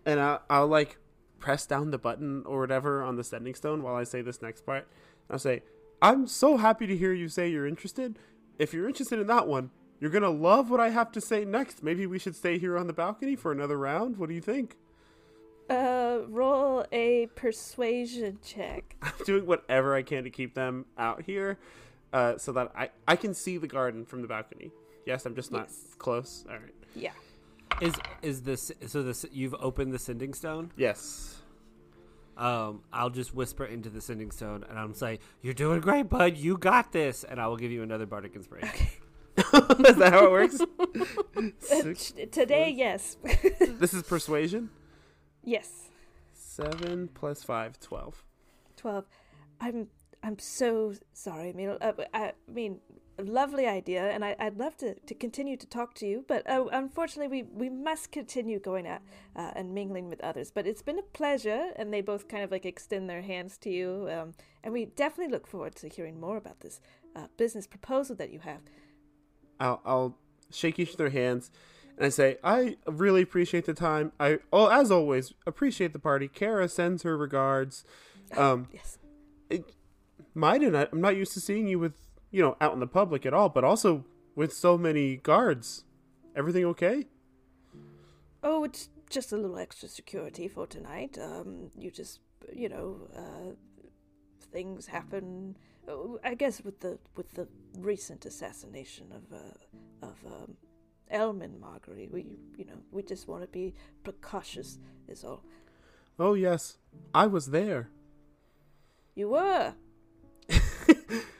and 0.05 0.19
I, 0.19 0.39
I'll 0.49 0.67
like 0.67 0.97
press 1.45 1.67
down 1.67 1.91
the 1.91 1.97
button 1.99 2.41
or 2.47 2.59
whatever 2.59 3.03
on 3.03 3.17
the 3.17 3.23
sending 3.23 3.53
stone 3.53 3.83
while 3.83 3.95
I 3.95 4.03
say 4.03 4.23
this 4.23 4.41
next 4.41 4.65
part. 4.65 4.87
I'll 5.29 5.37
say 5.37 5.61
I'm 6.01 6.25
so 6.25 6.57
happy 6.57 6.87
to 6.87 6.97
hear 6.97 7.13
you 7.13 7.29
say 7.29 7.47
you're 7.47 7.67
interested. 7.67 8.17
If 8.57 8.73
you're 8.73 8.87
interested 8.87 9.19
in 9.19 9.27
that 9.27 9.47
one, 9.47 9.69
you're 9.99 10.09
going 10.09 10.23
to 10.23 10.29
love 10.29 10.71
what 10.71 10.79
I 10.79 10.89
have 10.89 11.11
to 11.11 11.21
say 11.21 11.45
next. 11.45 11.83
Maybe 11.83 12.07
we 12.07 12.17
should 12.17 12.35
stay 12.35 12.57
here 12.57 12.75
on 12.75 12.87
the 12.87 12.93
balcony 12.93 13.35
for 13.35 13.51
another 13.51 13.77
round. 13.77 14.17
What 14.17 14.27
do 14.27 14.33
you 14.33 14.41
think? 14.41 14.75
Uh, 15.69 16.21
roll 16.27 16.83
a 16.91 17.27
persuasion 17.35 18.39
check. 18.43 18.95
I'm 19.03 19.13
doing 19.23 19.45
whatever 19.45 19.93
I 19.93 20.01
can 20.01 20.23
to 20.23 20.31
keep 20.31 20.55
them 20.55 20.87
out 20.97 21.21
here 21.21 21.59
uh, 22.11 22.39
so 22.39 22.53
that 22.53 22.71
I, 22.75 22.89
I 23.07 23.15
can 23.15 23.35
see 23.35 23.59
the 23.59 23.67
garden 23.67 24.03
from 24.03 24.23
the 24.23 24.27
balcony. 24.27 24.71
Yes, 25.05 25.27
I'm 25.27 25.35
just 25.35 25.51
not 25.51 25.67
yes. 25.67 25.95
close. 25.99 26.43
All 26.49 26.55
right. 26.55 26.73
Yeah. 26.95 27.11
Is 27.81 27.93
is 28.21 28.41
this 28.43 28.71
so 28.87 29.03
this 29.03 29.25
you've 29.31 29.55
opened 29.55 29.93
the 29.93 29.99
sending 29.99 30.33
stone? 30.33 30.71
Yes 30.77 31.35
um, 32.37 32.83
I'll 32.91 33.09
just 33.09 33.33
whisper 33.33 33.65
into 33.65 33.89
the 33.89 34.01
sending 34.01 34.31
stone 34.31 34.65
and 34.69 34.77
I'm 34.77 34.93
say, 34.93 35.19
"You're 35.41 35.53
doing 35.53 35.79
great, 35.81 36.09
bud. 36.09 36.37
You 36.37 36.57
got 36.57 36.91
this." 36.91 37.23
And 37.23 37.39
I 37.39 37.47
will 37.47 37.57
give 37.57 37.71
you 37.71 37.83
another 37.83 38.05
bardic 38.05 38.35
inspiration. 38.35 38.69
Okay. 38.69 38.89
is 39.37 39.95
that 39.97 40.13
how 40.13 40.25
it 40.25 40.31
works? 40.31 40.61
Six, 41.59 42.13
Today, 42.31 42.73
yes. 42.75 43.17
this 43.59 43.93
is 43.93 44.03
persuasion. 44.03 44.69
Yes. 45.43 45.89
Seven 46.33 47.09
plus 47.13 47.43
five, 47.43 47.79
twelve. 47.79 48.23
Twelve. 48.75 49.05
I'm 49.61 49.87
I'm 50.23 50.39
so 50.39 50.93
sorry. 51.13 51.49
I 51.49 51.53
mean, 51.53 51.69
uh, 51.69 51.93
I 52.13 52.33
mean, 52.51 52.79
lovely 53.23 53.65
idea, 53.65 54.09
and 54.09 54.23
I, 54.25 54.35
would 54.39 54.57
love 54.57 54.77
to, 54.77 54.95
to 54.95 55.13
continue 55.13 55.57
to 55.57 55.67
talk 55.67 55.93
to 55.95 56.05
you, 56.05 56.25
but 56.27 56.49
uh, 56.49 56.65
unfortunately, 56.71 57.43
we, 57.43 57.67
we 57.67 57.69
must 57.69 58.11
continue 58.11 58.59
going 58.59 58.87
out 58.87 59.01
uh, 59.35 59.51
and 59.55 59.73
mingling 59.73 60.09
with 60.09 60.21
others. 60.21 60.51
But 60.51 60.67
it's 60.67 60.81
been 60.81 60.99
a 60.99 61.03
pleasure, 61.03 61.71
and 61.75 61.93
they 61.93 62.01
both 62.01 62.27
kind 62.27 62.43
of 62.43 62.51
like 62.51 62.65
extend 62.65 63.09
their 63.09 63.21
hands 63.21 63.57
to 63.59 63.69
you, 63.69 64.09
um, 64.11 64.33
and 64.63 64.73
we 64.73 64.85
definitely 64.85 65.31
look 65.31 65.47
forward 65.47 65.75
to 65.75 65.89
hearing 65.89 66.19
more 66.19 66.37
about 66.37 66.59
this 66.59 66.79
uh, 67.15 67.27
business 67.37 67.67
proposal 67.67 68.15
that 68.17 68.31
you 68.31 68.39
have. 68.39 68.61
I'll, 69.59 69.81
I'll 69.85 70.17
shake 70.51 70.79
each 70.79 70.91
of 70.91 70.97
their 70.97 71.09
hands, 71.09 71.51
and 71.97 72.05
I 72.05 72.09
say, 72.09 72.37
I 72.43 72.77
really 72.85 73.21
appreciate 73.21 73.65
the 73.65 73.73
time. 73.73 74.11
I, 74.19 74.39
oh, 74.51 74.67
as 74.67 74.91
always, 74.91 75.33
appreciate 75.47 75.93
the 75.93 75.99
party. 75.99 76.27
Kara 76.27 76.67
sends 76.67 77.03
her 77.03 77.17
regards. 77.17 77.85
Um, 78.35 78.67
yes. 78.73 78.97
It, 79.49 79.73
Maiden, 80.33 80.75
I, 80.75 80.87
I'm 80.91 80.99
not 80.99 81.15
used 81.15 81.31
to 81.33 81.39
seeing 81.39 81.67
you 81.67 81.79
with 81.79 82.04
you 82.35 82.41
know, 82.41 82.57
out 82.59 82.73
in 82.73 82.81
the 82.81 82.87
public 82.87 83.25
at 83.25 83.33
all, 83.33 83.47
but 83.47 83.63
also 83.63 84.03
with 84.35 84.51
so 84.51 84.77
many 84.77 85.15
guards. 85.15 85.85
Everything 86.35 86.65
okay? 86.65 87.05
Oh, 88.43 88.65
it's 88.65 88.89
just 89.09 89.31
a 89.31 89.37
little 89.37 89.57
extra 89.57 89.87
security 89.87 90.49
for 90.49 90.67
tonight. 90.67 91.17
Um, 91.17 91.71
you 91.79 91.89
just, 91.89 92.19
you 92.53 92.67
know, 92.67 93.07
uh, 93.15 93.53
things 94.51 94.87
happen. 94.87 95.55
Oh, 95.87 96.19
I 96.25 96.33
guess 96.33 96.61
with 96.61 96.81
the 96.81 96.99
with 97.15 97.31
the 97.35 97.47
recent 97.77 98.25
assassination 98.25 99.13
of 99.13 99.31
uh, 99.31 100.05
of 100.05 100.17
um, 100.25 100.57
Elman 101.09 101.57
Marguerite, 101.57 102.11
we 102.11 102.25
you 102.57 102.65
know 102.65 102.79
we 102.91 103.01
just 103.01 103.29
want 103.29 103.43
to 103.43 103.47
be 103.47 103.75
precautious. 104.03 104.77
Is 105.07 105.23
all. 105.23 105.41
Oh 106.19 106.33
yes, 106.33 106.79
I 107.13 107.27
was 107.27 107.51
there. 107.51 107.91
You 109.15 109.29
were. 109.29 109.73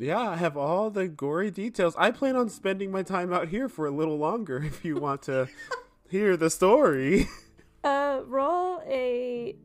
Yeah, 0.00 0.30
I 0.30 0.36
have 0.36 0.56
all 0.56 0.90
the 0.90 1.08
gory 1.08 1.50
details. 1.50 1.94
I 1.98 2.12
plan 2.12 2.36
on 2.36 2.48
spending 2.48 2.92
my 2.92 3.02
time 3.02 3.32
out 3.32 3.48
here 3.48 3.68
for 3.68 3.84
a 3.84 3.90
little 3.90 4.16
longer 4.16 4.58
if 4.64 4.84
you 4.84 4.96
want 4.96 5.22
to 5.22 5.48
hear 6.08 6.36
the 6.36 6.50
story. 6.50 7.26
Uh, 7.82 8.20
roll 8.26 8.80
a. 8.88 9.56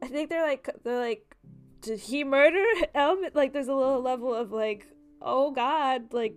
I 0.00 0.06
think 0.06 0.30
they're 0.30 0.46
like 0.46 0.70
they're 0.84 1.00
like, 1.00 1.36
did 1.80 1.98
he 1.98 2.22
murder 2.22 2.64
Elman? 2.94 3.30
Like, 3.34 3.52
there's 3.52 3.68
a 3.68 3.74
little 3.74 4.00
level 4.00 4.32
of 4.32 4.52
like, 4.52 4.86
oh 5.20 5.50
God, 5.50 6.12
like, 6.12 6.36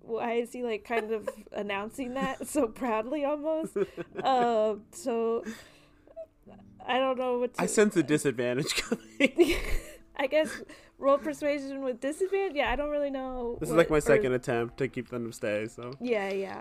why 0.00 0.34
is 0.34 0.52
he 0.52 0.62
like 0.62 0.84
kind 0.84 1.10
of 1.10 1.28
announcing 1.52 2.14
that 2.14 2.46
so 2.46 2.66
proudly 2.66 3.24
almost? 3.24 3.76
Uh, 4.22 4.74
so 4.92 5.42
I 6.86 6.98
don't 6.98 7.18
know 7.18 7.38
what. 7.38 7.54
To, 7.54 7.62
I 7.62 7.66
sense 7.66 7.96
a 7.96 8.02
disadvantage 8.02 8.74
coming. 8.74 9.56
I 10.16 10.26
guess 10.26 10.50
roll 10.98 11.18
persuasion 11.18 11.82
with 11.82 12.00
disadvantage. 12.00 12.56
Yeah, 12.56 12.70
I 12.70 12.76
don't 12.76 12.90
really 12.90 13.10
know. 13.10 13.56
This 13.60 13.68
what, 13.68 13.74
is 13.74 13.78
like 13.78 13.90
my 13.90 13.98
or... 13.98 14.00
second 14.00 14.32
attempt 14.32 14.78
to 14.78 14.88
keep 14.88 15.08
them 15.08 15.26
to 15.26 15.32
stay. 15.32 15.66
So 15.68 15.94
yeah, 16.00 16.30
yeah. 16.30 16.60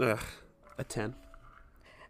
Ugh, 0.00 0.20
a 0.78 0.84
ten. 0.84 1.14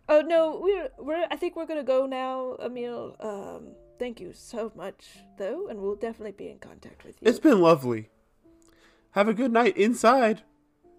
Oh 0.09 0.21
no, 0.21 0.61
we're 0.63 0.89
we're. 0.99 1.27
I 1.31 1.37
think 1.37 1.57
we're 1.57 1.67
gonna 1.67 1.83
go 1.83 2.07
now, 2.07 2.57
Emil. 2.65 3.17
Um, 3.21 3.75
thank 3.99 4.21
you 4.21 4.33
so 4.33 4.73
much, 4.75 5.19
though, 5.39 5.69
and 5.69 5.81
we'll 5.81 5.97
definitely 5.97 6.33
be 6.33 6.49
in 6.49 6.59
contact 6.59 7.05
with 7.05 7.17
you. 7.21 7.29
It's 7.29 7.41
been 7.41 7.61
lovely. 7.61 8.11
Have 9.13 9.29
a 9.29 9.35
good 9.35 9.53
night 9.53 9.77
inside. 9.77 10.43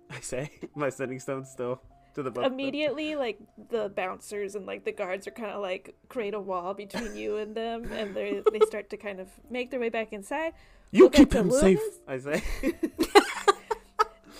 I 0.09 0.19
say, 0.21 0.51
my 0.75 0.89
sending 0.89 1.19
stone 1.19 1.45
still 1.45 1.81
to 2.17 2.23
the 2.23 2.41
immediately 2.41 3.15
like 3.15 3.37
the 3.69 3.89
bouncers 3.89 4.55
and 4.55 4.65
like 4.65 4.83
the 4.83 4.91
guards 4.91 5.27
are 5.27 5.31
kind 5.31 5.51
of 5.51 5.61
like 5.61 5.95
create 6.09 6.33
a 6.33 6.39
wall 6.39 6.73
between 6.73 7.15
you 7.15 7.37
and 7.37 7.53
them 7.53 7.91
and 7.91 8.15
they 8.15 8.41
they 8.51 8.59
start 8.65 8.89
to 8.89 8.97
kind 8.97 9.19
of 9.19 9.27
make 9.51 9.69
their 9.69 9.79
way 9.79 9.89
back 9.89 10.11
inside. 10.11 10.53
You 10.89 11.03
we'll 11.03 11.09
keep 11.11 11.31
him 11.31 11.51
safe. 11.51 11.79
I 12.07 12.17
say. 12.17 12.43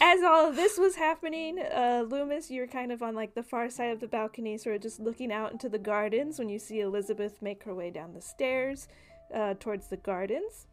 As 0.01 0.23
all 0.23 0.49
of 0.49 0.55
this 0.55 0.79
was 0.79 0.95
happening 0.95 1.59
uh 1.59 2.03
loomis 2.07 2.49
you're 2.49 2.65
kind 2.65 2.91
of 2.91 3.03
on 3.03 3.13
like 3.13 3.35
the 3.35 3.43
far 3.43 3.69
side 3.69 3.91
of 3.91 3.99
the 3.99 4.07
balcony 4.07 4.57
sort 4.57 4.75
of 4.75 4.81
just 4.81 4.99
looking 4.99 5.31
out 5.31 5.51
into 5.51 5.69
the 5.69 5.77
gardens 5.77 6.39
when 6.39 6.49
you 6.49 6.57
see 6.57 6.79
elizabeth 6.79 7.41
make 7.43 7.63
her 7.63 7.75
way 7.75 7.91
down 7.91 8.13
the 8.15 8.21
stairs 8.21 8.87
uh, 9.33 9.53
towards 9.59 9.87
the 9.87 9.97
gardens. 9.97 10.65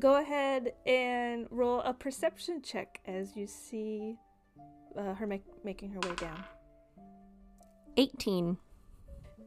Go 0.00 0.16
ahead 0.16 0.72
and 0.86 1.46
roll 1.50 1.80
a 1.82 1.92
perception 1.92 2.62
check 2.62 3.00
as 3.06 3.36
you 3.36 3.46
see 3.46 4.16
uh, 4.96 5.14
her 5.14 5.26
make, 5.26 5.44
making 5.64 5.90
her 5.90 6.00
way 6.00 6.14
down. 6.16 6.44
18. 7.96 8.56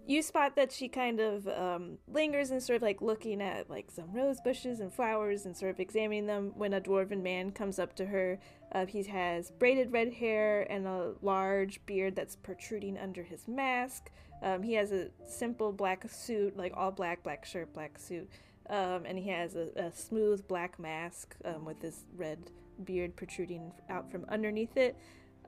You 0.08 0.22
spot 0.22 0.56
that 0.56 0.72
she 0.72 0.90
kind 0.90 1.20
of 1.20 1.48
um, 1.48 1.98
lingers 2.08 2.52
and 2.52 2.62
sort 2.62 2.78
of 2.78 2.82
like 2.82 3.02
looking 3.02 3.42
at 3.42 3.70
like 3.70 3.90
some 3.92 4.12
rose 4.12 4.42
bushes 4.42 4.80
and 4.80 4.92
flowers 4.92 5.46
and 5.46 5.56
sort 5.56 5.72
of 5.72 5.80
examining 5.80 6.26
them 6.26 6.52
when 6.56 6.74
a 6.74 6.82
dwarven 6.82 7.22
man 7.22 7.52
comes 7.52 7.80
up 7.80 7.96
to 7.96 8.06
her. 8.08 8.40
Uh, 8.74 8.86
he 8.86 9.04
has 9.04 9.52
braided 9.52 9.94
red 9.94 10.12
hair 10.12 10.68
and 10.70 10.88
a 10.88 11.14
large 11.22 11.86
beard 11.86 12.16
that's 12.16 12.36
protruding 12.36 12.98
under 12.98 13.24
his 13.24 13.48
mask. 13.48 14.12
Um, 14.42 14.64
he 14.64 14.74
has 14.74 14.92
a 14.92 15.10
simple 15.26 15.72
black 15.72 16.10
suit, 16.10 16.58
like 16.58 16.74
all 16.76 16.92
black, 16.92 17.24
black 17.24 17.46
shirt, 17.46 17.72
black 17.74 17.98
suit. 18.00 18.30
Um, 18.70 19.06
and 19.06 19.18
he 19.18 19.30
has 19.30 19.56
a, 19.56 19.70
a 19.76 19.92
smooth 19.92 20.48
black 20.48 20.80
mask 20.80 21.36
um, 21.46 21.64
with 21.64 21.80
this 21.80 22.06
red 22.16 22.52
beard 22.84 23.16
protruding 23.16 23.72
out 23.90 24.12
from 24.12 24.26
underneath 24.30 24.76
it. 24.78 24.98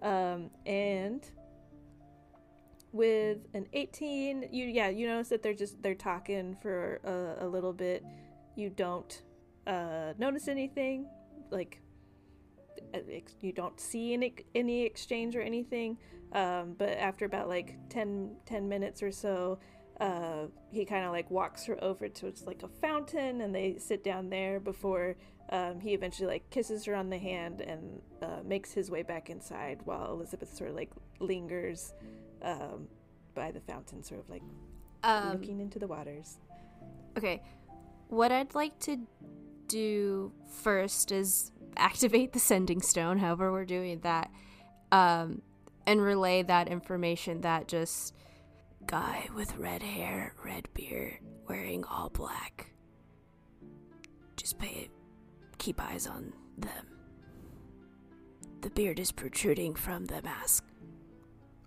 Um, 0.03 0.49
and 0.65 1.25
with 2.91 3.39
an 3.53 3.65
18, 3.73 4.49
you 4.51 4.65
yeah, 4.65 4.89
you 4.89 5.07
notice 5.07 5.29
that 5.29 5.41
they're 5.41 5.53
just 5.53 5.81
they're 5.81 5.95
talking 5.95 6.55
for 6.61 6.99
a, 7.03 7.45
a 7.45 7.47
little 7.47 7.73
bit, 7.73 8.03
you 8.55 8.69
don't 8.69 9.23
uh, 9.65 10.13
notice 10.17 10.47
anything, 10.47 11.07
like 11.49 11.81
uh, 12.93 12.99
you 13.41 13.51
don't 13.51 13.79
see 13.79 14.13
any 14.13 14.35
any 14.53 14.83
exchange 14.83 15.35
or 15.35 15.41
anything. 15.41 15.97
Um, 16.33 16.75
but 16.77 16.89
after 16.89 17.25
about 17.25 17.47
like 17.47 17.77
10, 17.89 18.37
10 18.47 18.67
minutes 18.67 19.03
or 19.03 19.11
so, 19.11 19.59
uh, 20.01 20.45
he 20.71 20.83
kind 20.83 21.05
of 21.05 21.11
like 21.11 21.29
walks 21.29 21.63
her 21.65 21.81
over 21.83 22.09
to 22.09 22.27
it's 22.27 22.43
like 22.43 22.63
a 22.63 22.67
fountain, 22.67 23.41
and 23.41 23.53
they 23.53 23.77
sit 23.77 24.03
down 24.03 24.29
there 24.29 24.59
before 24.59 25.15
um, 25.53 25.79
he 25.79 25.93
eventually 25.93 26.27
like 26.27 26.49
kisses 26.49 26.83
her 26.85 26.95
on 26.95 27.11
the 27.11 27.17
hand 27.19 27.61
and 27.61 28.01
uh, 28.23 28.39
makes 28.43 28.73
his 28.73 28.89
way 28.89 29.03
back 29.03 29.29
inside 29.29 29.79
while 29.85 30.11
Elizabeth 30.11 30.51
sort 30.53 30.71
of 30.71 30.75
like 30.75 30.89
lingers 31.19 31.93
um, 32.41 32.87
by 33.35 33.51
the 33.51 33.61
fountain, 33.61 34.03
sort 34.03 34.19
of 34.19 34.29
like 34.29 34.41
Um, 35.03 35.33
looking 35.33 35.59
into 35.59 35.77
the 35.77 35.87
waters. 35.87 36.39
Okay. 37.17 37.43
What 38.07 38.31
I'd 38.31 38.55
like 38.55 38.77
to 38.79 38.97
do 39.67 40.31
first 40.51 41.11
is 41.11 41.51
activate 41.77 42.33
the 42.33 42.39
sending 42.39 42.81
stone, 42.81 43.19
however, 43.19 43.51
we're 43.51 43.65
doing 43.65 43.99
that, 43.99 44.31
um, 44.91 45.43
and 45.85 46.01
relay 46.01 46.41
that 46.43 46.67
information 46.67 47.41
that 47.41 47.67
just 47.67 48.15
guy 48.87 49.29
with 49.35 49.55
red 49.57 49.83
hair, 49.83 50.33
red 50.43 50.67
beard, 50.73 51.19
wearing 51.47 51.83
all 51.85 52.09
black. 52.09 52.71
Just 54.35 54.57
pay 54.57 54.89
keep 55.63 55.81
eyes 55.81 56.05
on 56.07 56.33
them. 56.57 56.87
The 58.61 58.69
beard 58.69 58.99
is 58.99 59.13
protruding 59.13 59.75
from 59.75 60.05
the 60.05 60.21
mask. 60.21 60.65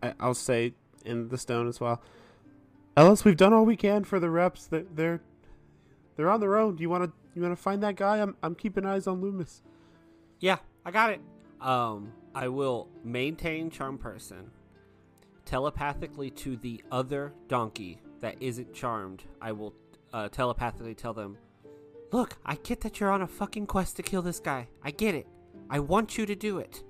I, 0.03 0.13
I'll 0.21 0.35
say 0.35 0.75
in 1.05 1.29
the 1.29 1.39
stone 1.39 1.67
as 1.67 1.81
well. 1.81 2.03
Ellis, 2.95 3.25
we've 3.25 3.37
done 3.37 3.55
all 3.55 3.65
we 3.65 3.77
can 3.77 4.05
for 4.05 4.21
the 4.21 4.29
reps. 4.29 4.67
They're 4.67 4.85
they're, 4.95 5.21
they're 6.17 6.31
on 6.31 6.41
their 6.41 6.57
own. 6.59 6.77
Do 6.77 6.83
you 6.83 6.91
want 6.91 7.05
to 7.05 7.13
you 7.35 7.43
want 7.43 7.57
to 7.57 7.63
find 7.63 7.83
that 7.83 7.97
guy? 7.97 8.21
I'm 8.21 8.37
I'm 8.43 8.55
keeping 8.55 8.85
eyes 8.85 9.07
on 9.07 9.23
Loomis. 9.23 9.63
Yeah, 10.41 10.59
I 10.85 10.91
got 10.91 11.11
it. 11.11 11.21
Um, 11.61 12.13
I 12.35 12.49
will 12.49 12.89
maintain 13.03 13.71
charm 13.71 13.97
person 13.97 14.51
telepathically 15.47 16.31
to 16.31 16.57
the 16.59 16.83
other 16.93 17.33
donkey 17.49 18.03
that 18.21 18.37
isn't 18.41 18.75
charmed. 18.75 19.25
I 19.41 19.53
will 19.53 19.73
uh, 20.13 20.29
telepathically 20.29 20.95
tell 20.95 21.15
them, 21.15 21.39
"Look, 22.13 22.39
I 22.45 22.57
get 22.57 22.81
that 22.83 23.01
you're 23.01 23.11
on 23.11 23.23
a 23.23 23.27
fucking 23.27 23.67
quest 23.67 23.97
to 23.97 24.03
kill 24.03 24.23
this 24.23 24.41
guy. 24.41 24.69
I 24.83 24.91
get 24.91 25.15
it. 25.15 25.27
I 25.69 25.81
want 25.81 26.17
you 26.17 26.27
to 26.27 26.35
do 26.35 26.59
it. 26.59 26.85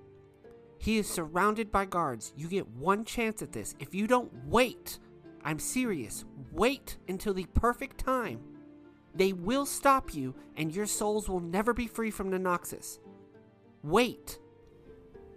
He 0.78 0.98
is 0.98 1.08
surrounded 1.08 1.72
by 1.72 1.86
guards. 1.86 2.32
You 2.36 2.48
get 2.48 2.68
one 2.68 3.04
chance 3.04 3.42
at 3.42 3.52
this. 3.52 3.74
If 3.78 3.94
you 3.94 4.06
don't 4.06 4.30
wait, 4.46 4.98
I'm 5.44 5.58
serious. 5.58 6.24
Wait 6.52 6.98
until 7.08 7.32
the 7.32 7.46
perfect 7.54 7.98
time. 7.98 8.40
They 9.14 9.32
will 9.32 9.64
stop 9.64 10.14
you, 10.14 10.34
and 10.56 10.74
your 10.74 10.86
souls 10.86 11.28
will 11.28 11.40
never 11.40 11.72
be 11.72 11.86
free 11.86 12.10
from 12.10 12.30
the 12.30 12.38
Nanoxus. 12.38 12.98
Wait." 13.82 14.38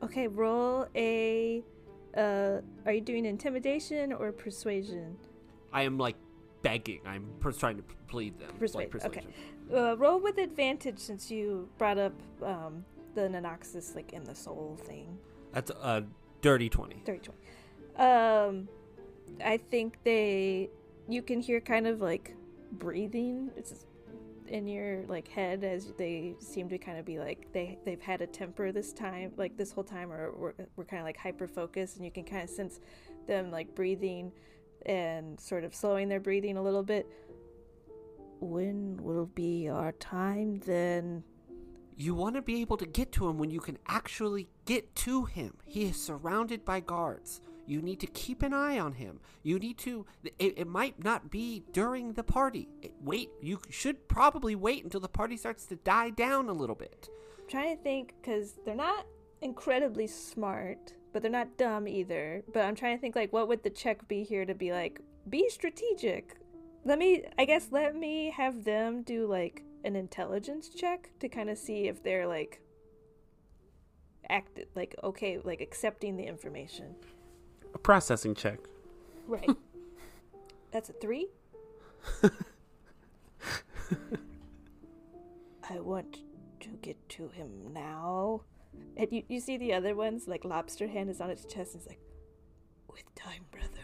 Okay, 0.04 0.28
roll 0.28 0.88
a. 0.96 1.64
Uh, 2.18 2.62
are 2.86 2.92
you 2.92 3.02
doing 3.02 3.26
intimidation 3.26 4.12
or 4.12 4.32
persuasion? 4.32 5.16
I 5.72 5.84
am 5.84 5.98
like 5.98 6.16
begging. 6.62 7.02
I'm 7.06 7.26
pers- 7.40 7.58
trying 7.58 7.78
to 7.78 7.84
plead 8.08 8.40
them. 8.40 8.52
Persuade, 8.58 8.94
Like 8.94 9.06
okay. 9.06 9.26
Uh, 9.74 9.96
roll 9.98 10.20
with 10.20 10.38
advantage 10.38 10.98
since 10.98 11.30
you 11.30 11.70
brought 11.78 11.98
up 11.98 12.14
um, 12.44 12.84
the 13.14 13.22
Nanoxus 13.22 13.96
like 13.96 14.14
in 14.14 14.24
the 14.24 14.36
soul 14.36 14.78
thing. 14.84 15.18
That's 15.54 15.72
a 15.72 16.04
dirty 16.42 16.70
20. 16.70 17.04
30 17.06 17.20
20. 17.98 18.10
Um, 18.10 18.68
I 19.44 19.58
think 19.58 19.98
they. 20.04 20.70
You 21.08 21.22
can 21.22 21.40
hear 21.40 21.60
kind 21.60 21.88
of 21.88 22.02
like 22.02 22.36
breathing. 22.74 23.52
It's 23.56 23.86
in 24.50 24.68
your 24.68 25.04
like 25.08 25.28
head 25.28 25.64
as 25.64 25.94
they 25.98 26.36
seem 26.40 26.68
to 26.70 26.78
kind 26.78 26.98
of 26.98 27.06
be 27.06 27.20
like 27.20 27.48
they 27.54 27.78
they've 27.86 28.02
had 28.02 28.22
a 28.22 28.28
temper 28.28 28.72
this 28.72 28.92
time 28.92 29.32
like 29.38 29.56
this 29.58 29.72
whole 29.72 29.84
time 29.84 30.12
or 30.12 30.32
we're, 30.36 30.54
we're 30.76 30.84
kind 30.84 31.00
of 31.00 31.06
like 31.06 31.18
hyper 31.18 31.48
focused 31.48 31.98
and 31.98 32.06
you 32.06 32.12
can 32.12 32.24
kind 32.24 32.44
of 32.44 32.50
sense 32.50 32.80
them 33.28 33.52
like 33.52 33.74
breathing 33.76 34.32
and 34.86 35.40
sort 35.40 35.64
of 35.64 35.76
slowing 35.76 36.10
their 36.10 36.20
breathing 36.20 36.58
a 36.58 36.62
little 36.62 36.84
bit 36.84 37.08
when 38.40 38.98
will 38.98 39.26
be 39.28 39.68
our 39.70 39.92
time 39.94 40.60
then 40.66 41.24
You 41.96 42.16
want 42.16 42.36
to 42.36 42.42
be 42.42 42.62
able 42.62 42.78
to 42.78 42.86
get 42.86 43.12
to 43.14 43.28
him 43.28 43.38
when 43.38 43.50
you 43.52 43.60
can 43.60 43.78
actually 43.88 44.48
get 44.66 44.96
to 45.06 45.26
him. 45.26 45.58
He 45.66 45.84
is 45.90 46.02
surrounded 46.02 46.64
by 46.64 46.80
guards. 46.80 47.42
You 47.66 47.82
need 47.82 48.00
to 48.00 48.08
keep 48.08 48.42
an 48.42 48.54
eye 48.54 48.80
on 48.80 48.94
him. 48.94 49.20
You 49.44 49.60
need 49.60 49.78
to. 49.80 50.06
It, 50.24 50.54
it 50.58 50.68
might 50.68 51.04
not 51.04 51.30
be 51.30 51.64
during 51.74 52.14
the 52.14 52.24
party. 52.24 52.70
It- 52.82 52.94
wait, 53.02 53.30
you 53.42 53.60
should 53.70 54.08
probably 54.08 54.56
wait 54.56 54.84
until 54.86 55.02
the 55.02 55.10
party 55.10 55.36
starts 55.38 55.66
to 55.68 55.76
die 55.76 56.10
down 56.10 56.48
a 56.50 56.54
little 56.54 56.76
bit. 56.76 57.10
trying 57.50 57.76
to 57.76 57.84
think 57.84 58.14
because 58.22 58.54
they're 58.64 58.76
not 58.76 59.06
incredibly 59.42 60.08
smart, 60.08 60.94
but 61.12 61.22
they're 61.22 61.32
not 61.42 61.58
dumb 61.58 61.86
either. 61.88 62.44
But 62.54 62.64
I'm 62.66 62.76
trying 62.76 62.96
to 62.98 63.02
think 63.02 63.16
like, 63.16 63.34
what 63.34 63.48
would 63.50 63.64
the 63.64 63.70
check 63.72 64.08
be 64.08 64.24
here 64.24 64.46
to 64.46 64.56
be 64.56 64.72
like, 64.72 65.02
be 65.30 65.50
strategic? 65.50 66.38
Let 66.86 66.98
me, 66.98 67.24
I 67.38 67.46
guess, 67.46 67.68
let 67.72 67.96
me 67.96 68.34
have 68.36 68.64
them 68.64 69.04
do 69.04 69.28
like 69.28 69.64
an 69.84 69.96
intelligence 69.96 70.70
check 70.70 71.10
to 71.20 71.30
kind 71.30 71.50
of 71.50 71.58
see 71.58 71.88
if 71.88 72.04
they're 72.04 72.28
like 72.28 72.62
act 74.30 74.60
like 74.76 74.96
okay, 75.04 75.40
like 75.44 75.62
accepting 75.62 76.16
the 76.16 76.24
information. 76.24 76.96
A 77.74 77.78
processing 77.78 78.36
check. 78.36 78.60
Right. 79.28 79.50
That's 80.72 80.90
a 80.90 80.94
three. 80.94 81.28
I 85.70 85.80
want 85.80 86.20
to 86.62 86.70
get 86.82 87.10
to 87.10 87.30
him 87.30 87.50
now. 87.74 88.42
And 88.98 89.08
you, 89.12 89.24
you 89.28 89.40
see 89.40 89.58
the 89.58 89.74
other 89.74 89.96
ones, 89.96 90.28
like 90.28 90.44
Lobster 90.46 90.88
Hand 90.88 91.10
is 91.10 91.22
on 91.22 91.30
its 91.30 91.46
chest 91.46 91.74
and 91.74 91.82
it's 91.82 91.90
like, 91.90 92.00
with 92.90 93.04
time, 93.16 93.46
brother. 93.52 93.84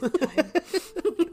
With 0.00 0.20
time. 0.20 0.52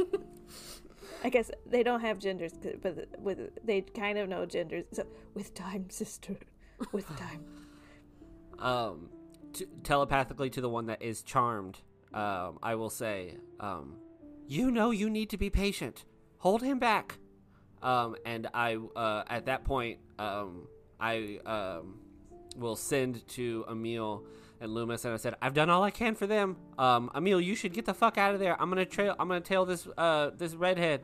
I 1.27 1.29
guess 1.29 1.51
they 1.65 1.83
don't 1.83 1.99
have 1.99 2.19
genders, 2.19 2.53
but 2.81 3.19
with 3.19 3.49
they 3.65 3.81
kind 3.81 4.17
of 4.17 4.29
know 4.29 4.45
genders. 4.45 4.85
So, 4.93 5.05
with 5.33 5.53
time, 5.53 5.89
sister. 5.89 6.37
With 6.91 7.05
time. 7.17 7.43
Um, 8.59 9.09
t- 9.53 9.67
telepathically 9.83 10.49
to 10.49 10.61
the 10.61 10.69
one 10.69 10.87
that 10.87 11.03
is 11.03 11.21
charmed, 11.21 11.77
um, 12.11 12.57
I 12.63 12.73
will 12.73 12.89
say, 12.89 13.35
um, 13.59 13.97
you 14.47 14.71
know 14.71 14.89
you 14.89 15.11
need 15.11 15.29
to 15.29 15.37
be 15.37 15.51
patient. 15.51 16.05
Hold 16.39 16.63
him 16.63 16.79
back. 16.79 17.19
Um, 17.83 18.15
and 18.25 18.47
I, 18.55 18.77
uh, 18.95 19.25
at 19.27 19.45
that 19.45 19.63
point, 19.63 19.99
um, 20.17 20.67
I, 20.99 21.39
um, 21.45 21.99
will 22.55 22.75
send 22.75 23.27
to 23.27 23.63
Emil 23.69 24.25
and 24.59 24.73
Loomis, 24.73 25.05
and 25.05 25.13
I 25.13 25.17
said, 25.17 25.35
I've 25.39 25.53
done 25.53 25.69
all 25.69 25.83
I 25.83 25.91
can 25.91 26.15
for 26.15 26.25
them. 26.25 26.57
Um, 26.79 27.11
Emil, 27.15 27.39
you 27.39 27.53
should 27.53 27.73
get 27.73 27.85
the 27.85 27.93
fuck 27.93 28.17
out 28.17 28.33
of 28.33 28.39
there. 28.39 28.59
I'm 28.59 28.69
gonna 28.69 28.85
trail. 28.85 29.15
I'm 29.19 29.27
gonna 29.27 29.39
tail 29.39 29.65
this, 29.65 29.87
uh, 29.99 30.31
this 30.35 30.55
redhead. 30.55 31.03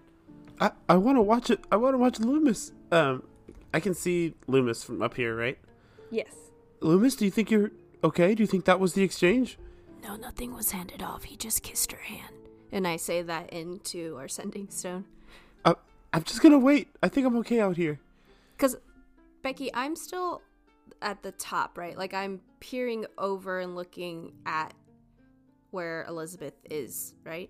I 0.63 0.71
I 0.87 0.95
want 0.95 1.17
to 1.17 1.21
watch 1.21 1.49
it. 1.49 1.59
I 1.71 1.75
want 1.75 1.93
to 1.93 1.97
watch 1.97 2.19
Loomis. 2.19 2.71
Um, 2.91 3.23
I 3.73 3.81
can 3.81 3.93
see 3.93 4.33
Loomis 4.47 4.83
from 4.83 5.01
up 5.01 5.15
here, 5.15 5.35
right? 5.35 5.59
Yes. 6.09 6.33
Loomis, 6.79 7.15
do 7.15 7.25
you 7.25 7.31
think 7.31 7.51
you're 7.51 7.71
okay? 8.03 8.33
Do 8.33 8.41
you 8.43 8.47
think 8.47 8.65
that 8.65 8.79
was 8.79 8.93
the 8.93 9.03
exchange? 9.03 9.57
No, 10.01 10.15
nothing 10.15 10.53
was 10.53 10.71
handed 10.71 11.01
off. 11.01 11.23
He 11.23 11.35
just 11.35 11.63
kissed 11.63 11.91
her 11.91 11.97
hand. 11.99 12.35
And 12.71 12.87
I 12.87 12.95
say 12.95 13.21
that 13.21 13.51
into 13.51 14.15
our 14.17 14.27
sending 14.27 14.69
stone. 14.69 15.05
Uh, 15.65 15.75
I'm 16.13 16.23
just 16.23 16.41
gonna 16.41 16.59
wait. 16.59 16.87
I 17.03 17.09
think 17.09 17.27
I'm 17.27 17.35
okay 17.37 17.59
out 17.59 17.75
here. 17.75 17.99
Because, 18.55 18.77
Becky, 19.41 19.69
I'm 19.73 19.95
still 19.97 20.41
at 21.01 21.23
the 21.23 21.33
top, 21.33 21.77
right? 21.77 21.97
Like, 21.97 22.13
I'm 22.13 22.39
peering 22.61 23.05
over 23.17 23.59
and 23.59 23.75
looking 23.75 24.31
at 24.45 24.73
where 25.71 26.05
Elizabeth 26.07 26.53
is, 26.69 27.15
right? 27.25 27.49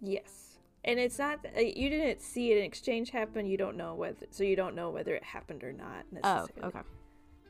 Yes. 0.00 0.49
And 0.84 0.98
it's 0.98 1.18
not 1.18 1.44
uh, 1.56 1.60
you 1.60 1.90
didn't 1.90 2.22
see 2.22 2.52
an 2.52 2.64
exchange 2.64 3.10
happen. 3.10 3.46
You 3.46 3.56
don't 3.56 3.76
know 3.76 3.94
whether 3.94 4.26
so 4.30 4.44
you 4.44 4.56
don't 4.56 4.74
know 4.74 4.90
whether 4.90 5.14
it 5.14 5.22
happened 5.22 5.62
or 5.62 5.72
not 5.72 6.04
Oh, 6.24 6.46
okay. 6.64 6.80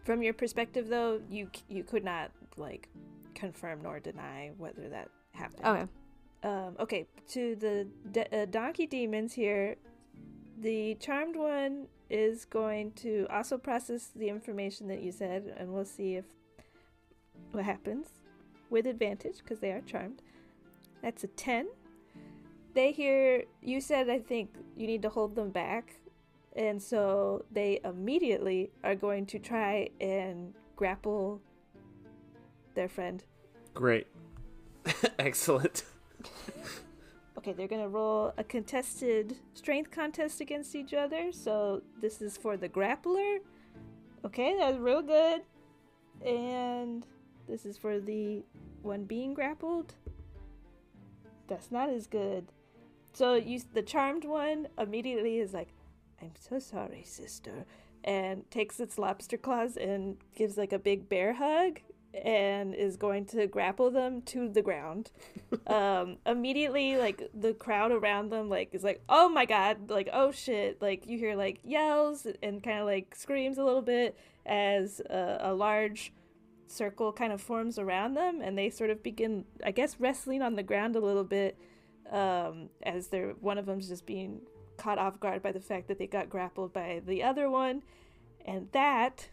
From 0.05 0.23
your 0.23 0.35
perspective, 0.35 0.89
though, 0.89 1.21
you 1.31 1.51
you 1.69 1.85
could 1.85 2.05
not 2.05 2.31
like 2.57 2.89
confirm 3.35 3.83
nor 3.83 4.01
deny 4.01 4.51
whether 4.59 4.89
that 4.89 5.09
happened. 5.33 5.65
Okay. 5.65 5.87
Um, 6.43 6.77
okay. 6.81 7.07
To 7.29 7.55
the 7.57 7.87
de- 8.11 8.43
uh, 8.43 8.47
donkey 8.47 8.87
demons 8.87 9.35
here, 9.35 9.77
the 10.61 10.95
charmed 10.97 11.37
one 11.37 11.87
is 12.09 12.45
going 12.45 12.93
to 12.93 13.27
also 13.31 13.57
process 13.57 14.11
the 14.17 14.29
information 14.29 14.89
that 14.89 15.03
you 15.03 15.13
said, 15.13 15.55
and 15.57 15.73
we'll 15.73 15.85
see 15.85 16.17
if 16.17 16.25
what 17.53 17.65
happens 17.65 18.09
with 18.71 18.87
advantage 18.87 19.39
because 19.39 19.61
they 19.61 19.71
are 19.71 19.81
charmed. 19.83 20.23
That's 21.03 21.25
a 21.25 21.29
ten. 21.29 21.69
They 22.75 22.93
hear 22.93 23.45
you 23.63 23.81
said 23.81 24.09
I 24.09 24.19
think 24.19 24.55
you 24.77 24.87
need 24.87 25.03
to 25.03 25.09
hold 25.09 25.35
them 25.35 25.51
back, 25.51 25.95
and 26.55 26.81
so 26.81 27.45
they 27.51 27.81
immediately 27.85 28.71
are 28.85 28.95
going 28.95 29.27
to 29.27 29.39
try 29.39 29.91
and 30.01 30.55
grapple 30.77 31.41
their 32.75 32.89
friend. 32.89 33.25
Great. 33.75 34.07
Excellent. 35.19 35.85
okay, 37.39 37.53
they're 37.53 37.69
gonna 37.69 37.89
roll 37.89 38.33
a 38.39 38.45
contested 38.45 39.37
strength 39.55 39.91
contest 39.91 40.41
against 40.41 40.75
each 40.75 40.95
other. 40.95 41.33
So 41.33 41.83
this 42.01 42.23
is 42.23 42.37
for 42.37 42.57
the 42.57 42.69
grappler. 42.69 43.39
Okay, 44.25 44.57
that's 44.59 44.79
real 44.79 45.03
good. 45.03 45.43
And 46.25 47.07
this 47.49 47.65
is 47.65 47.79
for 47.79 47.99
the 47.99 48.43
one 48.83 49.05
being 49.05 49.35
grappled. 49.35 49.95
That's 51.49 51.71
not 51.71 51.89
as 51.89 52.07
good. 52.07 52.47
So 53.13 53.35
you, 53.35 53.61
the 53.73 53.83
charmed 53.83 54.25
one, 54.25 54.69
immediately 54.79 55.39
is 55.39 55.53
like, 55.53 55.69
"I'm 56.21 56.33
so 56.39 56.59
sorry, 56.59 57.03
sister," 57.05 57.67
and 58.05 58.51
takes 58.51 58.81
its 58.81 58.99
lobster 58.99 59.37
claws 59.37 59.77
and 59.77 60.17
gives 60.35 60.57
like 60.57 60.73
a 60.73 60.79
big 60.79 61.09
bear 61.09 61.35
hug 61.35 61.81
and 62.13 62.75
is 62.75 62.97
going 62.97 63.25
to 63.25 63.47
grapple 63.47 63.91
them 63.91 64.23
to 64.23 64.49
the 64.49 64.63
ground. 64.63 65.11
um, 65.67 66.17
immediately, 66.27 66.97
like 66.97 67.31
the 67.35 67.55
crowd 67.55 67.93
around 67.93 68.31
them, 68.31 68.49
like 68.49 68.75
is 68.75 68.85
like, 68.85 69.03
"Oh 69.09 69.29
my 69.29 69.45
god!" 69.45 69.91
Like, 69.91 70.09
"Oh 70.13 70.31
shit!" 70.31 70.81
Like 70.81 71.07
you 71.07 71.19
hear 71.19 71.37
like 71.37 71.61
yells 71.65 72.27
and 72.43 72.63
kind 72.63 72.81
of 72.81 72.87
like 72.87 73.15
screams 73.15 73.59
a 73.59 73.65
little 73.65 73.83
bit 73.83 74.17
as 74.47 75.01
a, 75.01 75.39
a 75.41 75.55
large 75.55 76.13
circle 76.67 77.13
kind 77.13 77.33
of 77.33 77.41
forms 77.41 77.79
around 77.79 78.15
them, 78.15 78.41
and 78.41 78.57
they 78.57 78.71
sort 78.71 78.91
of 78.91 79.03
begin, 79.03 79.45
I 79.65 79.73
guess, 79.73 79.99
wrestling 79.99 80.43
on 80.43 80.55
the 80.55 80.63
ground 80.63 80.97
a 80.97 81.01
little 81.01 81.25
bit 81.25 81.59
um, 82.11 82.71
as 82.83 83.09
they're 83.09 83.31
one 83.41 83.59
of 83.59 83.67
them's 83.67 83.89
just 83.89 84.07
being 84.07 84.41
caught 84.77 84.99
off 84.99 85.21
guard 85.21 85.43
by 85.43 85.53
the 85.53 85.61
fact 85.61 85.89
that 85.89 85.99
they 85.99 86.07
got 86.07 86.29
grappled 86.31 86.73
by 86.73 87.03
the 87.07 87.23
other 87.23 87.51
one, 87.51 87.83
and 88.45 88.69
that 88.73 89.29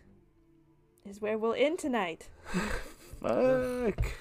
is 1.05 1.21
where 1.21 1.37
we'll 1.37 1.53
end 1.53 1.79
tonight. 1.79 2.29
Fuck. 3.21 4.11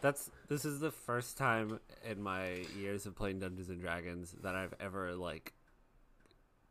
That's 0.00 0.30
this 0.48 0.64
is 0.64 0.80
the 0.80 0.90
first 0.90 1.38
time 1.38 1.78
in 2.08 2.22
my 2.22 2.64
years 2.78 3.06
of 3.06 3.14
playing 3.14 3.40
Dungeons 3.40 3.68
and 3.68 3.80
Dragons 3.80 4.34
that 4.42 4.54
I've 4.54 4.74
ever 4.80 5.14
like 5.14 5.52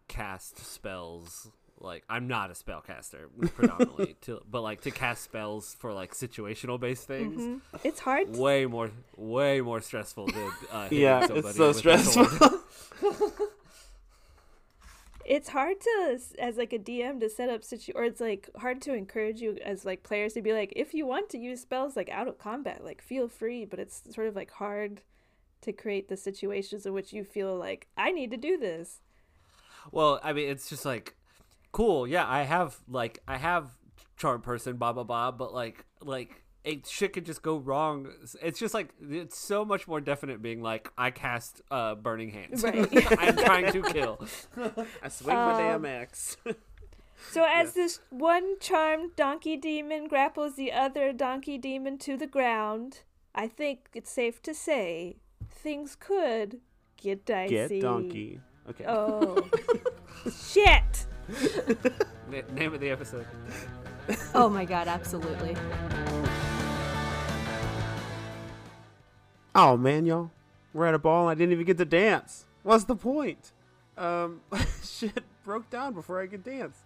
cast 0.07 0.59
spells. 0.65 1.49
Like 1.81 2.03
I'm 2.09 2.27
not 2.27 2.51
a 2.51 2.53
spellcaster 2.53 3.25
predominantly, 3.55 4.15
to, 4.21 4.41
but 4.49 4.61
like 4.61 4.81
to 4.81 4.91
cast 4.91 5.23
spells 5.23 5.75
for 5.79 5.93
like 5.93 6.13
situational 6.13 6.79
based 6.79 7.07
things, 7.07 7.41
Mhm. 7.41 7.61
It's 7.83 7.99
hard. 7.99 8.35
Way 8.37 8.65
more, 8.67 8.91
way 9.17 9.61
more 9.61 9.81
stressful 9.81 10.27
than 10.27 10.51
uh, 10.71 10.87
Yeah, 10.91 11.19
it's 11.19 11.27
so 11.27 11.33
with 11.35 11.45
a 11.47 11.53
sword. 11.53 11.75
stressful. 11.75 12.59
it's 15.25 15.49
hard 15.49 15.79
to 15.79 16.19
as 16.39 16.57
like 16.57 16.73
a 16.73 16.79
DM 16.79 17.19
to 17.19 17.29
set 17.29 17.49
up 17.49 17.63
situ 17.63 17.91
or 17.95 18.03
it's 18.03 18.19
like 18.19 18.49
hard 18.57 18.81
to 18.81 18.93
encourage 18.93 19.39
you 19.39 19.57
as 19.63 19.85
like 19.85 20.03
players 20.03 20.33
to 20.33 20.41
be 20.41 20.51
like 20.51 20.73
if 20.75 20.93
you 20.93 21.05
want 21.05 21.29
to 21.29 21.37
use 21.37 21.61
spells 21.61 21.95
like 21.95 22.09
out 22.09 22.27
of 22.27 22.37
combat 22.39 22.83
like 22.83 23.01
feel 23.01 23.27
free 23.27 23.63
but 23.63 23.79
it's 23.79 24.01
sort 24.09 24.27
of 24.27 24.35
like 24.35 24.51
hard 24.51 25.01
to 25.61 25.71
create 25.71 26.09
the 26.09 26.17
situations 26.17 26.87
in 26.87 26.93
which 26.93 27.13
you 27.13 27.23
feel 27.23 27.55
like 27.55 27.87
I 27.95 28.11
need 28.11 28.31
to 28.31 28.37
do 28.37 28.57
this. 28.57 28.99
Well, 29.91 30.19
I 30.23 30.33
mean, 30.33 30.49
it's 30.49 30.67
just 30.69 30.85
like 30.85 31.15
cool. 31.71 32.07
Yeah, 32.07 32.25
I 32.27 32.43
have 32.43 32.77
like 32.87 33.19
I 33.27 33.37
have 33.37 33.69
charm 34.17 34.41
person, 34.41 34.77
blah 34.77 34.93
blah 34.93 35.03
blah. 35.03 35.31
But 35.31 35.53
like 35.53 35.85
like 36.01 36.43
it 36.63 36.85
shit 36.85 37.13
could 37.13 37.25
just 37.25 37.41
go 37.41 37.57
wrong. 37.57 38.07
It's 38.41 38.59
just 38.59 38.73
like 38.73 38.89
it's 39.09 39.37
so 39.37 39.65
much 39.65 39.87
more 39.87 39.99
definite 39.99 40.41
being 40.41 40.61
like 40.61 40.91
I 40.97 41.11
cast 41.11 41.61
uh 41.71 41.95
burning 41.95 42.29
hands. 42.29 42.63
Right. 42.63 42.87
I'm 43.19 43.35
trying 43.35 43.71
to 43.73 43.81
kill. 43.81 44.25
I 45.01 45.09
swing 45.09 45.35
my 45.35 45.53
Um, 45.53 45.57
damn 45.57 45.85
axe. 45.85 46.37
So 47.29 47.45
as 47.47 47.73
this 47.73 47.99
one 48.09 48.57
charmed 48.59 49.15
donkey 49.15 49.55
demon 49.55 50.07
grapples 50.07 50.55
the 50.55 50.71
other 50.71 51.13
donkey 51.13 51.59
demon 51.59 51.99
to 51.99 52.17
the 52.17 52.25
ground, 52.25 53.01
I 53.35 53.47
think 53.47 53.89
it's 53.93 54.09
safe 54.11 54.41
to 54.41 54.55
say 54.55 55.17
things 55.47 55.95
could 55.95 56.61
get 56.97 57.23
dicey. 57.27 57.49
Get 57.53 57.81
donkey. 57.81 58.41
Okay. 58.67 58.85
Oh. 58.87 59.47
Shit. 60.47 61.05
Na- 62.29 62.41
name 62.53 62.73
of 62.73 62.79
the 62.79 62.89
episode. 62.89 63.25
Oh 64.33 64.49
my 64.49 64.65
god, 64.65 64.87
absolutely. 64.87 65.55
Oh 69.53 69.75
man, 69.77 70.05
y'all, 70.05 70.31
we're 70.73 70.87
at 70.87 70.93
a 70.93 70.99
ball. 70.99 71.27
and 71.27 71.31
I 71.31 71.39
didn't 71.39 71.51
even 71.53 71.65
get 71.65 71.77
to 71.77 71.85
dance. 71.85 72.45
What's 72.63 72.85
the 72.85 72.95
point? 72.95 73.51
Um, 73.97 74.41
shit 74.83 75.23
broke 75.43 75.69
down 75.69 75.93
before 75.93 76.21
I 76.21 76.27
could 76.27 76.43
dance. 76.43 76.77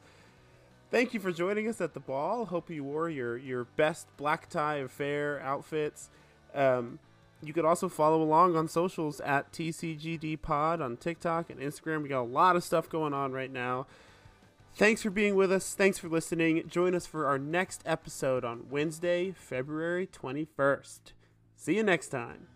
Thank 0.91 1.13
you 1.13 1.19
for 1.19 1.31
joining 1.31 1.67
us 1.67 1.81
at 1.81 1.93
the 1.93 1.99
ball. 1.99 2.45
Hope 2.45 2.69
you 2.69 2.83
wore 2.83 3.09
your 3.09 3.37
your 3.37 3.65
best 3.75 4.07
black 4.17 4.49
tie 4.49 4.77
affair 4.77 5.39
outfits. 5.41 6.09
Um, 6.53 6.99
you 7.43 7.53
could 7.53 7.65
also 7.65 7.89
follow 7.89 8.21
along 8.21 8.55
on 8.55 8.67
socials 8.67 9.19
at 9.21 9.51
TCGD 9.51 10.41
Pod 10.41 10.81
on 10.81 10.97
TikTok 10.97 11.49
and 11.49 11.59
Instagram. 11.59 12.01
We 12.01 12.09
got 12.09 12.21
a 12.21 12.23
lot 12.23 12.55
of 12.55 12.63
stuff 12.63 12.89
going 12.89 13.13
on 13.13 13.33
right 13.33 13.51
now. 13.51 13.87
Thanks 14.75 15.01
for 15.01 15.09
being 15.09 15.35
with 15.35 15.53
us. 15.53 15.73
Thanks 15.73 15.99
for 15.99 16.09
listening. 16.09 16.67
Join 16.67 16.95
us 16.95 17.05
for 17.05 17.27
our 17.27 17.39
next 17.39 17.81
episode 17.85 18.43
on 18.43 18.69
Wednesday, 18.69 19.31
February 19.31 20.05
21st. 20.05 21.13
See 21.55 21.77
you 21.77 21.83
next 21.83 22.09
time. 22.09 22.47